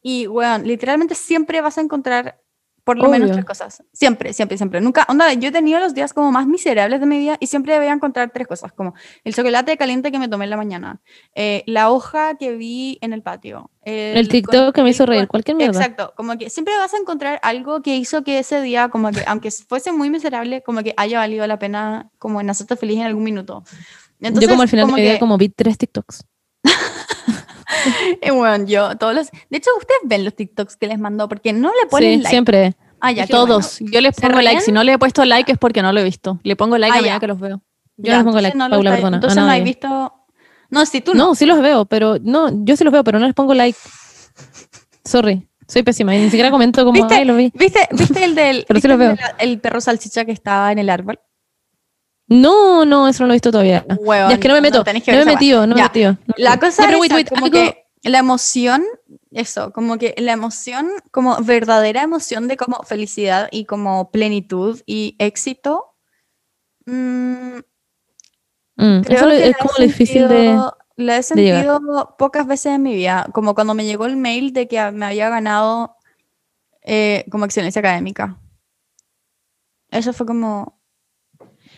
Y, 0.00 0.24
bueno, 0.24 0.64
literalmente 0.64 1.14
siempre 1.14 1.60
vas 1.60 1.76
a 1.76 1.82
encontrar 1.82 2.40
por 2.84 2.96
lo 2.96 3.04
menos 3.08 3.26
Obvio. 3.26 3.34
tres 3.34 3.44
cosas. 3.44 3.82
Siempre, 3.92 4.32
siempre, 4.32 4.56
siempre. 4.56 4.80
Nunca, 4.80 5.04
onda, 5.10 5.30
yo 5.34 5.48
he 5.48 5.52
tenido 5.52 5.78
los 5.78 5.92
días 5.92 6.14
como 6.14 6.32
más 6.32 6.46
miserables 6.46 7.00
de 7.00 7.06
mi 7.06 7.18
vida 7.18 7.36
y 7.40 7.46
siempre 7.46 7.76
voy 7.78 7.88
a 7.88 7.92
encontrar 7.92 8.30
tres 8.30 8.46
cosas, 8.46 8.72
como 8.72 8.94
el 9.24 9.34
chocolate 9.34 9.76
caliente 9.76 10.10
que 10.10 10.18
me 10.18 10.28
tomé 10.28 10.44
en 10.44 10.50
la 10.50 10.56
mañana, 10.56 11.02
eh, 11.34 11.64
la 11.66 11.90
hoja 11.90 12.36
que 12.38 12.56
vi 12.56 12.98
en 13.02 13.12
el 13.12 13.22
patio. 13.22 13.70
El 13.82 14.28
TikTok 14.28 14.74
que 14.74 14.82
me 14.82 14.90
hizo 14.90 15.04
reír, 15.04 15.28
cualquier 15.28 15.58
mierda. 15.58 15.78
Exacto, 15.78 16.14
como 16.16 16.38
que 16.38 16.48
siempre 16.48 16.74
vas 16.78 16.94
a 16.94 16.96
encontrar 16.96 17.40
algo 17.42 17.82
que 17.82 17.96
hizo 17.96 18.24
que 18.24 18.38
ese 18.38 18.62
día, 18.62 18.88
como 18.88 19.10
que 19.10 19.22
aunque 19.26 19.50
fuese 19.50 19.92
muy 19.92 20.08
miserable, 20.08 20.62
como 20.62 20.82
que 20.82 20.94
haya 20.96 21.18
valido 21.18 21.46
la 21.46 21.58
pena 21.58 22.10
como 22.18 22.40
en 22.40 22.48
hacerte 22.48 22.76
feliz 22.76 22.96
en 22.98 23.04
algún 23.04 23.24
minuto. 23.24 23.64
Yo 24.20 24.48
como 24.48 24.62
al 24.62 24.68
final 24.68 24.86
de 24.86 24.92
mi 24.94 25.02
vida 25.02 25.12
que- 25.14 25.20
como 25.20 25.36
vi 25.36 25.50
tres 25.50 25.76
TikToks. 25.76 26.24
bueno, 28.32 28.64
yo 28.66 28.96
todos 28.96 29.14
los... 29.14 29.30
De 29.50 29.58
hecho, 29.58 29.70
ustedes 29.78 30.00
ven 30.04 30.24
los 30.24 30.34
TikToks 30.34 30.76
que 30.76 30.86
les 30.86 30.98
mandó 30.98 31.28
porque 31.28 31.52
no 31.52 31.68
le 31.68 31.86
ponen 31.88 32.10
Sí, 32.12 32.16
like. 32.18 32.30
siempre. 32.30 32.74
Ah, 33.00 33.12
ya, 33.12 33.26
Todos. 33.26 33.78
Yo 33.80 34.00
les 34.00 34.16
¿Se 34.16 34.22
pongo 34.22 34.40
like. 34.40 34.60
Si 34.62 34.72
no 34.72 34.82
le 34.82 34.92
he 34.94 34.98
puesto 34.98 35.24
like 35.24 35.52
es 35.52 35.58
porque 35.58 35.82
no 35.82 35.92
lo 35.92 36.00
he 36.00 36.04
visto. 36.04 36.40
Le 36.42 36.56
pongo 36.56 36.78
like 36.78 36.94
Ah, 36.94 36.98
a 36.98 37.02
medida 37.02 37.16
ya. 37.16 37.20
que 37.20 37.26
los 37.26 37.38
veo. 37.38 37.60
Yo 37.96 38.12
no 38.12 38.18
les 38.18 38.24
pongo 38.24 38.40
like, 38.40 38.56
no 38.56 38.68
Paula, 38.70 38.90
está- 38.90 38.96
perdona, 38.96 39.16
Entonces 39.18 39.38
no 39.38 39.46
nadie. 39.46 39.60
he 39.60 39.64
visto... 39.64 40.14
No, 40.70 40.86
si 40.86 41.00
tú 41.02 41.14
no. 41.14 41.28
No, 41.28 41.34
sí 41.34 41.46
los 41.46 41.60
veo, 41.60 41.84
pero 41.84 42.16
no, 42.20 42.64
yo 42.64 42.76
sí 42.76 42.82
los 42.84 42.92
veo, 42.92 43.04
pero 43.04 43.18
no 43.18 43.26
les 43.26 43.34
pongo 43.34 43.54
like. 43.54 43.78
Sorry, 45.04 45.46
soy 45.68 45.82
pésima 45.82 46.16
y 46.16 46.20
ni 46.20 46.30
siquiera 46.30 46.50
comento 46.50 46.82
como, 46.84 46.94
¿Viste? 46.94 47.14
ay, 47.14 47.24
lo 47.26 47.36
vi. 47.36 47.52
¿Viste, 47.54 47.86
¿Viste 47.92 48.24
el 48.24 48.34
del 48.34 48.64
Pero 48.68 48.80
sí 48.80 48.88
viste 48.88 48.88
los 48.88 48.94
el, 48.94 48.98
veo. 48.98 49.10
de 49.10 49.16
la- 49.16 49.34
el 49.38 49.60
perro 49.60 49.80
salchicha 49.80 50.24
que 50.24 50.32
estaba 50.32 50.72
en 50.72 50.78
el 50.78 50.88
árbol? 50.90 51.20
No, 52.26 52.84
no, 52.86 53.06
eso 53.08 53.22
no 53.22 53.26
lo 53.28 53.32
he 53.34 53.36
visto 53.36 53.50
todavía. 53.50 53.84
Ya 53.88 54.34
es 54.34 54.38
que 54.40 54.48
no 54.48 54.54
me 54.54 54.60
meto, 54.62 54.78
no 54.78 55.16
me 55.16 55.22
he 55.22 55.24
metido, 55.26 55.66
no 55.66 55.74
me 55.74 55.80
he 55.80 55.84
metido. 55.84 56.12
no 56.26 56.34
La 56.38 56.58
cosa 56.58 56.82
es 56.90 57.28
como 57.30 57.46
algo- 57.46 57.50
que 57.52 57.86
la 58.02 58.18
emoción, 58.18 58.84
eso, 59.30 59.72
como 59.72 59.98
que 59.98 60.14
la 60.18 60.32
emoción, 60.32 60.88
como 61.10 61.36
verdadera 61.42 62.02
emoción 62.02 62.48
de 62.48 62.56
como 62.56 62.82
felicidad 62.82 63.48
y 63.50 63.64
como 63.66 64.10
plenitud 64.10 64.80
y 64.86 65.16
éxito, 65.18 65.94
mm, 66.86 67.58
Mm, 68.76 69.02
creo 69.02 69.16
eso 69.18 69.26
lo- 69.26 69.30
que 69.36 69.46
es 69.50 69.56
como 69.56 69.70
lo 69.78 69.84
difícil 69.84 70.28
de... 70.28 70.60
La 70.96 71.16
he 71.16 71.22
sentido 71.22 72.14
pocas 72.18 72.46
veces 72.46 72.66
en 72.72 72.82
mi 72.82 72.94
vida, 72.94 73.28
como 73.32 73.54
cuando 73.54 73.74
me 73.74 73.84
llegó 73.84 74.06
el 74.06 74.16
mail 74.16 74.52
de 74.52 74.66
que 74.68 74.90
me 74.92 75.06
había 75.06 75.28
ganado 75.28 75.96
eh, 76.82 77.24
como 77.30 77.44
excelencia 77.44 77.80
académica. 77.80 78.38
Eso 79.90 80.12
fue 80.12 80.26
como... 80.26 80.73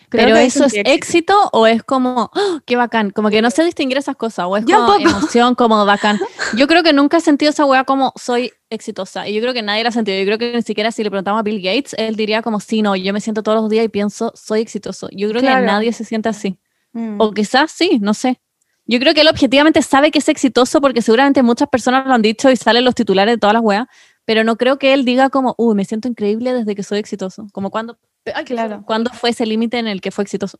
creo 0.09 0.25
Pero 0.25 0.37
eso 0.37 0.65
es 0.65 0.73
sentí 0.73 0.89
éxito 0.91 1.49
o 1.51 1.67
es 1.67 1.83
como, 1.83 2.31
¡ah! 2.33 2.59
qué 2.65 2.75
bacán, 2.75 3.09
como 3.11 3.29
que 3.29 3.41
no 3.41 3.49
sé 3.51 3.63
distinguir 3.63 3.97
esas 3.97 4.15
cosas, 4.15 4.45
o 4.47 4.55
es 4.57 4.65
Yo 4.65 4.77
como 4.77 4.93
tampoco. 4.93 5.17
emoción, 5.17 5.55
como 5.55 5.85
bacán. 5.85 6.19
Yo 6.55 6.67
creo 6.67 6.83
que 6.83 6.93
nunca 6.93 7.17
he 7.17 7.21
sentido 7.21 7.51
esa 7.51 7.65
weá 7.65 7.83
como 7.83 8.13
soy 8.15 8.51
exitosa, 8.69 9.27
y 9.27 9.33
yo 9.33 9.41
creo 9.41 9.53
que 9.53 9.61
nadie 9.61 9.83
la 9.83 9.89
ha 9.89 9.91
sentido, 9.91 10.17
yo 10.19 10.25
creo 10.25 10.37
que 10.37 10.53
ni 10.55 10.61
siquiera 10.61 10.91
si 10.91 11.03
le 11.03 11.09
preguntamos 11.09 11.39
a 11.39 11.43
Bill 11.43 11.61
Gates, 11.61 11.93
él 11.97 12.15
diría 12.15 12.41
como, 12.41 12.59
sí, 12.59 12.81
no, 12.81 12.95
yo 12.95 13.11
me 13.13 13.21
siento 13.21 13.43
todos 13.43 13.61
los 13.61 13.69
días 13.69 13.85
y 13.85 13.89
pienso, 13.89 14.31
soy 14.35 14.61
exitoso. 14.61 15.09
Yo 15.11 15.29
creo 15.29 15.41
Claro. 15.41 15.59
que 15.61 15.65
nadie 15.65 15.93
se 15.93 16.03
siente 16.05 16.29
así, 16.29 16.57
Mm. 16.93 17.19
o 17.21 17.31
quizás 17.33 17.71
sí, 17.71 17.99
no 18.01 18.13
sé. 18.13 18.39
Yo 18.85 18.99
creo 18.99 19.13
que 19.13 19.19
él 19.21 19.27
objetivamente 19.27 19.81
sabe 19.81 20.11
que 20.11 20.19
es 20.19 20.29
exitoso 20.29 20.79
porque 20.79 21.01
seguramente 21.01 21.43
muchas 21.43 21.67
personas 21.67 22.07
lo 22.07 22.13
han 22.13 22.21
dicho 22.21 22.49
y 22.49 22.55
salen 22.55 22.85
los 22.85 22.95
titulares 22.95 23.33
de 23.35 23.37
todas 23.37 23.53
las 23.53 23.61
weas, 23.61 23.85
pero 24.23 24.45
no 24.45 24.55
creo 24.55 24.79
que 24.79 24.93
él 24.93 25.03
diga 25.03 25.29
como, 25.29 25.53
uy, 25.57 25.75
me 25.75 25.83
siento 25.85 26.07
increíble 26.07 26.53
desde 26.53 26.73
que 26.75 26.83
soy 26.83 26.99
exitoso. 26.99 27.47
Como 27.51 27.69
cuando, 27.69 27.97
claro. 28.45 28.83
¿cuándo 28.85 29.11
fue 29.13 29.31
ese 29.31 29.45
límite 29.45 29.79
en 29.79 29.87
el 29.87 30.01
que 30.01 30.11
fue 30.11 30.23
exitoso? 30.23 30.57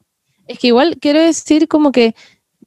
Es 0.48 0.60
que 0.60 0.68
igual 0.68 0.98
quiero 1.00 1.20
decir 1.22 1.68
como 1.68 1.92
que 1.92 2.16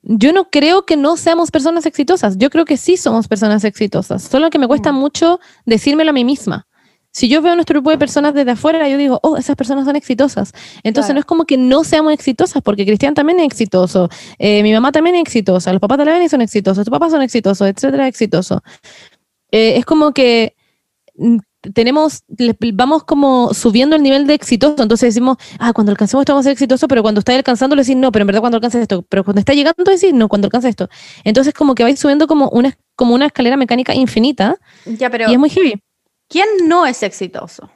yo 0.03 0.33
no 0.33 0.49
creo 0.51 0.87
que 0.87 0.97
no 0.97 1.17
seamos 1.17 1.51
personas 1.51 1.85
exitosas. 1.87 2.39
Yo 2.39 2.49
creo 2.51 2.65
que 2.65 2.77
sí 2.77 2.97
somos 2.97 3.29
personas 3.29 3.65
exitosas. 3.65 4.23
Solo 4.23 4.49
que 4.51 4.59
me 4.59 4.67
cuesta 4.67 4.93
Mm. 4.93 4.97
mucho 4.97 5.41
decírmelo 5.67 6.11
a 6.11 6.13
mí 6.15 6.25
misma. 6.25 6.67
Si 7.13 7.29
yo 7.29 7.43
veo 7.43 7.53
a 7.53 7.55
nuestro 7.57 7.75
grupo 7.75 7.91
de 7.91 7.99
personas 7.99 8.35
desde 8.35 8.53
afuera, 8.53 8.89
yo 8.89 8.97
digo, 8.97 9.19
oh, 9.25 9.37
esas 9.37 9.57
personas 9.57 9.85
son 9.85 9.97
exitosas. 9.97 10.53
Entonces 10.85 11.09
Claro. 11.09 11.15
no 11.15 11.21
es 11.21 11.27
como 11.27 11.45
que 11.45 11.57
no 11.59 11.83
seamos 11.85 12.13
exitosas, 12.13 12.63
porque 12.63 12.87
Cristian 12.87 13.15
también 13.15 13.41
es 13.41 13.47
exitoso, 13.47 14.09
eh, 14.39 14.63
mi 14.63 14.73
mamá 14.73 14.93
también 14.93 15.17
es 15.17 15.23
exitosa, 15.23 15.73
los 15.73 15.81
papás 15.81 15.99
de 15.99 16.05
la 16.05 16.13
Beni 16.13 16.29
son 16.29 16.41
exitosos, 16.41 16.85
tus 16.85 16.91
papás 16.93 17.11
son 17.11 17.23
exitosos, 17.23 17.67
etcétera, 17.67 18.07
exitoso. 18.07 18.63
Eh, 19.51 19.77
es 19.77 19.85
como 19.85 20.13
que 20.13 20.55
mm, 21.17 21.39
tenemos, 21.75 22.23
le- 22.39 22.57
vamos 22.73 23.05
como 23.05 23.53
subiendo 23.55 23.95
el 23.97 24.03
nivel 24.03 24.27
de 24.27 24.35
exitoso, 24.35 24.83
entonces 24.83 25.15
decimos, 25.15 25.37
ah, 25.59 25.73
cuando 25.73 25.91
alcancemos 25.93 26.23
esto 26.23 26.33
vamos 26.33 26.45
a 26.45 26.49
ser 26.49 26.53
exitosos, 26.53 26.89
pero 26.89 27.03
cuando 27.03 27.19
está 27.19 27.35
alcanzando 27.35 27.77
le 27.77 27.83
decís 27.83 27.97
no, 27.97 28.11
pero 28.13 28.23
en 28.23 28.27
verdad 28.29 28.41
cuando 28.41 28.57
alcances 28.57 28.83
esto, 28.83 29.03
pero 29.09 29.25
cuando 29.25 29.41
está 29.41 29.53
llegando 29.53 29.85
decís 29.85 30.15
no, 30.15 30.29
cuando 30.29 30.47
alcances 30.47 30.71
esto. 30.71 30.89
Entonces 31.25 31.53
como 31.55 31.75
que 31.75 31.83
vais 31.83 31.99
subiendo 31.99 32.27
como 32.27 32.49
una, 32.51 32.77
como 32.97 33.15
una 33.15 33.27
escalera 33.27 33.57
mecánica 33.57 33.95
infinita 33.95 34.57
Ya, 34.87 35.11
pero 35.11 35.29
y 35.29 35.33
es 35.35 35.39
muy 35.39 35.51
heavy. 35.51 35.83
¿quién 36.29 36.47
no 36.67 36.87
es 36.87 37.03
exitoso? 37.03 37.71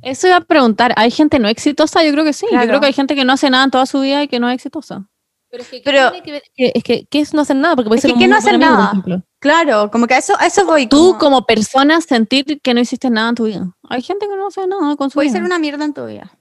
Eso 0.00 0.28
iba 0.28 0.36
a 0.36 0.40
preguntar, 0.42 0.92
¿hay 0.96 1.10
gente 1.10 1.38
no 1.40 1.48
exitosa? 1.48 2.04
Yo 2.04 2.12
creo 2.12 2.24
que 2.24 2.32
sí. 2.32 2.46
Claro. 2.48 2.64
Yo 2.64 2.68
creo 2.68 2.80
que 2.80 2.86
hay 2.86 2.92
gente 2.92 3.16
que 3.16 3.24
no 3.24 3.32
hace 3.32 3.50
nada 3.50 3.64
en 3.64 3.70
toda 3.72 3.84
su 3.86 4.00
vida 4.00 4.22
y 4.22 4.28
que 4.28 4.38
no 4.38 4.48
es 4.48 4.54
exitosa. 4.54 5.08
Pero 5.50 5.62
es 5.64 5.68
que, 5.70 5.80
Pero- 5.84 6.10
tiene 6.12 6.24
que 6.24 6.32
ver- 6.32 6.42
es 6.74 6.82
que, 6.84 7.06
¿qué 7.10 7.18
es 7.20 7.34
no 7.34 7.40
hacer 7.40 7.56
nada? 7.56 7.74
Porque 7.74 7.88
puede 7.88 7.98
Es 7.98 8.02
ser 8.02 8.10
que 8.10 8.14
un 8.14 8.20
¿qué 8.20 8.28
no 8.28 8.36
hacer 8.36 8.54
amigo, 8.54 8.68
por 8.70 8.78
nada? 8.78 8.90
ejemplo. 8.90 9.22
Claro, 9.40 9.90
como 9.90 10.06
que 10.06 10.14
a 10.14 10.18
eso, 10.18 10.34
a 10.38 10.46
eso 10.46 10.64
voy. 10.66 10.86
Tú 10.88 11.10
como- 11.10 11.18
como 11.18 11.46
persona 11.46 12.00
sentir 12.00 12.60
que 12.60 12.74
no 12.74 12.80
hiciste 12.80 13.08
nada 13.10 13.28
en 13.30 13.34
tu 13.36 13.44
vida. 13.44 13.70
Hay 13.88 14.02
gente 14.02 14.26
que 14.28 14.36
no 14.36 14.48
hace 14.48 14.66
nada 14.66 14.96
con 14.96 15.10
su 15.10 15.14
puede 15.14 15.28
vida. 15.28 15.36
ser 15.38 15.44
una 15.44 15.58
mierda 15.58 15.84
en 15.84 15.94
tu 15.94 16.06
vida. 16.06 16.32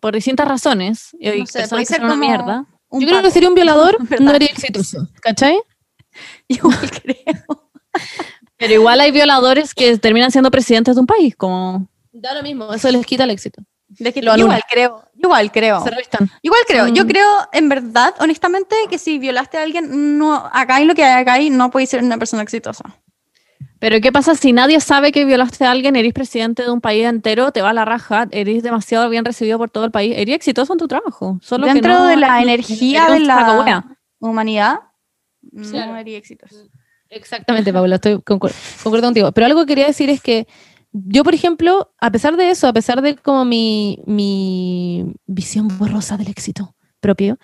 Por 0.00 0.14
distintas 0.14 0.48
razones. 0.48 1.10
Y 1.20 1.40
No 1.40 1.46
sé, 1.46 1.68
puede 1.68 1.82
que 1.82 1.86
ser 1.94 2.02
una 2.04 2.16
mierda. 2.16 2.66
un 2.88 3.00
Yo 3.00 3.06
creo 3.08 3.22
que 3.22 3.30
sería 3.30 3.48
un 3.48 3.54
violador, 3.54 3.96
no 4.20 4.30
sería 4.32 4.48
exitoso. 4.48 5.08
¿Cachai? 5.20 5.58
Igual 6.48 6.90
creo. 7.02 7.70
Pero 8.56 8.72
igual 8.72 9.00
hay 9.00 9.10
violadores 9.10 9.74
que 9.74 9.98
terminan 9.98 10.30
siendo 10.30 10.50
presidentes 10.50 10.94
de 10.94 11.00
un 11.00 11.06
país. 11.06 11.34
Como 11.36 11.88
Da 12.12 12.32
lo 12.34 12.42
mismo, 12.42 12.72
eso 12.72 12.90
les 12.90 13.04
quita 13.04 13.24
el 13.24 13.30
éxito. 13.30 13.62
Lo 13.98 14.10
yo 14.10 14.36
igual 14.44 14.62
creo, 14.70 15.04
yo 15.13 15.13
igual 15.24 15.50
creo. 15.52 15.82
Se 15.82 15.90
restan. 15.90 16.30
Igual 16.42 16.60
creo, 16.66 16.88
yo 16.88 17.04
Mm. 17.04 17.08
creo 17.08 17.28
en 17.52 17.68
verdad, 17.68 18.14
honestamente, 18.20 18.74
que 18.88 18.98
si 18.98 19.18
violaste 19.18 19.58
a 19.58 19.62
alguien, 19.62 20.16
no, 20.18 20.34
acá 20.52 20.76
hay 20.76 20.84
lo 20.84 20.94
que 20.94 21.04
hay 21.04 21.20
acá 21.22 21.34
hay, 21.34 21.50
no 21.50 21.70
puedes 21.70 21.90
ser 21.90 22.02
una 22.02 22.18
persona 22.18 22.42
exitosa. 22.42 22.84
Pero 23.80 24.00
¿qué 24.00 24.12
pasa 24.12 24.34
si 24.34 24.52
nadie 24.52 24.80
sabe 24.80 25.12
que 25.12 25.24
violaste 25.26 25.64
a 25.66 25.70
alguien, 25.70 25.94
eres 25.96 26.14
presidente 26.14 26.62
de 26.62 26.70
un 26.70 26.80
país 26.80 27.04
entero, 27.04 27.52
te 27.52 27.60
va 27.60 27.70
a 27.70 27.72
la 27.74 27.84
raja, 27.84 28.26
eres 28.30 28.62
demasiado 28.62 29.08
bien 29.10 29.24
recibido 29.26 29.58
por 29.58 29.68
todo 29.68 29.84
el 29.84 29.90
país, 29.90 30.14
eres 30.16 30.36
exitoso 30.36 30.72
en 30.72 30.78
tu 30.78 30.88
trabajo? 30.88 31.38
Solo 31.42 31.66
que 31.66 31.74
Dentro 31.74 31.92
no- 31.92 32.06
de 32.06 32.16
la 32.16 32.40
eres 32.40 32.44
energía 32.70 33.06
de 33.10 33.20
la 33.20 33.84
humanidad, 34.20 34.80
no 35.52 35.68
Claro. 35.68 35.96
sería 35.96 36.16
exitoso. 36.18 36.56
Exactamente, 37.10 37.72
Paula, 37.72 37.96
estoy 37.96 38.14
concuer- 38.22 38.54
concuerdo 38.82 39.06
contigo. 39.08 39.32
Pero 39.32 39.46
algo 39.46 39.60
que 39.60 39.66
quería 39.66 39.86
decir 39.86 40.08
es 40.08 40.22
que 40.22 40.46
yo, 40.94 41.24
por 41.24 41.34
ejemplo, 41.34 41.92
a 42.00 42.10
pesar 42.12 42.36
de 42.36 42.50
eso, 42.50 42.68
a 42.68 42.72
pesar 42.72 43.02
de 43.02 43.16
como 43.16 43.44
mi, 43.44 44.00
mi 44.06 45.04
visión 45.26 45.66
borrosa 45.76 46.16
del 46.16 46.28
éxito 46.28 46.76
propio, 47.00 47.36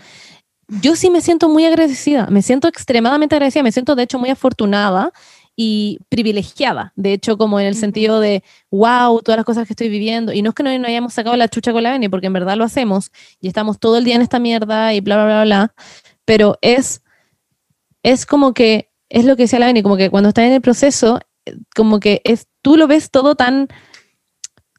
yo 0.80 0.94
sí 0.94 1.10
me 1.10 1.20
siento 1.20 1.48
muy 1.48 1.64
agradecida, 1.64 2.28
me 2.30 2.42
siento 2.42 2.68
extremadamente 2.68 3.34
agradecida, 3.34 3.64
me 3.64 3.72
siento 3.72 3.96
de 3.96 4.04
hecho 4.04 4.20
muy 4.20 4.30
afortunada 4.30 5.12
y 5.56 5.98
privilegiada, 6.08 6.92
de 6.94 7.12
hecho 7.12 7.36
como 7.36 7.58
en 7.58 7.66
el 7.66 7.74
sentido 7.74 8.20
de, 8.20 8.44
wow, 8.70 9.20
todas 9.20 9.36
las 9.36 9.44
cosas 9.44 9.66
que 9.66 9.72
estoy 9.72 9.88
viviendo, 9.88 10.32
y 10.32 10.42
no 10.42 10.50
es 10.50 10.54
que 10.54 10.62
no, 10.62 10.78
no 10.78 10.86
hayamos 10.86 11.12
sacado 11.12 11.36
la 11.36 11.48
chucha 11.48 11.72
con 11.72 11.82
la 11.82 11.90
Beni, 11.90 12.08
porque 12.08 12.28
en 12.28 12.32
verdad 12.32 12.56
lo 12.56 12.62
hacemos, 12.62 13.10
y 13.40 13.48
estamos 13.48 13.80
todo 13.80 13.98
el 13.98 14.04
día 14.04 14.14
en 14.14 14.22
esta 14.22 14.38
mierda 14.38 14.94
y 14.94 15.00
bla, 15.00 15.16
bla, 15.16 15.24
bla, 15.24 15.44
bla, 15.44 15.74
pero 16.24 16.56
es, 16.62 17.02
es 18.04 18.26
como 18.26 18.54
que, 18.54 18.92
es 19.08 19.24
lo 19.24 19.34
que 19.34 19.42
decía 19.42 19.58
la 19.58 19.66
Beni, 19.66 19.82
como 19.82 19.96
que 19.96 20.08
cuando 20.08 20.28
estás 20.28 20.44
en 20.44 20.52
el 20.52 20.60
proceso, 20.60 21.18
como 21.74 22.00
que 22.00 22.20
es, 22.24 22.46
tú 22.62 22.76
lo 22.76 22.86
ves 22.86 23.10
todo 23.10 23.34
tan, 23.34 23.68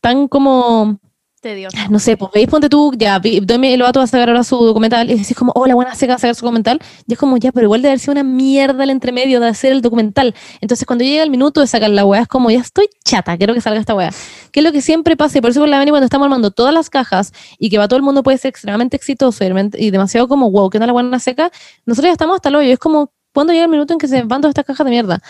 tan 0.02 0.28
como, 0.28 1.00
Tedioso. 1.42 1.76
no 1.90 1.98
sé, 1.98 2.18
pues 2.18 2.32
veis, 2.32 2.48
ponte 2.48 2.70
tú, 2.70 2.94
ya, 2.96 3.20
Demi 3.20 3.76
Lovato 3.76 4.00
va 4.00 4.04
a 4.04 4.08
sacar 4.08 4.30
ahora 4.30 4.44
su 4.44 4.58
documental, 4.58 5.10
y 5.10 5.18
decís 5.18 5.36
como, 5.36 5.52
oh, 5.56 5.66
la 5.66 5.74
buena 5.74 5.96
seca 5.96 6.14
va 6.14 6.16
a 6.18 6.20
sacar 6.20 6.36
su 6.36 6.46
documental, 6.46 6.80
y 7.08 7.14
es 7.14 7.18
como, 7.18 7.36
ya, 7.38 7.52
pero 7.52 7.66
igual 7.66 7.82
de 7.82 7.88
haber 7.88 8.00
sido 8.00 8.12
una 8.12 8.24
mierda 8.24 8.84
el 8.84 8.92
entremedio 8.92 9.40
de 9.40 9.48
hacer 9.48 9.72
el 9.72 9.82
documental. 9.82 10.36
Entonces, 10.62 10.86
cuando 10.86 11.04
llega 11.04 11.24
el 11.24 11.32
minuto 11.32 11.60
de 11.60 11.66
sacar 11.66 11.90
la 11.90 12.06
weá, 12.06 12.22
es 12.22 12.28
como, 12.28 12.52
ya 12.52 12.60
estoy 12.60 12.90
chata, 13.04 13.36
quiero 13.38 13.56
que 13.56 13.62
salga 13.62 13.80
esta 13.80 13.96
weá. 13.96 14.12
Que 14.52 14.60
es 14.60 14.64
lo 14.64 14.72
que 14.72 14.82
siempre 14.82 15.18
pasa, 15.18 15.40
y 15.40 15.42
por 15.42 15.50
eso 15.50 15.62
con 15.62 15.72
la 15.72 15.80
Beni 15.80 15.90
cuando 15.90 16.06
estamos 16.06 16.26
armando 16.26 16.52
todas 16.52 16.76
las 16.76 16.92
cajas, 16.92 17.34
y 17.58 17.72
que 17.72 17.80
va 17.80 17.88
todo 17.88 17.98
el 17.98 18.04
mundo 18.04 18.22
puede 18.22 18.38
ser 18.38 18.50
extremadamente 18.50 18.96
exitoso, 18.96 19.44
y 19.44 19.90
demasiado 19.90 20.28
como, 20.28 20.52
wow, 20.52 20.70
que 20.70 20.78
no 20.78 20.86
la 20.86 20.94
buena 20.94 21.18
seca, 21.20 21.52
nosotros 21.88 22.10
ya 22.10 22.14
estamos 22.14 22.36
hasta 22.36 22.50
el 22.50 22.56
hoyo, 22.56 22.72
es 22.72 22.78
como, 22.78 23.14
cuando 23.34 23.52
llega 23.52 23.66
el 23.66 23.72
minuto 23.72 23.94
en 23.94 24.00
que 24.00 24.08
se 24.08 24.22
van 24.22 24.42
todas 24.42 24.52
estas 24.52 24.66
cajas 24.66 24.86
de 24.86 24.92
mierda. 24.92 25.22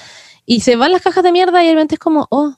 Y 0.46 0.62
se 0.62 0.76
van 0.76 0.92
las 0.92 1.02
cajas 1.02 1.24
de 1.24 1.32
mierda, 1.32 1.64
y 1.64 1.68
de 1.68 1.74
repente 1.74 1.96
es 1.96 2.00
como, 2.00 2.28
oh, 2.30 2.54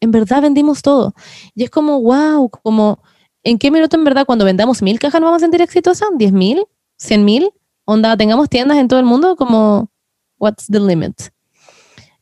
en 0.00 0.10
verdad 0.10 0.42
vendimos 0.42 0.82
todo. 0.82 1.14
Y 1.54 1.64
es 1.64 1.70
como, 1.70 2.00
wow, 2.00 2.48
como, 2.48 3.02
¿en 3.42 3.58
qué 3.58 3.70
minuto 3.70 3.96
en 3.96 4.04
verdad 4.04 4.26
cuando 4.26 4.44
vendamos 4.44 4.82
mil 4.82 4.98
cajas 4.98 5.20
nos 5.20 5.28
vamos 5.28 5.42
a 5.42 5.44
sentir 5.44 5.62
exitosas? 5.62 6.08
¿Diez 6.16 6.32
mil? 6.32 6.64
¿Cien 6.96 7.24
mil? 7.24 7.50
Onda, 7.84 8.16
tengamos 8.16 8.48
tiendas 8.48 8.78
en 8.78 8.88
todo 8.88 8.98
el 8.98 9.04
mundo, 9.04 9.36
como, 9.36 9.90
what's 10.38 10.66
the 10.66 10.80
limit? 10.80 11.14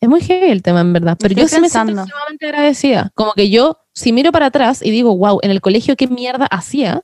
Es 0.01 0.09
muy 0.09 0.21
heavy 0.21 0.51
el 0.51 0.63
tema, 0.63 0.81
en 0.81 0.93
verdad. 0.93 1.17
Pero 1.21 1.33
Estoy 1.33 1.43
yo 1.43 1.49
sí 1.49 1.61
me 1.61 1.69
siento 1.69 1.87
pensando. 1.87 2.03
extremadamente 2.03 2.47
agradecida. 2.47 3.13
Como 3.15 3.33
que 3.35 3.51
yo, 3.51 3.79
si 3.93 4.13
miro 4.13 4.33
para 4.33 4.47
atrás 4.47 4.83
y 4.83 4.91
digo, 4.91 5.17
wow, 5.17 5.39
en 5.43 5.53
el 5.53 5.61
colegio 5.61 5.95
qué 5.97 6.09
mierda 6.09 6.47
hacía, 6.47 7.03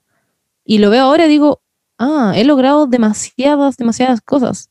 y 0.64 0.78
lo 0.78 0.90
veo 0.90 1.04
ahora 1.04 1.26
y 1.26 1.28
digo, 1.28 1.62
ah, 1.98 2.32
he 2.34 2.44
logrado 2.44 2.86
demasiadas, 2.86 3.76
demasiadas 3.76 4.20
cosas. 4.20 4.70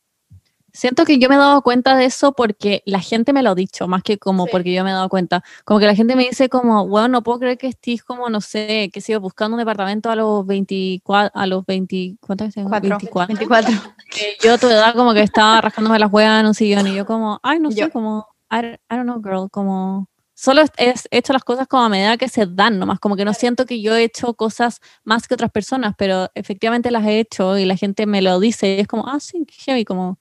Siento 0.78 1.06
que 1.06 1.18
yo 1.18 1.28
me 1.28 1.34
he 1.34 1.38
dado 1.40 1.64
cuenta 1.64 1.96
de 1.96 2.06
eso 2.06 2.34
porque 2.34 2.84
la 2.86 3.00
gente 3.00 3.34
me 3.34 3.42
lo 3.42 3.50
ha 3.50 3.56
dicho, 3.56 3.88
más 3.88 4.04
que 4.04 4.20
como 4.20 4.44
Sí. 4.46 4.50
porque 4.52 4.74
yo 4.74 4.84
me 4.84 4.92
he 4.92 4.94
dado 4.94 5.10
cuenta. 5.10 5.44
Como 5.66 5.80
que 5.80 5.88
la 5.88 5.96
gente 5.96 6.16
me 6.16 6.24
dice 6.28 6.50
como, 6.50 6.88
bueno, 6.88 7.08
no 7.08 7.24
puedo 7.24 7.40
creer 7.40 7.58
que 7.58 7.66
estés 7.66 8.04
como, 8.04 8.30
no 8.30 8.42
sé, 8.42 8.92
que 8.94 9.02
sigo 9.02 9.20
buscando 9.20 9.56
un 9.56 9.60
departamento 9.60 10.12
a 10.12 10.16
los 10.16 10.46
24, 10.46 11.32
a 11.34 11.48
los 11.48 11.66
20, 11.66 12.18
¿cuántos 12.22 12.54
tengo? 12.54 12.70
Cuatro. 12.70 12.90
24. 12.90 13.36
24. 13.36 13.74
Que 14.12 14.38
yo 14.42 14.54
a 14.54 14.58
tu 14.60 14.68
edad 14.70 14.94
como 14.96 15.14
que 15.14 15.22
estaba 15.22 15.60
rascándome 15.62 16.00
las 16.00 16.12
huevas 16.14 16.40
en 16.40 16.46
un 16.48 16.54
sillón 16.54 16.88
y 16.88 16.96
yo 16.96 17.06
como, 17.06 17.40
ay, 17.44 17.60
no 17.60 17.72
sé, 17.72 17.80
Yo. 17.82 17.92
como, 17.92 18.26
I, 18.52 18.56
don't- 18.58 18.80
I 18.90 18.96
don't 18.96 19.04
know, 19.04 19.22
girl, 19.22 19.50
como... 19.50 20.08
Solo 20.34 20.62
he 20.78 20.94
hecho 21.10 21.34
las 21.34 21.44
cosas 21.44 21.68
como 21.68 21.84
a 21.84 21.90
medida 21.90 22.16
que 22.18 22.30
se 22.30 22.46
dan 22.46 22.78
nomás, 22.78 23.00
como 23.00 23.16
que 23.16 23.26
no 23.26 23.34
siento 23.34 23.66
que 23.66 23.82
yo 23.82 23.96
he 23.96 24.04
hecho 24.04 24.36
cosas 24.36 24.80
más 25.04 25.28
que 25.28 25.34
otras 25.34 25.50
personas, 25.52 25.96
pero 25.98 26.30
efectivamente 26.36 26.92
las 26.92 27.04
he 27.08 27.20
hecho 27.20 27.58
y 27.58 27.66
la 27.66 27.76
gente 27.76 28.06
me 28.06 28.22
lo 28.22 28.40
dice 28.40 28.76
y 28.76 28.80
es 28.82 28.88
como, 28.88 29.08
ah, 29.08 29.20
sí, 29.20 29.46
heavy, 29.66 29.84
como 29.84 30.20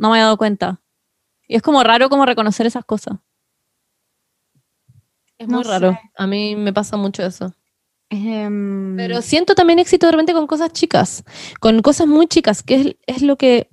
no 0.00 0.10
me 0.10 0.18
he 0.18 0.20
dado 0.22 0.38
cuenta. 0.38 0.80
Y 1.46 1.56
es 1.56 1.62
como 1.62 1.82
raro 1.84 2.08
como 2.08 2.24
reconocer 2.26 2.66
esas 2.66 2.84
cosas. 2.84 3.18
Es 5.38 5.46
No 5.46 5.58
muy 5.58 5.64
raro. 5.64 5.92
sé. 5.92 6.00
A 6.16 6.26
mí 6.26 6.56
me 6.56 6.72
pasa 6.72 6.96
mucho 6.96 7.22
eso. 7.24 7.52
Em, 8.08 8.96
Pero 8.96 9.22
siento 9.22 9.54
también 9.54 9.78
éxito 9.78 10.06
de 10.06 10.12
repente 10.12 10.32
con 10.32 10.46
cosas 10.46 10.72
chicas, 10.72 11.22
con 11.60 11.80
cosas 11.82 12.06
muy 12.08 12.26
chicas, 12.26 12.62
que 12.62 12.74
es, 12.74 12.96
es 13.06 13.22
lo 13.22 13.36
que, 13.36 13.68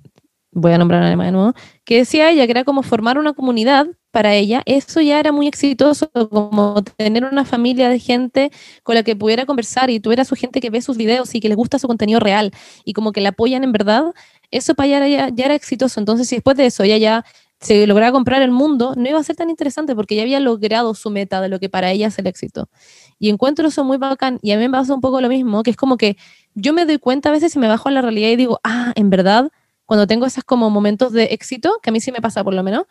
voy 0.52 0.72
a 0.72 0.78
nombrar 0.78 1.02
a 1.02 1.06
Alema 1.06 1.24
de 1.26 1.32
nuevo, 1.32 1.54
que 1.84 1.98
decía 1.98 2.30
ella, 2.30 2.44
que 2.46 2.52
era 2.52 2.64
como 2.64 2.82
formar 2.82 3.18
una 3.18 3.32
comunidad 3.32 3.86
para 4.10 4.34
ella, 4.34 4.62
eso 4.64 5.00
ya 5.00 5.20
era 5.20 5.32
muy 5.32 5.46
exitoso, 5.48 6.10
como 6.30 6.82
tener 6.96 7.24
una 7.24 7.44
familia 7.44 7.88
de 7.88 7.98
gente 7.98 8.50
con 8.82 8.94
la 8.94 9.02
que 9.02 9.16
pudiera 9.16 9.44
conversar 9.44 9.90
y 9.90 10.00
tuviera 10.00 10.24
su 10.24 10.34
gente 10.34 10.60
que 10.60 10.70
ve 10.70 10.80
sus 10.82 10.96
videos 10.96 11.34
y 11.34 11.40
que 11.40 11.48
les 11.48 11.56
gusta 11.56 11.78
su 11.78 11.86
contenido 11.88 12.18
real 12.20 12.52
y 12.84 12.92
como 12.94 13.12
que 13.12 13.20
la 13.20 13.30
apoyan 13.30 13.64
en 13.64 13.72
verdad, 13.72 14.14
eso 14.50 14.74
para 14.74 14.88
ella 14.88 15.06
ya, 15.08 15.28
ya 15.34 15.44
era 15.46 15.54
exitoso. 15.54 16.00
Entonces, 16.00 16.28
si 16.28 16.36
después 16.36 16.56
de 16.56 16.66
eso 16.66 16.82
ella 16.82 16.96
ya 16.96 17.24
se 17.60 17.86
lograba 17.86 18.12
comprar 18.12 18.42
el 18.42 18.52
mundo, 18.52 18.94
no 18.96 19.08
iba 19.08 19.18
a 19.18 19.22
ser 19.24 19.36
tan 19.36 19.50
interesante 19.50 19.94
porque 19.96 20.14
ya 20.14 20.22
había 20.22 20.38
logrado 20.40 20.94
su 20.94 21.10
meta 21.10 21.40
de 21.40 21.48
lo 21.48 21.58
que 21.58 21.68
para 21.68 21.90
ella 21.90 22.06
es 22.06 22.18
el 22.18 22.26
éxito. 22.26 22.68
Y 23.18 23.30
encuentro 23.30 23.66
eso 23.68 23.82
muy 23.84 23.96
bacán. 23.96 24.38
Y 24.42 24.52
a 24.52 24.56
mí 24.56 24.62
me 24.62 24.70
pasa 24.70 24.94
un 24.94 25.00
poco 25.00 25.20
lo 25.20 25.28
mismo, 25.28 25.62
que 25.62 25.70
es 25.70 25.76
como 25.76 25.96
que 25.96 26.16
yo 26.54 26.72
me 26.72 26.86
doy 26.86 26.98
cuenta 26.98 27.30
a 27.30 27.32
veces 27.32 27.52
si 27.52 27.58
me 27.58 27.66
bajo 27.68 27.88
a 27.88 27.92
la 27.92 28.02
realidad 28.02 28.28
y 28.28 28.36
digo, 28.36 28.60
ah, 28.62 28.92
en 28.94 29.10
verdad, 29.10 29.50
cuando 29.86 30.06
tengo 30.06 30.26
esos 30.26 30.44
como 30.44 30.70
momentos 30.70 31.12
de 31.12 31.24
éxito, 31.24 31.78
que 31.82 31.90
a 31.90 31.92
mí 31.92 32.00
sí 32.00 32.12
me 32.12 32.20
pasa 32.20 32.44
por 32.44 32.54
lo 32.54 32.62
menos, 32.62 32.84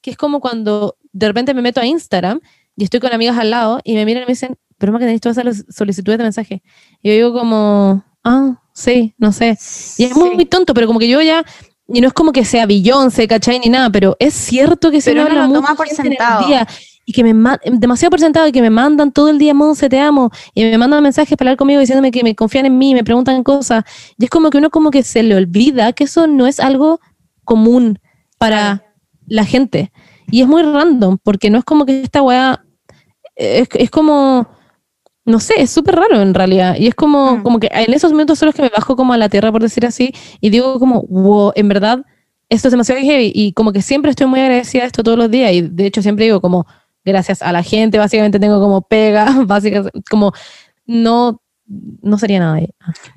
que 0.00 0.10
es 0.10 0.16
como 0.16 0.40
cuando 0.40 0.96
de 1.12 1.26
repente 1.26 1.52
me 1.52 1.62
meto 1.62 1.80
a 1.80 1.86
Instagram 1.86 2.40
y 2.76 2.84
estoy 2.84 3.00
con 3.00 3.12
amigas 3.12 3.38
al 3.38 3.50
lado 3.50 3.80
y 3.84 3.94
me 3.94 4.04
miran 4.06 4.22
y 4.22 4.26
me 4.26 4.32
dicen, 4.32 4.56
pero 4.78 4.92
más 4.92 5.00
que 5.00 5.04
tenéis 5.06 5.20
todas 5.20 5.38
esas 5.38 5.64
solicitudes 5.68 6.18
de 6.18 6.24
mensaje. 6.24 6.62
Y 7.02 7.08
yo 7.08 7.14
digo 7.14 7.32
como, 7.32 8.04
ah, 8.24 8.62
sí, 8.74 9.14
no 9.16 9.32
sé. 9.32 9.56
Y 9.96 10.04
es 10.04 10.14
muy, 10.14 10.30
sí. 10.30 10.34
muy 10.34 10.44
tonto, 10.44 10.74
pero 10.74 10.86
como 10.86 10.98
que 10.98 11.08
yo 11.08 11.22
ya, 11.22 11.44
y 11.88 12.00
no 12.00 12.08
es 12.08 12.12
como 12.12 12.32
que 12.32 12.44
sea 12.44 12.66
Beyoncé, 12.66 13.26
¿cachai? 13.26 13.58
Ni 13.60 13.68
nada, 13.70 13.88
pero 13.90 14.16
es 14.18 14.34
cierto 14.34 14.90
que 14.90 15.00
se 15.00 15.12
Pero 15.12 15.22
habla 15.22 15.46
lo 15.46 15.54
toma 15.54 15.74
por 15.74 15.88
sentado. 15.88 16.46
día 16.46 16.66
y 17.06 17.12
que 17.12 17.22
me 17.22 17.34
ma- 17.34 17.60
demasiado 17.64 18.10
por 18.10 18.20
sentado 18.20 18.46
y 18.48 18.52
que 18.52 18.62
me 18.62 18.70
mandan 18.70 19.12
todo 19.12 19.28
el 19.28 19.36
día, 19.38 19.52
Monse, 19.52 19.90
te 19.90 20.00
amo, 20.00 20.30
y 20.54 20.64
me 20.64 20.78
mandan 20.78 21.02
mensajes 21.02 21.36
para 21.36 21.50
hablar 21.50 21.58
conmigo 21.58 21.78
diciéndome 21.80 22.10
que 22.10 22.22
me 22.22 22.34
confían 22.34 22.64
en 22.64 22.78
mí, 22.78 22.94
me 22.94 23.04
preguntan 23.04 23.42
cosas, 23.42 23.84
y 24.18 24.24
es 24.24 24.30
como 24.30 24.48
que 24.48 24.56
uno 24.56 24.70
como 24.70 24.90
que 24.90 25.02
se 25.02 25.22
le 25.22 25.36
olvida 25.36 25.92
que 25.92 26.04
eso 26.04 26.26
no 26.26 26.46
es 26.46 26.60
algo 26.60 27.00
común 27.44 27.98
para 28.38 28.84
la 29.26 29.44
gente, 29.44 29.92
y 30.30 30.40
es 30.40 30.48
muy 30.48 30.62
random, 30.62 31.18
porque 31.22 31.50
no 31.50 31.58
es 31.58 31.64
como 31.64 31.84
que 31.84 32.00
esta 32.00 32.22
weá, 32.22 32.64
es, 33.36 33.68
es 33.74 33.90
como, 33.90 34.48
no 35.24 35.40
sé, 35.40 35.54
es 35.58 35.70
súper 35.70 35.96
raro 35.96 36.20
en 36.20 36.34
realidad, 36.34 36.76
y 36.78 36.86
es 36.86 36.94
como, 36.94 37.36
Mm. 37.38 37.42
como 37.42 37.58
que 37.60 37.68
en 37.72 37.92
esos 37.94 38.10
momentos 38.12 38.38
son 38.38 38.46
los 38.46 38.54
que 38.54 38.62
me 38.62 38.68
bajo 38.68 38.94
como 38.96 39.12
a 39.12 39.16
la 39.18 39.28
tierra, 39.28 39.50
por 39.52 39.62
decir 39.62 39.86
así, 39.86 40.12
y 40.40 40.50
digo 40.50 40.78
como, 40.78 41.02
wow, 41.08 41.52
en 41.54 41.68
verdad, 41.68 42.04
esto 42.50 42.68
es 42.68 42.72
demasiado 42.72 43.00
heavy, 43.00 43.32
y 43.34 43.52
como 43.52 43.72
que 43.72 43.80
siempre 43.82 44.10
estoy 44.10 44.26
muy 44.26 44.40
agradecida 44.40 44.82
de 44.82 44.86
esto 44.88 45.02
todos 45.02 45.16
los 45.18 45.30
días, 45.30 45.52
y 45.52 45.62
de 45.62 45.86
hecho 45.86 46.02
siempre 46.02 46.26
digo 46.26 46.40
como, 46.40 46.66
gracias 47.04 47.42
a 47.42 47.52
la 47.52 47.62
gente, 47.62 47.98
básicamente 47.98 48.38
tengo 48.38 48.60
como 48.60 48.82
pega, 48.82 49.24
básicamente, 49.46 49.98
como 50.10 50.32
no, 50.86 51.40
no 51.66 52.18
sería 52.18 52.40
nada 52.40 52.56
de 52.56 52.68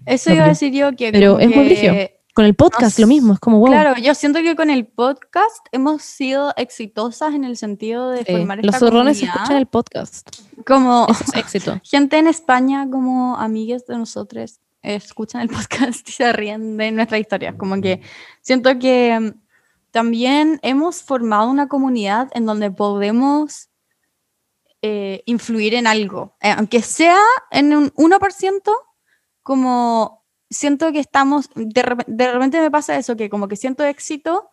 Eso 0.05 0.29
no, 0.29 0.35
iba 0.37 0.45
a 0.45 0.49
decir 0.49 0.71
yo 0.73 0.95
que. 0.95 1.11
pero 1.11 1.39
es 1.39 1.47
muy 1.47 1.55
que- 1.55 1.65
brígido. 1.65 1.93
Con 2.37 2.45
el 2.45 2.53
podcast 2.53 2.99
lo 2.99 3.07
mismo, 3.07 3.33
es 3.33 3.39
como 3.39 3.57
wow. 3.57 3.69
Claro, 3.69 3.99
yo 3.99 4.13
siento 4.13 4.43
que 4.43 4.55
con 4.55 4.69
el 4.69 4.85
podcast 4.85 5.65
hemos 5.71 6.03
sido 6.03 6.53
exitosas 6.55 7.33
en 7.33 7.43
el 7.43 7.57
sentido 7.57 8.11
de 8.11 8.23
formar 8.25 8.59
los 8.59 8.75
esta 8.75 8.77
zorrones 8.77 9.17
comunidad. 9.17 9.35
escuchan 9.37 9.57
el 9.57 9.65
podcast. 9.65 10.29
Como 10.63 11.07
Eso 11.09 11.23
es 11.23 11.35
éxito. 11.35 11.81
gente 11.83 12.19
en 12.19 12.27
España, 12.27 12.87
como 12.91 13.35
amigas 13.37 13.87
de 13.87 13.97
nosotros, 13.97 14.59
escuchan 14.83 15.41
el 15.41 15.49
podcast 15.49 16.07
y 16.07 16.11
se 16.11 16.31
ríen 16.31 16.77
de 16.77 16.91
nuestra 16.91 17.17
historia. 17.17 17.57
Como 17.57 17.81
que 17.81 18.01
siento 18.41 18.77
que 18.77 19.19
mm, 19.19 19.41
también 19.89 20.59
hemos 20.61 21.01
formado 21.01 21.49
una 21.49 21.67
comunidad 21.67 22.29
en 22.35 22.45
donde 22.45 22.69
podemos 22.69 23.69
eh, 24.83 25.23
influir 25.25 25.73
en 25.73 25.87
algo, 25.87 26.37
eh, 26.41 26.53
aunque 26.55 26.83
sea 26.83 27.17
en 27.49 27.75
un 27.75 27.91
1%, 27.93 28.61
como 29.41 30.26
siento 30.49 30.91
que 30.91 30.99
estamos, 30.99 31.49
de, 31.55 31.83
repe- 31.83 32.05
de 32.07 32.31
repente 32.31 32.59
me 32.61 32.71
pasa 32.71 32.97
eso, 32.97 33.15
que 33.15 33.29
como 33.29 33.47
que 33.47 33.55
siento 33.55 33.83
éxito 33.83 34.49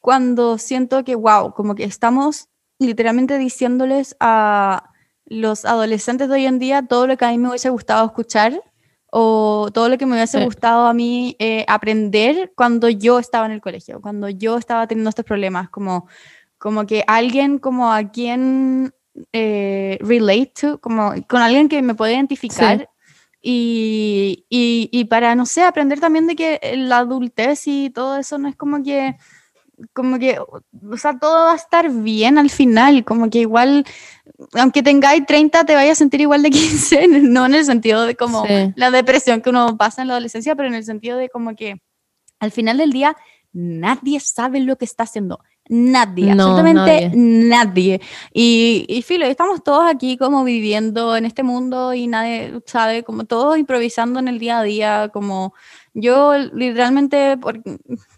cuando 0.00 0.58
siento 0.58 1.04
que, 1.04 1.14
wow, 1.14 1.54
como 1.54 1.74
que 1.74 1.84
estamos 1.84 2.48
literalmente 2.78 3.38
diciéndoles 3.38 4.16
a 4.20 4.90
los 5.26 5.64
adolescentes 5.64 6.28
de 6.28 6.34
hoy 6.34 6.46
en 6.46 6.58
día 6.58 6.82
todo 6.82 7.06
lo 7.06 7.16
que 7.16 7.24
a 7.24 7.30
mí 7.30 7.38
me 7.38 7.48
hubiese 7.48 7.70
gustado 7.70 8.04
escuchar 8.06 8.60
o 9.10 9.68
todo 9.72 9.88
lo 9.88 9.98
que 9.98 10.06
me 10.06 10.14
hubiese 10.14 10.38
Sí. 10.38 10.44
gustado 10.44 10.86
a 10.86 10.94
mí 10.94 11.36
eh, 11.38 11.64
aprender 11.68 12.52
cuando 12.56 12.88
yo 12.88 13.18
estaba 13.18 13.46
en 13.46 13.52
el 13.52 13.60
colegio, 13.60 14.00
cuando 14.00 14.28
yo 14.28 14.56
estaba 14.58 14.86
teniendo 14.86 15.10
estos 15.10 15.24
problemas, 15.24 15.68
como, 15.70 16.08
como 16.58 16.86
que 16.86 17.04
alguien 17.06 17.58
como 17.58 17.92
a 17.92 18.10
quien 18.10 18.92
eh, 19.32 19.98
relate 20.00 20.52
to, 20.60 20.80
como 20.80 21.12
con 21.28 21.40
alguien 21.42 21.68
que 21.68 21.82
me 21.82 21.94
pueda 21.94 22.12
identificar. 22.12 22.88
Y, 23.42 24.46
y, 24.48 24.88
y 24.92 25.04
para, 25.06 25.34
no 25.34 25.46
sé, 25.46 25.62
aprender 25.62 25.98
también 26.00 26.26
de 26.28 26.36
que 26.36 26.60
la 26.76 26.98
adultez 26.98 27.66
y 27.66 27.90
todo 27.90 28.16
eso 28.16 28.38
no 28.38 28.48
es 28.48 28.56
como 28.56 28.82
que 28.82 29.16
como 29.94 30.16
que, 30.18 30.38
o 30.38 30.96
sea, 30.96 31.18
todo 31.18 31.46
va 31.46 31.52
a 31.54 31.56
estar 31.56 31.90
bien 31.90 32.38
al 32.38 32.50
final, 32.50 33.04
como 33.04 33.28
que 33.30 33.40
igual, 33.40 33.84
aunque 34.54 34.80
tengáis 34.80 35.26
30, 35.26 35.64
te 35.64 35.74
vayas 35.74 35.92
a 35.92 35.94
sentir 35.98 36.20
igual 36.20 36.42
de 36.42 36.50
15, 36.52 37.08
no 37.08 37.46
en 37.46 37.54
el 37.54 37.64
sentido 37.64 38.04
de 38.04 38.14
como 38.14 38.46
Sí. 38.46 38.72
la 38.76 38.92
depresión 38.92 39.40
que 39.40 39.50
uno 39.50 39.76
pasa 39.76 40.02
en 40.02 40.08
la 40.08 40.14
adolescencia, 40.14 40.54
pero 40.54 40.68
en 40.68 40.74
el 40.74 40.84
sentido 40.84 41.18
de 41.18 41.28
como 41.30 41.56
que 41.56 41.82
al 42.38 42.52
final 42.52 42.78
del 42.78 42.92
día 42.92 43.16
nadie 43.52 44.20
sabe 44.20 44.60
lo 44.60 44.76
que 44.76 44.84
está 44.84 45.02
haciendo. 45.02 45.40
Nadie, 45.74 46.34
No, 46.34 46.42
absolutamente 46.58 47.10
nadie. 47.14 47.98
Y, 48.34 48.84
y 48.90 49.00
filo, 49.00 49.24
estamos 49.24 49.64
todos 49.64 49.84
aquí 49.90 50.18
como 50.18 50.44
viviendo 50.44 51.16
en 51.16 51.24
este 51.24 51.42
mundo 51.42 51.94
y 51.94 52.08
nadie 52.08 52.60
sabe, 52.66 53.04
como 53.04 53.24
todos 53.24 53.56
improvisando 53.56 54.20
en 54.20 54.28
el 54.28 54.38
día 54.38 54.58
a 54.58 54.62
día, 54.64 55.10
como 55.14 55.54
yo 55.94 56.34
literalmente 56.36 57.38
por- 57.38 57.62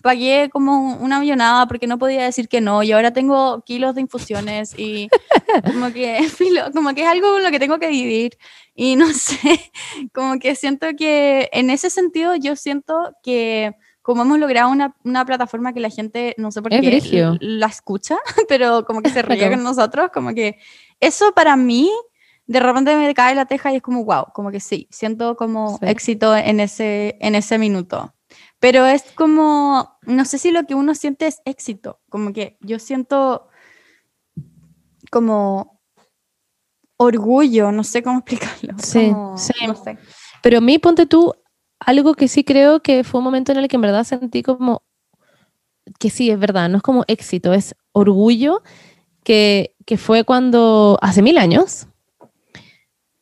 pagué 0.02 0.50
como 0.52 0.96
una 0.96 1.20
millonada 1.20 1.66
porque 1.68 1.86
no 1.86 1.96
podía 1.96 2.24
decir 2.24 2.48
que 2.48 2.60
no 2.60 2.82
y 2.82 2.90
ahora 2.90 3.12
tengo 3.12 3.62
kilos 3.62 3.94
de 3.94 4.00
infusiones 4.00 4.76
y 4.76 5.08
como 5.64 5.92
que, 5.92 6.24
filo, 6.28 6.72
como 6.72 6.92
que 6.92 7.02
es 7.02 7.08
algo 7.08 7.34
con 7.34 7.42
lo 7.44 7.52
que 7.52 7.60
tengo 7.60 7.78
que 7.78 7.86
vivir 7.88 8.36
y 8.74 8.96
no 8.96 9.06
sé, 9.12 9.60
como 10.12 10.40
que 10.40 10.56
siento 10.56 10.88
que 10.98 11.48
en 11.52 11.70
ese 11.70 11.88
sentido 11.88 12.34
yo 12.34 12.56
siento 12.56 13.14
que 13.22 13.76
como 14.04 14.20
hemos 14.22 14.38
logrado 14.38 14.70
una, 14.70 14.94
una 15.02 15.24
plataforma 15.24 15.72
que 15.72 15.80
la 15.80 15.88
gente, 15.88 16.34
no 16.36 16.52
sé 16.52 16.60
por 16.60 16.72
Es 16.74 16.80
qué, 16.82 16.86
brigio. 16.88 17.36
la 17.40 17.66
escucha, 17.66 18.18
pero 18.48 18.84
como 18.84 19.00
que 19.00 19.08
se 19.10 19.22
ríe 19.22 19.50
con 19.50 19.62
nosotros, 19.64 20.10
como 20.12 20.34
que 20.34 20.58
eso 21.00 21.32
para 21.34 21.56
mí 21.56 21.90
de 22.46 22.60
repente 22.60 22.94
me 22.96 23.14
cae 23.14 23.34
la 23.34 23.46
teja 23.46 23.72
y 23.72 23.76
es 23.76 23.82
como 23.82 24.04
wow, 24.04 24.26
como 24.34 24.50
que 24.50 24.60
sí, 24.60 24.86
siento 24.90 25.34
como 25.36 25.78
Sí. 25.78 25.86
éxito 25.86 26.36
en 26.36 26.60
ese, 26.60 27.16
en 27.20 27.34
ese 27.34 27.56
minuto. 27.58 28.14
Pero 28.60 28.84
es 28.84 29.04
como, 29.14 29.96
no 30.02 30.24
sé 30.26 30.36
si 30.38 30.50
lo 30.50 30.64
que 30.66 30.74
uno 30.74 30.94
siente 30.94 31.26
es 31.26 31.40
éxito, 31.46 32.00
como 32.10 32.32
que 32.34 32.58
yo 32.60 32.78
siento 32.78 33.48
como 35.10 35.80
orgullo, 36.96 37.72
no 37.72 37.84
sé 37.84 38.02
cómo 38.02 38.18
explicarlo. 38.26 38.74
Sí, 38.78 39.10
como- 39.10 39.38
sí. 39.38 39.52
no 39.66 39.74
sé. 39.74 39.98
Pero 40.42 40.58
a 40.58 40.60
mí, 40.60 40.78
ponte 40.78 41.06
tú, 41.06 41.34
algo 41.86 42.14
que 42.14 42.28
sí 42.28 42.44
creo 42.44 42.80
que 42.80 43.04
fue 43.04 43.18
un 43.18 43.24
momento 43.24 43.52
en 43.52 43.58
el 43.58 43.68
que 43.68 43.76
en 43.76 43.82
verdad 43.82 44.04
sentí 44.04 44.42
como 44.42 44.82
que 45.98 46.10
sí, 46.10 46.30
es 46.30 46.38
verdad, 46.38 46.68
no 46.68 46.78
es 46.78 46.82
como 46.82 47.04
éxito, 47.08 47.52
es 47.52 47.74
orgullo, 47.92 48.62
que, 49.22 49.74
que 49.84 49.98
fue 49.98 50.24
cuando, 50.24 50.98
hace 51.02 51.20
mil 51.22 51.36
años, 51.38 51.86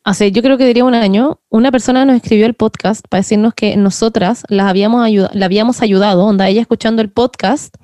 hace 0.04 0.32
yo 0.32 0.42
creo 0.42 0.58
que 0.58 0.66
diría 0.66 0.84
un 0.84 0.94
año, 0.94 1.40
una 1.48 1.72
persona 1.72 2.04
nos 2.04 2.16
escribió 2.16 2.46
el 2.46 2.54
podcast 2.54 3.06
para 3.08 3.20
decirnos 3.20 3.54
que 3.54 3.76
nosotras 3.76 4.44
las 4.48 4.66
habíamos 4.66 5.04
ayuda- 5.04 5.30
la 5.32 5.46
habíamos 5.46 5.82
ayudado, 5.82 6.24
onda, 6.24 6.48
ella 6.48 6.60
escuchando 6.60 7.02
el 7.02 7.10
podcast, 7.10 7.74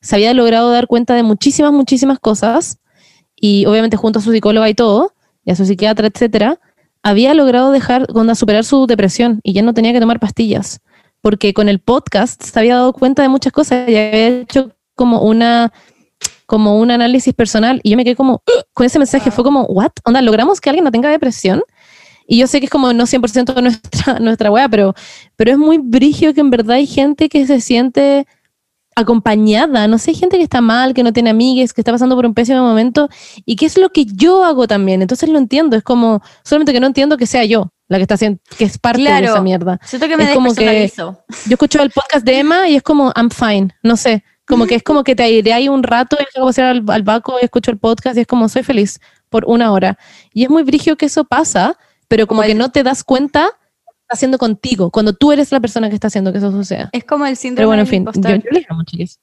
se 0.00 0.16
había 0.16 0.32
logrado 0.34 0.70
dar 0.70 0.86
cuenta 0.86 1.14
de 1.14 1.22
muchísimas, 1.22 1.72
muchísimas 1.72 2.18
cosas, 2.18 2.78
y 3.34 3.66
obviamente 3.66 3.96
junto 3.98 4.18
a 4.18 4.22
su 4.22 4.32
psicóloga 4.32 4.68
y 4.68 4.74
todo, 4.74 5.12
y 5.44 5.50
a 5.50 5.56
su 5.56 5.66
psiquiatra, 5.66 6.06
etcétera, 6.06 6.58
había 7.06 7.34
logrado 7.34 7.70
dejar, 7.70 8.04
onda, 8.14 8.34
superar 8.34 8.64
su 8.64 8.88
depresión 8.88 9.38
y 9.44 9.52
ya 9.52 9.62
no 9.62 9.74
tenía 9.74 9.92
que 9.92 10.00
tomar 10.00 10.18
pastillas, 10.18 10.80
porque 11.20 11.54
con 11.54 11.68
el 11.68 11.78
podcast 11.78 12.42
se 12.42 12.58
había 12.58 12.74
dado 12.74 12.92
cuenta 12.92 13.22
de 13.22 13.28
muchas 13.28 13.52
cosas 13.52 13.88
y 13.88 13.94
había 13.94 14.26
hecho 14.26 14.72
como 14.96 15.20
una 15.22 15.72
como 16.46 16.80
un 16.80 16.90
análisis 16.90 17.32
personal 17.32 17.80
y 17.84 17.90
yo 17.90 17.96
me 17.96 18.02
quedé 18.02 18.16
como 18.16 18.42
con 18.72 18.86
ese 18.86 18.98
mensaje 18.98 19.30
fue 19.30 19.44
como 19.44 19.62
what 19.66 19.92
onda 20.04 20.20
logramos 20.20 20.60
que 20.60 20.68
alguien 20.68 20.84
no 20.84 20.90
tenga 20.90 21.08
depresión 21.08 21.62
y 22.26 22.38
yo 22.38 22.48
sé 22.48 22.58
que 22.58 22.66
es 22.66 22.70
como 22.70 22.92
no 22.92 23.04
100% 23.04 23.62
nuestra 23.62 24.18
nuestra 24.20 24.50
wea 24.50 24.68
pero 24.68 24.94
pero 25.36 25.52
es 25.52 25.58
muy 25.58 25.78
brigio 25.78 26.34
que 26.34 26.40
en 26.40 26.50
verdad 26.50 26.76
hay 26.76 26.86
gente 26.86 27.28
que 27.28 27.46
se 27.46 27.60
siente 27.60 28.26
acompañada, 28.96 29.86
no 29.86 29.98
sé, 29.98 30.14
gente 30.14 30.38
que 30.38 30.42
está 30.42 30.60
mal, 30.60 30.94
que 30.94 31.02
no 31.02 31.12
tiene 31.12 31.30
amigues, 31.30 31.72
que 31.72 31.80
está 31.82 31.92
pasando 31.92 32.16
por 32.16 32.26
un 32.26 32.34
pésimo 32.34 32.62
momento, 32.66 33.08
y 33.44 33.54
qué 33.56 33.66
es 33.66 33.78
lo 33.78 33.90
que 33.90 34.06
yo 34.06 34.42
hago 34.42 34.66
también, 34.66 35.02
entonces 35.02 35.28
lo 35.28 35.38
entiendo, 35.38 35.76
es 35.76 35.82
como, 35.82 36.22
solamente 36.42 36.72
que 36.72 36.80
no 36.80 36.86
entiendo 36.86 37.16
que 37.16 37.26
sea 37.26 37.44
yo 37.44 37.70
la 37.88 37.98
que 37.98 38.02
está 38.02 38.14
haciendo, 38.14 38.40
que 38.58 38.64
es 38.64 38.78
parte 38.78 39.02
de 39.02 39.06
Claro. 39.06 39.26
esa 39.26 39.40
mierda. 39.42 39.78
Siento 39.84 40.08
que 40.08 40.16
me 40.16 40.24
Es 40.24 40.34
como 40.34 40.52
que-. 40.54 40.90
Yo 40.96 41.14
escucho 41.50 41.80
el 41.82 41.90
podcast 41.90 42.24
de 42.24 42.38
Emma 42.40 42.68
y 42.68 42.74
es 42.76 42.82
como, 42.82 43.12
I'm 43.14 43.30
fine, 43.30 43.68
no 43.82 43.96
sé, 43.96 44.24
como 44.46 44.66
que 44.66 44.76
es 44.76 44.82
como 44.82 45.04
que 45.04 45.14
te 45.14 45.22
ahí 45.52 45.68
un 45.68 45.82
rato 45.82 46.16
y 46.20 46.24
luego 46.34 46.48
pasar 46.48 46.64
al, 46.64 46.84
al 46.88 47.02
banco 47.02 47.36
y 47.40 47.44
escucho 47.44 47.70
el 47.70 47.78
podcast 47.78 48.16
y 48.16 48.20
es 48.22 48.26
como, 48.26 48.48
soy 48.48 48.62
feliz 48.62 48.98
por 49.28 49.44
una 49.46 49.72
hora. 49.72 49.98
Y 50.32 50.44
es 50.44 50.50
muy 50.50 50.62
brigio 50.62 50.96
que 50.96 51.06
eso 51.06 51.24
pasa, 51.24 51.76
pero 52.08 52.26
como 52.26 52.40
Como 52.40 52.48
que 52.48 52.54
no 52.54 52.70
te 52.70 52.82
das 52.82 53.04
cuenta 53.04 53.50
está 54.06 54.14
haciendo 54.14 54.38
contigo, 54.38 54.90
cuando 54.90 55.12
tú 55.12 55.32
eres 55.32 55.50
la 55.50 55.58
persona 55.58 55.88
que 55.88 55.96
está 55.96 56.06
haciendo 56.06 56.30
que 56.30 56.38
eso 56.38 56.52
suceda. 56.52 56.90
Es 56.92 57.04
como 57.04 57.26
el 57.26 57.36
síndrome 57.36 57.56
Pero 57.56 57.68
bueno, 57.68 57.82
en 57.82 57.88
fin, 57.88 58.04
yo, 58.22 58.36
yo 58.36 58.50
les 58.52 58.70
amo, 58.70 58.84
chiquis. 58.84 59.18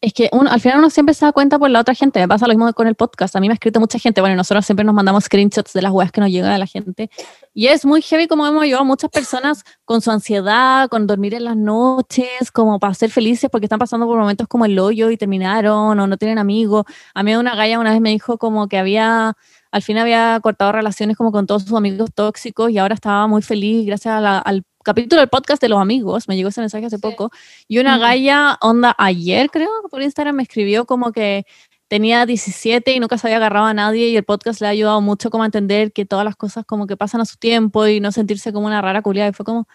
Es 0.00 0.12
que 0.14 0.28
uno, 0.32 0.50
al 0.50 0.60
final 0.60 0.78
uno 0.78 0.90
siempre 0.90 1.14
se 1.14 1.24
da 1.24 1.30
cuenta 1.30 1.60
por 1.60 1.70
la 1.70 1.78
otra 1.78 1.94
gente. 1.94 2.18
Me 2.18 2.26
pasa 2.26 2.48
lo 2.48 2.54
mismo 2.54 2.72
con 2.72 2.88
el 2.88 2.96
podcast. 2.96 3.36
A 3.36 3.40
mí 3.40 3.46
me 3.46 3.52
ha 3.52 3.54
escrito 3.54 3.78
mucha 3.78 4.00
gente. 4.00 4.20
Bueno, 4.20 4.34
y 4.34 4.36
nosotros 4.36 4.66
siempre 4.66 4.84
nos 4.84 4.96
mandamos 4.96 5.24
screenshots 5.24 5.72
de 5.74 5.80
las 5.80 5.92
weas 5.92 6.10
que 6.10 6.20
nos 6.20 6.28
llegan 6.28 6.50
a 6.50 6.58
la 6.58 6.66
gente. 6.66 7.08
Y 7.54 7.68
es 7.68 7.84
muy 7.84 8.02
heavy 8.02 8.26
como 8.26 8.44
hemos 8.44 8.64
ayudado 8.64 8.82
a 8.82 8.86
muchas 8.86 9.10
personas 9.10 9.62
con 9.84 10.00
su 10.00 10.10
ansiedad, 10.10 10.88
con 10.88 11.06
dormir 11.06 11.34
en 11.34 11.44
las 11.44 11.56
noches, 11.56 12.50
como 12.52 12.80
para 12.80 12.94
ser 12.94 13.10
felices 13.10 13.48
porque 13.48 13.66
están 13.66 13.78
pasando 13.78 14.06
por 14.06 14.18
momentos 14.18 14.48
como 14.48 14.64
el 14.64 14.76
hoyo 14.76 15.08
y 15.10 15.16
terminaron 15.16 16.00
o 16.00 16.06
no 16.08 16.16
tienen 16.16 16.38
amigos. 16.38 16.84
A 17.14 17.22
mí 17.22 17.36
una 17.36 17.54
galla 17.54 17.78
una 17.78 17.92
vez 17.92 18.00
me 18.00 18.10
dijo 18.10 18.38
como 18.38 18.66
que 18.66 18.78
había, 18.78 19.36
al 19.72 19.82
fin 19.82 19.98
había 19.98 20.38
cortado 20.42 20.72
relaciones 20.72 21.16
como 21.16 21.32
con 21.32 21.46
todos 21.46 21.62
sus 21.64 21.72
amigos 21.74 22.10
tóxicos 22.14 22.70
y 22.70 22.78
ahora 22.78 22.94
estaba 22.94 23.26
muy 23.26 23.42
feliz 23.42 23.86
gracias 23.86 24.14
a 24.14 24.20
la- 24.20 24.38
al 24.38 24.62
capítulo 24.84 25.20
del 25.20 25.28
podcast 25.30 25.62
de 25.62 25.68
los 25.68 25.80
amigos. 25.80 26.28
Me 26.28 26.36
llegó 26.36 26.48
ese 26.50 26.60
mensaje 26.60 26.86
hace 26.86 26.98
poco. 26.98 27.30
Y 27.68 27.78
una 27.78 27.98
galla, 27.98 28.58
onda, 28.60 28.94
ayer 28.98 29.50
creo, 29.50 29.70
por 29.90 30.02
Instagram 30.02 30.36
me 30.36 30.42
escribió 30.44 30.84
como 30.86 31.12
que 31.12 31.44
tenía 31.88 32.26
17 32.26 32.92
y 32.94 33.00
nunca 33.00 33.18
se 33.18 33.26
había 33.28 33.36
agarrado 33.36 33.66
a 33.66 33.74
nadie 33.74 34.08
y 34.08 34.16
el 34.16 34.24
podcast 34.24 34.60
le 34.60 34.66
ha 34.66 34.70
ayudado 34.70 35.00
mucho 35.02 35.30
como 35.30 35.42
a 35.44 35.46
entender 35.46 35.92
que 35.92 36.04
todas 36.06 36.24
las 36.24 36.36
cosas 36.36 36.64
como 36.66 36.86
que 36.86 36.96
pasan 36.96 37.20
a 37.20 37.24
su 37.26 37.36
tiempo 37.36 37.86
y 37.86 38.00
no 38.00 38.12
sentirse 38.12 38.52
como 38.52 38.66
una 38.66 38.80
rara 38.82 39.02
culiada. 39.02 39.30
Y 39.30 39.32
fue 39.34 39.44
como, 39.44 39.68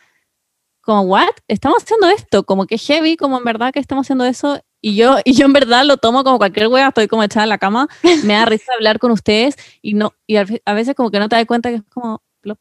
como, 0.81 1.01
¿what? 1.03 1.27
Estamos 1.47 1.83
haciendo 1.83 2.07
esto, 2.09 2.43
como 2.45 2.65
que 2.65 2.77
heavy, 2.77 3.17
como 3.17 3.37
en 3.37 3.43
verdad 3.45 3.71
que 3.73 3.79
estamos 3.79 4.05
haciendo 4.05 4.25
eso. 4.25 4.59
Y 4.81 4.95
yo, 4.95 5.17
y 5.25 5.33
yo 5.33 5.45
en 5.45 5.53
verdad 5.53 5.83
lo 5.85 5.97
tomo 5.97 6.23
como 6.23 6.37
cualquier 6.37 6.67
wea, 6.67 6.89
estoy 6.89 7.07
como 7.07 7.23
echada 7.23 7.43
en 7.43 7.49
la 7.49 7.57
cama, 7.57 7.87
me 8.23 8.33
da 8.33 8.45
risa 8.45 8.71
hablar 8.77 8.99
con 8.99 9.11
ustedes 9.11 9.55
y 9.81 9.93
no 9.95 10.13
y 10.27 10.35
a 10.37 10.43
ve- 10.45 10.61
a 10.65 10.73
veces 10.73 10.95
como 10.95 11.09
que 11.11 11.19
no 11.19 11.27
te 11.29 11.35
das 11.35 11.45
cuenta 11.45 11.69
que 11.69 11.75
es 11.77 11.83
como, 11.93 12.21
plop. 12.41 12.59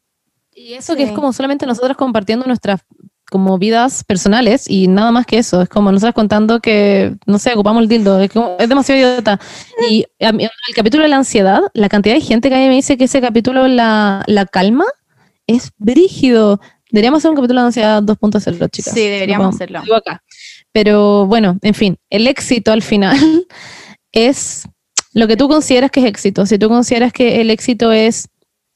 Y 0.55 0.73
eso 0.73 0.95
que 0.95 1.03
es 1.03 1.09
Sí. 1.09 1.15
como 1.15 1.31
solamente 1.33 1.65
nosotros 1.67 1.95
compartiendo 1.95 2.45
nuestras 2.47 2.81
como 3.29 3.57
vidas 3.57 4.03
personales 4.05 4.69
y 4.69 4.87
nada 4.87 5.11
más 5.11 5.25
que 5.25 5.37
eso. 5.37 5.61
Es 5.61 5.67
como 5.69 5.91
nosotros 5.91 6.15
contando 6.15 6.61
que, 6.61 7.13
no 7.25 7.37
sé, 7.39 7.51
ocupamos 7.53 7.83
el 7.83 7.89
dildo. 7.89 8.19
Es, 8.21 8.31
como- 8.31 8.55
es 8.57 8.69
demasiado 8.69 8.99
idiota. 9.01 9.37
Y 9.89 10.05
mí, 10.33 10.45
el 10.45 10.75
capítulo 10.75 11.03
de 11.03 11.09
la 11.09 11.17
ansiedad, 11.17 11.59
la 11.73 11.89
cantidad 11.89 12.15
de 12.15 12.21
gente 12.21 12.47
que 12.49 12.55
a 12.55 12.59
mí 12.59 12.67
me 12.69 12.75
dice 12.75 12.97
que 12.97 13.03
ese 13.03 13.19
capítulo 13.21 13.67
la, 13.67 14.23
la 14.27 14.45
calma 14.45 14.85
es 15.45 15.71
brígido. 15.77 16.61
Deberíamos 16.91 17.19
hacer 17.19 17.31
un 17.31 17.35
capítulo 17.37 17.61
de 17.61 17.67
ansiedad 17.67 18.01
2.0, 18.03 18.69
chicas. 18.71 18.93
Sí, 18.93 19.01
deberíamos 19.01 19.45
Lo- 19.47 19.55
hacerlo. 19.55 19.95
acá. 19.95 20.23
Pero 20.71 21.25
bueno, 21.25 21.57
en 21.61 21.73
fin, 21.73 21.97
el 22.09 22.27
éxito 22.27 22.71
al 22.71 22.81
final 22.81 23.17
es 24.11 24.63
lo 25.13 25.27
que 25.27 25.37
tú 25.37 25.47
consideras 25.47 25.91
que 25.91 26.01
es 26.01 26.05
éxito. 26.05 26.45
Si 26.45 26.57
tú 26.57 26.69
consideras 26.69 27.11
que 27.13 27.41
el 27.41 27.49
éxito 27.49 27.91
es 27.91 28.27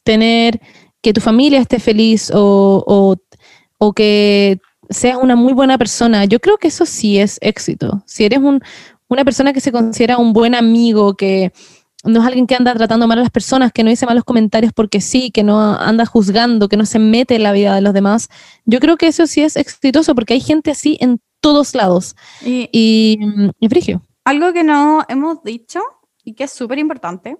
tener 0.04 0.60
que 1.02 1.14
tu 1.14 1.22
familia 1.22 1.60
esté 1.60 1.80
feliz 1.80 2.32
o, 2.34 2.84
o, 2.88 3.16
o 3.78 3.94
que 3.94 4.60
seas 4.90 5.18
una 5.22 5.36
muy 5.36 5.54
buena 5.54 5.78
persona, 5.78 6.26
yo 6.26 6.40
creo 6.40 6.58
que 6.58 6.68
eso 6.68 6.86
sí 6.86 7.18
es 7.20 7.38
éxito. 7.42 8.04
Si 8.06 8.26
eres 8.26 8.40
un, 8.40 8.62
una 9.08 9.24
persona 9.24 9.54
que 9.54 9.62
se 9.62 9.72
considera 9.72 10.18
un 10.18 10.34
buen 10.34 10.54
amigo, 10.56 11.16
que 11.16 11.52
no 12.04 12.20
es 12.22 12.26
alguien 12.26 12.48
que 12.48 12.56
anda 12.56 12.74
tratando 12.74 13.08
mal 13.08 13.20
a 13.20 13.22
las 13.22 13.30
personas, 13.32 13.72
que 13.72 13.84
no 13.84 13.90
dice 13.90 14.06
malos 14.06 14.24
comentarios 14.24 14.74
porque 14.74 15.02
sí, 15.02 15.32
que 15.32 15.44
no 15.44 15.76
anda 15.80 16.06
juzgando, 16.06 16.68
que 16.70 16.78
no 16.78 16.86
se 16.86 17.00
mete 17.00 17.36
en 17.36 17.44
la 17.44 17.52
vida 17.52 17.76
de 17.76 17.82
los 17.82 17.94
demás, 17.94 18.30
yo 18.66 18.80
creo 18.80 18.98
que 18.98 19.08
eso 19.08 19.28
sí 19.28 19.42
es 19.42 19.56
exitoso 19.56 20.16
porque 20.16 20.34
hay 20.34 20.42
gente 20.42 20.72
así 20.72 20.98
en 21.02 21.22
todos 21.42 21.76
lados. 21.76 22.16
Y 22.44 22.70
Y, 22.72 23.18
mm, 23.26 23.50
y 23.60 23.70
frigio. 23.70 24.02
algo 24.26 24.54
que 24.54 24.64
no 24.64 25.04
hemos 25.10 25.44
dicho 25.44 25.80
y 26.24 26.34
que 26.34 26.46
es 26.46 26.52
súper 26.52 26.80
importante 26.80 27.38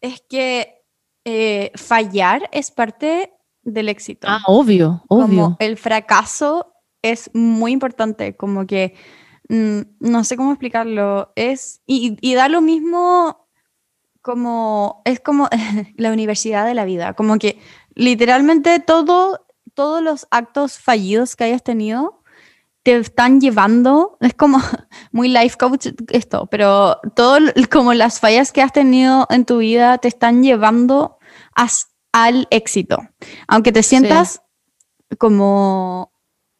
es 0.00 0.22
que 0.28 0.82
eh, 1.24 1.72
fallar 1.74 2.48
es 2.52 2.70
parte 2.70 3.32
del 3.62 3.88
éxito. 3.88 4.28
Ah, 4.30 4.42
obvio, 4.46 5.02
Como 5.08 5.24
obvio. 5.24 5.56
el 5.58 5.76
fracaso 5.76 6.72
es 7.02 7.30
muy 7.34 7.72
importante, 7.72 8.36
como 8.36 8.66
que 8.66 8.94
mm, 9.48 9.80
no 10.00 10.22
sé 10.24 10.36
cómo 10.36 10.52
explicarlo, 10.52 11.32
es 11.36 11.82
y, 11.86 12.16
y 12.20 12.34
da 12.34 12.48
lo 12.48 12.60
mismo 12.60 13.45
como 14.26 15.02
es 15.04 15.20
como 15.20 15.48
la 15.96 16.10
universidad 16.10 16.66
de 16.66 16.74
la 16.74 16.84
vida, 16.84 17.14
como 17.14 17.38
que 17.38 17.60
literalmente 17.94 18.80
todo 18.80 19.46
todos 19.74 20.02
los 20.02 20.26
actos 20.32 20.78
fallidos 20.78 21.36
que 21.36 21.44
hayas 21.44 21.62
tenido 21.62 22.22
te 22.82 22.96
están 22.96 23.40
llevando, 23.40 24.16
es 24.20 24.34
como 24.34 24.58
muy 25.12 25.28
life 25.28 25.56
coach 25.56 25.86
esto, 26.10 26.46
pero 26.46 26.98
todo 27.14 27.38
como 27.70 27.94
las 27.94 28.18
fallas 28.18 28.50
que 28.50 28.62
has 28.62 28.72
tenido 28.72 29.28
en 29.30 29.44
tu 29.44 29.58
vida 29.58 29.98
te 29.98 30.08
están 30.08 30.42
llevando 30.42 31.18
as- 31.54 31.86
al 32.10 32.48
éxito. 32.50 32.98
Aunque 33.46 33.70
te 33.70 33.84
sientas 33.84 34.42
como 35.18 36.10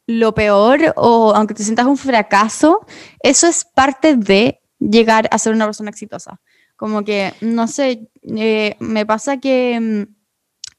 lo 0.07 0.35
peor 0.35 0.93
o 0.97 1.33
aunque 1.35 1.55
te 1.55 1.65
sientas 1.65 1.87
un 1.87 1.97
fracaso, 1.97 2.87
eso 3.21 3.49
es 3.49 3.65
parte 3.65 4.15
de 4.17 4.61
llegar 4.79 5.29
a 5.33 5.39
ser 5.39 5.53
una 5.53 5.65
persona 5.65 5.91
exitosa. 5.91 6.41
Como 6.77 7.05
que, 7.05 7.33
no 7.41 7.67
sé, 7.69 8.11
eh, 8.23 8.77
me 8.81 9.07
pasa 9.07 9.39
que 9.39 9.79
mm, 9.81 10.17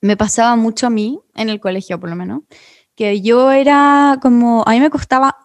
me 0.02 0.18
pasaba 0.18 0.56
mucho 0.56 0.88
a 0.88 0.90
mí, 0.92 1.20
en 1.36 1.50
el 1.50 1.60
colegio 1.60 2.00
por 2.00 2.10
lo 2.10 2.16
menos, 2.16 2.42
que 2.96 3.22
yo 3.22 3.52
era 3.52 4.20
como, 4.22 4.64
a 4.66 4.72
mí 4.72 4.80
me 4.80 4.90
costaba 4.90 5.38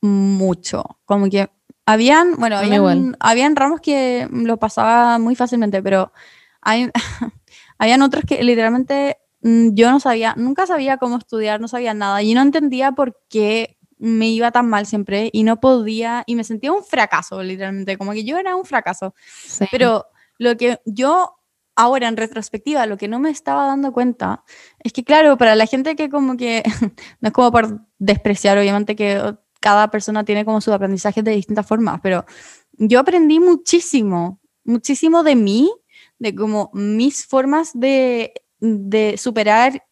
mucho, 0.00 1.00
como 1.04 1.28
que 1.28 1.50
habían, 1.86 2.36
bueno, 2.36 2.56
habían, 2.56 3.16
habían 3.20 3.56
ramos 3.56 3.80
que 3.80 4.28
lo 4.30 4.58
pasaba 4.58 5.18
muy 5.18 5.34
fácilmente, 5.34 5.82
pero 5.82 6.12
hay, 6.60 6.90
habían 7.78 8.02
otros 8.02 8.24
que 8.26 8.42
literalmente 8.44 9.18
mm, 9.42 9.70
yo 9.74 9.90
no 9.90 10.00
sabía, 10.00 10.34
nunca 10.36 10.66
sabía 10.66 10.98
cómo 10.98 11.18
estudiar, 11.18 11.60
no 11.60 11.68
sabía 11.68 11.94
nada, 11.94 12.22
y 12.22 12.34
no 12.34 12.42
entendía 12.42 12.92
por 12.92 13.18
qué 13.28 13.78
me 14.00 14.28
iba 14.30 14.50
tan 14.50 14.68
mal 14.68 14.86
siempre 14.86 15.28
y 15.32 15.44
no 15.44 15.60
podía, 15.60 16.24
y 16.26 16.34
me 16.34 16.44
sentía 16.44 16.72
un 16.72 16.82
fracaso, 16.82 17.42
literalmente, 17.42 17.98
como 17.98 18.12
que 18.12 18.24
yo 18.24 18.38
era 18.38 18.56
un 18.56 18.64
fracaso. 18.64 19.14
Sí. 19.46 19.66
Pero 19.70 20.06
lo 20.38 20.56
que 20.56 20.80
yo 20.86 21.36
ahora 21.76 22.08
en 22.08 22.16
retrospectiva, 22.16 22.86
lo 22.86 22.96
que 22.96 23.08
no 23.08 23.18
me 23.18 23.30
estaba 23.30 23.66
dando 23.66 23.92
cuenta 23.92 24.44
es 24.80 24.92
que, 24.92 25.04
claro, 25.04 25.36
para 25.36 25.54
la 25.54 25.66
gente 25.66 25.96
que 25.96 26.08
como 26.08 26.36
que, 26.36 26.62
no 27.20 27.28
es 27.28 27.32
como 27.32 27.52
por 27.52 27.86
despreciar, 27.98 28.58
obviamente 28.58 28.96
que 28.96 29.34
cada 29.60 29.90
persona 29.90 30.24
tiene 30.24 30.44
como 30.44 30.60
sus 30.60 30.72
aprendizajes 30.72 31.22
de 31.22 31.32
distintas 31.32 31.66
formas, 31.66 32.00
pero 32.02 32.24
yo 32.72 33.00
aprendí 33.00 33.38
muchísimo, 33.38 34.40
muchísimo 34.64 35.22
de 35.22 35.36
mí, 35.36 35.70
de 36.18 36.34
como 36.34 36.70
mis 36.72 37.26
formas 37.26 37.70
de, 37.74 38.32
de 38.60 39.16
superar, 39.18 39.82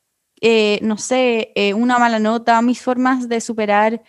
eh, 0.40 0.78
no 0.82 0.96
sé, 0.98 1.52
eh, 1.54 1.74
una 1.74 1.98
mala 1.98 2.18
nota, 2.18 2.60
mis 2.62 2.80
formas 2.80 3.28
de 3.28 3.40
superar 3.40 4.02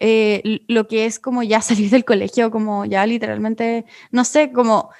eh, 0.00 0.60
lo 0.68 0.88
que 0.88 1.06
es 1.06 1.18
como 1.18 1.42
ya 1.42 1.60
salir 1.62 1.90
del 1.90 2.04
colegio, 2.04 2.50
como 2.50 2.84
ya 2.84 3.06
literalmente, 3.06 3.84
no 4.10 4.24
sé, 4.24 4.52
como 4.52 4.90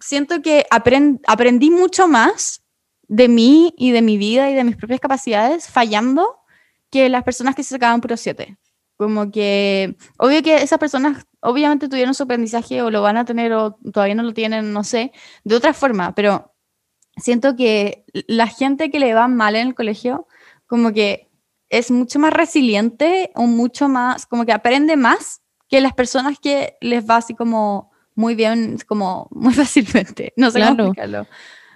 siento 0.00 0.42
que 0.42 0.66
apren- 0.70 1.20
aprendí 1.26 1.70
mucho 1.70 2.08
más 2.08 2.62
de 3.08 3.28
mí 3.28 3.74
y 3.76 3.92
de 3.92 4.02
mi 4.02 4.18
vida 4.18 4.50
y 4.50 4.54
de 4.54 4.64
mis 4.64 4.76
propias 4.76 5.00
capacidades 5.00 5.68
fallando 5.68 6.38
que 6.90 7.08
las 7.08 7.24
personas 7.24 7.54
que 7.54 7.62
se 7.62 7.70
sacaban 7.70 8.00
puro 8.00 8.16
7. 8.16 8.56
Como 8.96 9.30
que, 9.32 9.96
obvio 10.18 10.42
que 10.42 10.56
esas 10.62 10.78
personas 10.78 11.26
obviamente 11.40 11.88
tuvieron 11.88 12.14
su 12.14 12.22
aprendizaje 12.22 12.80
o 12.82 12.90
lo 12.90 13.02
van 13.02 13.16
a 13.16 13.24
tener 13.24 13.52
o 13.52 13.76
todavía 13.92 14.14
no 14.14 14.22
lo 14.22 14.32
tienen, 14.32 14.72
no 14.72 14.84
sé, 14.84 15.12
de 15.42 15.56
otra 15.56 15.74
forma, 15.74 16.14
pero 16.14 16.53
siento 17.16 17.56
que 17.56 18.04
la 18.26 18.46
gente 18.46 18.90
que 18.90 18.98
le 19.00 19.14
va 19.14 19.28
mal 19.28 19.56
en 19.56 19.68
el 19.68 19.74
colegio, 19.74 20.26
como 20.66 20.92
que 20.92 21.28
es 21.68 21.90
mucho 21.90 22.18
más 22.18 22.32
resiliente 22.32 23.30
o 23.34 23.42
mucho 23.46 23.88
más, 23.88 24.26
como 24.26 24.44
que 24.46 24.52
aprende 24.52 24.96
más 24.96 25.40
que 25.68 25.80
las 25.80 25.92
personas 25.94 26.38
que 26.38 26.76
les 26.80 27.08
va 27.08 27.16
así 27.16 27.34
como 27.34 27.90
muy 28.14 28.34
bien, 28.34 28.78
como 28.86 29.28
muy 29.30 29.52
fácilmente. 29.54 30.32
No 30.36 30.50
sé 30.50 30.58
Claro. 30.58 30.76
cómo 30.76 30.88
explicarlo. 30.88 31.26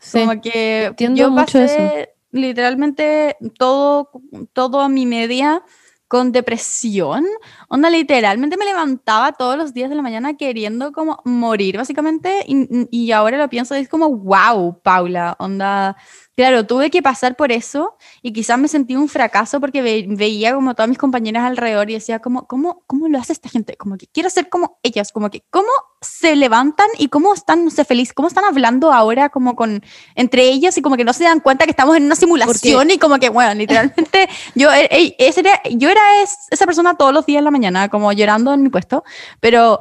Sí. 0.00 0.20
Como 0.20 0.40
que 0.40 0.84
entiendo 0.84 1.20
yo 1.20 1.30
mucho 1.30 1.58
eso. 1.58 1.76
pasé 1.76 2.10
literalmente 2.30 3.36
todo, 3.58 4.10
todo 4.52 4.88
mi 4.88 5.06
media 5.06 5.62
con 6.08 6.32
depresión. 6.32 7.24
Onda, 7.68 7.90
literalmente 7.90 8.56
me 8.56 8.64
levantaba 8.64 9.32
todos 9.32 9.56
los 9.56 9.74
días 9.74 9.90
de 9.90 9.96
la 9.96 10.02
mañana 10.02 10.36
queriendo 10.36 10.92
como 10.92 11.20
morir, 11.24 11.76
básicamente. 11.76 12.44
Y, 12.46 12.66
y 12.90 13.12
ahora 13.12 13.38
lo 13.38 13.48
pienso, 13.48 13.74
es 13.74 13.88
como, 13.88 14.08
wow, 14.10 14.80
Paula, 14.82 15.36
onda. 15.38 15.96
Claro, 16.38 16.64
tuve 16.64 16.88
que 16.88 17.02
pasar 17.02 17.34
por 17.34 17.50
eso 17.50 17.96
y 18.22 18.32
quizás 18.32 18.56
me 18.60 18.68
sentí 18.68 18.94
un 18.94 19.08
fracaso 19.08 19.58
porque 19.60 19.82
ve- 19.82 20.04
veía 20.08 20.54
como 20.54 20.72
todas 20.76 20.88
mis 20.88 20.96
compañeras 20.96 21.42
alrededor 21.44 21.90
y 21.90 21.94
decía 21.94 22.20
como, 22.20 22.46
¿cómo, 22.46 22.84
¿cómo 22.86 23.08
lo 23.08 23.18
hace 23.18 23.32
esta 23.32 23.48
gente? 23.48 23.76
Como 23.76 23.96
que 23.96 24.06
quiero 24.06 24.30
ser 24.30 24.48
como 24.48 24.78
ellas, 24.84 25.10
como 25.10 25.30
que 25.30 25.42
cómo 25.50 25.66
se 26.00 26.36
levantan 26.36 26.86
y 26.96 27.08
cómo 27.08 27.34
están, 27.34 27.64
no 27.64 27.72
sé, 27.72 27.84
feliz, 27.84 28.12
cómo 28.12 28.28
están 28.28 28.44
hablando 28.44 28.92
ahora 28.92 29.30
como 29.30 29.56
con, 29.56 29.82
entre 30.14 30.44
ellas 30.44 30.78
y 30.78 30.80
como 30.82 30.96
que 30.96 31.02
no 31.04 31.12
se 31.12 31.24
dan 31.24 31.40
cuenta 31.40 31.64
que 31.64 31.72
estamos 31.72 31.96
en 31.96 32.04
una 32.04 32.14
simulación 32.14 32.88
y 32.92 32.98
como 32.98 33.18
que, 33.18 33.30
bueno, 33.30 33.52
literalmente 33.54 34.28
yo, 34.54 34.72
e- 34.72 34.86
e- 34.92 35.16
ese 35.18 35.40
era, 35.40 35.60
yo 35.72 35.90
era 35.90 36.22
es- 36.22 36.46
esa 36.52 36.66
persona 36.66 36.94
todos 36.96 37.12
los 37.12 37.26
días 37.26 37.38
en 37.40 37.46
la 37.46 37.50
mañana, 37.50 37.88
como 37.88 38.12
llorando 38.12 38.54
en 38.54 38.62
mi 38.62 38.68
puesto, 38.68 39.02
pero 39.40 39.80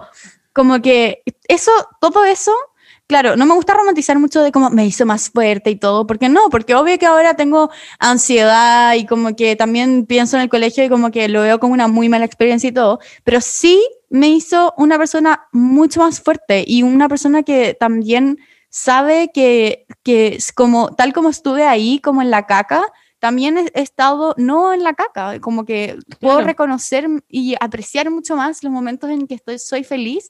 como 0.54 0.82
que 0.82 1.22
eso, 1.48 1.72
todo 2.02 2.26
eso 2.26 2.52
Claro, 3.08 3.38
no 3.38 3.46
me 3.46 3.54
gusta 3.54 3.74
romantizar 3.74 4.20
mucho 4.20 4.42
de 4.44 4.52
cómo 4.52 4.70
me 4.70 4.86
hizo 4.86 5.06
más 5.06 5.30
fuerte 5.30 5.70
y 5.70 5.78
todo, 5.78 6.06
porque 6.06 6.28
no, 6.28 6.50
porque 6.50 6.76
obvio 6.76 7.00
que 7.00 7.06
ahora 7.06 7.36
tengo 7.36 7.70
ansiedad 8.00 8.96
y 8.96 9.06
como 9.06 9.34
que 9.34 9.56
también 9.56 10.06
pienso 10.06 10.36
en 10.36 10.44
el 10.44 10.50
colegio 10.50 10.84
y 10.84 10.90
como 10.90 11.10
que 11.10 11.30
lo 11.30 11.42
veo 11.42 11.58
como 11.60 11.74
una 11.74 11.88
muy 11.88 12.10
mala 12.10 12.26
experiencia 12.26 12.68
y 12.70 12.74
todo, 12.74 13.00
pero 13.24 13.40
sí 13.40 13.82
me 14.10 14.28
hizo 14.28 14.74
una 14.78 14.98
persona 14.98 15.48
mucho 15.54 16.02
más 16.02 16.20
fuerte 16.20 16.66
y 16.68 16.84
una 16.84 17.08
persona 17.08 17.44
que 17.44 17.74
también 17.80 18.40
sabe 18.70 19.32
que, 19.34 19.86
que 20.04 20.38
como 20.54 20.94
tal 20.94 21.14
como 21.14 21.30
estuve 21.30 21.64
ahí, 21.64 22.00
como 22.00 22.22
en 22.22 22.30
la 22.30 22.46
caca, 22.46 22.84
también 23.20 23.58
he, 23.58 23.72
he 23.74 23.82
estado 23.82 24.36
no 24.38 24.74
en 24.74 24.84
la 24.84 24.94
caca, 24.96 25.40
como 25.40 25.64
que 25.64 25.98
puedo 26.20 26.36
Claro. 26.36 26.48
reconocer 26.48 27.08
y 27.30 27.56
apreciar 27.62 28.12
mucho 28.12 28.36
más 28.36 28.64
los 28.64 28.72
momentos 28.74 29.10
en 29.10 29.28
que 29.28 29.36
estoy, 29.36 29.60
soy 29.60 29.86
feliz 29.86 30.30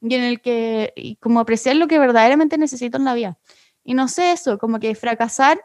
y 0.00 0.14
en 0.14 0.22
el 0.22 0.40
que, 0.40 0.92
y 0.96 1.16
como 1.16 1.40
apreciar 1.40 1.76
lo 1.76 1.88
que 1.88 1.98
verdaderamente 1.98 2.58
necesito 2.58 2.98
en 2.98 3.04
la 3.04 3.14
vida. 3.14 3.38
Y 3.84 3.94
no 3.94 4.08
sé 4.08 4.32
eso, 4.32 4.58
como 4.58 4.80
que 4.80 4.94
fracasar 4.94 5.60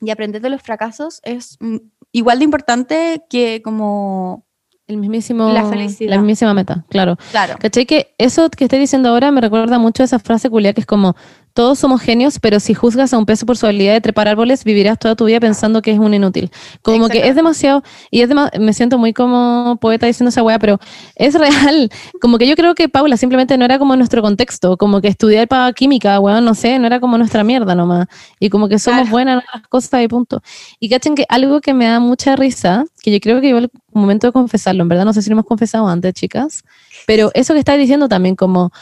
y 0.00 0.10
aprender 0.10 0.42
de 0.42 0.50
los 0.50 0.62
fracasos 0.62 1.20
es 1.24 1.56
mm, 1.60 1.76
igual 2.12 2.38
de 2.38 2.44
importante 2.44 3.24
que 3.30 3.62
como, 3.62 4.46
El 4.86 4.98
mismísimo, 4.98 5.50
La 5.52 5.64
felicidad. 5.64 6.10
La 6.10 6.18
mismísima 6.18 6.54
meta, 6.54 6.84
claro. 6.90 7.16
claro, 7.30 7.56
¿Cachai? 7.58 7.86
Que 7.86 8.14
eso 8.18 8.50
que 8.50 8.64
estoy 8.64 8.78
diciendo 8.78 9.08
ahora 9.08 9.30
me 9.30 9.40
recuerda 9.40 9.78
mucho 9.78 10.02
a 10.02 10.06
esa 10.06 10.18
frase 10.18 10.50
culia 10.50 10.74
que 10.74 10.80
es 10.80 10.86
como, 10.86 11.16
todos 11.56 11.78
somos 11.78 12.02
genios, 12.02 12.38
pero 12.38 12.60
si 12.60 12.74
juzgas 12.74 13.14
a 13.14 13.18
un 13.18 13.24
peso 13.24 13.46
por 13.46 13.56
su 13.56 13.66
habilidad 13.66 13.94
de 13.94 14.00
trepar 14.02 14.28
árboles, 14.28 14.62
vivirás 14.62 14.98
toda 14.98 15.16
tu 15.16 15.24
vida 15.24 15.40
pensando 15.40 15.80
que 15.80 15.90
es 15.90 15.98
un 15.98 16.12
inútil. 16.12 16.50
Como 16.82 17.08
que 17.08 17.26
es 17.26 17.34
demasiado, 17.34 17.82
y 18.10 18.20
es 18.20 18.28
dema- 18.28 18.50
me 18.60 18.74
siento 18.74 18.98
muy 18.98 19.14
como 19.14 19.78
poeta 19.80 20.06
diciendo 20.06 20.28
esa 20.28 20.42
weá, 20.42 20.58
pero 20.58 20.78
es 21.16 21.34
real. 21.34 21.90
Como 22.20 22.36
que 22.38 22.46
yo 22.46 22.54
creo 22.56 22.74
que 22.74 22.88
Paula 22.90 23.16
simplemente 23.16 23.56
no 23.56 23.64
era 23.64 23.78
como 23.78 23.96
nuestro 23.96 24.20
contexto, 24.20 24.76
como 24.76 25.00
que 25.00 25.08
estudiar 25.08 25.48
para 25.48 25.72
química, 25.72 26.20
weón, 26.20 26.44
no 26.44 26.54
sé, 26.54 26.78
no 26.78 26.86
era 26.86 27.00
como 27.00 27.16
nuestra 27.18 27.42
mierda 27.42 27.74
nomás. 27.74 28.06
Y 28.38 28.50
como 28.50 28.68
que 28.68 28.78
somos 28.78 29.00
Claro. 29.00 29.10
buenas 29.10 29.42
en 29.42 29.48
las 29.60 29.68
cosas 29.68 30.02
y 30.02 30.08
punto. 30.08 30.42
Y 30.78 30.88
cachen 30.90 31.14
que 31.14 31.24
algo 31.28 31.60
que 31.62 31.72
me 31.72 31.86
da 31.86 32.00
mucha 32.00 32.36
risa, 32.36 32.84
que 33.02 33.10
yo 33.10 33.18
creo 33.20 33.40
que 33.40 33.48
igual 33.48 33.70
un 33.92 34.02
momento 34.02 34.26
de 34.26 34.32
confesarlo, 34.32 34.82
en 34.82 34.88
verdad 34.88 35.06
no 35.06 35.12
sé 35.14 35.22
si 35.22 35.30
lo 35.30 35.34
hemos 35.34 35.46
confesado 35.46 35.88
antes, 35.88 36.12
chicas, 36.12 36.62
pero 37.06 37.30
eso 37.32 37.54
que 37.54 37.60
estás 37.60 37.78
diciendo 37.78 38.08
también 38.08 38.36
como, 38.36 38.72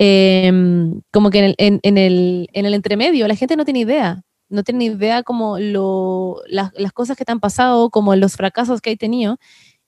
em, 0.00 1.00
como 1.12 1.30
que 1.30 1.38
en 1.38 1.44
el, 1.44 1.54
en, 1.58 1.80
en 1.82 1.98
el, 1.98 2.48
en 2.52 2.66
el 2.66 2.74
entremedio 2.74 3.28
la 3.28 3.36
gente 3.36 3.56
no 3.56 3.64
tiene 3.64 3.80
idea, 3.80 4.22
no 4.48 4.62
tiene 4.64 4.86
idea 4.86 5.22
como 5.22 5.58
lo, 5.58 6.42
las, 6.48 6.72
las 6.74 6.92
cosas 6.92 7.16
que 7.16 7.24
te 7.24 7.32
han 7.32 7.40
pasado, 7.40 7.90
como 7.90 8.16
los 8.16 8.34
fracasos 8.34 8.80
que 8.80 8.90
hay 8.90 8.96
tenido. 8.96 9.38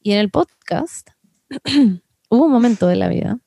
Y 0.01 0.13
en 0.13 0.19
el 0.19 0.31
podcast 0.31 1.11
hubo 2.29 2.45
un 2.45 2.53
momento 2.53 2.87
de 2.87 2.97
la 2.97 3.09
vida 3.09 3.39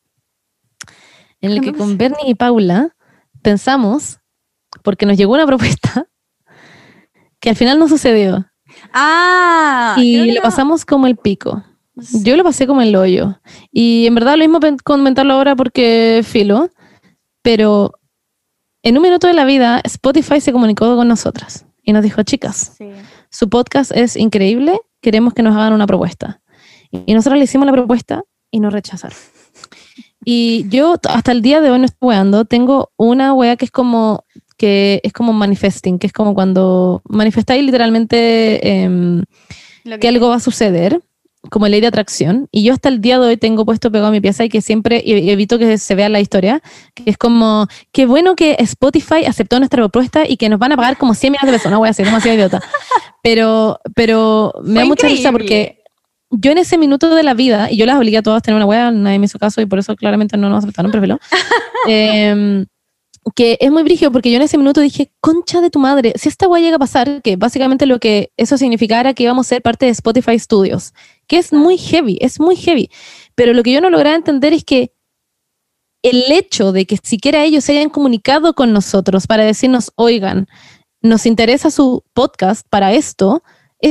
en 1.45 1.51
el 1.51 1.61
¿Qué 1.61 1.71
que 1.71 1.77
con 1.77 1.97
Bernie 1.97 2.29
y 2.29 2.35
Paula 2.35 2.95
pensamos, 3.41 4.19
porque 4.83 5.05
nos 5.05 5.17
llegó 5.17 5.33
una 5.33 5.45
propuesta, 5.47 6.07
que 7.39 7.49
al 7.49 7.55
final 7.55 7.79
no 7.79 7.87
sucedió. 7.87 8.45
Ah, 8.91 9.95
y 9.97 10.31
lo 10.31 10.41
pasamos 10.41 10.85
como 10.85 11.07
el 11.07 11.15
pico. 11.15 11.63
Sí. 12.01 12.23
Yo 12.23 12.35
lo 12.35 12.43
pasé 12.43 12.67
como 12.67 12.81
el 12.81 12.95
hoyo. 12.95 13.39
Y 13.71 14.05
en 14.07 14.15
verdad 14.15 14.37
lo 14.37 14.47
mismo 14.47 14.59
comentarlo 14.83 15.33
ahora 15.33 15.55
porque 15.55 16.21
filo, 16.23 16.69
pero 17.41 17.93
en 18.83 18.97
un 18.97 19.03
minuto 19.03 19.27
de 19.27 19.33
la 19.33 19.45
vida 19.45 19.81
Spotify 19.83 20.39
se 20.41 20.51
comunicó 20.51 20.95
con 20.95 21.07
nosotras 21.07 21.65
y 21.83 21.93
nos 21.93 22.03
dijo, 22.03 22.23
chicas, 22.23 22.73
Sí. 22.77 22.89
su 23.29 23.49
podcast 23.49 23.91
es 23.95 24.15
increíble, 24.15 24.79
queremos 25.01 25.33
que 25.33 25.43
nos 25.43 25.55
hagan 25.55 25.73
una 25.73 25.87
propuesta. 25.87 26.41
Y 27.05 27.13
nosotros 27.13 27.37
le 27.37 27.43
hicimos 27.45 27.65
la 27.65 27.73
propuesta 27.73 28.23
y 28.51 28.59
nos 28.59 28.71
rechazaron. 28.73 29.17
Y 30.23 30.67
yo 30.69 30.95
hasta 31.09 31.31
el 31.31 31.41
día 31.41 31.61
de 31.61 31.69
hoy 31.69 31.79
no 31.79 31.85
estoy 31.85 32.09
weando, 32.09 32.45
tengo 32.45 32.91
una 32.97 33.33
wea 33.33 33.55
que 33.57 33.65
es 33.65 33.71
como 33.71 34.23
que 34.57 35.01
es 35.03 35.11
como 35.11 35.33
manifesting, 35.33 35.99
que 35.99 36.07
es 36.07 36.13
como 36.13 36.33
cuando 36.33 37.01
manifestáis 37.09 37.63
literalmente 37.63 38.83
em, 38.83 39.23
que 39.99 40.07
algo 40.07 40.29
va 40.29 40.35
a 40.35 40.39
suceder, 40.39 41.01
como 41.49 41.67
ley 41.67 41.81
de 41.81 41.87
atracción, 41.87 42.47
y 42.51 42.63
yo 42.63 42.73
hasta 42.73 42.89
el 42.89 43.01
día 43.01 43.19
de 43.19 43.27
hoy 43.27 43.37
tengo 43.37 43.65
puesto 43.65 43.91
pegado 43.91 44.07
a 44.07 44.11
mi 44.11 44.21
pieza 44.21 44.43
y 44.45 44.49
que 44.49 44.61
siempre 44.61 44.97
e- 45.05 45.31
evito 45.31 45.57
que 45.59 45.77
se 45.77 45.95
vea 45.95 46.09
la 46.09 46.19
historia, 46.19 46.61
que 46.93 47.03
es 47.09 47.17
como, 47.17 47.67
qué 47.91 48.05
bueno 48.05 48.35
que 48.35 48.55
Spotify 48.59 49.25
aceptó 49.27 49.57
nuestra 49.59 49.77
propuesta 49.81 50.23
y 50.27 50.37
que 50.37 50.49
nos 50.49 50.59
van 50.59 50.71
a 50.71 50.75
pagar 50.77 50.97
como 50.97 51.13
100 51.13 51.31
millones 51.33 51.51
de 51.51 51.57
pesos, 51.57 51.71
no 51.71 51.79
voy 51.79 51.89
a 51.89 51.93
ser 51.93 52.05
demasiado 52.05 52.35
idiota, 52.37 52.61
pero, 53.23 53.79
pero 53.95 54.53
me 54.63 54.73
Fue 54.73 54.79
da 54.81 54.85
mucha 54.85 55.07
risa 55.07 55.29
increíble. 55.29 55.31
porque 55.31 55.81
yo 56.31 56.51
en 56.51 56.57
ese 56.57 56.77
minuto 56.77 57.13
de 57.15 57.23
la 57.23 57.33
vida, 57.33 57.71
y 57.71 57.77
yo 57.77 57.85
las 57.85 57.95
obligué 57.97 58.17
a 58.17 58.21
todas 58.23 58.39
a 58.39 58.41
tener 58.41 58.55
una 58.57 58.65
wea, 58.65 58.91
nadie 58.91 59.19
me 59.19 59.25
hizo 59.25 59.39
caso 59.39 59.61
y 59.61 59.65
por 59.65 59.79
eso 59.79 59.95
claramente 59.95 60.35
no 60.37 60.49
nos 60.49 60.63
aceptaron, 60.63 60.91
pero 60.91 61.01
velo. 61.01 61.19
Que 63.33 63.57
es 63.59 63.71
muy 63.71 63.83
brígido 63.83 64.11
porque 64.11 64.29
yo 64.29 64.35
en 64.35 64.43
ese 64.43 64.57
minuto 64.57 64.81
dije, 64.81 65.11
concha 65.19 65.59
de 65.59 65.71
tu 65.71 65.79
madre, 65.79 66.13
si 66.15 66.29
esta 66.29 66.47
wea 66.47 66.61
llega 66.61 66.75
a 66.75 66.79
pasar, 66.79 67.21
que 67.23 67.37
básicamente 67.37 67.87
lo 67.87 67.99
que 67.99 68.31
eso 68.37 68.57
significara 68.57 69.13
que 69.13 69.23
íbamos 69.23 69.47
a 69.47 69.49
ser 69.49 69.61
parte 69.63 69.87
de 69.87 69.91
Spotify 69.93 70.37
Studios, 70.37 70.93
que 71.27 71.37
es 71.37 71.51
muy 71.51 71.77
heavy, 71.77 72.19
es 72.21 72.39
muy 72.39 72.55
heavy. 72.55 72.91
Pero 73.33 73.53
lo 73.53 73.63
que 73.63 73.71
yo 73.71 73.81
no 73.81 73.89
lograba 73.89 74.15
entender 74.15 74.53
es 74.53 74.63
que 74.63 74.91
el 76.03 76.31
hecho 76.31 76.71
de 76.71 76.85
que 76.85 76.97
siquiera 77.01 77.43
ellos 77.43 77.63
se 77.63 77.71
hayan 77.71 77.89
comunicado 77.89 78.53
con 78.53 78.71
nosotros 78.73 79.25
para 79.25 79.43
decirnos, 79.43 79.91
oigan, 79.95 80.47
nos 81.01 81.25
interesa 81.25 81.71
su 81.71 82.03
podcast 82.13 82.67
para 82.69 82.93
esto, 82.93 83.41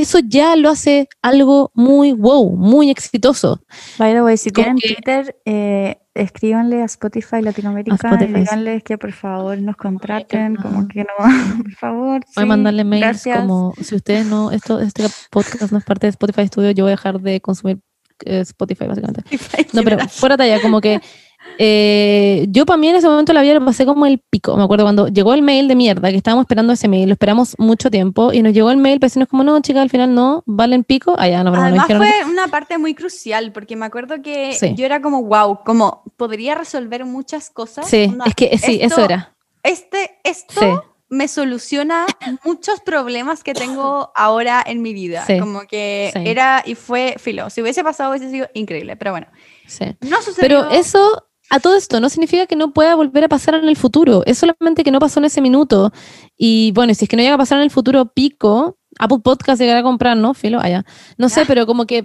eso 0.03 0.19
ya 0.19 0.57
lo 0.57 0.71
hace 0.71 1.09
algo 1.23 1.71
muy 1.75 2.13
wow, 2.13 2.57
muy 2.57 2.91
exitoso. 2.91 3.63
By 3.99 4.13
the 4.13 4.23
way, 4.23 4.37
si 4.37 4.51
Como 4.51 4.65
tienen 4.65 4.79
que- 4.79 4.95
Twitter, 4.95 5.37
eh, 5.45 5.99
escríbanle 6.15 6.83
a 6.83 6.85
Spotify 6.87 7.43
Latinoamérica 7.43 7.95
A 7.95 8.11
Spotify, 8.15 8.31
y 8.33 8.41
díganles 8.41 8.83
que 8.83 8.99
por 8.99 9.13
favor 9.13 9.59
nos 9.61 9.77
contraten, 9.77 10.57
como 10.57 10.87
que 10.89 11.01
no, 11.05 11.15
por 11.63 11.73
favor. 11.73 12.21
Voy 12.35 12.43
a 12.45 12.47
mandarle 12.47 12.85
mails 12.85 13.05
gracias. 13.07 13.39
como, 13.41 13.73
si 13.81 13.95
ustedes 13.95 14.27
no, 14.27 14.51
esto, 14.51 14.81
este 14.81 15.05
podcast 15.31 15.71
no 15.73 15.79
es 15.79 15.85
parte 15.85 16.07
de 16.07 16.11
Spotify 16.11 16.47
Studio, 16.47 16.71
yo 16.73 16.85
voy 16.85 16.91
a 16.93 16.97
dejar 16.97 17.21
de 17.21 17.41
consumir 17.41 17.81
eh, 18.25 18.41
Spotify 18.41 18.87
básicamente. 18.87 19.23
Spotify 19.35 19.67
No, 19.73 19.83
pero 19.83 19.99
fuera 20.09 20.37
talla, 20.37 20.61
como 20.61 20.81
que 20.81 21.01
eh, 21.59 22.47
yo 22.51 22.67
para 22.67 22.77
mí 22.77 22.89
en 22.89 22.97
ese 22.97 23.09
momento 23.09 23.33
la 23.33 23.43
vida 23.43 23.55
lo 23.55 23.65
pasé 23.65 23.87
como 23.87 24.07
el 24.07 24.19
pico. 24.19 24.57
Me 24.57 24.65
acuerdo 24.65 24.85
cuando 24.85 25.09
llegó 25.09 25.35
el 25.35 25.43
mail 25.43 25.69
de 25.69 25.75
mierda, 25.75 26.11
que 26.11 26.17
estábamos 26.17 26.45
esperando 26.45 26.73
ese 26.73 26.89
mail, 26.89 27.09
lo 27.09 27.13
esperamos 27.13 27.55
mucho 27.59 27.91
tiempo 27.91 28.33
y 28.33 28.43
nos 28.43 28.53
llegó 28.53 28.71
el 28.71 28.77
mail 28.77 28.99
decirnos 28.99 29.29
como, 29.29 29.45
no, 29.45 29.61
chicas, 29.61 29.83
al 29.83 29.91
final 29.91 30.15
no, 30.15 30.43
valen 30.47 30.85
pico. 30.85 31.15
Ah, 31.19 31.29
ya, 31.29 31.45
no, 31.45 31.51
pero 31.51 31.63
no 31.63 31.69
Además 31.69 31.89
dijeron 31.89 32.07
fue 32.25 32.33
una 32.33 32.49
parte 32.49 32.79
muy 32.79 32.95
crucial 32.95 33.53
porque 33.53 33.77
me 33.77 33.87
acuerdo 33.87 34.21
que 34.23 34.53
Sí. 34.55 34.75
yo 34.77 34.85
era 34.85 35.01
como, 35.01 35.23
wow, 35.25 35.61
como 35.65 36.03
podría 36.17 36.55
resolver 36.55 37.05
muchas 37.05 37.51
cosas. 37.51 37.89
Sí, 37.89 38.13
es 38.27 38.35
que 38.35 38.59
sí, 38.59 38.77
eso 38.81 38.87
esto- 39.01 39.05
era. 39.05 39.35
Este, 39.63 40.19
esto 40.25 40.61
Sí. 40.61 40.67
me 41.09 41.27
soluciona 41.29 42.05
muchos 42.45 42.81
problemas 42.81 43.43
que 43.43 43.55
tengo 43.55 44.11
ahora 44.15 44.63
en 44.67 44.83
mi 44.83 44.93
vida. 44.93 45.25
Sí, 45.27 45.39
Como 45.39 45.63
que 45.63 46.13
era 46.15 46.63
y 46.67 46.75
fue 46.75 47.15
filo. 47.19 47.49
Si 47.49 47.63
hubiese 47.63 47.83
pasado 47.83 48.11
hubiese 48.11 48.31
sido 48.31 48.49
increíble, 48.55 48.97
pero 48.97 49.13
bueno. 49.13 49.29
Sí. 49.67 49.85
No 50.03 50.19
sucedió. 50.21 50.41
Pero 50.41 50.71
eso, 50.71 51.27
a 51.51 51.61
todo 51.61 51.77
esto, 51.77 52.01
no 52.01 52.09
significa 52.09 52.47
que 52.47 52.57
no 52.57 52.73
pueda 52.73 52.95
volver 52.95 53.25
a 53.25 53.29
pasar 53.29 53.55
en 53.55 53.69
el 53.69 53.77
futuro. 53.77 54.23
Es 54.27 54.39
solamente 54.39 54.83
que 54.83 54.91
no 54.91 54.99
pasó 54.99 55.21
en 55.21 55.27
ese 55.27 55.41
minuto. 55.41 55.93
Y 56.37 56.73
bueno, 56.73 56.95
si 56.95 57.05
es 57.05 57.09
que 57.09 57.17
no 57.17 57.23
llega 57.23 57.35
a 57.35 57.39
pasar 57.39 57.59
en 57.59 57.65
el 57.65 57.71
futuro 57.71 58.07
pico, 58.07 58.79
Apple 58.99 59.19
Podcast 59.23 59.61
llegará 59.61 59.81
a 59.81 59.83
comprar, 59.83 60.17
¿no? 60.17 60.35
Filo, 60.35 60.61
allá. 60.61 60.85
No 61.19 61.29
sé, 61.29 61.45
pero 61.47 61.67
como 61.67 61.87
que, 61.87 62.05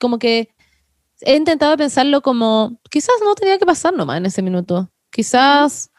como 0.00 0.18
que 0.18 0.48
he 1.22 1.36
intentado 1.36 1.76
pensarlo 1.76 2.22
como, 2.22 2.80
quizás 2.90 3.14
no 3.22 3.34
tenía 3.34 3.58
que 3.58 3.66
pasar 3.66 3.94
nomás 3.94 4.18
en 4.18 4.26
ese 4.26 4.42
minuto. 4.42 4.90
Quizás, 5.10 5.90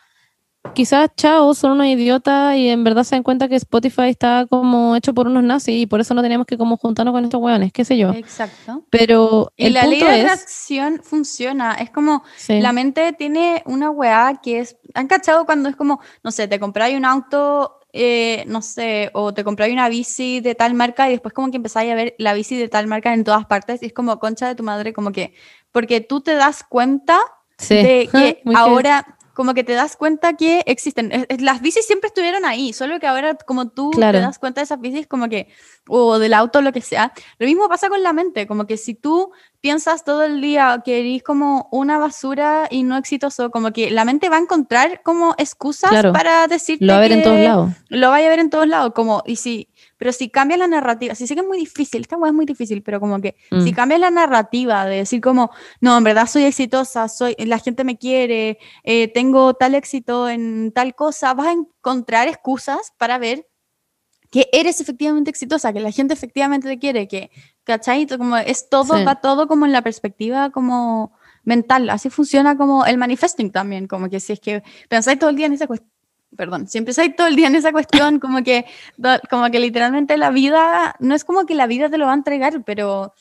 quizás, 0.73 1.09
chao, 1.17 1.53
son 1.53 1.71
unos 1.71 1.87
idiotas 1.87 2.55
y 2.55 2.69
en 2.69 2.83
verdad 2.83 3.03
se 3.03 3.15
dan 3.15 3.23
cuenta 3.23 3.47
que 3.47 3.55
Spotify 3.55 4.09
está 4.09 4.45
como 4.49 4.95
hecho 4.95 5.13
por 5.13 5.27
unos 5.27 5.43
nazis 5.43 5.81
y 5.81 5.85
por 5.87 5.99
eso 5.99 6.13
no 6.13 6.21
teníamos 6.21 6.47
que 6.47 6.57
como 6.57 6.77
juntarnos 6.77 7.13
con 7.13 7.23
estos 7.23 7.41
hueones, 7.41 7.73
qué 7.73 7.83
sé 7.83 7.97
yo. 7.97 8.09
Exacto. 8.11 8.83
Pero 8.89 9.51
Y 9.57 9.65
el 9.67 9.73
la 9.73 9.83
ley 9.85 9.99
punto 9.99 10.11
de 10.13 10.19
es... 10.19 10.25
atracción 10.25 11.01
funciona. 11.03 11.73
Es 11.73 11.89
como 11.89 12.23
sí. 12.37 12.59
la 12.61 12.71
mente 12.73 13.13
tiene 13.13 13.63
una 13.65 13.89
weá 13.89 14.39
que 14.41 14.59
es. 14.59 14.77
¿Han 14.93 15.07
cachado 15.07 15.45
cuando 15.45 15.67
es 15.69 15.75
como, 15.75 15.99
no 16.23 16.31
sé, 16.31 16.47
te 16.47 16.59
compráis 16.59 16.95
un 16.97 17.05
auto, 17.05 17.79
eh, 17.93 18.43
no 18.47 18.61
sé, 18.61 19.09
o 19.13 19.33
te 19.33 19.43
compráis 19.43 19.73
una 19.73 19.89
bici 19.89 20.39
de 20.41 20.55
tal 20.55 20.73
marca 20.73 21.07
y 21.09 21.11
después 21.13 21.33
como 21.33 21.49
que 21.51 21.57
empezáis 21.57 21.91
a 21.91 21.95
ver 21.95 22.15
la 22.17 22.33
bici 22.33 22.55
de 22.57 22.69
tal 22.69 22.87
marca 22.87 23.13
en 23.13 23.23
todas 23.23 23.45
partes 23.45 23.81
y 23.83 23.87
es 23.87 23.93
como 23.93 24.19
concha 24.19 24.47
de 24.47 24.55
tu 24.55 24.63
madre, 24.63 24.93
como 24.93 25.11
que. 25.11 25.33
Porque 25.71 26.01
tú 26.01 26.21
te 26.21 26.35
das 26.35 26.63
cuenta 26.63 27.19
Sí. 27.57 27.75
de 27.75 28.09
que 28.11 28.41
ahora 28.55 29.17
como 29.33 29.53
que 29.53 29.63
te 29.63 29.73
das 29.73 29.95
cuenta 29.95 30.33
que 30.33 30.63
existen. 30.65 31.11
Las 31.39 31.61
bicis 31.61 31.85
siempre 31.85 32.07
estuvieron 32.07 32.45
ahí, 32.45 32.73
solo 32.73 32.99
que 32.99 33.07
ahora 33.07 33.35
como 33.35 33.69
tú 33.69 33.91
Claro. 33.91 34.17
te 34.17 34.21
das 34.23 34.39
cuenta 34.39 34.61
de 34.61 34.65
esas 34.65 34.79
bicis 34.79 35.07
como 35.07 35.29
que, 35.29 35.47
o 35.87 36.19
del 36.19 36.33
auto, 36.33 36.61
lo 36.61 36.71
que 36.71 36.81
sea. 36.81 37.13
Lo 37.39 37.47
mismo 37.47 37.67
pasa 37.69 37.89
con 37.89 38.03
la 38.03 38.13
mente, 38.13 38.47
como 38.47 38.67
que 38.67 38.77
si 38.77 38.93
tú 38.95 39.31
piensas 39.61 40.03
todo 40.03 40.23
el 40.23 40.41
día 40.41 40.81
que 40.83 40.99
eres 40.99 41.23
como 41.23 41.67
una 41.71 41.97
basura 41.97 42.67
y 42.71 42.83
no 42.83 42.97
exitoso, 42.97 43.51
como 43.51 43.71
que 43.71 43.91
la 43.91 44.05
mente 44.05 44.27
va 44.29 44.37
a 44.37 44.39
encontrar 44.39 45.01
como 45.03 45.35
excusas 45.37 45.89
Claro. 45.91 46.13
para 46.13 46.47
decirte 46.47 46.85
Lo 46.85 46.93
va 46.93 46.97
a 46.97 47.01
ver 47.01 47.11
en 47.11 47.23
todos 47.23 47.39
lados. 47.39 47.69
Lo 47.89 48.09
vaya 48.09 48.25
a 48.27 48.29
ver 48.29 48.39
en 48.39 48.49
todos 48.49 48.67
lados, 48.67 48.93
como, 48.95 49.21
y 49.25 49.35
si, 49.35 49.67
pero 50.01 50.13
si 50.13 50.29
cambias 50.31 50.57
la 50.59 50.65
narrativa, 50.65 51.13
si 51.13 51.27
sé 51.27 51.35
que 51.35 51.41
es 51.41 51.47
muy 51.47 51.59
difícil, 51.59 52.01
esta 52.01 52.15
es 52.25 52.33
muy 52.33 52.47
difícil, 52.47 52.81
pero 52.81 52.99
como 52.99 53.21
que 53.21 53.35
si 53.63 53.71
Mm. 53.71 53.75
cambias 53.75 53.99
la 54.01 54.09
narrativa 54.09 54.83
de 54.87 54.95
decir 54.95 55.21
como, 55.21 55.51
no, 55.79 55.95
en 55.95 56.03
verdad 56.03 56.25
soy 56.25 56.45
exitosa, 56.45 57.07
soy, 57.07 57.35
la 57.37 57.59
gente 57.59 57.83
me 57.83 57.99
quiere, 57.99 58.57
eh, 58.83 59.09
tengo 59.09 59.53
tal 59.53 59.75
éxito 59.75 60.27
en 60.27 60.71
tal 60.71 60.95
cosa, 60.95 61.35
vas 61.35 61.45
a 61.49 61.51
encontrar 61.51 62.27
excusas 62.27 62.93
para 62.97 63.19
ver 63.19 63.47
que 64.31 64.49
eres 64.51 64.81
efectivamente 64.81 65.29
exitosa, 65.29 65.71
que 65.71 65.81
la 65.81 65.91
gente 65.91 66.15
efectivamente 66.15 66.67
te 66.67 66.79
quiere, 66.79 67.07
que, 67.07 67.29
¿cachai? 67.63 68.07
Como 68.07 68.37
es 68.37 68.69
todo, 68.69 68.95
Sí. 68.97 69.03
va 69.05 69.21
todo 69.21 69.47
como 69.47 69.67
en 69.67 69.71
la 69.71 69.83
perspectiva 69.83 70.49
como 70.49 71.11
mental, 71.43 71.91
así 71.91 72.09
funciona 72.09 72.57
como 72.57 72.87
el 72.87 72.97
manifesting 72.97 73.51
también, 73.51 73.85
como 73.85 74.09
que 74.09 74.19
si 74.19 74.33
es 74.33 74.39
que 74.39 74.63
pensáis 74.89 75.19
todo 75.19 75.29
el 75.29 75.35
día 75.35 75.45
en 75.45 75.53
esa 75.53 75.67
cuestión, 75.67 75.91
perdón, 76.35 76.67
si 76.67 76.77
empezáis 76.77 77.15
todo 77.15 77.27
el 77.27 77.35
día 77.35 77.47
en 77.47 77.55
esa 77.55 77.71
cuestión, 77.71 78.19
como 78.19 78.43
que, 78.43 78.65
como 79.29 79.49
que 79.51 79.59
literalmente 79.59 80.17
la 80.17 80.29
vida, 80.29 80.95
no 80.99 81.15
es 81.15 81.23
como 81.23 81.45
que 81.45 81.55
la 81.55 81.67
vida 81.67 81.89
te 81.89 81.97
lo 81.97 82.05
va 82.05 82.11
a 82.11 82.15
entregar, 82.15 82.63
pero, 82.65 83.13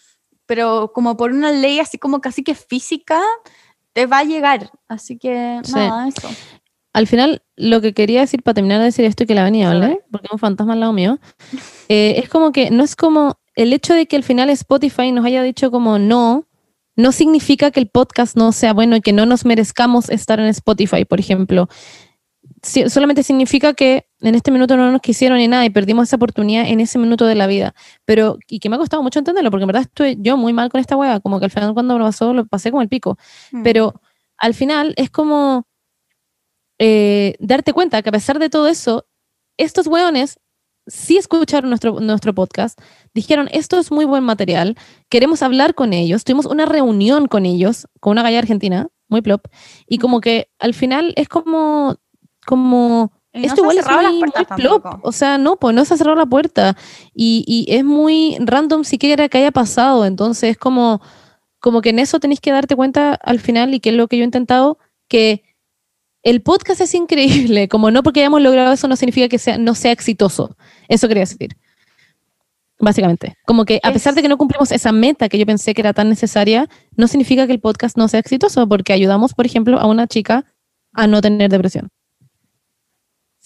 pero 0.47 0.93
como 0.95 1.16
por 1.16 1.32
una 1.32 1.53
ley 1.53 1.81
así 1.81 1.99
como 1.99 2.20
casi 2.20 2.43
que 2.43 2.55
física, 2.55 3.20
te 3.93 4.07
va 4.07 4.19
a 4.19 4.24
llegar, 4.24 4.70
así 4.89 5.19
que 5.19 5.61
Sí. 5.65 5.74
nada, 5.74 6.09
eso. 6.09 6.28
Al 6.93 7.07
final, 7.07 7.43
lo 7.57 7.81
que 7.81 7.95
quería 7.95 8.20
decir 8.20 8.43
para 8.43 8.55
terminar 8.55 8.78
de 8.81 8.87
decir 8.87 9.05
esto 9.05 9.23
y 9.23 9.27
que 9.27 9.35
la 9.35 9.45
venía 9.45 9.69
a 9.69 9.73
hablar, 9.73 9.99
porque 10.11 10.27
es 10.27 10.32
un 10.32 10.39
fantasma 10.41 10.73
al 10.73 10.81
lado 10.81 10.93
mío, 10.93 11.19
eh, 11.89 12.15
es 12.16 12.28
como 12.28 12.51
que 12.51 12.70
no 12.70 12.82
es 12.82 12.97
como 12.97 13.39
el 13.55 13.73
hecho 13.73 13.95
de 13.95 14.07
que 14.07 14.16
al 14.16 14.24
final 14.24 14.51
Spotify 14.51 15.12
nos 15.12 15.24
haya 15.24 15.43
dicho 15.43 15.70
como 15.70 15.99
no, 15.99 16.47
no 16.97 17.12
significa 17.12 17.70
que 17.70 17.81
el 17.81 17.89
podcast 17.89 18.37
no 18.37 18.51
sea 18.53 18.73
bueno 18.73 18.97
y 18.97 19.01
que 19.01 19.12
no 19.12 19.24
nos 19.24 19.45
merezcamos 19.45 20.11
estar 20.11 20.41
en 20.41 20.47
Spotify, 20.47 21.05
por 21.05 21.20
ejemplo. 21.20 21.69
Solamente 22.62 23.23
significa 23.23 23.73
que 23.74 24.07
en 24.20 24.35
este 24.35 24.51
minuto 24.51 24.77
no 24.77 24.93
nos 24.93 25.01
quisieron 25.01 25.39
ni 25.39 25.49
nada 25.49 25.65
y 25.65 25.70
perdimos 25.70 26.09
esa 26.09 26.16
oportunidad 26.16 26.66
en 26.66 26.81
ese 26.81 26.99
minuto 26.99 27.27
de 27.27 27.35
la 27.35 27.47
vida. 27.47 27.74
Pero, 28.05 28.39
y 28.49 28.59
que 28.61 28.69
me 28.69 28.77
ha 28.77 28.78
costado 28.78 29.03
mucho 29.03 29.19
entenderlo, 29.19 29.51
porque 29.51 29.62
en 29.62 29.69
verdad 29.69 29.82
estoy 29.82 30.16
yo 30.20 30.37
muy 30.37 30.53
mal 30.53 30.69
con 30.70 30.81
esta 30.81 30.97
wea, 30.97 31.20
como 31.20 31.39
que 31.39 31.47
al 31.47 31.51
final 31.51 31.73
cuando 31.73 31.97
me 31.97 32.05
pasó, 32.05 32.35
lo 32.35 32.47
pasé 32.47 32.70
como 32.70 32.82
el 32.82 32.89
pico. 32.89 33.16
Mm. 33.53 33.62
Pero 33.62 34.01
al 34.37 34.55
final 34.55 34.95
es 34.97 35.11
como 35.11 35.66
eh, 36.78 37.35
darte 37.39 37.73
cuenta 37.73 38.03
que 38.03 38.09
a 38.09 38.12
pesar 38.12 38.39
de 38.39 38.51
todo 38.51 38.66
eso, 38.66 39.07
estos 39.57 39.87
weones 39.87 40.41
sí 40.87 41.16
escucharon 41.16 41.70
nuestro, 41.70 42.01
nuestro 42.01 42.35
podcast, 42.35 42.81
dijeron, 43.15 43.49
esto 43.53 43.78
es 43.78 43.91
muy 43.91 44.05
buen 44.05 44.24
material, 44.24 44.77
queremos 45.09 45.43
hablar 45.43 45.74
con 45.74 45.93
ellos, 45.93 46.24
tuvimos 46.24 46.47
una 46.47 46.66
reunión 46.66 47.27
con 47.27 47.47
ellos, 47.47 47.87
con 48.01 48.12
una 48.12 48.23
galla 48.23 48.39
argentina, 48.39 48.89
muy 49.09 49.23
plop, 49.23 49.47
y 49.87 49.99
como 49.99 50.20
que 50.20 50.49
al 50.59 50.74
final 50.74 51.12
es 51.16 51.28
como, 51.28 51.97
como, 52.47 53.12
Y 53.33 53.41
no 53.41 53.47
esto 53.47 53.62
han 53.65 53.71
igual 53.73 53.79
es 53.79 54.12
muy, 54.12 54.31
plop, 54.57 54.87
o 55.03 55.12
sea, 55.12 55.39
no, 55.39 55.57
pues 55.57 55.75
no 55.75 55.85
se 55.85 55.95
ha 55.95 55.97
cerrado 55.97 56.17
la 56.17 56.27
puerta, 56.27 56.77
y, 57.15 57.45
y 57.47 57.73
es 57.75 57.85
muy 57.85 58.37
random 58.41 58.85
siquiera 58.85 59.29
que 59.29 59.39
haya 59.39 59.51
pasado, 59.53 60.05
entonces 60.07 60.51
es 60.53 60.57
como, 60.59 61.01
como 61.61 61.81
que 61.83 61.91
en 61.91 61.99
eso 61.99 62.19
tenéis 62.21 62.41
que 62.41 62.53
darte 62.53 62.75
cuenta 62.77 63.15
al 63.15 63.41
final, 63.41 63.75
y 63.75 63.81
que 63.81 63.91
es 63.91 63.95
lo 63.97 64.09
que 64.09 64.17
yo 64.17 64.23
he 64.23 64.25
intentado, 64.25 64.79
que 65.09 65.43
el 66.23 66.43
podcast 66.43 66.81
es 66.83 66.95
increíble, 66.95 67.69
como 67.69 67.91
no 67.91 68.03
porque 68.03 68.21
hayamos 68.21 68.43
logrado 68.43 68.73
eso 68.73 68.89
no 68.89 68.97
significa 68.97 69.29
que 69.29 69.39
sea, 69.39 69.57
no 69.59 69.75
sea 69.75 69.93
exitoso. 69.93 70.55
Eso 70.89 71.09
quería 71.09 71.23
decir. 71.23 71.57
Básicamente. 72.79 73.37
Como 73.47 73.65
que 73.65 73.79
a 73.83 73.89
Es- 73.89 73.93
pesar 73.95 74.15
de 74.15 74.23
que 74.23 74.29
no 74.29 74.39
cumplimos 74.39 74.73
esa 74.73 74.93
meta 74.93 75.29
que 75.29 75.39
yo 75.39 75.45
pensé 75.47 75.75
que 75.75 75.83
era 75.83 75.93
tan 75.93 76.09
necesaria, 76.09 76.69
no 76.97 77.09
significa 77.09 77.47
que 77.47 77.53
el 77.53 77.61
podcast 77.61 77.97
no 77.97 78.09
sea 78.09 78.21
exitoso, 78.21 78.67
porque 78.69 78.93
ayudamos, 78.93 79.35
por 79.35 79.45
ejemplo, 79.47 79.79
a 79.79 79.87
una 79.87 80.07
chica 80.07 80.45
a 80.95 81.07
no 81.07 81.21
tener 81.21 81.51
depresión. 81.51 81.89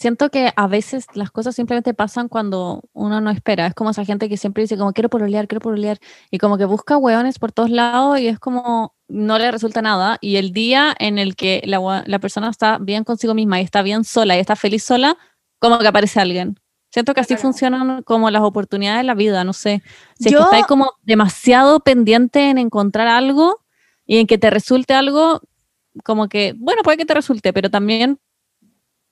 Siento 0.04 0.28
que 0.28 0.52
a 0.54 0.66
veces 0.66 1.06
las 1.14 1.30
cosas 1.30 1.56
simplemente 1.56 1.94
pasan 1.94 2.28
cuando 2.28 2.82
uno 2.92 3.22
no 3.22 3.30
espera. 3.30 3.66
Es 3.68 3.72
como 3.72 3.88
esa 3.88 4.04
gente 4.04 4.28
que 4.28 4.36
siempre 4.36 4.62
dice 4.62 4.76
como 4.76 4.92
quiero 4.92 5.08
pololear, 5.08 5.48
quiero 5.48 5.62
pololear. 5.62 5.96
Y 6.30 6.36
como 6.36 6.58
que 6.58 6.66
busca 6.66 6.98
hueones 6.98 7.38
por 7.38 7.52
todos 7.52 7.70
lados 7.70 8.18
y 8.20 8.28
es 8.28 8.38
como 8.38 8.94
no 9.08 9.38
le 9.38 9.50
resulta 9.50 9.80
nada. 9.80 10.18
Y 10.20 10.36
el 10.36 10.52
día 10.52 10.94
en 10.98 11.16
el 11.18 11.36
que 11.36 11.62
la, 11.64 12.02
la 12.04 12.18
persona 12.18 12.50
está 12.50 12.76
bien 12.76 13.02
consigo 13.04 13.32
misma 13.32 13.62
y 13.62 13.64
está 13.64 13.80
bien 13.80 14.04
sola 14.04 14.36
y 14.36 14.40
está 14.40 14.56
feliz 14.56 14.84
sola, 14.84 15.16
como 15.58 15.78
que 15.78 15.88
aparece 15.88 16.20
alguien. 16.20 16.60
Siento 16.92 17.14
que 17.14 17.20
así 17.22 17.28
Claro. 17.28 17.42
funcionan 17.42 18.02
como 18.02 18.30
las 18.30 18.42
oportunidades 18.42 19.00
de 19.00 19.04
la 19.04 19.14
vida, 19.14 19.42
no 19.42 19.54
sé. 19.54 19.82
Si 20.20 20.26
es 20.28 20.32
Yo- 20.32 20.40
que 20.40 20.44
estáis 20.44 20.66
como 20.66 20.92
demasiado 21.00 21.80
pendiente 21.80 22.50
en 22.50 22.58
encontrar 22.58 23.08
algo 23.08 23.64
y 24.04 24.18
en 24.18 24.26
que 24.26 24.36
te 24.36 24.50
resulte 24.50 24.92
algo, 24.92 25.40
como 26.04 26.28
que, 26.28 26.52
bueno, 26.58 26.82
puede 26.82 26.98
que 26.98 27.06
te 27.06 27.14
resulte, 27.14 27.54
pero 27.54 27.70
también 27.70 28.18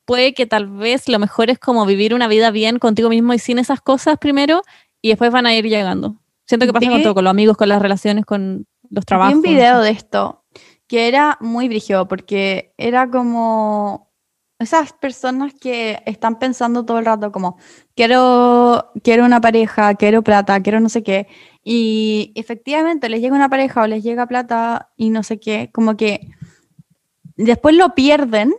puede 0.05 0.35
que 0.35 0.47
tal 0.47 0.66
vez 0.66 1.09
lo 1.09 1.19
mejor 1.19 1.51
es 1.51 1.59
como 1.59 1.87
vivir 1.87 2.15
una 2.15 2.29
vida 2.29 2.51
bien 2.51 2.79
contigo 2.79 3.09
mismo 3.09 3.35
y 3.35 3.39
sin 3.39 3.59
esas 3.59 3.81
cosas 3.81 4.19
primero 4.19 4.62
y 5.01 5.09
después 5.11 5.31
van 5.33 5.47
a 5.47 5.55
ir 5.55 5.65
llegando. 5.69 6.16
Siento 6.47 6.66
que 6.66 6.73
pasa 6.73 6.87
con 6.89 6.99
Vi- 6.99 7.03
todo, 7.05 7.15
con 7.15 7.24
los 7.24 7.31
amigos, 7.31 7.57
con 7.57 7.69
las 7.69 7.81
relaciones, 7.81 8.24
con 8.24 8.66
los 8.91 9.03
Vi 9.03 9.07
trabajos. 9.07 9.35
un 9.37 9.43
video 9.43 9.81
de 9.81 9.91
esto 9.91 10.45
que 10.87 11.09
era 11.09 11.39
muy 11.41 11.69
brígido 11.69 12.07
porque 12.09 12.74
era 12.77 13.09
como 13.11 14.11
esas 14.59 14.93
personas 14.93 15.55
que 15.55 16.03
están 16.07 16.39
pensando 16.39 16.85
todo 16.85 16.99
el 16.99 17.05
rato 17.07 17.33
como 17.33 17.57
quiero 17.97 18.91
quiero 19.03 19.24
una 19.24 19.41
pareja, 19.41 19.95
quiero 19.95 20.23
plata, 20.23 20.61
quiero 20.62 20.79
no 20.81 20.89
sé 20.89 21.03
qué 21.03 21.27
y 21.65 22.33
efectivamente 22.37 23.09
les 23.09 23.20
llega 23.20 23.35
una 23.35 23.49
pareja 23.49 23.83
o 23.83 23.87
les 23.87 24.03
llega 24.05 24.27
plata 24.27 24.91
y 24.97 25.11
no 25.11 25.23
sé 25.23 25.41
qué, 25.41 25.70
como 25.73 25.97
que 25.97 26.29
después 27.37 27.74
lo 27.74 27.95
pierden 27.95 28.55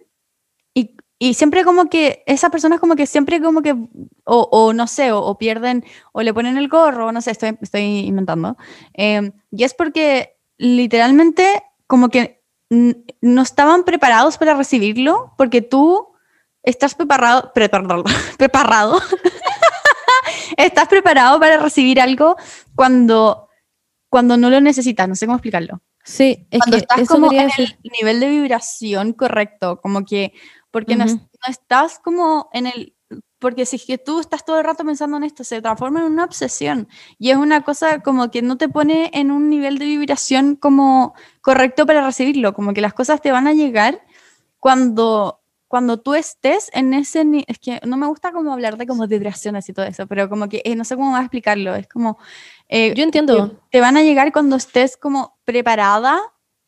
y, 1.28 1.34
siempre 1.34 1.64
como 1.64 1.90
que 1.90 2.24
esas 2.26 2.52
personas 2.52 2.80
como 2.80 2.96
que 2.96 3.08
siempre 3.08 3.42
como 3.42 3.62
que 3.62 3.72
o, 4.26 4.50
o 4.52 4.74
no 4.74 4.88
sé, 4.88 5.12
o, 5.12 5.20
o 5.20 5.38
pierden 5.38 5.86
o 6.12 6.22
le 6.22 6.34
ponen 6.34 6.58
el 6.58 6.68
gorro, 6.68 7.12
no 7.12 7.22
sé, 7.22 7.32
estoy, 7.32 7.58
estoy 7.62 7.82
inventando. 7.82 8.58
Eh, 8.94 9.32
y 9.52 9.64
es 9.64 9.74
porque 9.74 10.38
literalmente 10.58 11.64
como 11.88 12.10
que 12.10 12.44
no 12.70 13.42
estaban 13.42 13.84
preparados 13.84 14.38
para 14.38 14.56
recibirlo 14.56 15.34
porque 15.38 15.62
tú 15.62 16.08
estás 16.64 16.96
preparado, 16.96 17.52
preparado, 17.56 18.04
preparado. 18.38 19.02
estás 20.58 20.88
preparado 20.88 21.40
para 21.40 21.58
recibir 21.58 22.02
algo 22.02 22.36
cuando, 22.76 23.50
cuando 24.10 24.38
no 24.38 24.50
lo 24.50 24.62
necesitas, 24.62 25.08
no 25.08 25.16
sé 25.16 25.26
cómo 25.26 25.38
explicarlo 25.38 25.82
Sí, 26.04 26.48
es 26.52 26.60
cuando 26.60 26.78
que 26.78 26.82
estás 26.82 27.08
como 27.08 27.32
en 27.32 27.48
decir. 27.48 27.78
el 27.82 27.92
nivel 28.00 28.20
de 28.20 28.30
vibración 28.30 29.14
correcto, 29.14 29.80
como 29.82 30.04
que, 30.04 30.34
porque 30.74 30.98
no, 30.98 31.06
es- 31.06 31.14
Ujú. 31.14 31.22
no 31.24 31.52
estás 31.52 32.00
como 32.00 32.50
en 32.54 32.68
el, 32.68 32.96
porque 33.40 33.66
si 33.66 33.78
es 33.78 33.86
que 33.86 33.98
tú 34.00 34.20
estás 34.20 34.44
todo 34.44 34.58
el 34.60 34.66
rato 34.66 34.84
pensando 34.84 35.18
en 35.18 35.24
esto, 35.24 35.46
se 35.46 35.62
transforma 35.62 36.02
en 36.02 36.08
una 36.12 36.26
obsesión 36.26 36.88
y 37.20 37.30
es 37.32 37.38
una 37.38 37.62
cosa 37.64 38.02
como 38.02 38.32
que 38.32 38.42
no 38.42 38.58
te 38.58 38.70
pone 38.70 39.12
en 39.14 39.32
un 39.32 39.50
nivel 39.50 39.78
de 39.80 39.86
vibración 39.86 40.56
como 40.58 41.14
correcto 41.42 41.86
para 41.86 42.04
recibirlo, 42.06 42.54
como 42.54 42.74
que 42.74 42.82
las 42.82 42.94
cosas 42.96 43.22
te 43.22 43.32
van 43.32 43.48
a 43.48 43.54
llegar 43.54 44.02
cuando 44.60 45.40
cuando 45.68 46.00
tú 46.00 46.14
estés 46.14 46.70
en 46.74 46.94
ese 46.94 47.26
es 47.48 47.58
que 47.58 47.80
no 47.84 47.98
me 47.98 48.06
gusta 48.06 48.32
como 48.32 48.54
hablar 48.54 48.78
de 48.78 48.86
como 48.86 49.08
vibraciones 49.08 49.68
y 49.70 49.74
todo 49.74 49.88
eso, 49.88 50.06
pero 50.06 50.30
como 50.30 50.48
que 50.48 50.62
eh, 50.66 50.76
no 50.76 50.84
sé 50.86 50.96
cómo 50.96 51.12
más 51.12 51.22
explicarlo, 51.24 51.74
es 51.76 51.88
como 51.88 52.20
eh, 52.70 52.94
Yo 52.96 53.04
entiendo. 53.04 53.50
te, 53.50 53.56
te 53.72 53.82
van 53.82 53.98
a 53.98 54.04
llegar 54.04 54.32
cuando 54.32 54.56
estés 54.56 54.98
como 54.98 55.40
preparada 55.46 56.22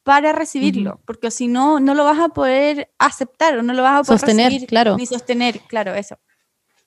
para 0.05 0.33
recibirlo, 0.33 1.01
porque 1.03 1.31
si 1.31 1.47
no, 1.47 1.79
no 1.79 1.95
lo 1.95 2.03
vas 2.03 2.19
a 2.19 2.29
poder 2.29 2.91
aceptar 2.99 3.57
o 3.57 3.63
no 3.63 3.73
lo 3.73 3.81
vas 3.81 4.01
a 4.01 4.03
poder 4.03 4.19
Sostener, 4.19 4.45
recibir 4.51 4.69
claro. 4.69 4.95
ni 4.97 5.07
sostener, 5.07 5.59
claro, 5.61 5.95
eso. 5.95 6.19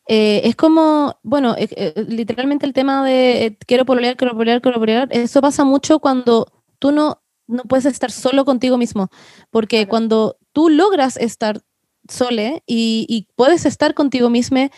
Eh, 0.06 0.42
es 0.44 0.54
como, 0.54 1.18
bueno, 1.24 1.56
eh, 1.58 1.68
eh, 1.72 2.04
literalmente 2.06 2.64
el 2.64 2.72
tema 2.72 3.04
de 3.04 3.44
eh, 3.46 3.58
quiero 3.66 3.84
pololear, 3.84 4.16
quiero 4.16 4.34
pololear, 4.34 4.62
quiero 4.62 4.78
pololear, 4.78 5.08
eso 5.10 5.40
pasa 5.40 5.64
mucho 5.64 5.98
cuando 5.98 6.46
tú 6.78 6.92
no, 6.92 7.20
no 7.48 7.64
puedes 7.64 7.86
estar 7.86 8.12
solo 8.12 8.44
contigo 8.44 8.78
mismo, 8.78 9.08
porque 9.50 9.78
Claro. 9.78 9.88
cuando 9.90 10.38
tú 10.52 10.68
logras 10.68 11.16
estar 11.16 11.60
sole 12.08 12.62
y, 12.68 13.04
y 13.08 13.26
puedes 13.34 13.66
estar 13.66 13.94
contigo 13.94 14.30
mismo 14.30 14.68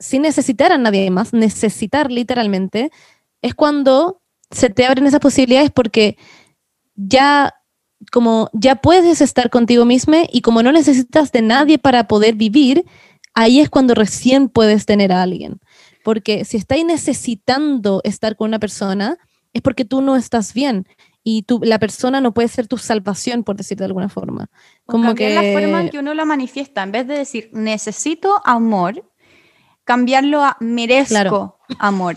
sin 0.00 0.22
necesitar 0.22 0.72
a 0.72 0.78
nadie 0.78 1.08
más, 1.12 1.32
necesitar 1.32 2.10
literalmente, 2.10 2.90
es 3.42 3.54
cuando 3.54 4.22
se 4.50 4.70
te 4.70 4.84
abren 4.84 5.06
esas 5.06 5.20
posibilidades 5.20 5.70
porque 5.70 6.18
ya 6.94 7.54
como 8.12 8.50
ya 8.52 8.76
puedes 8.76 9.20
estar 9.20 9.50
contigo 9.50 9.84
mismo 9.84 10.16
y 10.30 10.42
como 10.42 10.62
no 10.62 10.72
necesitas 10.72 11.32
de 11.32 11.42
nadie 11.42 11.78
para 11.78 12.06
poder 12.06 12.34
vivir, 12.34 12.84
ahí 13.34 13.60
es 13.60 13.70
cuando 13.70 13.94
recién 13.94 14.48
puedes 14.48 14.86
tener 14.86 15.12
a 15.12 15.22
alguien. 15.22 15.60
Porque 16.02 16.44
si 16.44 16.56
estáis 16.56 16.84
necesitando 16.84 18.00
estar 18.04 18.36
con 18.36 18.48
una 18.48 18.58
persona, 18.58 19.16
es 19.52 19.62
porque 19.62 19.84
tú 19.84 20.02
no 20.02 20.16
estás 20.16 20.52
bien 20.52 20.86
y 21.22 21.42
tú, 21.44 21.60
la 21.62 21.78
persona 21.78 22.20
no 22.20 22.34
puede 22.34 22.48
ser 22.48 22.66
tu 22.68 22.76
salvación, 22.76 23.44
por 23.44 23.56
decir 23.56 23.78
de 23.78 23.86
alguna 23.86 24.10
forma. 24.10 24.50
O 24.84 24.92
Como 24.92 25.06
cambiar 25.06 25.30
que... 25.30 25.34
la 25.54 25.60
forma 25.60 25.80
en 25.80 25.88
que 25.88 25.98
uno 25.98 26.12
lo 26.12 26.26
manifiesta, 26.26 26.82
en 26.82 26.92
vez 26.92 27.06
de 27.06 27.16
decir 27.16 27.48
necesito 27.52 28.42
amor, 28.44 29.10
cambiarlo 29.84 30.42
a 30.42 30.56
merezco 30.60 31.08
Claro. 31.08 31.58
amor. 31.78 32.16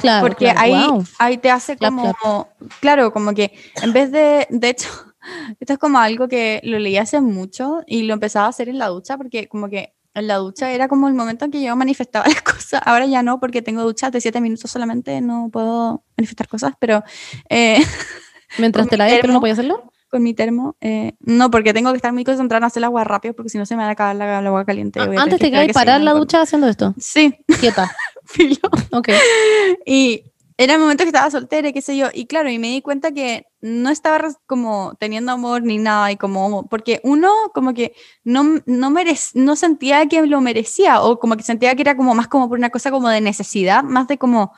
Claro, 0.00 0.26
porque 0.26 0.46
claro, 0.46 0.60
ahí, 0.60 0.88
wow. 0.88 1.04
ahí 1.18 1.38
te 1.38 1.50
hace 1.50 1.76
como, 1.76 2.48
claro, 2.80 3.12
como 3.12 3.34
que 3.34 3.52
en 3.82 3.92
vez 3.92 4.10
de, 4.12 4.46
de 4.50 4.68
hecho, 4.68 4.88
esto 5.60 5.72
es 5.74 5.78
como 5.78 5.98
algo 5.98 6.28
que 6.28 6.60
lo 6.64 6.78
leí 6.78 6.96
hace 6.96 7.20
mucho 7.20 7.82
y 7.86 8.02
lo 8.02 8.14
empezaba 8.14 8.46
a 8.46 8.50
hacer 8.50 8.68
en 8.68 8.78
la 8.78 8.88
ducha 8.88 9.16
porque 9.16 9.48
como 9.48 9.68
que 9.68 9.94
en 10.14 10.26
la 10.26 10.36
ducha 10.36 10.70
era 10.72 10.88
como 10.88 11.08
el 11.08 11.14
momento 11.14 11.44
en 11.44 11.50
que 11.50 11.62
yo 11.62 11.76
manifestaba 11.76 12.26
las 12.28 12.42
cosas, 12.42 12.80
ahora 12.84 13.06
ya 13.06 13.22
no 13.22 13.40
porque 13.40 13.62
tengo 13.62 13.82
duchas 13.82 14.12
de 14.12 14.20
siete 14.20 14.40
minutos 14.40 14.70
solamente, 14.70 15.20
no 15.20 15.48
puedo 15.52 16.04
manifestar 16.16 16.48
cosas, 16.48 16.72
pero 16.78 17.02
eh, 17.48 17.78
Mientras 18.58 18.88
te 18.88 18.96
la 18.96 19.04
des, 19.04 19.20
pero 19.20 19.32
no 19.32 19.40
puedes 19.40 19.58
hacerlo. 19.58 19.92
con 20.08 20.22
mi 20.22 20.32
termo, 20.32 20.76
eh, 20.80 21.12
no, 21.20 21.50
porque 21.50 21.74
tengo 21.74 21.90
que 21.90 21.96
estar 21.96 22.12
muy 22.12 22.24
concentrada 22.24 22.58
en 22.58 22.64
hacer 22.64 22.80
el 22.80 22.84
agua 22.84 23.04
rápido 23.04 23.34
porque 23.34 23.50
si 23.50 23.58
no 23.58 23.66
se 23.66 23.76
me 23.76 23.82
va 23.82 23.90
a 23.90 23.92
acabar 23.92 24.16
la, 24.16 24.40
la 24.40 24.48
agua 24.48 24.64
caliente. 24.64 25.00
Ah, 25.00 25.08
antes 25.18 25.38
te 25.38 25.50
que 25.50 25.66
que 25.66 25.72
parar 25.74 26.00
la 26.00 26.14
ducha 26.14 26.40
haciendo 26.40 26.66
esto. 26.66 26.94
Sí, 26.98 27.34
Quieta. 27.60 27.90
Filo. 28.28 28.58
Ok. 28.92 29.08
Y 29.86 30.24
era 30.60 30.74
el 30.74 30.80
momento 30.80 31.04
que 31.04 31.08
estaba 31.10 31.30
soltera, 31.30 31.72
qué 31.72 31.80
sé 31.80 31.96
yo. 31.96 32.08
Y 32.12 32.26
claro, 32.26 32.50
y 32.50 32.58
me 32.58 32.68
di 32.68 32.82
cuenta 32.82 33.12
que 33.12 33.46
no 33.60 33.90
estaba 33.90 34.28
como 34.46 34.94
teniendo 34.98 35.30
amor 35.32 35.62
ni 35.62 35.78
nada. 35.78 36.10
Y 36.10 36.16
como, 36.16 36.66
porque 36.68 37.00
uno 37.04 37.30
como 37.54 37.74
que 37.74 37.94
no, 38.24 38.42
no, 38.66 38.90
merec- 38.90 39.34
no 39.34 39.54
sentía 39.54 40.06
que 40.08 40.26
lo 40.26 40.40
merecía. 40.40 41.00
O 41.02 41.18
como 41.20 41.36
que 41.36 41.44
sentía 41.44 41.74
que 41.76 41.82
era 41.82 41.96
como 41.96 42.14
más 42.14 42.26
como 42.28 42.48
por 42.48 42.58
una 42.58 42.70
cosa 42.70 42.90
como 42.90 43.08
de 43.08 43.20
necesidad, 43.20 43.84
más 43.84 44.08
de 44.08 44.18
como 44.18 44.52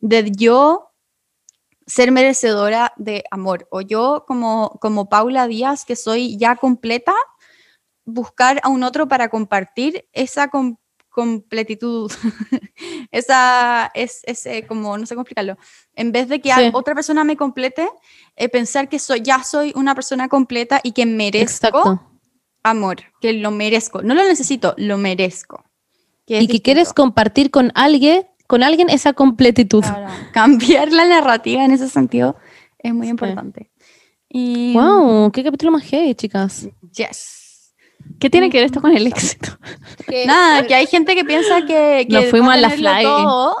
de 0.00 0.30
yo 0.30 0.90
ser 1.86 2.12
merecedora 2.12 2.92
de 2.96 3.24
amor. 3.30 3.66
O 3.70 3.80
yo 3.80 4.24
como, 4.26 4.78
como 4.80 5.08
Paula 5.08 5.46
Díaz, 5.48 5.84
que 5.86 5.96
soy 5.96 6.36
ya 6.36 6.56
completa, 6.56 7.14
buscar 8.04 8.60
a 8.62 8.68
un 8.68 8.82
otro 8.82 9.08
para 9.08 9.28
compartir 9.30 10.06
esa 10.12 10.48
com- 10.48 10.76
completitud. 11.16 12.12
esa 13.10 13.90
es, 13.94 14.20
ese 14.24 14.66
como, 14.66 14.98
no 14.98 15.06
sé 15.06 15.14
cómo 15.14 15.22
explicarlo. 15.22 15.56
En 15.94 16.12
vez 16.12 16.28
de 16.28 16.40
que 16.42 16.50
Sí. 16.52 16.70
otra 16.74 16.94
persona 16.94 17.24
me 17.24 17.36
complete, 17.38 17.88
eh, 18.36 18.48
pensar 18.50 18.88
que 18.90 18.98
soy, 18.98 19.22
ya 19.22 19.42
soy 19.42 19.72
una 19.74 19.94
persona 19.94 20.28
completa 20.28 20.78
y 20.82 20.92
que 20.92 21.06
merezco 21.06 21.68
Exacto. 21.68 22.02
amor, 22.62 22.96
que 23.22 23.32
lo 23.32 23.50
merezco. 23.50 24.02
No 24.02 24.14
lo 24.14 24.22
necesito, 24.24 24.74
lo 24.76 24.98
merezco. 24.98 25.64
Que 26.26 26.38
es 26.38 26.44
Y 26.44 26.48
que 26.48 26.60
quieres 26.60 26.92
compartir 26.92 27.50
con 27.50 27.72
alguien, 27.74 28.26
con 28.46 28.62
alguien 28.62 28.90
esa 28.90 29.14
completitud. 29.14 29.82
Claro, 29.84 30.12
Cambiar 30.32 30.92
la 30.92 31.06
narrativa 31.06 31.64
en 31.64 31.70
ese 31.70 31.88
sentido 31.88 32.36
es 32.78 32.92
muy 32.92 33.06
Sí. 33.06 33.10
importante. 33.12 33.70
Y, 34.28 34.74
Wow, 34.74 35.30
qué 35.32 35.42
capítulo 35.42 35.72
más 35.72 35.82
heavy, 35.84 36.14
chicas. 36.14 36.68
Yes. 36.94 37.35
¿Qué 38.18 38.30
tiene 38.30 38.50
que 38.50 38.58
ver 38.58 38.66
esto 38.66 38.80
con 38.80 38.96
el 38.96 39.06
éxito? 39.06 39.58
Nada, 40.26 40.66
que 40.66 40.74
hay 40.74 40.86
gente 40.86 41.14
que 41.14 41.24
piensa 41.24 41.66
que, 41.66 42.06
que 42.08 42.14
Nos 42.14 42.26
fuimos 42.26 42.50
va 42.50 42.54
a 42.54 42.56
la 42.56 42.70
fly. 42.70 43.02
todo, 43.02 43.56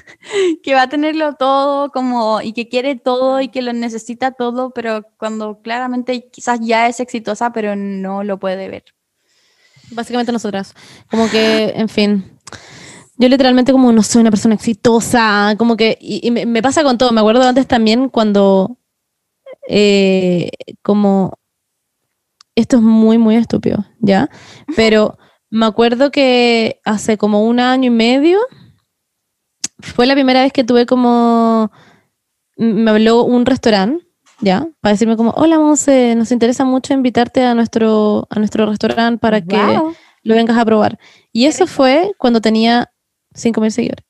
que 0.62 0.74
va 0.74 0.82
a 0.82 0.88
tenerlo 0.88 1.34
todo 1.34 1.90
como 1.90 2.40
y 2.40 2.52
que 2.52 2.68
quiere 2.68 2.96
todo 2.96 3.40
y 3.40 3.48
que 3.48 3.62
lo 3.62 3.72
necesita 3.72 4.32
todo, 4.32 4.70
pero 4.70 5.04
cuando 5.18 5.60
claramente 5.62 6.28
quizás 6.30 6.60
ya 6.62 6.88
es 6.88 7.00
exitosa, 7.00 7.52
pero 7.52 7.76
no 7.76 8.24
lo 8.24 8.38
puede 8.38 8.68
ver. 8.68 8.84
Básicamente 9.90 10.32
nosotras. 10.32 10.74
Como 11.10 11.28
que, 11.28 11.72
en 11.76 11.88
fin. 11.88 12.38
Yo 13.16 13.28
literalmente 13.28 13.72
como 13.72 13.92
no 13.92 14.02
soy 14.02 14.22
una 14.22 14.30
persona 14.30 14.54
exitosa, 14.54 15.54
como 15.58 15.76
que, 15.76 15.98
y, 16.00 16.26
y 16.26 16.30
me, 16.30 16.46
me 16.46 16.62
pasa 16.62 16.82
con 16.82 16.96
todo. 16.96 17.12
Me 17.12 17.20
acuerdo 17.20 17.42
antes 17.42 17.66
también 17.66 18.08
cuando, 18.08 18.78
eh, 19.68 20.50
como, 20.82 21.34
esto 22.60 22.76
es 22.76 22.82
muy, 22.82 23.18
muy 23.18 23.36
estúpido, 23.36 23.84
¿ya? 24.00 24.28
Pero 24.76 25.18
me 25.50 25.66
acuerdo 25.66 26.10
que 26.10 26.80
hace 26.84 27.18
como 27.18 27.44
un 27.44 27.60
año 27.60 27.88
y 27.88 27.90
medio 27.90 28.38
fue 29.80 30.06
la 30.06 30.14
primera 30.14 30.42
vez 30.42 30.52
que 30.52 30.64
tuve 30.64 30.86
como, 30.86 31.70
me 32.56 32.90
habló 32.90 33.24
un 33.24 33.46
restaurante, 33.46 34.06
¿ya? 34.40 34.68
Para 34.80 34.92
decirme 34.92 35.16
como, 35.16 35.30
hola 35.30 35.58
Monse, 35.58 36.14
nos 36.14 36.30
interesa 36.32 36.64
mucho 36.64 36.94
invitarte 36.94 37.42
a 37.42 37.54
nuestro, 37.54 38.26
a 38.30 38.38
nuestro 38.38 38.66
restaurante 38.66 39.18
para 39.18 39.40
que 39.40 39.56
lo 40.22 40.34
vengas 40.34 40.58
a 40.58 40.64
probar. 40.64 40.98
Y 41.32 41.46
eso 41.46 41.66
fue 41.66 42.12
cuando 42.18 42.40
tenía 42.40 42.92
5.000 43.34 43.70
seguidores. 43.70 44.09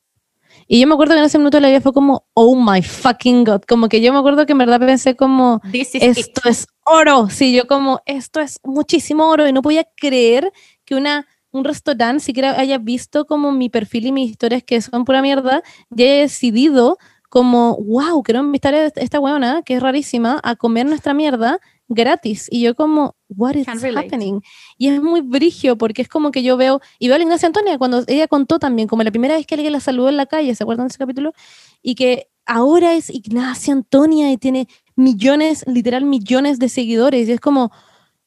Y 0.73 0.79
yo 0.79 0.87
me 0.87 0.95
acuerdo 0.95 1.15
que 1.15 1.19
en 1.19 1.25
ese 1.25 1.37
minuto 1.37 1.57
de 1.57 1.63
la 1.63 1.69
vida 1.69 1.81
fue 1.81 1.93
como, 1.93 2.29
oh 2.33 2.55
my 2.55 2.81
fucking 2.81 3.43
god. 3.43 3.63
Como 3.63 3.89
que 3.89 4.01
yo 4.01 4.13
me 4.13 4.21
acuerdo 4.21 4.47
que 4.47 4.53
en 4.53 4.59
verdad 4.59 4.79
pensé 4.79 5.17
como, 5.17 5.61
is 5.73 5.97
it. 5.97 6.03
esto 6.05 6.49
es 6.49 6.69
oro. 6.85 7.29
Sí, 7.29 7.53
yo 7.53 7.67
como, 7.67 8.03
esto 8.07 8.39
es 8.39 8.61
muchísimo 8.63 9.29
oro. 9.29 9.49
Y 9.49 9.53
no 9.53 9.63
podía 9.63 9.85
creer 9.97 10.53
que 10.85 10.95
una, 10.95 11.27
un 11.51 11.65
restaurante 11.65 12.23
siquiera 12.23 12.53
haya 12.53 12.79
visto 12.79 13.27
como 13.27 13.51
mi 13.51 13.69
perfil 13.69 14.07
y 14.07 14.13
mis 14.13 14.31
historias 14.31 14.63
que 14.63 14.81
son 14.81 15.05
pura 15.05 15.23
mierda 15.23 15.65
y 15.93 16.05
haya 16.05 16.21
decidido 16.21 16.99
como, 17.29 17.77
wow, 17.79 18.23
quiero 18.23 18.39
invitar 18.39 18.73
a 18.73 18.93
esta 18.95 19.19
weona, 19.19 19.63
que 19.63 19.75
es 19.75 19.83
rarísima, 19.83 20.39
a 20.45 20.55
comer 20.55 20.87
nuestra 20.87 21.15
mierda 21.15 21.59
gratis. 21.91 22.47
Y 22.51 22.62
yo 22.62 22.75
como, 22.75 23.17
what 23.29 23.55
is 23.57 23.69
happening? 23.69 24.41
Y 24.79 24.89
es 24.89 25.03
muy 25.03 25.21
brigio 25.21 25.77
porque 25.77 26.01
es 26.03 26.09
como 26.09 26.31
que 26.31 26.43
yo 26.43 26.57
veo, 26.57 26.81
y 26.99 27.09
veo 27.09 27.17
a 27.17 27.19
la 27.19 27.25
Ignacia 27.25 27.47
Antonia 27.47 27.77
cuando 27.77 28.03
ella 28.07 28.27
contó 28.29 28.59
también, 28.59 28.89
como 28.89 29.03
la 29.03 29.11
primera 29.11 29.35
vez 29.35 29.47
que 29.47 29.57
alguien 29.57 29.73
la 29.73 29.81
saludó 29.81 30.09
en 30.09 30.17
la 30.17 30.27
calle, 30.27 30.55
¿se 30.55 30.62
acuerdan 30.62 30.87
de 30.87 30.93
ese 30.93 30.99
capítulo? 30.99 31.35
Y 31.83 31.95
que 31.97 32.29
ahora 32.47 32.95
es 32.95 33.11
Ignacia 33.11 33.75
Antonia 33.75 34.33
y 34.33 34.39
tiene 34.39 34.69
millones, 34.97 35.65
literal 35.67 36.05
millones 36.05 36.59
de 36.59 36.69
seguidores. 36.69 37.29
Y 37.29 37.33
es 37.33 37.41
como, 37.41 37.71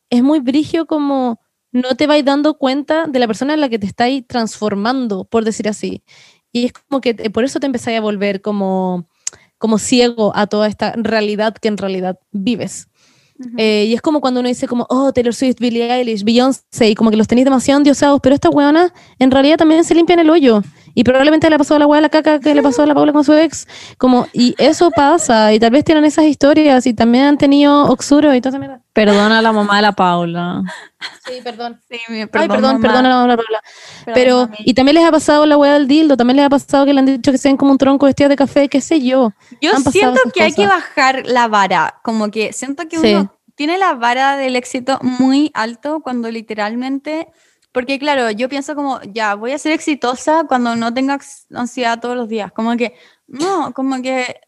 es 0.10 0.22
muy 0.22 0.40
brigio 0.40 0.86
como 0.86 1.40
no 1.72 1.96
te 1.96 2.06
vais 2.06 2.24
dando 2.24 2.58
cuenta 2.58 3.08
de 3.08 3.20
la 3.20 3.28
persona 3.28 3.56
en 3.56 3.62
la 3.62 3.70
que 3.70 3.80
te 3.80 3.88
estáis 3.88 4.28
transformando, 4.28 5.26
por 5.26 5.44
decir 5.44 5.68
así. 5.68 6.04
Y 6.52 6.66
es 6.66 6.74
como 6.74 7.02
que 7.02 7.16
por 7.32 7.44
eso 7.44 7.60
te 7.60 7.66
empezáis 7.66 7.98
a 7.98 8.02
volver 8.02 8.42
como, 8.42 9.08
como 9.58 9.80
ciego 9.80 10.32
a 10.36 10.46
toda 10.46 10.68
esta 10.68 10.94
realidad 10.98 11.56
que 11.56 11.70
en 11.70 11.78
realidad 11.78 12.20
vives. 12.32 12.90
Eh, 13.58 13.86
y 13.90 13.94
es 13.94 14.02
como 14.02 14.22
cuando 14.22 14.40
uno 14.40 14.50
dice 14.50 14.68
como, 14.68 14.86
oh, 14.90 15.12
Taylor 15.12 15.34
Swift, 15.34 15.58
Billie 15.60 15.92
Eilish, 15.92 16.24
Beyoncé, 16.24 16.90
y 16.90 16.96
como 16.96 17.10
que 17.10 17.18
los 17.18 17.28
tenéis 17.28 17.46
demasiado 17.46 17.80
endiosados, 17.80 18.20
pero 18.22 18.36
estas 18.36 18.54
weonas 18.54 18.92
en 19.20 19.32
realidad 19.32 19.58
también 19.58 19.84
se 19.84 19.96
limpian 19.96 20.20
el 20.20 20.30
hoyo. 20.30 20.62
Y 20.96 21.04
probablemente 21.04 21.50
le 21.50 21.58
pasó 21.58 21.76
a 21.76 21.80
la 21.80 21.88
weá 21.88 22.02
la 22.02 22.10
caca 22.10 22.40
que 22.40 22.54
le 22.54 22.62
pasó 22.62 22.84
a 22.84 22.86
la 22.86 22.94
Paula 22.94 23.12
con 23.14 23.24
su 23.24 23.34
ex. 23.34 23.68
Como, 23.98 24.28
y 24.32 24.54
eso 24.58 24.92
pasa, 24.92 25.52
y 25.54 25.60
tal 25.60 25.72
vez 25.72 25.84
tienen 25.84 26.06
esas 26.06 26.26
historias, 26.26 26.86
y 26.86 26.94
también 26.94 27.26
han 27.26 27.38
tenido 27.38 27.86
oxuro 27.86 28.34
y 28.36 28.42
toda 28.42 28.52
esa 28.52 28.60
mierda. 28.60 28.80
Perdona 28.94 29.40
a 29.40 29.42
la 29.42 29.52
mamá 29.52 29.78
de 29.78 29.82
la 29.82 29.92
Paula. 29.94 30.62
Sí, 31.26 31.34
perdón. 31.44 31.82
Sí, 31.90 31.98
Ay, 32.08 32.28
perdón, 32.48 32.80
perdón 32.80 33.06
a 33.06 33.10
la 33.10 33.16
mamá 33.16 33.22
de 33.24 33.28
la 33.30 33.38
Paula. 33.38 33.62
Perdón, 34.06 34.14
Pero, 34.14 34.38
mami. 34.42 34.58
y 34.60 34.74
también 34.76 34.96
les 34.96 35.06
ha 35.06 35.12
pasado 35.12 35.46
la 35.48 35.58
weá 35.58 35.74
del 35.74 35.88
dildo, 35.88 36.16
también 36.16 36.38
les 36.38 36.46
ha 36.46 36.50
pasado 36.50 36.86
que 36.86 36.94
le 36.94 37.00
han 37.00 37.06
dicho 37.08 37.32
que 37.32 37.38
sean 37.40 37.58
como 37.58 37.72
un 37.72 37.78
tronco 37.80 38.06
vestido 38.06 38.30
de 38.30 38.36
café, 38.36 38.70
qué 38.70 38.80
sé 38.82 39.02
yo. 39.02 39.32
Yo 39.62 39.72
han 39.76 39.84
siento 39.84 40.22
que 40.34 40.44
hay 40.44 40.54
que 40.54 40.68
bajar 40.68 41.24
la 41.26 41.48
vara, 41.48 41.96
como 42.04 42.30
que 42.30 42.54
siento 42.54 42.88
que 42.88 43.00
Sí. 43.00 43.16
uno 43.16 43.34
tiene 43.56 43.78
la 43.78 43.94
vara 43.96 44.36
del 44.38 44.56
éxito 44.56 45.00
muy 45.02 45.52
alto 45.54 46.02
cuando 46.02 46.30
literalmente, 46.32 47.28
porque 47.74 47.98
claro, 47.98 48.30
yo 48.32 48.48
pienso 48.48 48.76
como, 48.76 49.02
ya, 49.02 49.34
voy 49.34 49.52
a 49.52 49.58
ser 49.58 49.74
exitosa 49.74 50.46
cuando 50.48 50.76
no 50.76 50.94
tenga 50.94 51.20
ansiedad 51.54 52.00
todos 52.00 52.16
los 52.16 52.30
días, 52.30 52.52
como 52.52 52.78
que, 52.78 52.94
no, 53.28 53.74
como 53.74 54.02
que 54.02 54.40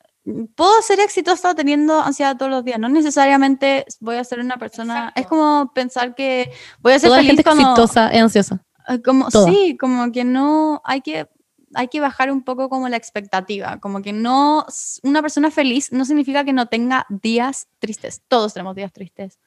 puedo 0.56 0.81
ser 0.84 0.99
exitosa 0.99 1.56
teniendo 1.56 1.99
ansiedad 1.99 2.38
todos 2.38 2.52
los 2.52 2.64
días, 2.64 2.80
no 2.80 2.88
necesariamente 2.88 3.85
voy 3.99 4.18
a 4.18 4.23
ser 4.23 4.39
una 4.39 4.57
persona, 4.57 5.11
es 5.15 5.26
como 5.26 5.72
pensar 5.73 6.14
que 6.14 6.52
voy 6.80 6.93
a 6.93 6.99
ser 6.99 7.10
Toda 7.10 7.18
la 7.18 7.23
feliz 7.23 7.30
gente 7.31 7.43
cuando... 7.43 7.64
exitosa 7.64 8.10
es 8.10 8.22
ansiosa. 8.22 8.64
Eh, 8.88 9.02
Como, 9.02 9.30
Toda. 9.30 9.52
sí, 9.52 9.76
como 9.76 10.11
que 10.11 10.23
no, 10.23 10.84
hay 10.85 11.02
que, 11.02 11.27
hay 11.73 11.88
que 11.88 11.99
bajar 11.99 12.31
un 12.31 12.43
poco 12.43 12.69
como 12.69 12.89
la 12.89 12.97
expectativa, 12.97 13.80
como 13.80 14.03
que 14.03 14.14
no, 14.14 14.68
una 15.02 15.23
persona 15.23 15.49
feliz 15.49 15.91
no 15.91 16.06
significa 16.06 16.43
que 16.43 16.53
no 16.53 16.68
tenga 16.68 17.07
días 17.10 17.68
tristes, 17.80 18.22
todos 18.27 18.53
tenemos 18.53 18.76
días 18.76 18.93
tristes. 18.93 19.39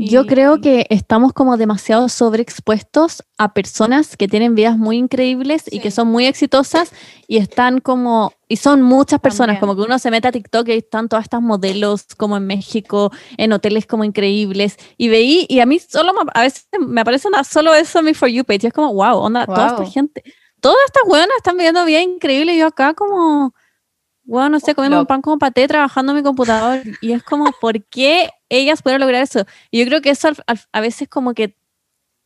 Yo 0.00 0.26
creo 0.26 0.60
que 0.60 0.86
estamos 0.90 1.32
como 1.32 1.56
demasiado 1.56 2.08
sobreexpuestos 2.08 3.22
a 3.36 3.52
personas 3.52 4.16
que 4.16 4.28
tienen 4.28 4.54
vidas 4.54 4.76
muy 4.78 4.96
increíbles 4.96 5.64
y 5.70 5.80
que 5.80 5.90
Sí. 5.90 5.96
son 5.96 6.08
muy 6.08 6.26
exitosas 6.26 6.92
y 7.26 7.38
están 7.38 7.80
como, 7.80 8.32
y 8.48 8.56
son 8.56 8.82
muchas 8.82 9.20
personas, 9.20 9.56
También. 9.56 9.60
como 9.60 9.76
que 9.76 9.82
uno 9.88 9.98
se 9.98 10.10
mete 10.10 10.28
a 10.28 10.32
TikTok 10.32 10.68
y 10.68 10.72
están 10.72 11.08
todas 11.08 11.24
estas 11.24 11.42
modelos 11.42 12.06
como 12.16 12.36
en 12.36 12.46
México, 12.46 13.10
en 13.36 13.52
hoteles 13.52 13.86
como 13.86 14.04
increíbles, 14.04 14.76
y 14.96 15.08
veí, 15.08 15.46
y 15.48 15.60
a 15.60 15.66
mí 15.66 15.78
solo, 15.78 16.12
me- 16.14 16.30
a 16.32 16.42
veces 16.42 16.66
me 16.80 17.00
aparece 17.00 17.28
una- 17.28 17.44
solo 17.44 17.74
eso 17.74 17.98
en 17.98 18.04
mi 18.06 18.14
For 18.14 18.28
You 18.28 18.44
page, 18.44 18.60
y 18.62 18.66
es 18.68 18.72
como, 18.72 18.92
wow, 18.94 19.18
onda, 19.18 19.46
toda 19.46 19.66
esta 19.66 19.82
Wow. 19.82 19.90
gente, 19.92 20.22
todas 20.60 20.78
estas 20.86 21.02
buenas 21.06 21.36
están 21.36 21.56
viviendo 21.56 21.84
vida 21.84 22.00
increíble 22.00 22.54
y 22.54 22.58
yo 22.58 22.66
acá 22.66 22.94
como... 22.94 23.52
Bueno, 24.28 24.50
no 24.50 24.60
sé, 24.60 24.74
comiendo 24.74 25.00
un 25.00 25.06
pan 25.06 25.22
como 25.22 25.38
paté, 25.38 25.66
trabajando 25.66 26.12
en 26.12 26.16
mi 26.18 26.22
computador. 26.22 26.82
Y 27.00 27.12
es 27.12 27.22
como, 27.22 27.52
¿por 27.52 27.82
qué 27.86 28.28
ellas 28.50 28.82
pueden 28.82 29.00
lograr 29.00 29.22
eso? 29.22 29.46
Y 29.70 29.78
yo 29.80 29.86
creo 29.86 30.02
que 30.02 30.10
eso 30.10 30.28
al- 30.28 30.60
a 30.70 30.80
veces 30.82 31.08
como 31.08 31.32
que 31.32 31.56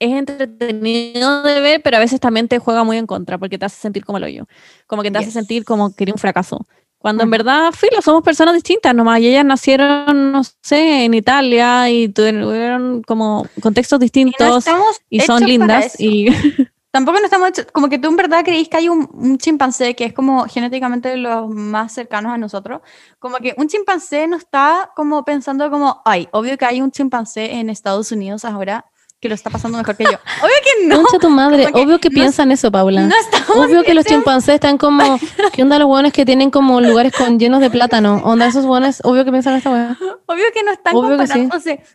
es 0.00 0.12
entretenido 0.12 1.42
de 1.44 1.60
ver, 1.60 1.80
pero 1.82 1.98
a 1.98 2.00
veces 2.00 2.18
también 2.20 2.48
te 2.48 2.58
juega 2.58 2.84
muy 2.84 2.96
en 2.98 3.06
contra, 3.06 3.38
porque 3.38 3.56
te 3.58 3.66
hace 3.66 3.80
sentir 3.80 4.04
como 4.04 4.18
el 4.18 4.24
hoyo. 4.24 4.46
Como 4.88 5.02
que 5.02 5.12
te 5.12 5.18
hace 5.18 5.28
Yes. 5.28 5.34
sentir 5.34 5.64
como 5.64 5.94
que 5.94 6.04
eres 6.04 6.14
un 6.14 6.18
fracaso. 6.18 6.66
Cuando 6.98 7.22
en 7.22 7.28
Ujú. 7.28 7.32
verdad, 7.38 7.72
filo, 7.72 8.02
somos 8.02 8.22
personas 8.24 8.54
distintas 8.54 8.94
nomás, 8.94 9.20
y 9.20 9.28
ellas 9.28 9.44
nacieron, 9.44 10.32
no 10.32 10.42
sé, 10.62 11.04
en 11.04 11.14
Italia, 11.14 11.88
y 11.90 12.08
tuvieron 12.08 13.02
como 13.02 13.46
contextos 13.60 13.98
y 13.98 14.00
no 14.00 14.02
distintos, 14.02 14.66
y 15.10 15.20
son 15.20 15.44
lindas, 15.44 16.00
y 16.00 16.26
Tampoco 16.92 17.20
no 17.20 17.24
estamos 17.24 17.52
como 17.72 17.88
que 17.88 17.98
tú 17.98 18.08
en 18.08 18.16
verdad 18.16 18.44
creís 18.44 18.68
que 18.68 18.76
hay 18.76 18.90
un, 18.90 19.08
un 19.14 19.38
chimpancé 19.38 19.96
que 19.96 20.04
es 20.04 20.12
como 20.12 20.44
genéticamente 20.44 21.16
los 21.16 21.48
más 21.48 21.92
cercanos 21.92 22.32
a 22.32 22.36
nosotros, 22.36 22.82
como 23.18 23.38
que 23.38 23.54
un 23.56 23.66
chimpancé 23.66 24.28
no 24.28 24.36
está 24.36 24.92
como 24.94 25.24
pensando 25.24 25.70
como, 25.70 26.02
ay, 26.04 26.28
obvio 26.32 26.58
que 26.58 26.66
hay 26.66 26.82
un 26.82 26.90
chimpancé 26.90 27.54
en 27.54 27.70
Estados 27.70 28.12
Unidos 28.12 28.44
ahora 28.44 28.84
que 29.22 29.28
lo 29.28 29.36
está 29.36 29.50
pasando 29.50 29.78
mejor 29.78 29.96
que 29.96 30.02
yo. 30.02 30.10
Obvio 30.10 30.56
que 30.64 30.86
no. 30.88 30.96
Concha 30.96 31.18
tu 31.20 31.30
madre, 31.30 31.68
obvio 31.74 32.00
que 32.00 32.10
no- 32.10 32.14
piensan 32.14 32.50
eso, 32.50 32.72
Paula. 32.72 33.02
No 33.02 33.14
estamos 33.16 33.56
Obvio 33.56 33.84
que 33.84 33.94
los 33.94 34.04
chimpancés 34.04 34.56
están 34.56 34.78
como, 34.78 35.16
¿qué 35.52 35.62
onda 35.62 35.78
los 35.78 35.86
hueones 35.88 36.12
que 36.12 36.26
tienen 36.26 36.50
como 36.50 36.80
lugares 36.80 37.12
con 37.16 37.38
llenos 37.38 37.60
de 37.60 37.70
plátano? 37.70 38.16
Onda 38.24 38.46
esos 38.46 38.64
hueones, 38.64 39.00
obvio 39.04 39.24
que 39.24 39.30
piensan 39.30 39.54
esta 39.54 39.70
hueá. 39.70 39.96
Obvio 40.26 40.44
que 40.52 40.64
no 40.64 40.72
están 40.72 40.96
Obvio 40.96 41.16
que 41.16 41.26
sí. 41.28 41.48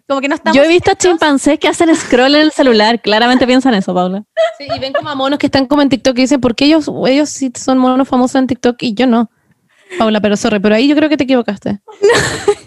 como 0.08 0.22
que 0.22 0.30
no 0.30 0.36
estamos 0.36 0.56
yo 0.56 0.64
he 0.64 0.70
visto 0.70 0.92
hechos- 0.92 1.10
chimpancés 1.10 1.60
que 1.60 1.68
hacen 1.68 1.94
scroll 1.98 2.34
en 2.36 2.42
el 2.44 2.52
celular, 2.54 3.02
claramente 3.02 3.46
piensan 3.46 3.74
eso, 3.74 3.94
Paula. 3.94 4.24
Sí, 4.58 4.66
y 4.74 4.80
ven 4.80 4.94
como 4.94 5.10
a 5.10 5.16
monos 5.16 5.38
que 5.38 5.48
están 5.48 5.66
como 5.66 5.82
en 5.82 5.90
TikTok 5.90 6.18
y 6.18 6.22
dicen, 6.22 6.40
¿por 6.40 6.56
qué 6.56 6.64
ellos, 6.64 6.90
ellos 7.08 7.28
sí 7.30 7.52
son 7.58 7.78
monos 7.78 8.08
famosos 8.08 8.36
en 8.36 8.48
TikTok 8.48 8.78
y 8.84 8.94
yo 8.94 9.06
no? 9.06 9.30
Paula, 10.00 10.22
pero 10.22 10.38
sorry, 10.38 10.60
pero 10.60 10.76
ahí 10.76 10.88
yo 10.88 10.96
creo 10.96 11.10
que 11.10 11.18
te 11.18 11.26
equivocaste. 11.26 11.82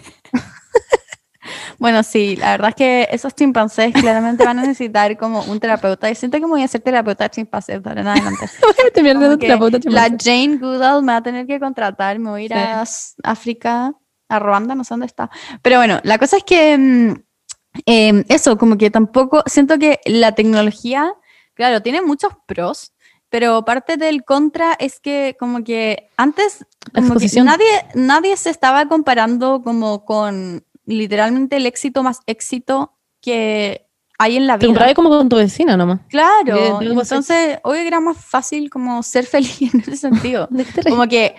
Bueno, 1.81 2.03
sí, 2.03 2.35
la 2.35 2.51
verdad 2.51 2.69
es 2.69 2.75
que 2.75 3.07
esos 3.11 3.33
chimpancés 3.33 3.91
claramente 3.91 4.45
van 4.45 4.59
a 4.59 4.61
necesitar 4.61 5.17
como 5.17 5.41
un 5.45 5.59
terapeuta. 5.59 6.11
Y 6.11 6.13
siento 6.15 6.37
que 6.37 6.43
me 6.43 6.51
voy 6.51 6.61
a 6.61 6.67
ser 6.67 6.81
terapeuta 6.81 7.23
de 7.23 7.31
chimpancés 7.31 7.81
de 7.81 7.89
ahora 7.89 8.01
en 8.01 8.07
adelante. 8.07 8.45
Terapeuta 8.93 9.79
la. 9.85 10.15
Jane 10.23 10.57
Goodall 10.57 11.01
me 11.01 11.13
va 11.13 11.17
a 11.17 11.23
tener 11.23 11.47
que 11.47 11.59
contratar, 11.59 12.19
me 12.19 12.29
voy 12.29 12.41
a 12.43 12.45
ir 12.45 12.51
Sí. 12.51 12.57
a 13.23 13.31
África, 13.31 13.93
a 14.29 14.37
Ruanda, 14.39 14.75
no 14.75 14.83
sé 14.83 14.93
dónde 14.93 15.07
está. 15.07 15.31
Pero 15.63 15.77
bueno, 15.77 15.99
la 16.03 16.19
cosa 16.19 16.37
es 16.37 16.43
que 16.43 16.77
mm, 16.77 17.13
em, 17.87 18.23
eso, 18.29 18.59
como 18.59 18.77
que 18.77 18.91
tampoco, 18.91 19.41
siento 19.47 19.79
que 19.79 20.01
la 20.05 20.33
tecnología, 20.33 21.11
claro, 21.55 21.81
tiene 21.81 22.03
muchos 22.03 22.31
pros, 22.45 22.93
pero 23.29 23.65
parte 23.65 23.97
del 23.97 24.23
contra 24.23 24.73
es 24.77 24.99
que 24.99 25.35
como 25.39 25.63
que 25.63 26.09
antes 26.15 26.63
como 26.93 26.93
que 26.93 26.99
exposición. 27.13 27.45
nadie, 27.47 27.65
nadie 27.95 28.37
se 28.37 28.51
estaba 28.51 28.85
comparando 28.87 29.63
como 29.63 30.05
con 30.05 30.63
literalmente 30.85 31.57
el 31.57 31.65
éxito 31.65 32.03
más 32.03 32.19
éxito 32.25 32.97
que 33.21 33.87
hay 34.17 34.37
en 34.37 34.45
la 34.47 34.53
Te 34.53 34.65
vida. 34.65 34.67
comparabas 34.67 34.95
como 34.95 35.09
con 35.09 35.29
tu 35.29 35.35
vecina 35.37 35.75
nomás. 35.77 35.99
Claro, 36.09 36.79
de- 36.79 36.85
de 36.87 36.93
entonces 36.93 37.59
hoy 37.63 37.79
era 37.79 37.99
más 37.99 38.17
fácil 38.17 38.69
como 38.69 39.01
ser 39.03 39.25
feliz 39.27 39.61
en 39.73 39.79
ese 39.81 39.97
sentido. 39.97 40.47
¿De 40.51 40.63
qué 40.65 40.81
te? 40.81 40.89
Como 40.89 41.07
que 41.07 41.35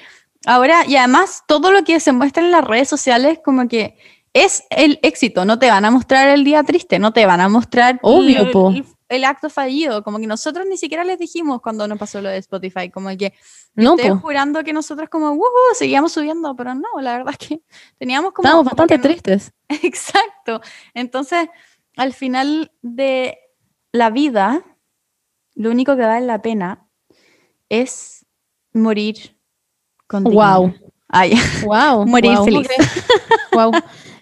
ahora, 0.47 0.85
y 0.86 0.97
además 0.97 1.43
todo 1.47 1.70
lo 1.70 1.85
que 1.85 2.01
se 2.01 2.12
muestra 2.12 2.43
en 2.43 2.51
las 2.51 2.64
redes 2.64 2.89
sociales, 2.89 3.39
como 3.44 3.69
que 3.69 3.97
es 4.35 4.64
el 4.70 4.98
éxito, 5.02 5.44
no 5.44 5.59
te 5.59 5.69
van 5.70 5.85
a 5.85 5.90
mostrar 5.90 6.28
el 6.31 6.43
día 6.43 6.62
triste, 6.64 6.98
no 6.98 7.12
te 7.12 7.27
van 7.27 7.40
a 7.40 7.48
mostrar 7.48 7.98
Obvio, 8.02 8.40
el, 8.43 8.77
el- 8.77 8.85
el 9.13 9.25
acto 9.25 9.51
fallido, 9.51 10.03
como 10.03 10.19
que 10.19 10.27
nosotros 10.27 10.67
ni 10.69 10.77
siquiera 10.77 11.05
les 11.05 11.19
dijimos 11.19 11.61
cuando 11.61 11.87
nos 11.87 11.99
pasó 11.99 12.21
lo 12.21 12.29
de 12.29 12.39
Spotify, 12.39 12.91
como 12.91 13.09
que 13.17 13.33
No, 13.75 13.95
estoy 13.97 14.11
po. 14.11 14.19
jurando 14.19 14.65
que 14.65 14.73
nosotros 14.73 15.09
como, 15.09 15.31
"Wujú", 15.33 15.75
seguíamos 15.75 16.13
subiendo, 16.13 16.55
pero 16.57 16.75
no, 16.75 16.89
la 17.01 17.19
verdad 17.19 17.35
es 17.39 17.49
que 17.49 17.63
teníamos 17.99 18.33
como... 18.33 18.47
Estábamos 18.47 18.67
bastante 18.67 18.97
no- 18.99 19.03
tristes. 19.03 19.53
Exacto. 19.69 20.61
Entonces, 20.95 21.49
al 21.97 22.13
final 22.15 22.73
de 22.83 23.39
la 23.93 24.11
vida, 24.11 24.63
lo 25.55 25.71
único 25.71 25.95
que 25.97 26.03
vale 26.03 26.27
la 26.27 26.41
pena 26.41 26.87
es 27.69 28.25
morir 28.73 29.37
con 30.07 30.25
dignidad. 30.25 30.59
Wow. 30.59 30.75
Ay, 31.09 31.35
Wow. 31.65 32.07
Morir 32.07 32.37
wow. 32.37 32.45
feliz. 32.45 32.69
Wow. 33.53 33.73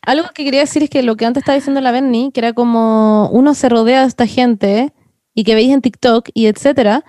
Algo 0.02 0.28
que 0.34 0.44
quería 0.44 0.60
decir 0.60 0.82
es 0.82 0.90
que 0.90 1.02
lo 1.02 1.16
que 1.16 1.26
antes 1.26 1.42
estaba 1.42 1.56
diciendo 1.56 1.80
la 1.80 1.92
Benny, 1.92 2.30
que 2.32 2.40
era 2.40 2.52
como 2.52 3.28
uno 3.30 3.54
se 3.54 3.68
rodea 3.68 4.02
de 4.02 4.06
esta 4.08 4.26
gente 4.26 4.92
y 5.34 5.44
que 5.44 5.54
veis 5.54 5.72
en 5.72 5.80
TikTok 5.82 6.28
y 6.34 6.46
etcétera, 6.46 7.04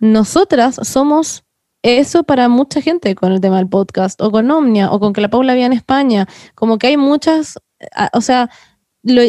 nosotras 0.00 0.76
somos 0.82 1.44
eso 1.82 2.24
para 2.24 2.48
mucha 2.48 2.80
gente 2.82 3.14
con 3.14 3.32
el 3.32 3.40
tema 3.40 3.56
del 3.58 3.68
podcast 3.68 4.20
o 4.20 4.30
con 4.30 4.50
Omnia 4.50 4.90
o 4.90 5.00
con 5.00 5.12
que 5.12 5.20
la 5.20 5.28
Paula 5.30 5.54
vía 5.54 5.66
en 5.66 5.72
España. 5.72 6.26
Como 6.54 6.78
que 6.78 6.88
hay 6.88 6.96
muchas, 6.96 7.58
ah, 7.94 8.10
o 8.12 8.20
sea, 8.20 8.50
lo- 9.02 9.22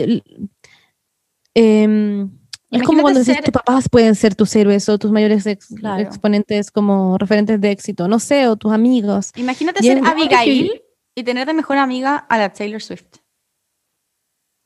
em, 1.54 2.30
es 2.72 2.84
como 2.84 3.02
cuando 3.02 3.20
decís 3.20 3.36
ser- 3.36 3.44
tus 3.44 3.52
papás 3.54 3.90
pueden 3.90 4.16
ser 4.16 4.36
tus 4.36 4.56
héroes 4.56 4.88
o 4.90 4.98
tus 4.98 5.12
mayores 5.12 5.46
ex- 5.46 5.74
Claro. 5.76 6.02
exponentes 6.02 6.72
como 6.72 7.18
referentes 7.18 7.60
de 7.60 7.72
éxito, 7.72 8.08
no 8.08 8.20
sé, 8.20 8.48
o 8.48 8.56
tus 8.56 8.72
amigos. 8.72 9.32
imagínate 9.36 9.80
Y 9.84 9.88
ser 9.88 10.02
Abigail 10.06 10.82
y 11.16 11.24
tener 11.24 11.48
de 11.48 11.54
mejor 11.54 11.78
amiga 11.78 12.16
a 12.30 12.38
la 12.38 12.52
Taylor 12.54 12.82
Swift. 12.82 13.18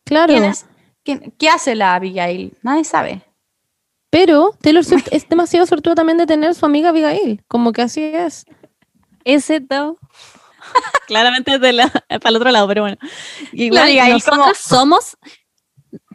Claro. 0.06 0.34
¿Quién 0.34 0.44
es? 0.46 0.66
¿Quién- 1.04 1.34
¿Qué 1.38 1.50
hace 1.50 1.76
la 1.76 1.96
Abigail? 1.96 2.58
Nadie 2.62 2.84
sabe. 2.84 3.22
Pero 4.12 4.52
Taylor 4.62 4.84
Swift 4.86 5.08
es 5.12 5.28
demasiado 5.28 5.66
sortuda 5.66 5.96
también 5.96 6.18
de 6.18 6.26
tener 6.26 6.56
su 6.56 6.66
amiga 6.66 6.90
Abigail. 6.90 7.44
Como 7.48 7.72
que 7.74 7.82
así 7.82 8.02
es. 8.04 8.46
Ese 9.24 9.60
todo. 9.62 9.98
Claramente 11.08 11.56
es 11.56 11.62
de 11.62 11.74
la, 11.74 11.90
para 11.90 12.30
el 12.30 12.36
otro 12.38 12.52
lado, 12.52 12.68
pero 12.68 12.84
bueno. 12.84 12.98
Igual, 13.52 13.84
Abigail 13.84 14.14
nosotros 14.14 14.40
como- 14.40 14.54
somos. 14.56 15.18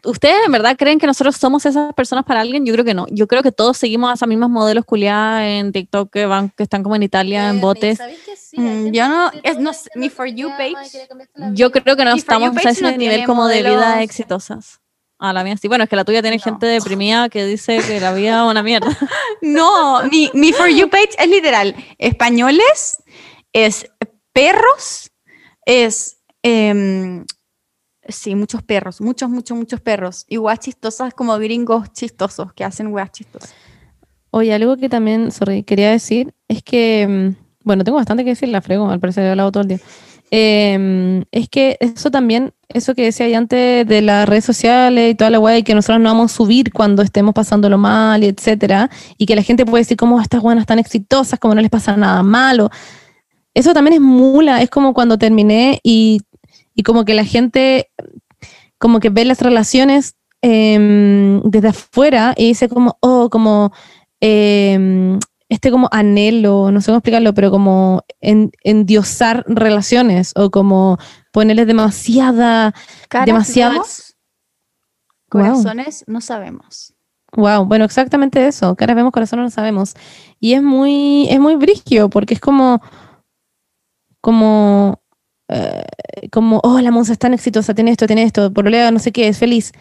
¿Ustedes 0.04 0.36
en 0.46 0.52
verdad 0.52 0.76
creen 0.78 0.98
que 0.98 1.06
nosotros 1.06 1.36
somos 1.36 1.66
esas 1.66 1.92
personas 1.94 2.24
para 2.24 2.40
alguien? 2.40 2.64
Yo 2.66 2.72
creo 2.72 2.84
que 2.84 2.94
no. 2.94 3.06
Yo 3.10 3.26
creo 3.26 3.42
que 3.42 3.52
todos 3.52 3.76
seguimos 3.76 4.10
a 4.10 4.14
esas 4.14 4.28
mismas 4.28 4.50
modelos 4.50 4.84
culiadas 4.84 5.42
en 5.44 5.72
TikTok 5.72 6.10
que 6.12 6.26
van, 6.26 6.50
que 6.50 6.62
están 6.62 6.82
como 6.82 6.96
en 6.96 7.02
Italia 7.02 7.48
en 7.50 7.60
botes. 7.60 7.98
Mm, 8.52 8.88
yo 8.92 9.08
no, 9.08 9.30
es, 9.42 9.58
no 9.58 9.70
mi 9.94 10.08
For 10.10 10.26
You 10.28 10.48
page. 10.50 11.08
Yo 11.52 11.70
creo 11.70 11.96
que 11.96 12.04
no 12.04 12.14
estamos 12.14 12.56
a 12.56 12.70
ese 12.70 12.82
no 12.82 12.96
nivel 12.96 13.24
como 13.24 13.46
de 13.46 13.62
vida 13.62 14.02
exitosas. 14.02 14.80
A 15.18 15.34
la 15.34 15.44
mía 15.44 15.56
sí. 15.58 15.68
Bueno, 15.68 15.84
es 15.84 15.90
que 15.90 15.96
la 15.96 16.04
tuya 16.04 16.22
tiene 16.22 16.38
No. 16.38 16.42
gente 16.42 16.66
deprimida 16.66 17.28
que 17.28 17.44
dice 17.44 17.78
que 17.86 18.00
la 18.00 18.12
vida 18.14 18.42
es 18.44 18.50
una 18.50 18.62
mierda. 18.62 18.88
No, 19.42 20.02
mi, 20.10 20.30
mi 20.34 20.52
For 20.52 20.68
You 20.68 20.88
page 20.88 21.10
es 21.18 21.28
literal. 21.28 21.74
Españoles, 21.98 23.02
es 23.52 23.86
perros, 24.32 25.10
es. 25.66 26.18
em, 26.42 27.24
sí, 28.14 28.34
muchos 28.34 28.62
perros, 28.62 29.00
muchos, 29.00 29.30
muchos, 29.30 29.56
muchos 29.56 29.80
perros. 29.80 30.24
Y 30.28 30.38
weas 30.38 30.60
chistosas 30.60 31.14
como 31.14 31.36
gringos 31.38 31.92
chistosos 31.92 32.52
que 32.52 32.64
hacen 32.64 32.88
weas 32.88 33.10
chistosas. 33.12 33.52
Oye, 34.30 34.54
algo 34.54 34.76
que 34.76 34.88
también, 34.88 35.30
quería 35.66 35.90
decir 35.90 36.34
es 36.48 36.62
que, 36.62 37.06
mm, 37.08 37.64
bueno, 37.64 37.84
tengo 37.84 37.96
bastante 37.96 38.24
que 38.24 38.30
decir, 38.30 38.48
la 38.48 38.62
frego, 38.62 38.88
al 38.90 39.00
parecer 39.00 39.24
he 39.24 39.30
hablado 39.30 39.50
todo 39.50 39.62
el 39.62 39.68
día. 39.68 39.80
Eh, 40.30 41.24
es 41.32 41.48
que 41.48 41.76
eso 41.80 42.10
también, 42.10 42.52
eso 42.68 42.94
que 42.94 43.02
decía 43.02 43.26
ahí 43.26 43.34
antes 43.34 43.86
de 43.86 44.00
las 44.00 44.28
redes 44.28 44.44
sociales 44.44 45.10
y 45.10 45.14
toda 45.16 45.30
la 45.30 45.40
weá, 45.40 45.58
y 45.58 45.64
que 45.64 45.74
nosotros 45.74 46.00
no 46.00 46.10
vamos 46.10 46.32
a 46.32 46.36
subir 46.36 46.72
cuando 46.72 47.02
estemos 47.02 47.34
pasándolo 47.34 47.78
mal, 47.78 48.22
y 48.22 48.28
etcétera, 48.28 48.88
y 49.18 49.26
que 49.26 49.34
la 49.34 49.42
gente 49.42 49.66
puede 49.66 49.82
decir 49.82 49.96
cómo 49.96 50.20
estas 50.20 50.40
buenas 50.40 50.62
están 50.62 50.78
exitosas, 50.78 51.40
como 51.40 51.54
no 51.54 51.60
les 51.60 51.70
pasa 51.70 51.96
nada 51.96 52.22
malo. 52.22 52.70
Eso 53.54 53.74
también 53.74 53.94
es 53.94 54.00
mula, 54.00 54.62
es 54.62 54.70
como 54.70 54.94
cuando 54.94 55.18
terminé 55.18 55.80
y, 55.82 56.20
y 56.80 56.82
como 56.82 57.04
que 57.04 57.12
la 57.12 57.26
gente, 57.26 57.90
como 58.78 59.00
que 59.00 59.10
ve 59.10 59.26
las 59.26 59.42
relaciones 59.42 60.14
em, 60.40 61.42
desde 61.42 61.68
afuera 61.68 62.32
y 62.38 62.48
dice 62.48 62.70
como, 62.70 62.96
oh, 63.00 63.28
como 63.28 63.70
eh, 64.22 65.18
este 65.50 65.70
como 65.70 65.90
anhelo, 65.92 66.70
no 66.70 66.80
sé 66.80 66.86
cómo 66.86 66.96
explicarlo, 66.96 67.34
pero 67.34 67.50
como 67.50 68.02
en, 68.22 68.50
endiosar 68.64 69.44
relaciones 69.46 70.32
o 70.36 70.50
como 70.50 70.96
ponerles 71.32 71.66
demasiada, 71.66 72.72
Caras 73.10 73.54
Wow. 75.32 75.42
Corazones 75.42 76.04
no 76.06 76.22
sabemos. 76.22 76.94
Wow, 77.36 77.66
bueno, 77.66 77.84
exactamente 77.84 78.46
eso. 78.46 78.74
Caras 78.74 78.96
vemos, 78.96 79.12
corazón 79.12 79.40
no 79.40 79.50
sabemos. 79.50 79.94
Y 80.40 80.54
es 80.54 80.62
muy, 80.62 81.28
es 81.28 81.38
muy 81.38 81.56
brigio 81.56 82.08
porque 82.08 82.34
es 82.34 82.40
como, 82.40 82.80
como, 84.22 84.99
eh, 85.50 85.82
como, 86.30 86.60
oh, 86.62 86.80
la 86.80 86.90
monza 86.90 87.12
es 87.12 87.18
tan 87.18 87.34
exitosa, 87.34 87.74
tiene 87.74 87.90
esto, 87.90 88.06
tiene 88.06 88.22
esto, 88.22 88.52
por 88.52 88.70
no 88.70 88.98
sé 88.98 89.12
qué, 89.12 89.28
es 89.28 89.38
feliz. 89.38 89.72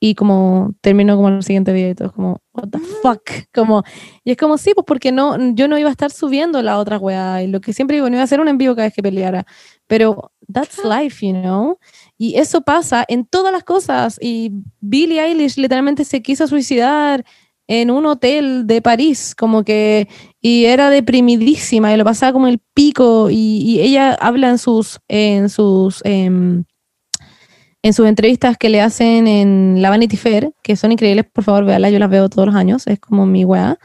Y 0.00 0.14
como 0.14 0.74
terminó 0.80 1.16
como 1.16 1.28
el 1.28 1.42
siguiente 1.42 1.72
video 1.72 1.90
y 1.90 1.94
todo, 1.96 2.12
como, 2.12 2.40
what 2.52 2.68
the 2.68 2.78
fuck, 2.78 3.22
como, 3.52 3.82
y 4.22 4.30
es 4.30 4.36
como, 4.36 4.56
sí, 4.56 4.70
pues 4.72 4.84
porque 4.86 5.10
no, 5.10 5.36
yo 5.54 5.66
no 5.66 5.76
iba 5.76 5.88
a 5.88 5.92
estar 5.92 6.12
subiendo 6.12 6.62
la 6.62 6.78
otra 6.78 6.98
weá, 6.98 7.42
y 7.42 7.48
lo 7.48 7.60
que 7.60 7.72
siempre 7.72 7.96
digo, 7.96 8.08
no 8.08 8.14
iba 8.14 8.20
a 8.20 8.24
hacer 8.24 8.40
un 8.40 8.46
en 8.46 8.58
vivo 8.58 8.76
cada 8.76 8.86
vez 8.86 8.94
que 8.94 9.02
peleara, 9.02 9.44
pero 9.88 10.30
that's 10.52 10.84
life, 10.84 11.26
you 11.26 11.32
know, 11.32 11.78
y 12.16 12.36
eso 12.38 12.60
pasa 12.60 13.04
en 13.08 13.24
todas 13.24 13.52
las 13.52 13.64
cosas, 13.64 14.18
y 14.20 14.52
Billie 14.78 15.20
Eilish 15.20 15.56
literalmente 15.56 16.04
se 16.04 16.22
quiso 16.22 16.46
suicidar 16.46 17.24
en 17.66 17.90
un 17.90 18.06
hotel 18.06 18.68
de 18.68 18.80
París, 18.80 19.34
como 19.34 19.64
que, 19.64 20.06
y 20.40 20.66
era 20.66 20.90
deprimidísima, 20.90 21.92
y 21.92 21.96
lo 21.96 22.04
pasaba 22.04 22.32
como 22.32 22.46
el 22.48 22.60
pico, 22.74 23.30
y, 23.30 23.62
y 23.62 23.80
ella 23.80 24.14
habla 24.14 24.50
en 24.50 24.58
sus, 24.58 25.00
en 25.08 25.48
sus, 25.48 26.00
em, 26.04 26.64
en 27.82 27.92
sus 27.92 28.06
entrevistas 28.06 28.56
que 28.58 28.68
le 28.68 28.80
hacen 28.80 29.26
en 29.26 29.82
la 29.82 29.90
Vanity 29.90 30.16
Fair, 30.16 30.52
que 30.62 30.76
son 30.76 30.92
increíbles, 30.92 31.26
por 31.32 31.44
favor, 31.44 31.64
véala, 31.64 31.90
yo 31.90 31.98
las 31.98 32.10
veo 32.10 32.28
todos 32.28 32.46
los 32.46 32.54
años, 32.54 32.86
es 32.86 32.98
como 33.00 33.26
mi 33.26 33.44
weá. 33.44 33.78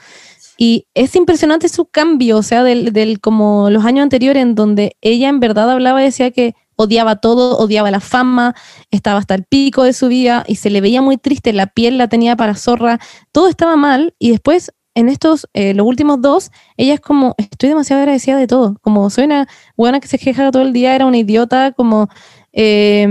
Y 0.58 0.86
es 0.94 1.16
impresionante 1.16 1.68
su 1.70 1.86
cambio, 1.86 2.38
o 2.38 2.44
sea, 2.44 2.64
del, 2.64 2.94
del 2.94 3.20
como 3.20 3.70
los 3.70 3.86
años 3.86 4.04
anteriores 4.04 4.42
en 4.44 4.56
donde 4.56 4.96
ella 5.02 5.30
en 5.30 5.40
verdad 5.40 5.70
hablaba 5.70 6.02
y 6.02 6.06
decía 6.06 6.32
que 6.32 6.54
odiaba 6.76 7.18
todo, 7.18 7.58
odiaba 7.58 7.92
la 7.92 8.00
fama, 8.00 8.56
estaba 8.92 9.20
hasta 9.20 9.36
el 9.36 9.44
pico 9.44 9.84
de 9.84 9.94
su 9.94 10.08
vida 10.08 10.44
y 10.48 10.56
se 10.56 10.70
le 10.70 10.82
veía 10.82 11.02
muy 11.02 11.18
triste, 11.18 11.54
la 11.54 11.68
piel 11.68 11.98
la 11.98 12.08
tenía 12.08 12.36
para 12.36 12.56
zorra, 12.56 13.00
todo 13.32 13.48
estaba 13.48 13.76
mal 13.76 14.16
y 14.20 14.32
después 14.32 14.72
en 14.96 15.10
estos, 15.10 15.48
eh, 15.54 15.74
los 15.74 15.88
últimos 15.88 16.22
dos, 16.22 16.52
ella 16.78 16.94
es 16.96 17.02
como, 17.02 17.36
estoy 17.38 17.70
demasiado 17.70 18.02
agradecida 18.02 18.38
de 18.38 18.48
todo, 18.48 18.78
como 18.82 19.10
soy 19.10 19.26
una 19.26 19.48
buena 19.76 20.00
que 20.00 20.08
se 20.08 20.20
queja 20.20 20.52
todo 20.52 20.62
el 20.62 20.74
día, 20.74 20.96
era 20.96 21.06
una 21.06 21.18
idiota, 21.18 21.72
como, 21.72 22.10
eh, 22.52 23.04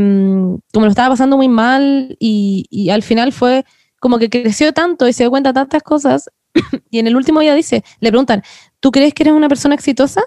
como 0.72 0.86
lo 0.86 0.90
estaba 0.90 1.10
pasando 1.10 1.36
muy 1.36 1.48
mal 1.48 2.16
y, 2.20 2.66
y 2.70 2.90
al 2.90 3.02
final 3.02 3.32
fue 3.32 3.64
como 4.00 4.18
que 4.18 4.30
creció 4.30 4.72
tanto 4.72 5.09
y 5.09 5.12
se 5.12 5.22
dio 5.22 5.30
cuenta 5.30 5.50
de 5.50 5.54
tantas 5.54 5.82
cosas 5.82 6.28
y 6.90 6.98
en 6.98 7.06
el 7.06 7.16
último 7.16 7.40
día 7.40 7.54
dice, 7.54 7.84
le 8.00 8.10
preguntan, 8.10 8.42
¿tú 8.80 8.90
crees 8.90 9.14
que 9.14 9.22
eres 9.22 9.34
una 9.34 9.48
persona 9.48 9.74
exitosa? 9.74 10.22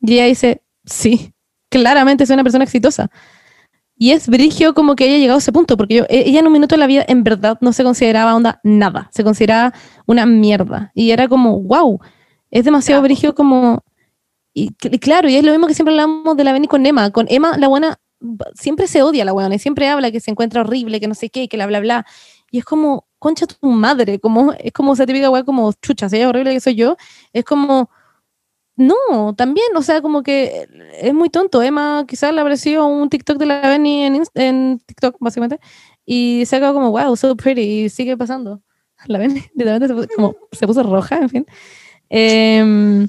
Y 0.00 0.14
ella 0.14 0.26
dice, 0.26 0.62
sí, 0.84 1.32
claramente 1.68 2.26
soy 2.26 2.34
una 2.34 2.44
persona 2.44 2.64
exitosa. 2.64 3.10
Y 3.98 4.10
es 4.10 4.28
brigio 4.28 4.74
como 4.74 4.94
que 4.94 5.04
haya 5.04 5.18
llegado 5.18 5.36
a 5.36 5.40
ese 5.40 5.52
punto, 5.52 5.76
porque 5.76 5.94
yo, 5.94 6.04
e- 6.08 6.28
ella 6.28 6.40
en 6.40 6.46
un 6.46 6.52
minuto 6.52 6.74
de 6.74 6.78
la 6.78 6.86
vida 6.86 7.04
en 7.08 7.24
verdad 7.24 7.56
no 7.60 7.72
se 7.72 7.82
consideraba 7.82 8.34
onda 8.36 8.60
nada, 8.62 9.08
se 9.12 9.24
consideraba 9.24 9.72
una 10.06 10.26
mierda. 10.26 10.92
Y 10.94 11.10
era 11.10 11.28
como, 11.28 11.60
wow, 11.60 11.98
es 12.50 12.64
demasiado 12.64 13.00
Bravo. 13.00 13.08
brigio 13.08 13.34
como... 13.34 13.82
Y, 14.52 14.70
y 14.82 14.98
claro, 14.98 15.28
y 15.28 15.36
es 15.36 15.44
lo 15.44 15.52
mismo 15.52 15.66
que 15.66 15.74
siempre 15.74 15.92
hablamos 15.92 16.36
de 16.36 16.44
la 16.44 16.52
Beni 16.52 16.66
con 16.66 16.84
Emma. 16.86 17.10
Con 17.10 17.26
Emma, 17.28 17.58
la 17.58 17.68
buena 17.68 17.98
siempre 18.54 18.86
se 18.86 19.02
odia 19.02 19.22
a 19.22 19.26
la 19.26 19.32
buena 19.32 19.54
y 19.54 19.58
siempre 19.58 19.88
habla 19.88 20.10
que 20.10 20.20
se 20.20 20.30
encuentra 20.30 20.62
horrible, 20.62 21.00
que 21.00 21.08
no 21.08 21.14
sé 21.14 21.28
qué, 21.30 21.48
que 21.48 21.56
la 21.56 21.66
bla 21.66 21.80
bla. 21.80 22.06
Y 22.50 22.58
es 22.58 22.64
como, 22.64 23.06
concha 23.18 23.46
tu 23.46 23.66
madre, 23.70 24.18
como, 24.18 24.52
es 24.52 24.72
como 24.72 24.94
esa 24.94 25.06
típica 25.06 25.30
weá 25.30 25.44
como, 25.44 25.72
chucha, 25.82 26.08
si 26.08 26.16
ella 26.16 26.26
es 26.26 26.28
horrible 26.30 26.52
que 26.52 26.60
soy 26.60 26.74
yo, 26.74 26.96
es 27.32 27.44
como, 27.44 27.90
no, 28.76 29.34
también, 29.34 29.66
o 29.74 29.82
sea, 29.82 30.02
como 30.02 30.22
que 30.22 30.68
es 31.00 31.14
muy 31.14 31.30
tonto. 31.30 31.62
Emma 31.62 32.04
quizás 32.06 32.32
le 32.34 32.40
apareció 32.40 32.86
un 32.86 33.08
TikTok 33.08 33.38
de 33.38 33.46
la 33.46 33.60
Benny 33.62 34.04
en, 34.04 34.22
en 34.34 34.78
TikTok, 34.84 35.16
básicamente, 35.18 35.58
y 36.04 36.44
se 36.46 36.56
ha 36.56 36.58
quedado 36.58 36.74
como, 36.74 36.90
wow, 36.90 37.16
so 37.16 37.36
pretty, 37.36 37.84
y 37.84 37.88
sigue 37.88 38.16
pasando. 38.16 38.60
La 39.06 39.18
Benny 39.18 39.40
literalmente 39.54 39.88
se 39.88 39.94
puso, 39.94 40.08
como, 40.14 40.36
se 40.52 40.66
puso 40.66 40.82
roja, 40.82 41.16
en 41.18 41.28
fin. 41.28 41.46
Em, 42.08 43.08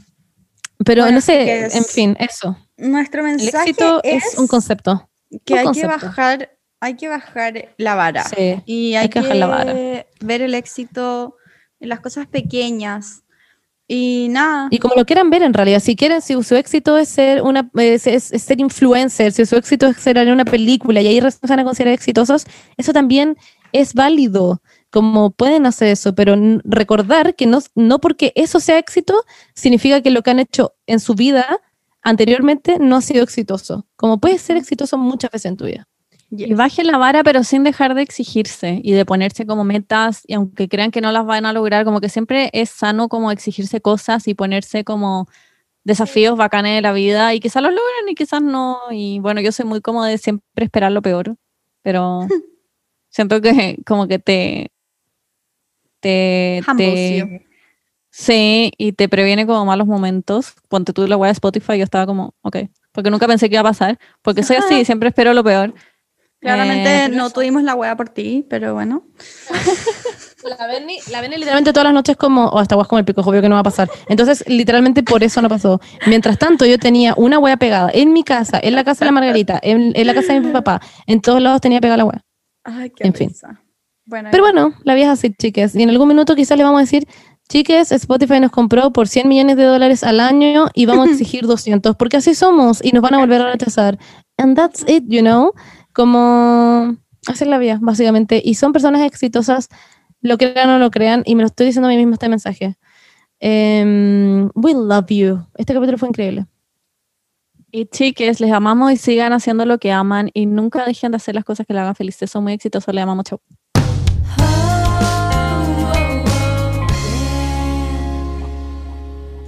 pero 0.86 1.04
Bueno, 1.04 1.16
no 1.18 1.22
sé, 1.22 1.46
que 1.46 1.66
es- 1.66 1.76
en 1.76 1.86
fin, 1.86 2.18
eso. 2.20 2.58
Nuestro 2.78 3.22
El 3.22 3.28
mensaje 3.38 3.70
éxito 3.72 4.00
es, 4.04 4.26
es 4.34 4.38
un 4.40 4.48
concepto. 4.48 5.10
que 5.46 5.54
un 5.54 5.60
hay 5.60 5.72
que 5.72 5.88
bajar, 5.88 6.58
hay 6.80 6.94
que 6.96 7.08
bajar 7.08 7.74
la 7.78 7.96
vara. 7.96 8.24
Sí. 8.26 8.62
Y 8.66 8.96
hay, 8.96 9.04
hay 9.04 9.10
que 9.10 9.20
bajar 9.22 9.36
la 9.36 9.48
vara. 9.48 9.74
ver 9.74 10.42
el 10.42 10.54
éxito 10.54 11.36
en 11.80 11.90
las 11.90 12.00
cosas 12.00 12.28
pequeñas. 12.28 13.24
Y 13.90 14.28
nada. 14.30 14.68
Y 14.70 14.80
como 14.80 14.96
lo 14.96 15.06
quieran 15.06 15.30
ver 15.30 15.44
en 15.44 15.54
realidad, 15.54 15.80
si 15.80 15.96
quieren, 15.96 16.22
si 16.22 16.42
su 16.44 16.56
éxito 16.56 16.98
es 16.98 17.08
ser 17.08 17.42
una 17.42 17.70
es, 17.76 18.06
es- 18.06 18.34
es 18.34 18.42
ser 18.44 18.60
influencer, 18.60 19.32
si 19.32 19.46
su 19.46 19.56
éxito 19.56 19.88
es 19.88 19.98
ser 19.98 20.18
en 20.18 20.30
una 20.32 20.44
película 20.46 21.02
y 21.02 21.08
ahí 21.08 21.22
se 21.32 21.48
van 21.48 21.60
a 21.60 21.64
considerar 21.64 21.94
exitosos, 21.94 22.46
eso 22.76 22.92
también 22.94 23.38
es 23.72 23.94
válido. 23.94 24.62
Como 24.90 25.32
pueden 25.32 25.66
hacer 25.66 25.90
eso, 25.90 26.16
pero 26.16 26.36
recordar 26.64 27.36
que 27.36 27.46
no, 27.46 27.60
no 27.76 28.00
porque 28.00 28.32
eso 28.36 28.60
sea 28.60 28.78
éxito, 28.78 29.14
significa 29.54 30.02
que 30.02 30.12
lo 30.12 30.22
que 30.22 30.32
han 30.32 30.40
hecho 30.40 30.74
en 30.86 31.00
su 31.00 31.14
vida 31.16 31.62
anteriormente 32.02 32.80
no 32.80 32.98
ha 32.98 33.02
sido 33.02 33.24
exitoso. 33.24 33.86
Como 33.96 34.20
puedes 34.20 34.42
ser 34.42 34.58
exitoso 34.58 34.98
muchas 34.98 35.32
veces 35.32 35.46
en 35.46 35.58
tu 35.58 35.66
vida. 35.66 35.88
Y 36.30 36.54
bajen 36.56 36.88
la 36.88 36.98
vara, 36.98 37.24
pero 37.24 37.44
sin 37.44 37.64
dejar 37.64 37.96
de 37.96 38.02
exigirse 38.02 38.82
y 38.84 38.92
de 38.92 39.06
ponerse 39.06 39.46
como 39.46 39.64
metas, 39.64 40.24
y 40.28 40.34
aunque 40.34 40.68
crean 40.68 40.92
que 40.92 41.00
no 41.00 41.12
las 41.12 41.26
van 41.26 41.46
a 41.46 41.54
lograr, 41.54 41.86
como 41.86 42.02
que 42.02 42.10
siempre 42.10 42.50
es 42.52 42.70
sano 42.70 43.08
como 43.08 43.32
exigirse 43.32 43.80
cosas 43.80 44.28
y 44.28 44.34
ponerse 44.34 44.84
como 44.84 45.28
desafíos 45.86 46.38
bacanes 46.38 46.76
de 46.76 46.82
la 46.82 46.92
vida, 46.92 47.34
y 47.34 47.40
quizás 47.40 47.64
los 47.64 47.72
logren 47.72 48.10
y 48.10 48.16
quizás 48.16 48.42
no. 48.42 48.78
Y 48.92 49.20
bueno, 49.20 49.40
yo 49.40 49.54
soy 49.54 49.66
muy 49.66 49.80
como 49.80 50.04
de 50.04 50.18
siempre 50.18 50.66
esperar 50.66 50.92
lo 50.92 51.02
peor, 51.02 51.38
pero 51.82 52.28
siento 53.10 53.40
que 53.40 53.78
como 53.86 54.08
que 54.08 54.20
te... 54.20 54.72
te, 56.02 56.62
te-. 56.76 57.48
Sí, 58.10 58.72
y 58.78 58.94
te 58.94 59.08
previene 59.08 59.46
como 59.46 59.64
malos 59.66 59.88
momentos. 59.88 60.56
Ponte 60.68 60.92
tú 60.92 61.08
la 61.08 61.16
web 61.16 61.30
de 61.30 61.34
Spotify, 61.34 61.78
yo 61.78 61.84
estaba 61.84 62.06
como, 62.06 62.34
ok, 62.42 62.58
porque 62.92 63.12
nunca 63.12 63.28
pensé 63.28 63.48
que 63.48 63.56
iba 63.56 63.62
a 63.62 63.72
pasar, 63.72 64.00
porque 64.24 64.44
soy 64.44 64.58
así, 64.58 64.84
siempre 64.86 65.10
espero 65.10 65.34
lo 65.34 65.44
peor. 65.44 65.74
Claramente 66.40 67.06
Eh, 67.06 67.10
no 67.10 67.30
tuvimos 67.30 67.64
la 67.64 67.76
wea 67.76 67.96
por 67.96 68.10
ti, 68.10 68.46
pero 68.50 68.74
bueno. 68.74 69.04
La 70.48 70.68
Benny, 70.68 71.00
la 71.12 71.20
Benny 71.20 71.36
literalmente 71.36 71.74
todas 71.74 71.86
las 71.86 71.94
noches 71.94 72.16
como, 72.16 72.46
oh, 72.46 72.62
esta 72.62 72.76
guas 72.76 72.88
como 72.88 73.00
el 73.00 73.06
pico, 73.06 73.22
obvio 73.22 73.42
que 73.42 73.50
no 73.50 73.56
va 73.56 73.62
a 73.62 73.64
pasar. 73.64 73.90
Entonces, 74.08 74.44
literalmente 74.48 75.04
por 75.04 75.24
eso 75.24 75.42
no 75.42 75.50
pasó. 75.50 75.82
Mientras 76.06 76.38
tanto, 76.38 76.66
yo 76.66 76.78
tenía 76.78 77.14
una 77.18 77.40
wea 77.40 77.58
pegada 77.58 77.90
en 77.94 78.14
mi 78.14 78.24
casa, 78.24 78.60
en 78.62 78.76
la 78.76 78.84
casa 78.84 79.04
de 79.04 79.08
la 79.08 79.12
Margarita, 79.14 79.60
en, 79.62 79.92
en 79.96 80.08
la 80.08 80.14
casa 80.14 80.34
de 80.34 80.40
mi 80.40 80.52
papá, 80.54 80.80
en 81.06 81.22
todos 81.22 81.42
lados 81.42 81.60
tenía 81.60 81.82
pegada 81.82 81.98
la 81.98 82.06
wea. 82.06 82.22
Ay, 82.64 82.92
qué 82.92 83.08
En 83.08 83.14
fin. 83.14 83.32
Bueno, 84.06 84.30
Pero 84.32 84.44
bueno, 84.44 84.74
la 84.84 84.96
vida 84.96 85.08
es 85.08 85.20
así, 85.20 85.34
chiques. 85.34 85.76
Y 85.76 85.84
en 85.84 85.90
algún 85.90 86.08
minuto 86.08 86.36
quizás 86.36 86.58
le 86.58 86.64
vamos 86.64 86.78
a 86.78 86.82
decir, 86.82 87.08
chiques, 87.50 87.92
Spotify 87.92 88.40
nos 88.40 88.52
compró 88.52 88.92
por 88.92 89.08
100 89.10 89.28
millones 89.28 89.58
de 89.58 89.64
dólares 89.64 90.04
al 90.04 90.20
año 90.22 90.68
y 90.74 90.86
vamos 90.86 91.08
a 91.08 91.12
exigir 91.12 91.46
200, 91.46 91.96
porque 91.98 92.18
así 92.18 92.36
somos 92.36 92.80
y 92.84 92.92
nos 92.92 93.02
van 93.02 93.16
a 93.16 93.18
volver 93.18 93.42
a 93.42 93.52
rechazar. 93.52 93.98
And 94.38 94.56
that's 94.56 94.86
it, 94.88 95.04
you 95.08 95.22
know? 95.22 95.52
Como 95.98 96.96
hacer 97.26 97.48
la 97.48 97.58
vida, 97.58 97.80
básicamente. 97.82 98.40
Y 98.46 98.54
son 98.54 98.72
personas 98.72 99.02
exitosas, 99.02 99.68
lo 100.22 100.38
crean 100.38 100.70
o 100.70 100.74
no 100.74 100.78
lo 100.78 100.92
crean, 100.92 101.24
y 101.26 101.34
me 101.34 101.42
lo 101.42 101.48
estoy 101.48 101.66
diciendo 101.66 101.88
a 101.88 101.90
mí 101.90 101.98
misma 101.98 102.14
este 102.14 102.30
mensaje. 102.30 102.78
Em, 103.40 104.52
we 104.54 104.74
love 104.76 105.08
you. 105.10 105.44
Este 105.56 105.74
capítulo 105.74 105.98
fue 105.98 106.10
increíble. 106.10 106.46
Y 107.72 107.88
chiques, 107.88 108.40
les 108.40 108.52
amamos 108.52 108.92
y 108.92 108.98
sigan 108.98 109.34
haciendo 109.34 109.66
lo 109.66 109.80
que 109.80 109.92
aman 109.92 110.30
y 110.36 110.46
nunca 110.46 110.86
dejen 110.86 111.12
de 111.14 111.18
hacer 111.18 111.34
las 111.34 111.44
cosas 111.44 111.66
que 111.66 111.74
les 111.74 111.82
hagan 111.82 111.96
felices. 111.96 112.30
Son 112.30 112.44
muy 112.44 112.54
exitosos, 112.54 112.94
les 112.94 113.04
amamos. 113.04 113.26
Chau. 113.26 113.42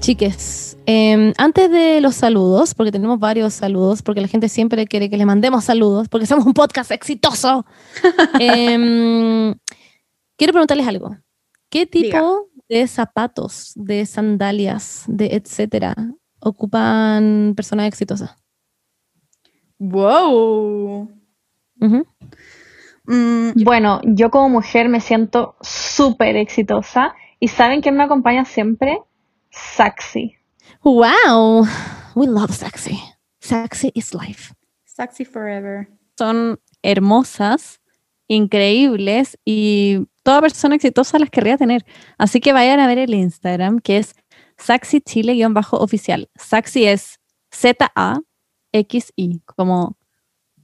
Chiques, 0.09 0.75
em, 0.87 1.33
antes 1.37 1.69
de 1.69 2.01
los 2.01 2.15
saludos, 2.15 2.73
porque 2.73 2.91
tenemos 2.91 3.19
varios 3.19 3.53
saludos, 3.53 4.01
porque 4.01 4.21
la 4.21 4.27
gente 4.27 4.49
siempre 4.49 4.87
quiere 4.87 5.07
que 5.07 5.17
le 5.17 5.25
mandemos 5.27 5.65
saludos, 5.65 6.09
porque 6.09 6.25
somos 6.25 6.47
un 6.47 6.55
podcast 6.55 6.89
exitoso, 6.89 7.63
em, 8.39 9.53
quiero 10.35 10.51
preguntarles 10.51 10.87
algo. 10.87 11.15
¿Qué 11.69 11.85
tipo 11.85 12.47
de 12.67 12.87
zapatos, 12.87 13.73
de 13.75 14.03
sandalias, 14.07 15.03
de 15.05 15.27
etcétera, 15.27 15.93
ocupan 16.39 17.53
personas 17.55 17.85
exitosas? 17.85 18.35
Wow. 19.77 21.07
Mm, 23.05 23.51
Bueno, 23.63 24.01
yo 24.05 24.31
como 24.31 24.49
mujer 24.49 24.89
me 24.89 25.01
siento 25.01 25.55
súper 25.61 26.35
exitosa. 26.35 27.13
¿Y 27.39 27.49
saben 27.49 27.81
quién 27.81 27.95
me 27.95 28.03
acompaña 28.03 28.43
siempre? 28.43 29.03
Saxi. 29.51 30.35
Wow, 30.83 31.65
we 32.15 32.27
love 32.27 32.51
sexy. 32.53 32.99
Sexy 33.41 33.91
is 33.95 34.13
life. 34.13 34.53
sexy 34.85 35.23
forever. 35.25 35.87
Son 36.17 36.59
hermosas, 36.83 37.79
increíbles 38.27 39.37
y 39.45 40.05
toda 40.23 40.41
persona 40.41 40.75
exitosa 40.75 41.17
las 41.19 41.29
querría 41.29 41.57
tener. 41.57 41.85
Así 42.17 42.39
que 42.41 42.51
vayan 42.53 42.79
a 42.79 42.87
ver 42.87 42.97
el 42.97 43.13
Instagram 43.13 43.79
que 43.79 43.97
es 43.97 44.13
Saxi 44.57 44.99
Chile-oficial. 45.01 46.29
Saxi 46.35 46.85
es 46.85 47.19
Z-A-X-I, 47.51 49.41
como 49.55 49.97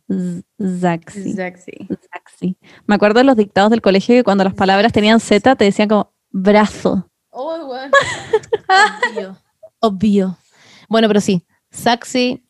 z- 0.10 0.44
Zaxi. 0.80 1.34
Sexy. 1.34 1.88
Zaxi. 2.14 2.57
Me 2.86 2.95
acuerdo 2.95 3.20
de 3.20 3.24
los 3.26 3.38
dictados 3.38 3.72
del 3.72 3.82
colegio 3.82 4.16
que 4.16 4.24
cuando 4.24 4.44
las 4.44 4.53
palabras 4.53 4.91
tenían 4.94 5.20
Z 5.20 5.56
te 5.56 5.66
decían 5.66 5.88
como 5.90 6.14
brazo. 6.32 7.10
Oh, 7.38 7.66
bueno. 7.66 7.91
Obvio. 9.12 9.38
Obvio. 9.80 10.38
Bueno, 10.88 11.10
pero 11.10 11.20
sí, 11.20 11.45
Sexy 11.70 12.48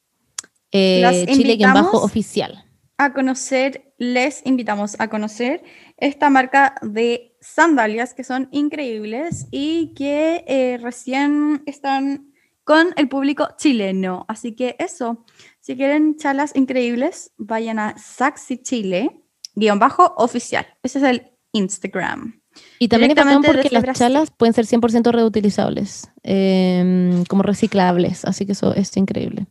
eh, 0.71 0.99
Las 1.01 1.15
Chile-oficial. 1.25 2.51
invitamos 2.51 2.65
a 2.97 3.13
conocer, 3.13 3.93
les 3.97 4.45
invitamos 4.45 4.95
a 4.99 5.09
conocer 5.09 5.63
esta 5.97 6.29
marca 6.29 6.75
de 6.83 7.35
sandalias 7.41 8.13
que 8.13 8.23
son 8.23 8.47
increíbles 8.51 9.47
y 9.49 9.93
que 9.95 10.43
eh, 10.47 10.77
recién 10.79 11.63
están 11.65 12.31
con 12.63 12.89
el 12.95 13.09
público 13.09 13.49
chileno. 13.57 14.25
Así 14.27 14.55
que 14.55 14.75
eso, 14.77 15.25
si 15.61 15.75
quieren 15.75 16.15
charlas 16.17 16.55
increíbles, 16.55 17.31
vayan 17.37 17.79
a 17.79 17.97
Saxi 17.97 18.61
Chile, 18.61 19.19
guion 19.55 19.79
bajo 19.79 20.13
oficial. 20.17 20.67
Ese 20.83 20.99
es 20.99 21.05
el 21.05 21.31
Instagram. 21.53 22.39
Y 22.79 22.87
también 22.87 23.11
es 23.11 23.17
bacán 23.17 23.41
porque 23.41 23.69
las 23.71 23.97
chalas 23.97 24.31
pueden 24.31 24.53
ser 24.53 24.65
100% 24.65 25.11
reutilizables, 25.11 26.09
em, 26.23 27.23
como 27.25 27.43
reciclables, 27.43 28.25
así 28.25 28.45
que 28.45 28.51
eso 28.51 28.73
es 28.73 28.95
increíble. 28.97 29.47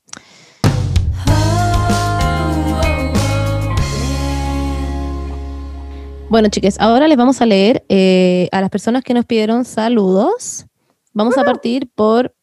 Bueno, 6.29 6.49
chicas, 6.49 6.81
ahora 6.81 7.07
les 7.07 7.17
vamos 7.17 7.41
a 7.41 7.47
leer 7.47 7.85
eh, 7.89 8.49
a 8.51 8.61
las 8.61 8.69
personas 8.69 9.05
que 9.05 9.15
nos 9.15 9.25
pidieron 9.25 9.65
saludos. 9.65 10.67
Vamos 11.13 11.39
a 11.39 11.45
partir 11.45 11.89
por 11.95 12.35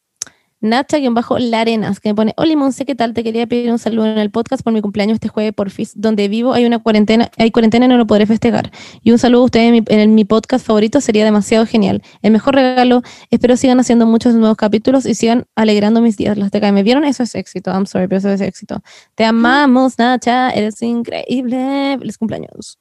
Nacha-Larenas, 0.62 2.00
que 2.00 2.10
me 2.10 2.16
pone, 2.16 2.34
Hola, 2.38 2.56
Monse, 2.56 2.86
¿qué 2.86 2.94
tal? 2.96 3.14
Te 3.14 3.24
quería 3.24 3.48
pedir 3.48 3.72
un 3.72 3.80
saludo 3.80 4.06
en 4.06 4.18
el 4.18 4.30
podcast 4.30 4.64
por 4.64 4.72
mi 4.74 4.82
cumpleaños 4.82 5.16
este 5.16 5.28
jueves 5.28 5.54
por 5.54 5.70
FIS. 5.72 5.94
Donde 6.00 6.28
vivo 6.28 6.54
hay 6.54 6.66
una 6.66 6.80
cuarentena, 6.80 7.30
hay 7.38 7.52
cuarentena 7.52 7.86
y 7.86 7.90
no 7.90 7.98
lo 7.98 8.06
podré 8.08 8.26
festejar. 8.28 8.72
Y 9.02 9.12
un 9.12 9.18
saludo 9.18 9.42
a 9.42 9.46
ustedes 9.46 9.66
en 9.68 9.74
mi, 9.74 9.84
en 9.88 10.16
mi 10.16 10.24
podcast 10.24 10.66
favorito 10.66 11.02
sería 11.02 11.26
demasiado 11.26 11.66
genial. 11.66 12.02
El 12.22 12.32
mejor 12.32 12.56
regalo, 12.56 13.02
espero 13.32 13.58
sigan 13.58 13.80
haciendo 13.80 14.06
muchos 14.06 14.36
nuevos 14.36 14.58
capítulos 14.58 15.06
y 15.06 15.16
sigan 15.16 15.46
alegrando 15.56 16.00
mis 16.02 16.16
días. 16.18 16.38
Las 16.38 16.52
de 16.52 16.72
¿Me 16.72 16.84
vieron? 16.84 17.04
Eso 17.06 17.24
es 17.24 17.34
éxito. 17.36 17.72
I'm 17.72 17.88
sorry, 17.88 18.08
pero 18.08 18.20
eso 18.20 18.30
es 18.30 18.40
éxito. 18.42 18.82
Te 19.16 19.26
amamos, 19.26 19.98
Nacha, 19.98 20.52
eres 20.52 20.82
increíble. 20.84 21.98
Feliz 22.00 22.18
cumpleaños. 22.20 22.78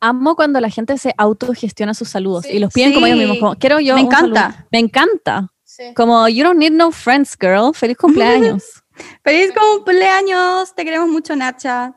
Amo 0.00 0.36
cuando 0.36 0.60
la 0.60 0.70
gente 0.70 0.96
se 0.96 1.12
autogestiona 1.18 1.92
sus 1.92 2.08
saludos 2.08 2.44
Sí. 2.44 2.56
y 2.56 2.58
los 2.60 2.72
piden 2.72 2.94
como 2.94 3.06
ellos 3.06 3.18
Sí. 3.18 3.24
mismos. 3.24 3.38
Como, 3.40 3.54
Quiero 3.56 3.80
yo 3.80 3.96
Me 3.96 4.02
encanta. 4.02 4.52
saludo". 4.52 4.66
Me 4.70 4.78
encanta. 4.78 5.52
Como, 5.94 6.28
you 6.28 6.44
don't 6.44 6.58
need 6.58 6.72
no 6.72 6.90
friends, 6.90 7.36
girl. 7.38 7.72
Feliz 7.74 7.96
cumpleaños. 8.00 8.82
¡Feliz 9.22 9.52
cumpleaños! 9.52 10.74
Te 10.74 10.84
queremos 10.84 11.08
mucho, 11.08 11.34
Nacha. 11.36 11.94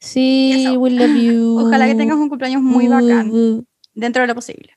Sí, 0.00 0.66
we 0.78 0.90
love 0.90 1.14
you. 1.16 1.58
Ojalá 1.66 1.86
que 1.86 1.94
tengas 1.94 2.16
un 2.16 2.28
cumpleaños 2.28 2.60
muy 2.62 2.88
bacán, 2.88 3.30
Uh, 3.30 3.64
dentro 3.94 4.22
de 4.22 4.26
lo 4.28 4.34
posible. 4.34 4.76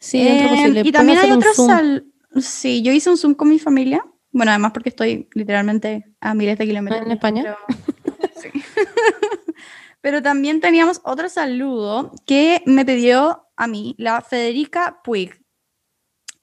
Sí, 0.00 0.22
dentro 0.24 0.46
Eh, 0.48 0.56
posible. 0.56 0.82
Y 0.84 0.92
también 0.92 1.18
hay 1.18 1.30
Pónganse 1.30 1.50
otro 1.50 1.62
un 1.62 1.68
Zoom. 1.68 1.78
sal... 1.78 2.06
Sí, 2.40 2.82
yo 2.82 2.92
hice 2.92 3.08
un 3.10 3.16
Zoom 3.16 3.34
con 3.34 3.48
mi 3.48 3.58
familia. 3.58 4.04
Bueno, 4.32 4.50
además 4.50 4.72
porque 4.72 4.88
estoy 4.90 5.28
literalmente 5.34 6.04
a 6.20 6.34
miles 6.34 6.58
de 6.58 6.66
kilómetros. 6.66 7.02
¿En 7.06 7.12
España? 7.12 7.42
Pero, 7.66 8.30
sí. 8.42 8.48
Pero 10.00 10.22
también 10.22 10.60
teníamos 10.60 11.00
otro 11.04 11.28
saludo 11.28 12.12
que 12.26 12.62
me 12.66 12.84
pidió 12.84 13.46
a 13.56 13.66
mí, 13.66 13.94
la 13.98 14.20
Federica 14.20 15.00
Puig. 15.02 15.30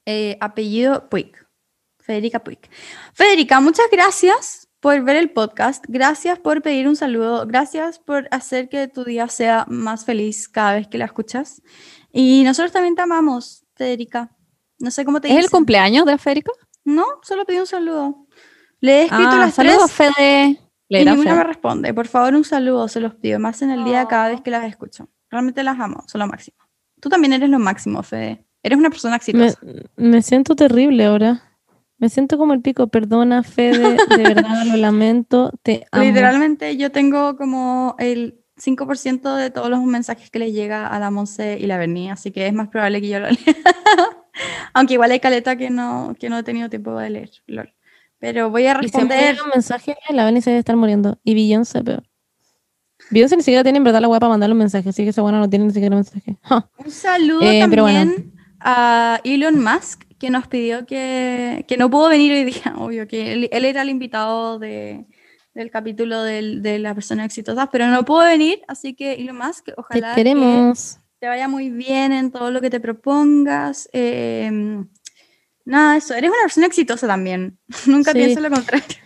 Eh, 0.06 0.38
apellido 0.42 1.10
Puig. 1.10 1.32
Federica 2.00 2.44
Puig. 2.44 2.60
Federica, 3.14 3.60
muchas 3.62 3.86
gracias 3.92 4.68
por 4.80 5.02
ver 5.04 5.16
el 5.16 5.30
podcast. 5.32 5.86
Gracias 5.88 6.38
por 6.40 6.62
pedir 6.62 6.88
un 6.88 6.96
saludo. 6.98 7.46
Gracias 7.48 8.00
por 8.00 8.28
hacer 8.32 8.68
que 8.68 8.88
tu 8.90 9.06
día 9.06 9.28
sea 9.30 9.66
más 9.70 10.04
feliz 10.04 10.50
cada 10.50 10.74
vez 10.74 10.88
que 10.88 10.98
la 10.98 11.06
escuchas. 11.06 11.62
Y 12.12 12.44
nosotros 12.44 12.74
también 12.74 12.96
te 12.96 13.02
amamos, 13.02 13.66
Federica. 13.76 14.36
No 14.80 14.92
sé 14.92 15.06
cómo 15.06 15.22
te 15.22 15.30
¿Es 15.30 15.36
el 15.36 15.38
dicen. 15.44 15.52
cumpleaños 15.52 16.06
de 16.06 16.18
Federica? 16.18 16.52
No, 16.84 17.06
solo 17.22 17.46
pedí 17.46 17.60
un 17.60 17.68
saludo. 17.68 18.28
Le 18.82 18.92
he 19.00 19.04
escrito 19.06 19.30
Ah, 19.32 19.38
las 19.38 19.54
saludos, 19.54 19.90
tres 19.96 20.12
Fede. 20.18 20.46
y 20.50 20.60
Leerá 20.90 21.12
ninguna 21.12 21.36
me 21.36 21.44
responde. 21.46 21.94
Por 21.94 22.08
favor, 22.10 22.36
un 22.36 22.44
saludo, 22.44 22.90
se 22.90 23.00
los 23.00 23.16
pido. 23.16 23.40
Más 23.40 23.62
en 23.62 23.72
el 23.72 23.86
día 23.86 24.06
cada 24.10 24.28
vez 24.28 24.42
que 24.42 24.52
las 24.52 24.66
escucho. 24.66 25.08
Realmente 25.30 25.64
las 25.64 25.80
amo, 25.80 26.04
son 26.08 26.20
lo 26.20 26.28
máximo. 26.28 26.58
Tú 27.00 27.08
también 27.08 27.32
eres 27.32 27.50
lo 27.50 27.60
máximo, 27.60 28.04
Fede. 28.04 28.46
Eres 28.64 28.78
una 28.80 28.90
persona 28.90 29.18
exitosa. 29.18 29.60
me 29.98 30.22
siento 30.22 30.56
terrible 30.56 31.06
ahora. 31.06 31.44
Me 31.98 32.10
siento 32.10 32.38
como 32.38 32.54
el 32.54 32.62
pico. 32.62 32.88
Perdona, 32.88 33.44
Fede. 33.44 33.98
De 34.10 34.24
verdad, 34.24 34.66
lo 34.66 34.78
lamento. 34.78 35.52
Te 35.62 35.86
amo. 35.92 36.04
Literalmente 36.04 36.76
yo 36.78 36.92
tengo 36.92 37.36
como 37.38 37.96
el 38.00 38.40
5% 38.58 39.36
de 39.36 39.50
todos 39.52 39.70
los 39.70 39.82
mensajes 39.84 40.30
que 40.30 40.40
le 40.40 40.52
llega 40.52 40.88
a 40.88 41.00
la 41.00 41.12
Monse 41.12 41.58
y 41.60 41.66
la 41.68 41.78
Berni, 41.78 42.10
así 42.10 42.32
que 42.32 42.48
es 42.48 42.54
más 42.54 42.70
probable 42.70 43.02
que 43.02 43.10
yo 43.10 43.20
lo 43.20 43.28
lea. 43.30 43.38
Aunque 44.74 44.94
igual 44.96 45.12
hay 45.12 45.20
caleta 45.20 45.56
que 45.56 45.70
no, 45.70 46.16
que 46.20 46.30
no 46.30 46.38
he 46.38 46.44
tenido 46.44 46.70
tiempo 46.70 46.98
de 46.98 47.10
leer. 47.10 47.32
lol. 47.48 47.74
Pero 48.20 48.50
voy 48.50 48.66
a 48.66 48.72
Y 48.72 48.76
responder. 48.76 49.34
llega 49.36 49.44
un 49.44 49.50
mensaje, 49.54 49.96
la 50.10 50.24
Benny 50.26 50.42
se 50.42 50.50
debe 50.52 50.60
estar 50.60 50.76
muriendo. 50.78 51.20
Y 51.24 51.34
Beyoncé, 51.36 51.84
peor. 51.84 52.04
Beyoncé 53.12 53.36
ni 53.36 53.44
siquiera 53.44 53.64
tiene 53.64 53.78
en 53.78 53.84
verdad 53.84 54.00
la 54.02 54.08
weá 54.08 54.20
para 54.20 54.30
mandar 54.30 54.50
un 54.52 54.58
mensaje, 54.58 54.90
así 54.90 55.04
que 55.04 55.10
esa 55.10 55.22
buena 55.22 55.40
no 55.40 55.50
tiene 55.50 55.66
ni 55.66 55.74
siquiera 55.74 55.96
mensaje. 55.96 56.38
Un 56.78 56.92
saludo 56.92 57.42
Eh, 57.42 57.60
también 57.60 57.70
pero 57.70 57.84
bueno. 57.84 58.12
A 58.64 59.20
Elon 59.24 59.62
Musk, 59.64 60.04
que 60.20 60.30
nos 60.30 60.48
pidió 60.48 60.86
que, 60.86 61.66
que 61.68 61.78
no 61.78 61.90
pudo 61.90 62.10
venir 62.10 62.32
hoy 62.32 62.44
día, 62.46 62.74
obvio, 62.78 63.08
que 63.08 63.34
él, 63.34 63.50
él 63.52 63.66
era 63.66 63.82
el 63.82 63.90
invitado 63.90 64.58
de, 64.60 65.06
del 65.54 65.70
capítulo 65.70 66.24
del- 66.24 66.62
de 66.62 66.80
las 66.80 66.94
personas 66.96 67.26
exitosas, 67.26 67.70
pero 67.72 67.88
no 67.88 68.06
pudo 68.06 68.24
venir, 68.24 68.62
así 68.68 68.94
que 68.96 69.14
Elon 69.14 69.38
Musk, 69.38 69.66
Te 69.66 69.74
ojalá 69.78 70.10
que 70.16 70.24
queremos. 70.24 70.98
te 71.20 71.28
vaya 71.28 71.48
muy 71.48 71.70
bien 71.70 72.12
en 72.12 72.32
todo 72.32 72.52
lo 72.52 72.62
que 72.62 72.70
te 72.70 72.80
propongas. 72.80 73.90
eh, 73.94 74.50
nada, 75.66 75.98
eso, 75.98 76.14
eres 76.14 76.30
una 76.32 76.42
persona 76.42 76.68
exitosa 76.68 77.08
también, 77.08 77.58
nunca 77.86 78.12
Sí. 78.12 78.18
pienso 78.18 78.40
lo 78.42 78.50
contrario. 78.50 78.98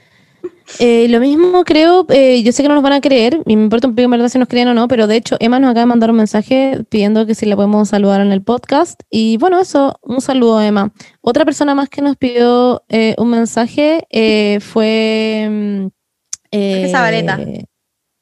Eh, 0.79 1.07
lo 1.09 1.19
mismo 1.19 1.63
creo, 1.63 2.05
eh, 2.09 2.43
yo 2.43 2.51
sé 2.51 2.61
que 2.61 2.67
no 2.67 2.75
nos 2.75 2.83
van 2.83 2.93
a 2.93 3.01
creer, 3.01 3.41
y 3.45 3.55
me 3.55 3.63
importa 3.63 3.87
un 3.87 3.95
poco 3.95 4.03
en 4.03 4.11
verdad 4.11 4.27
si 4.29 4.37
nos 4.37 4.47
creen 4.47 4.67
o 4.67 4.73
no, 4.73 4.87
pero 4.87 5.07
de 5.07 5.15
hecho 5.15 5.37
Emma 5.39 5.59
nos 5.59 5.71
acaba 5.71 5.81
de 5.81 5.85
mandar 5.87 6.11
un 6.11 6.17
mensaje 6.17 6.83
pidiendo 6.89 7.25
que 7.25 7.35
si 7.35 7.45
la 7.45 7.55
podemos 7.55 7.89
saludar 7.89 8.21
en 8.21 8.31
el 8.31 8.41
podcast. 8.41 9.01
Y 9.09 9.37
bueno, 9.37 9.59
eso, 9.59 9.97
un 10.01 10.21
saludo 10.21 10.61
Emma. 10.61 10.91
Otra 11.21 11.45
persona 11.45 11.73
más 11.73 11.89
que 11.89 12.01
nos 12.01 12.17
pidió 12.17 12.83
eh, 12.89 13.15
un 13.17 13.29
mensaje 13.29 14.05
fue... 14.59 15.47
mm, 15.49 15.87
eh, 16.51 16.89
Zabaleta. 16.91 17.39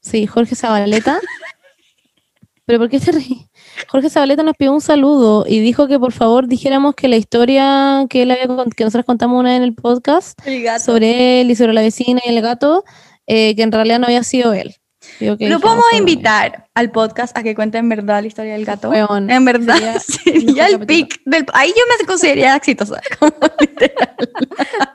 Sí, 0.01 0.27
Jorge 0.27 0.55
Zabaleta. 0.55 1.19
¿Pero 2.65 2.79
por 2.79 2.89
qué 2.89 2.99
te 2.99 3.11
ríes? 3.11 3.47
Jorge 3.87 4.09
Zabaleta 4.09 4.43
nos 4.43 4.55
pidió 4.55 4.73
un 4.73 4.81
saludo 4.81 5.45
y 5.47 5.59
dijo 5.59 5.87
que 5.87 5.99
por 5.99 6.11
favor 6.11 6.47
dijéramos 6.47 6.95
que 6.95 7.07
la 7.07 7.17
historia 7.17 8.05
que, 8.09 8.23
él 8.23 8.31
había, 8.31 8.47
que 8.75 8.83
nosotros 8.83 9.05
contamos 9.05 9.39
una 9.39 9.49
vez 9.49 9.57
en 9.57 9.63
el 9.63 9.73
podcast 9.73 10.39
El 10.45 10.79
sobre 10.79 11.41
él 11.41 11.51
y 11.51 11.55
sobre 11.55 11.73
la 11.73 11.81
vecina 11.81 12.21
y 12.25 12.29
el 12.29 12.41
gato, 12.41 12.83
eh, 13.27 13.55
que 13.55 13.63
en 13.63 13.71
realidad 13.71 13.99
no 13.99 14.05
había 14.05 14.23
sido 14.23 14.53
él. 14.53 14.75
Digo 15.19 15.37
que 15.37 15.49
Lo 15.49 15.59
podemos 15.59 15.85
invitar 15.93 16.67
al 16.73 16.91
podcast 16.91 17.37
a 17.37 17.43
que 17.43 17.55
cuente 17.55 17.77
en 17.77 17.89
verdad 17.89 18.21
la 18.21 18.27
historia 18.27 18.53
del 18.53 18.65
gato. 18.65 18.91
En 18.93 19.45
verdad, 19.45 19.75
sería 19.99 19.99
sería, 19.99 20.67
el 20.67 20.85
pic 20.85 21.21
del... 21.25 21.45
Ahí 21.53 21.69
yo 21.69 21.83
me 21.99 22.05
consideraría 22.05 22.55
exitosa. 22.55 23.01
como 23.19 23.33
literal. 23.59 24.15
Sería 24.17 24.93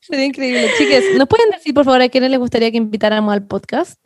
Sería 0.00 0.24
increíble. 0.24 0.70
Chiques, 0.78 1.04
¿nos 1.16 1.28
pueden 1.28 1.50
decir, 1.50 1.74
por 1.74 1.84
favor, 1.84 2.02
a 2.02 2.08
quiénes 2.08 2.30
les 2.30 2.38
gustaría 2.38 2.70
que 2.70 2.76
invitáramos 2.76 3.32
al 3.32 3.46
podcast? 3.46 4.00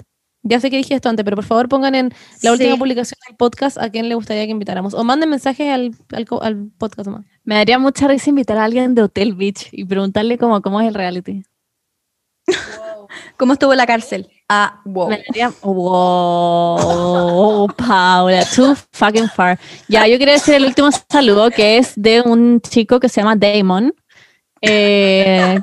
Ya 0.47 0.61
sé 0.61 0.71
que 0.71 0.77
dije 0.77 0.95
esto 0.95 1.09
antes, 1.09 1.25
pero 1.25 1.37
por 1.37 1.45
favor 1.47 1.71
pongan 1.71 1.95
en 1.95 2.13
la 2.43 2.53
última 2.53 2.77
publicación 2.77 3.19
del 3.27 3.35
podcast 3.37 3.79
a 3.79 3.89
quién 3.89 4.11
le 4.11 4.15
gustaría 4.15 4.45
que 4.45 4.51
invitáramos. 4.51 4.93
O 4.93 5.03
manden 5.03 5.31
mensajes 5.31 5.73
al, 5.73 5.93
al, 6.13 6.69
podcast 6.77 7.09
más. 7.09 7.25
Me 7.45 7.55
daría 7.55 7.79
mucha 7.79 8.07
risa 8.09 8.29
invitar 8.29 8.59
a 8.59 8.65
alguien 8.65 8.95
de 8.95 9.03
Hotel 9.03 9.33
Beach 9.35 9.69
y 9.73 9.87
preguntarle 9.87 10.37
cómo, 10.37 10.61
cómo 10.61 10.83
es 10.83 10.89
el 10.89 10.95
reality. 10.95 11.45
¿Cómo 13.39 13.55
estuvo 13.55 13.75
la 13.75 13.87
cárcel? 13.87 14.29
Ah, 14.49 14.83
wow. 14.85 15.09
Me 15.09 15.23
daría... 15.27 15.51
Wow, 15.63 17.67
Paula, 17.75 18.45
too 18.55 18.77
fucking 18.93 19.31
far. 19.31 19.59
Ya, 19.89 20.07
yo 20.07 20.19
quería 20.19 20.35
decir 20.35 20.55
el 20.55 20.67
último 20.67 20.91
saludo 21.11 21.51
que 21.51 21.79
es 21.79 21.95
de 21.97 22.21
un 22.21 22.61
chico 22.61 23.01
que 23.01 23.09
se 23.09 23.23
llama 23.23 23.35
Damon. 23.35 23.95
Eh, 24.61 25.59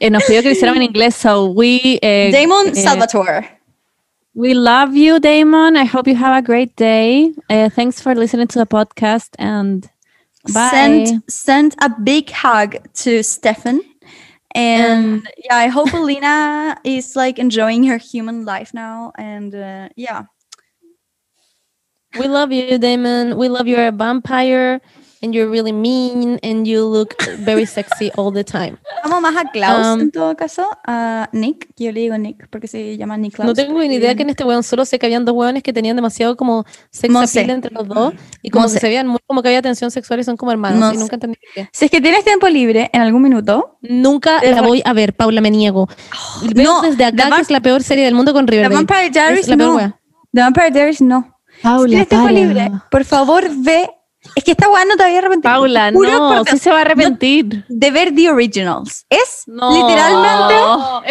que 0.00 0.10
nos 0.10 0.24
pidió 0.24 0.42
que 0.42 0.48
lo 0.48 0.52
hiciéramos 0.52 0.78
en 0.78 0.88
inglés, 0.88 1.14
so 1.14 1.46
we... 1.46 2.00
eh, 2.02 2.30
Damon 2.32 2.68
eh, 2.68 2.74
Salvatore. 2.74 3.55
We 4.36 4.54
love 4.54 4.94
you, 4.96 5.20
Damon. 5.20 5.76
I 5.76 5.84
hope 5.84 6.06
you 6.06 6.16
have 6.16 6.36
a 6.36 6.46
great 6.46 6.76
day. 6.76 7.32
Uh, 7.50 7.70
thanks 7.70 8.00
for 8.02 8.14
listening 8.14 8.48
to 8.48 8.58
the 8.58 8.66
podcast 8.66 9.30
and 9.38 9.90
bye. 10.52 10.70
Send 10.70 11.22
send 11.28 11.74
a 11.82 11.90
big 11.90 12.30
hug 12.30 12.76
to 13.04 13.22
Stefan. 13.22 13.80
And 14.54 15.26
yeah, 15.38 15.56
I 15.56 15.68
hope 15.68 15.92
Alina 15.94 16.78
is 16.84 17.16
like 17.16 17.38
enjoying 17.38 17.84
her 17.84 17.98
human 17.98 18.44
life 18.44 18.74
now. 18.74 19.12
And 19.18 19.54
uh, 19.54 19.88
yeah, 19.96 20.24
We 22.18 22.28
love 22.28 22.52
you, 22.52 22.78
Damon. 22.78 23.36
We 23.36 23.48
love 23.48 23.66
you're 23.68 23.88
a 23.88 23.92
vampire 23.92 24.80
and 25.22 25.32
you're 25.34 25.50
really 25.50 25.72
mean 25.72 26.38
and 26.42 26.66
you 26.66 26.84
look 26.86 27.14
very 27.40 27.66
sexy 27.66 28.10
all 28.16 28.32
the 28.32 28.44
time. 28.44 28.76
amo 29.02 29.20
más 29.20 29.34
a 29.36 29.44
Klaus 29.50 29.86
Um, 29.86 30.00
en 30.00 30.10
todo 30.10 30.36
caso, 30.36 30.68
a 30.86 31.28
Nick. 31.32 31.68
Yo 31.76 31.92
le 31.92 32.00
digo 32.00 32.16
Nick 32.18 32.48
porque 32.50 32.68
se 32.68 32.96
llama 32.96 33.16
Nick 33.16 33.34
Klaus. 33.34 33.46
No 33.46 33.54
tengo 33.54 33.78
ni 33.80 33.94
idea 33.94 34.14
que 34.14 34.22
en 34.22 34.30
este 34.30 34.44
weón 34.44 34.62
solo 34.62 34.84
sé 34.84 34.98
que 34.98 35.06
habían 35.06 35.24
dos 35.24 35.34
weones 35.34 35.62
que 35.62 35.72
tenían 35.72 35.96
demasiado 35.96 36.36
como 36.36 36.64
sex 36.90 37.12
Monse. 37.12 37.40
appeal 37.40 37.56
entre 37.56 37.72
los 37.74 37.86
dos 37.88 38.14
y 38.42 38.50
como 38.50 38.62
Monse. 38.64 38.76
que 38.76 38.80
se 38.80 38.86
veían 38.88 39.06
muy 39.08 39.18
como 39.26 39.42
que 39.42 39.48
había 39.48 39.62
tensión 39.62 39.90
sexual 39.90 40.20
y 40.20 40.24
son 40.24 40.36
como 40.36 40.52
hermanos 40.52 40.78
y 40.78 40.82
Monse. 40.82 40.98
nunca 41.00 41.16
entendí 41.16 41.38
qué. 41.54 41.68
Si 41.72 41.84
es 41.86 41.90
que 41.90 42.00
tienes 42.00 42.24
tiempo 42.24 42.48
libre 42.48 42.90
en 42.92 43.00
algún 43.02 43.22
minuto, 43.22 43.78
Nunca 43.80 44.40
la 44.42 44.62
voy 44.62 44.82
a 44.84 44.92
ver, 44.92 45.14
Paula, 45.14 45.40
me 45.40 45.50
niego. 45.50 45.88
Veo 46.54 46.64
no, 46.64 46.82
desde 46.82 46.96
The 46.96 47.04
acá 47.04 47.30
que 47.36 47.40
es 47.42 47.50
la 47.50 47.60
peor 47.60 47.82
serie 47.82 48.04
del 48.04 48.14
mundo 48.14 48.32
con 48.32 48.44
The 48.46 48.52
Riverdale. 48.52 48.74
Vampire 48.74 49.10
Diaries 49.10 49.40
Es 49.40 49.48
la 49.48 49.56
peor 49.56 49.70
no. 49.70 49.76
wea. 49.76 50.00
The 50.32 50.40
Vampire 50.40 50.70
Diaries 50.72 51.00
no. 51.00 51.36
si 51.56 51.62
Paula, 51.62 51.88
tienes 51.88 52.08
tiempo 52.08 52.26
para. 52.26 52.38
libre, 52.38 52.70
por 52.90 53.04
favor 53.04 53.44
ve. 53.58 53.88
Es 54.34 54.44
que 54.44 54.50
esta 54.52 54.68
weá 54.68 54.84
no 54.84 54.96
te 54.96 55.04
voy 55.04 55.14
a 55.14 55.18
arrepentir. 55.18 55.50
Paula, 55.50 55.90
no, 55.90 56.44
sí 56.44 56.58
se 56.58 56.70
va 56.70 56.78
a 56.78 56.80
arrepentir. 56.82 57.64
de 57.68 57.90
ver 57.90 58.14
The 58.14 58.30
Originals. 58.30 59.06
Es 59.08 59.44
No. 59.46 59.72
literalmente 59.72 60.54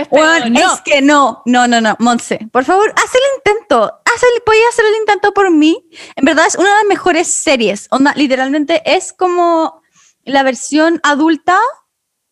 es 0.01 0.07
Weón, 0.11 0.55
es 0.57 0.81
que 0.81 1.01
no, 1.01 1.41
no, 1.45 1.67
no, 1.67 1.81
no, 1.81 1.95
Monse, 1.99 2.39
por 2.51 2.63
favor, 2.65 2.93
haz 2.95 3.13
el 3.15 3.21
intento, 3.37 3.83
haz 3.83 4.23
el, 4.23 4.41
podías 4.43 4.69
hacer 4.69 4.85
el 4.85 4.95
intento 4.99 5.33
por 5.33 5.49
mí. 5.51 5.87
En 6.15 6.25
verdad 6.25 6.45
es 6.47 6.55
una 6.55 6.69
de 6.69 6.75
las 6.75 6.85
mejores 6.85 7.27
series, 7.27 7.87
onda, 7.91 8.13
literalmente 8.15 8.81
es 8.85 9.13
como 9.13 9.81
la 10.23 10.43
versión 10.43 10.99
adulta 11.03 11.59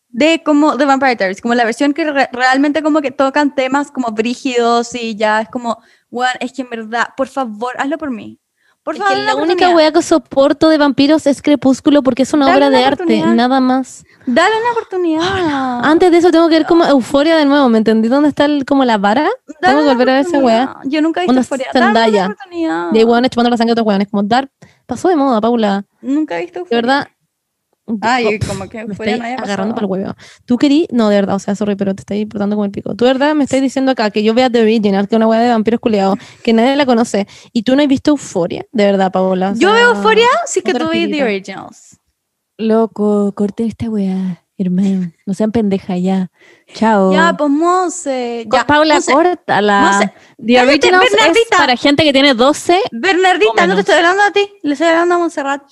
de 0.08 0.42
como 0.44 0.76
de 0.76 0.84
Vampire 0.84 1.16
Diaries, 1.16 1.40
como 1.40 1.54
la 1.54 1.64
versión 1.64 1.92
que 1.92 2.04
re- 2.10 2.28
realmente 2.32 2.82
como 2.82 3.00
que 3.00 3.10
tocan 3.10 3.54
temas 3.54 3.90
como 3.90 4.12
brígidos 4.12 4.94
y 4.94 5.16
ya 5.16 5.40
es 5.40 5.48
como, 5.48 5.82
weón, 6.10 6.30
es 6.40 6.52
que 6.52 6.62
en 6.62 6.70
verdad, 6.70 7.08
por 7.16 7.26
favor, 7.28 7.72
hazlo 7.78 7.98
por 7.98 8.10
mí. 8.10 8.38
Por 8.84 8.96
Es 8.96 9.02
que 9.02 9.16
la 9.16 9.34
única 9.34 9.70
wea 9.70 9.90
que 9.92 10.02
soporto 10.02 10.68
de 10.68 10.76
vampiros 10.76 11.26
es 11.26 11.40
Crepúsculo 11.40 12.02
porque 12.02 12.22
es 12.22 12.34
una 12.34 12.44
Dale 12.44 12.58
obra 12.58 12.68
una 12.68 12.78
de 12.78 12.84
arte, 12.84 13.22
nada 13.34 13.58
más. 13.58 14.04
Dale 14.26 14.54
una 14.60 14.72
oportunidad. 14.72 15.80
Antes 15.84 16.10
de 16.10 16.18
eso 16.18 16.30
tengo 16.30 16.50
que 16.50 16.56
ver 16.58 16.66
como 16.66 16.84
Euforia 16.84 17.38
de 17.38 17.46
nuevo, 17.46 17.66
¿me 17.70 17.78
entendí? 17.78 18.08
¿Dónde 18.08 18.28
está 18.28 18.44
el, 18.44 18.66
como 18.66 18.84
la 18.84 18.98
vara? 18.98 19.22
Dale 19.22 19.78
tengo 19.78 19.80
que 19.80 19.88
volver 19.88 20.10
a 20.10 20.12
ver 20.12 20.20
esa 20.26 20.38
oportunidad. 20.38 20.76
Yo 20.84 21.00
nunca 21.00 21.20
he 21.22 21.26
visto 21.26 21.30
Onda 21.32 21.40
Euphoria. 21.40 21.66
Dale 21.72 22.10
una 22.10 22.26
oportunidad. 22.26 22.90
Hay 22.94 23.04
hueones 23.04 23.30
chupando 23.30 23.50
la 23.50 23.56
sangre 23.56 23.70
de 23.70 23.72
otros 23.80 23.86
hueones, 23.86 24.08
como 24.10 24.22
dar, 24.22 24.50
pasó 24.84 25.08
de 25.08 25.16
moda, 25.16 25.40
Paula. 25.40 25.84
Nunca 26.02 26.36
he 26.38 26.42
visto 26.42 26.58
De 26.58 26.60
Euphoria. 26.60 26.76
verdad. 26.76 27.08
Ay, 28.00 28.26
oh, 28.42 28.46
como 28.46 28.68
que 28.68 28.84
me 28.86 28.92
estoy 28.94 29.10
agarrando 29.10 29.74
para 29.74 29.84
el 29.86 29.90
huevo. 29.90 30.14
Tú 30.46 30.56
querí, 30.56 30.88
no, 30.90 31.10
de 31.10 31.16
verdad, 31.16 31.36
o 31.36 31.38
sea, 31.38 31.54
sorry, 31.54 31.76
pero 31.76 31.94
te 31.94 32.00
estoy 32.00 32.24
portando 32.24 32.56
como 32.56 32.64
el 32.64 32.70
pico. 32.70 32.94
Tú 32.94 33.04
de 33.04 33.12
verdad 33.12 33.34
me 33.34 33.44
estás 33.44 33.60
diciendo 33.60 33.92
acá 33.92 34.10
que 34.10 34.22
yo 34.22 34.32
vea 34.32 34.48
The 34.48 34.62
Original, 34.62 35.06
que 35.06 35.14
es 35.14 35.16
una 35.16 35.26
hueá 35.26 35.40
de 35.40 35.50
vampiros 35.50 35.80
culiados, 35.80 36.18
que 36.42 36.52
nadie 36.52 36.76
la 36.76 36.86
conoce, 36.86 37.26
y 37.52 37.62
tú 37.62 37.76
no 37.76 37.82
has 37.82 37.88
visto 37.88 38.12
Euforia, 38.12 38.64
de 38.72 38.84
verdad, 38.84 39.12
Paola. 39.12 39.50
o 39.50 39.54
Yo 39.54 39.72
veo 39.72 39.94
Euphoria 39.94 40.28
si 40.46 40.60
es 40.60 40.64
que 40.64 40.72
tú 40.72 40.88
ves 40.88 41.10
The. 41.10 41.22
Originals. 41.22 41.98
Loco, 42.56 43.32
corten 43.34 43.66
esta 43.66 43.90
weá, 43.90 44.44
hermano. 44.56 45.10
No 45.26 45.34
sean 45.34 45.52
pendeja 45.52 45.98
ya. 45.98 46.30
Chao. 46.72 47.12
Ya, 47.12 47.34
pues 47.36 47.50
Monse. 47.50 48.46
Ya, 48.50 48.66
Paula, 48.66 48.94
Monse. 48.94 49.12
córtala. 49.12 49.80
Monse, 49.80 50.14
The 50.38 50.60
Originals 50.62 51.10
es 51.12 51.58
para 51.58 51.76
gente 51.76 52.02
que 52.04 52.12
tiene 52.12 52.32
12. 52.32 52.80
Bernardita, 52.92 53.66
no 53.66 53.74
te 53.74 53.80
estoy 53.80 53.96
hablando 53.96 54.22
a 54.22 54.30
ti, 54.30 54.48
le 54.62 54.72
estoy 54.72 54.86
hablando 54.88 55.16
a 55.16 55.18
Montserrat. 55.18 55.62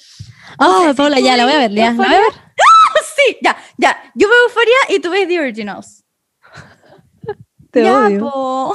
Oh, 0.59 0.93
Paula, 0.97 1.21
ya, 1.21 1.37
la 1.37 1.45
voy 1.45 1.55
a 1.55 1.59
ver, 1.59 1.71
ya. 1.73 1.91
¿La 1.93 1.97
voy 1.97 2.07
a 2.07 2.11
ver? 2.11 2.21
Sí, 3.17 3.37
ya, 3.43 3.57
ya. 3.79 3.97
Yo 4.15 4.29
veo 4.29 4.37
Euphoria 4.49 4.77
y 4.97 4.99
tú 5.01 5.11
ves 5.11 5.29
The 5.29 5.39
Originals. 5.41 6.05
Te 7.71 7.85
ya, 7.85 7.99
odio. 8.07 8.19
po. 8.21 8.75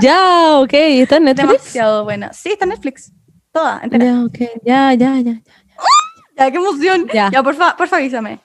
Ya, 0.00 0.58
ok, 0.58 0.72
está 0.72 1.16
en 1.16 1.24
Netflix. 1.24 1.48
Demasiado 1.52 2.04
buena. 2.04 2.32
Sí, 2.32 2.50
está 2.50 2.64
en 2.64 2.70
Netflix. 2.70 3.12
Toda, 3.52 3.80
entera. 3.82 4.04
Ya, 4.04 4.24
ok, 4.24 4.38
ya, 4.64 4.94
ya, 4.94 5.18
ya. 5.20 5.40
Ya, 6.36 6.50
qué 6.50 6.56
emoción. 6.56 7.06
Ya. 7.12 7.30
Ya, 7.32 7.42
porfa, 7.42 7.76
porfa, 7.76 7.96
avísame. 7.96 8.40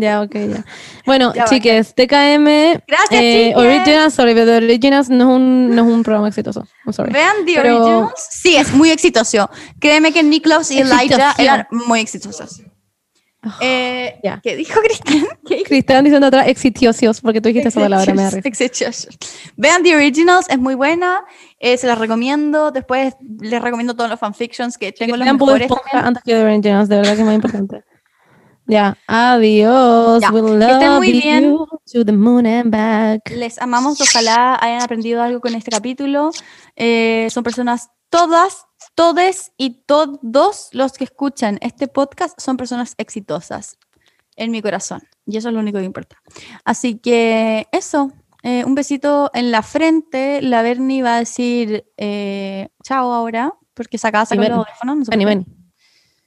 Ya, 0.00 0.22
ok, 0.22 0.34
ya. 0.34 0.64
Bueno, 1.06 1.32
Ya, 1.34 1.44
chiques, 1.46 1.94
TKM. 1.94 2.80
Gracias, 2.86 3.10
eh, 3.10 3.48
chiques. 3.50 3.56
Originals, 3.56 4.14
sorry, 4.14 4.32
pero 4.34 4.46
The 4.46 4.56
Originals 4.58 5.10
no 5.10 5.24
es 5.30 5.36
un, 5.36 5.74
no 5.74 5.82
es 5.82 5.88
un 5.92 6.02
programa 6.04 6.28
exitoso. 6.28 6.66
I'm 6.86 6.92
sorry. 6.92 7.12
Vean 7.12 7.44
The 7.46 7.54
Pero- 7.56 7.76
Originals. 7.84 8.28
Sí, 8.30 8.56
es 8.56 8.72
muy 8.72 8.90
exitoso. 8.90 9.50
Créeme 9.80 10.12
que 10.12 10.22
Niklaus 10.22 10.70
y 10.70 10.78
Elijah 10.80 11.34
eran 11.38 11.66
muy 11.70 12.00
exitosos. 12.00 12.62
Eh, 13.60 14.18
Ya. 14.22 14.40
¿Qué 14.42 14.56
dijo 14.56 14.80
Cristian? 14.80 15.26
Cristian 15.64 16.04
diciendo 16.04 16.26
atrás 16.26 16.48
exitosos, 16.48 17.20
porque 17.20 17.40
tú 17.40 17.48
dijiste 17.48 17.68
esa 17.68 17.80
palabra, 17.80 18.12
me 18.12 18.22
da 18.22 18.30
risa. 18.30 18.48
Exitosos. 18.48 19.08
Vean 19.56 19.82
The 19.82 19.94
Originals, 19.94 20.46
es 20.50 20.58
muy 20.58 20.74
buena. 20.74 21.24
eh, 21.60 21.76
se 21.76 21.86
las 21.86 21.98
recomiendo. 21.98 22.70
Después 22.72 23.14
les 23.40 23.60
recomiendo 23.62 23.94
todos 23.94 24.10
los 24.10 24.18
fanfictions 24.20 24.76
que 24.76 24.92
tengo 24.92 25.16
los 25.16 25.24
Vean 25.24 25.38
Bob 25.38 25.48
mejores. 25.54 25.68
También. 25.68 26.06
antes 26.06 26.22
que 26.24 26.32
The 26.32 26.42
Originals, 26.44 26.88
de 26.88 26.96
verdad 26.96 27.14
que 27.14 27.20
es 27.20 27.24
muy 27.26 27.34
importante. 27.34 27.84
Ya, 28.68 28.98
adiós. 29.06 30.22
We 30.30 30.58
que 30.58 30.72
estén 30.72 30.92
muy 30.92 31.12
bien. 31.12 31.44
you 31.44 31.66
to 31.90 32.04
the 32.04 32.12
moon 32.12 32.46
and 32.46 32.70
back. 32.70 33.30
Les 33.30 33.58
amamos. 33.58 33.98
Ojalá 33.98 34.58
hayan 34.60 34.82
aprendido 34.82 35.22
algo 35.22 35.40
con 35.40 35.54
este 35.54 35.70
capítulo. 35.70 36.30
Eh, 36.76 37.28
son 37.30 37.42
personas 37.44 37.88
todas, 38.10 38.66
todes 38.94 39.52
y 39.56 39.84
todos 39.86 40.68
los 40.72 40.92
que 40.92 41.04
escuchan 41.04 41.58
este 41.62 41.88
podcast 41.88 42.38
son 42.38 42.58
personas 42.58 42.94
exitosas 42.98 43.78
en 44.36 44.50
mi 44.50 44.60
corazón. 44.60 45.00
Y 45.24 45.38
eso 45.38 45.48
es 45.48 45.54
lo 45.54 45.60
único 45.60 45.78
que 45.78 45.84
importa. 45.84 46.16
Así 46.64 46.98
que 46.98 47.68
eso. 47.72 48.12
eh, 48.42 48.64
un 48.66 48.74
besito 48.74 49.30
en 49.32 49.50
la 49.50 49.62
frente. 49.62 50.42
La 50.42 50.60
Bernie 50.60 51.02
va 51.02 51.16
a 51.16 51.18
decir 51.20 51.86
eh, 51.96 52.68
chao 52.84 53.14
ahora, 53.14 53.54
porque 53.72 53.96
se 53.96 54.06
acaba 54.08 54.24
de 54.24 54.28
sacar 54.28 54.44
el 54.44 54.52
audífono. 54.52 54.94
no 54.94 55.04
sé. 55.06 55.10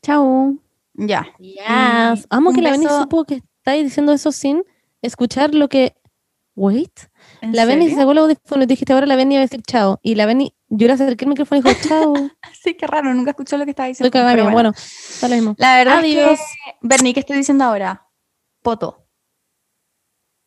Chao. 0.01 0.55
Ya. 0.93 1.27
Yes. 1.39 2.27
Amo 2.29 2.49
un 2.49 2.55
que 2.55 2.61
la 2.61 2.71
Beni 2.71 2.85
supo 2.85 3.23
que 3.25 3.35
estáis 3.57 3.83
diciendo 3.83 4.11
eso 4.13 4.31
sin 4.31 4.63
escuchar 5.01 5.53
lo 5.55 5.69
que. 5.69 5.95
Wait. 6.53 6.91
¿En 7.41 7.55
La 7.55 7.65
Beni 7.65 7.89
se 7.89 7.95
sacó 7.95 8.11
el 8.11 8.17
audífono 8.17 8.63
y 8.63 8.65
dijiste 8.65 8.91
ahora 8.91 9.05
la 9.05 9.15
Beni 9.15 9.35
iba 9.35 9.41
a 9.41 9.45
decir 9.45 9.61
chao. 9.63 9.99
Y 10.03 10.15
la 10.15 10.25
Beni, 10.25 10.53
yo 10.67 10.85
le 10.87 10.93
acerqué 10.93 11.23
el 11.25 11.29
micrófono 11.29 11.61
y 11.61 11.63
dijo 11.63 11.87
chao. 11.87 12.13
Sí, 12.61 12.75
qué 12.75 12.85
raro. 12.85 13.13
Nunca 13.13 13.31
escuchó 13.31 13.57
lo 13.57 13.63
que 13.65 13.71
estaba 13.71 13.89
Estoy 13.89 14.09
diciendo. 14.09 14.33
mía. 14.33 14.43
bueno. 14.51 14.53
bueno, 14.53 14.73
da 15.21 15.27
lo 15.29 15.35
mismo. 15.35 15.55
La 15.57 15.77
verdad 15.77 15.99
Adiós. 15.99 16.33
es 16.33 16.39
que, 16.39 16.75
Bernie, 16.81 17.13
¿qué 17.13 17.21
estoy 17.21 17.37
diciendo 17.37 17.63
ahora? 17.63 18.07
Poto. 18.61 19.07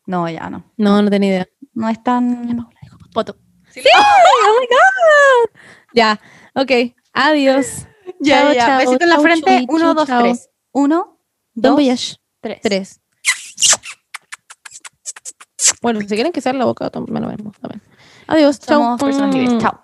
No, 0.07 0.29
ya 0.29 0.51
no. 0.51 0.73
No, 0.77 1.01
no 1.03 1.11
tenía 1.11 1.31
idea. 1.31 1.49
No 1.73 1.89
es 1.89 2.01
tan... 2.03 2.69
Poto. 3.13 3.37
¡Sí! 3.71 3.81
¡Oh, 3.81 4.61
my 4.61 4.67
God! 4.67 5.61
Ya, 5.95 6.21
ok. 6.55 6.95
Adiós. 7.13 7.87
Ya, 8.25 8.41
Chao, 8.43 8.53
ya. 8.55 8.67
chao, 8.67 8.79
Besito 8.79 9.05
en 9.05 9.11
la 9.11 9.21
frente. 9.21 9.67
Uno, 9.69 9.95
dos, 9.95 10.07
chao. 10.07 10.23
tres. 10.23 10.49
Uno, 10.73 11.19
Don 11.55 11.77
dos, 11.77 12.21
tres. 12.41 12.61
Tres. 12.63 13.01
Bueno, 15.83 16.01
si 16.01 16.07
quieren 16.07 16.33
que 16.33 16.41
sea 16.41 16.53
la 16.55 16.65
boca, 16.65 16.91
me 17.09 17.21
lo 17.21 17.29
vemos. 17.29 17.57
también. 17.61 17.83
Adiós. 18.27 18.59
Chao. 18.59 18.81
Somos 18.81 19.01
personas 19.01 19.35
libres. 19.35 19.59
Chao. 19.63 19.81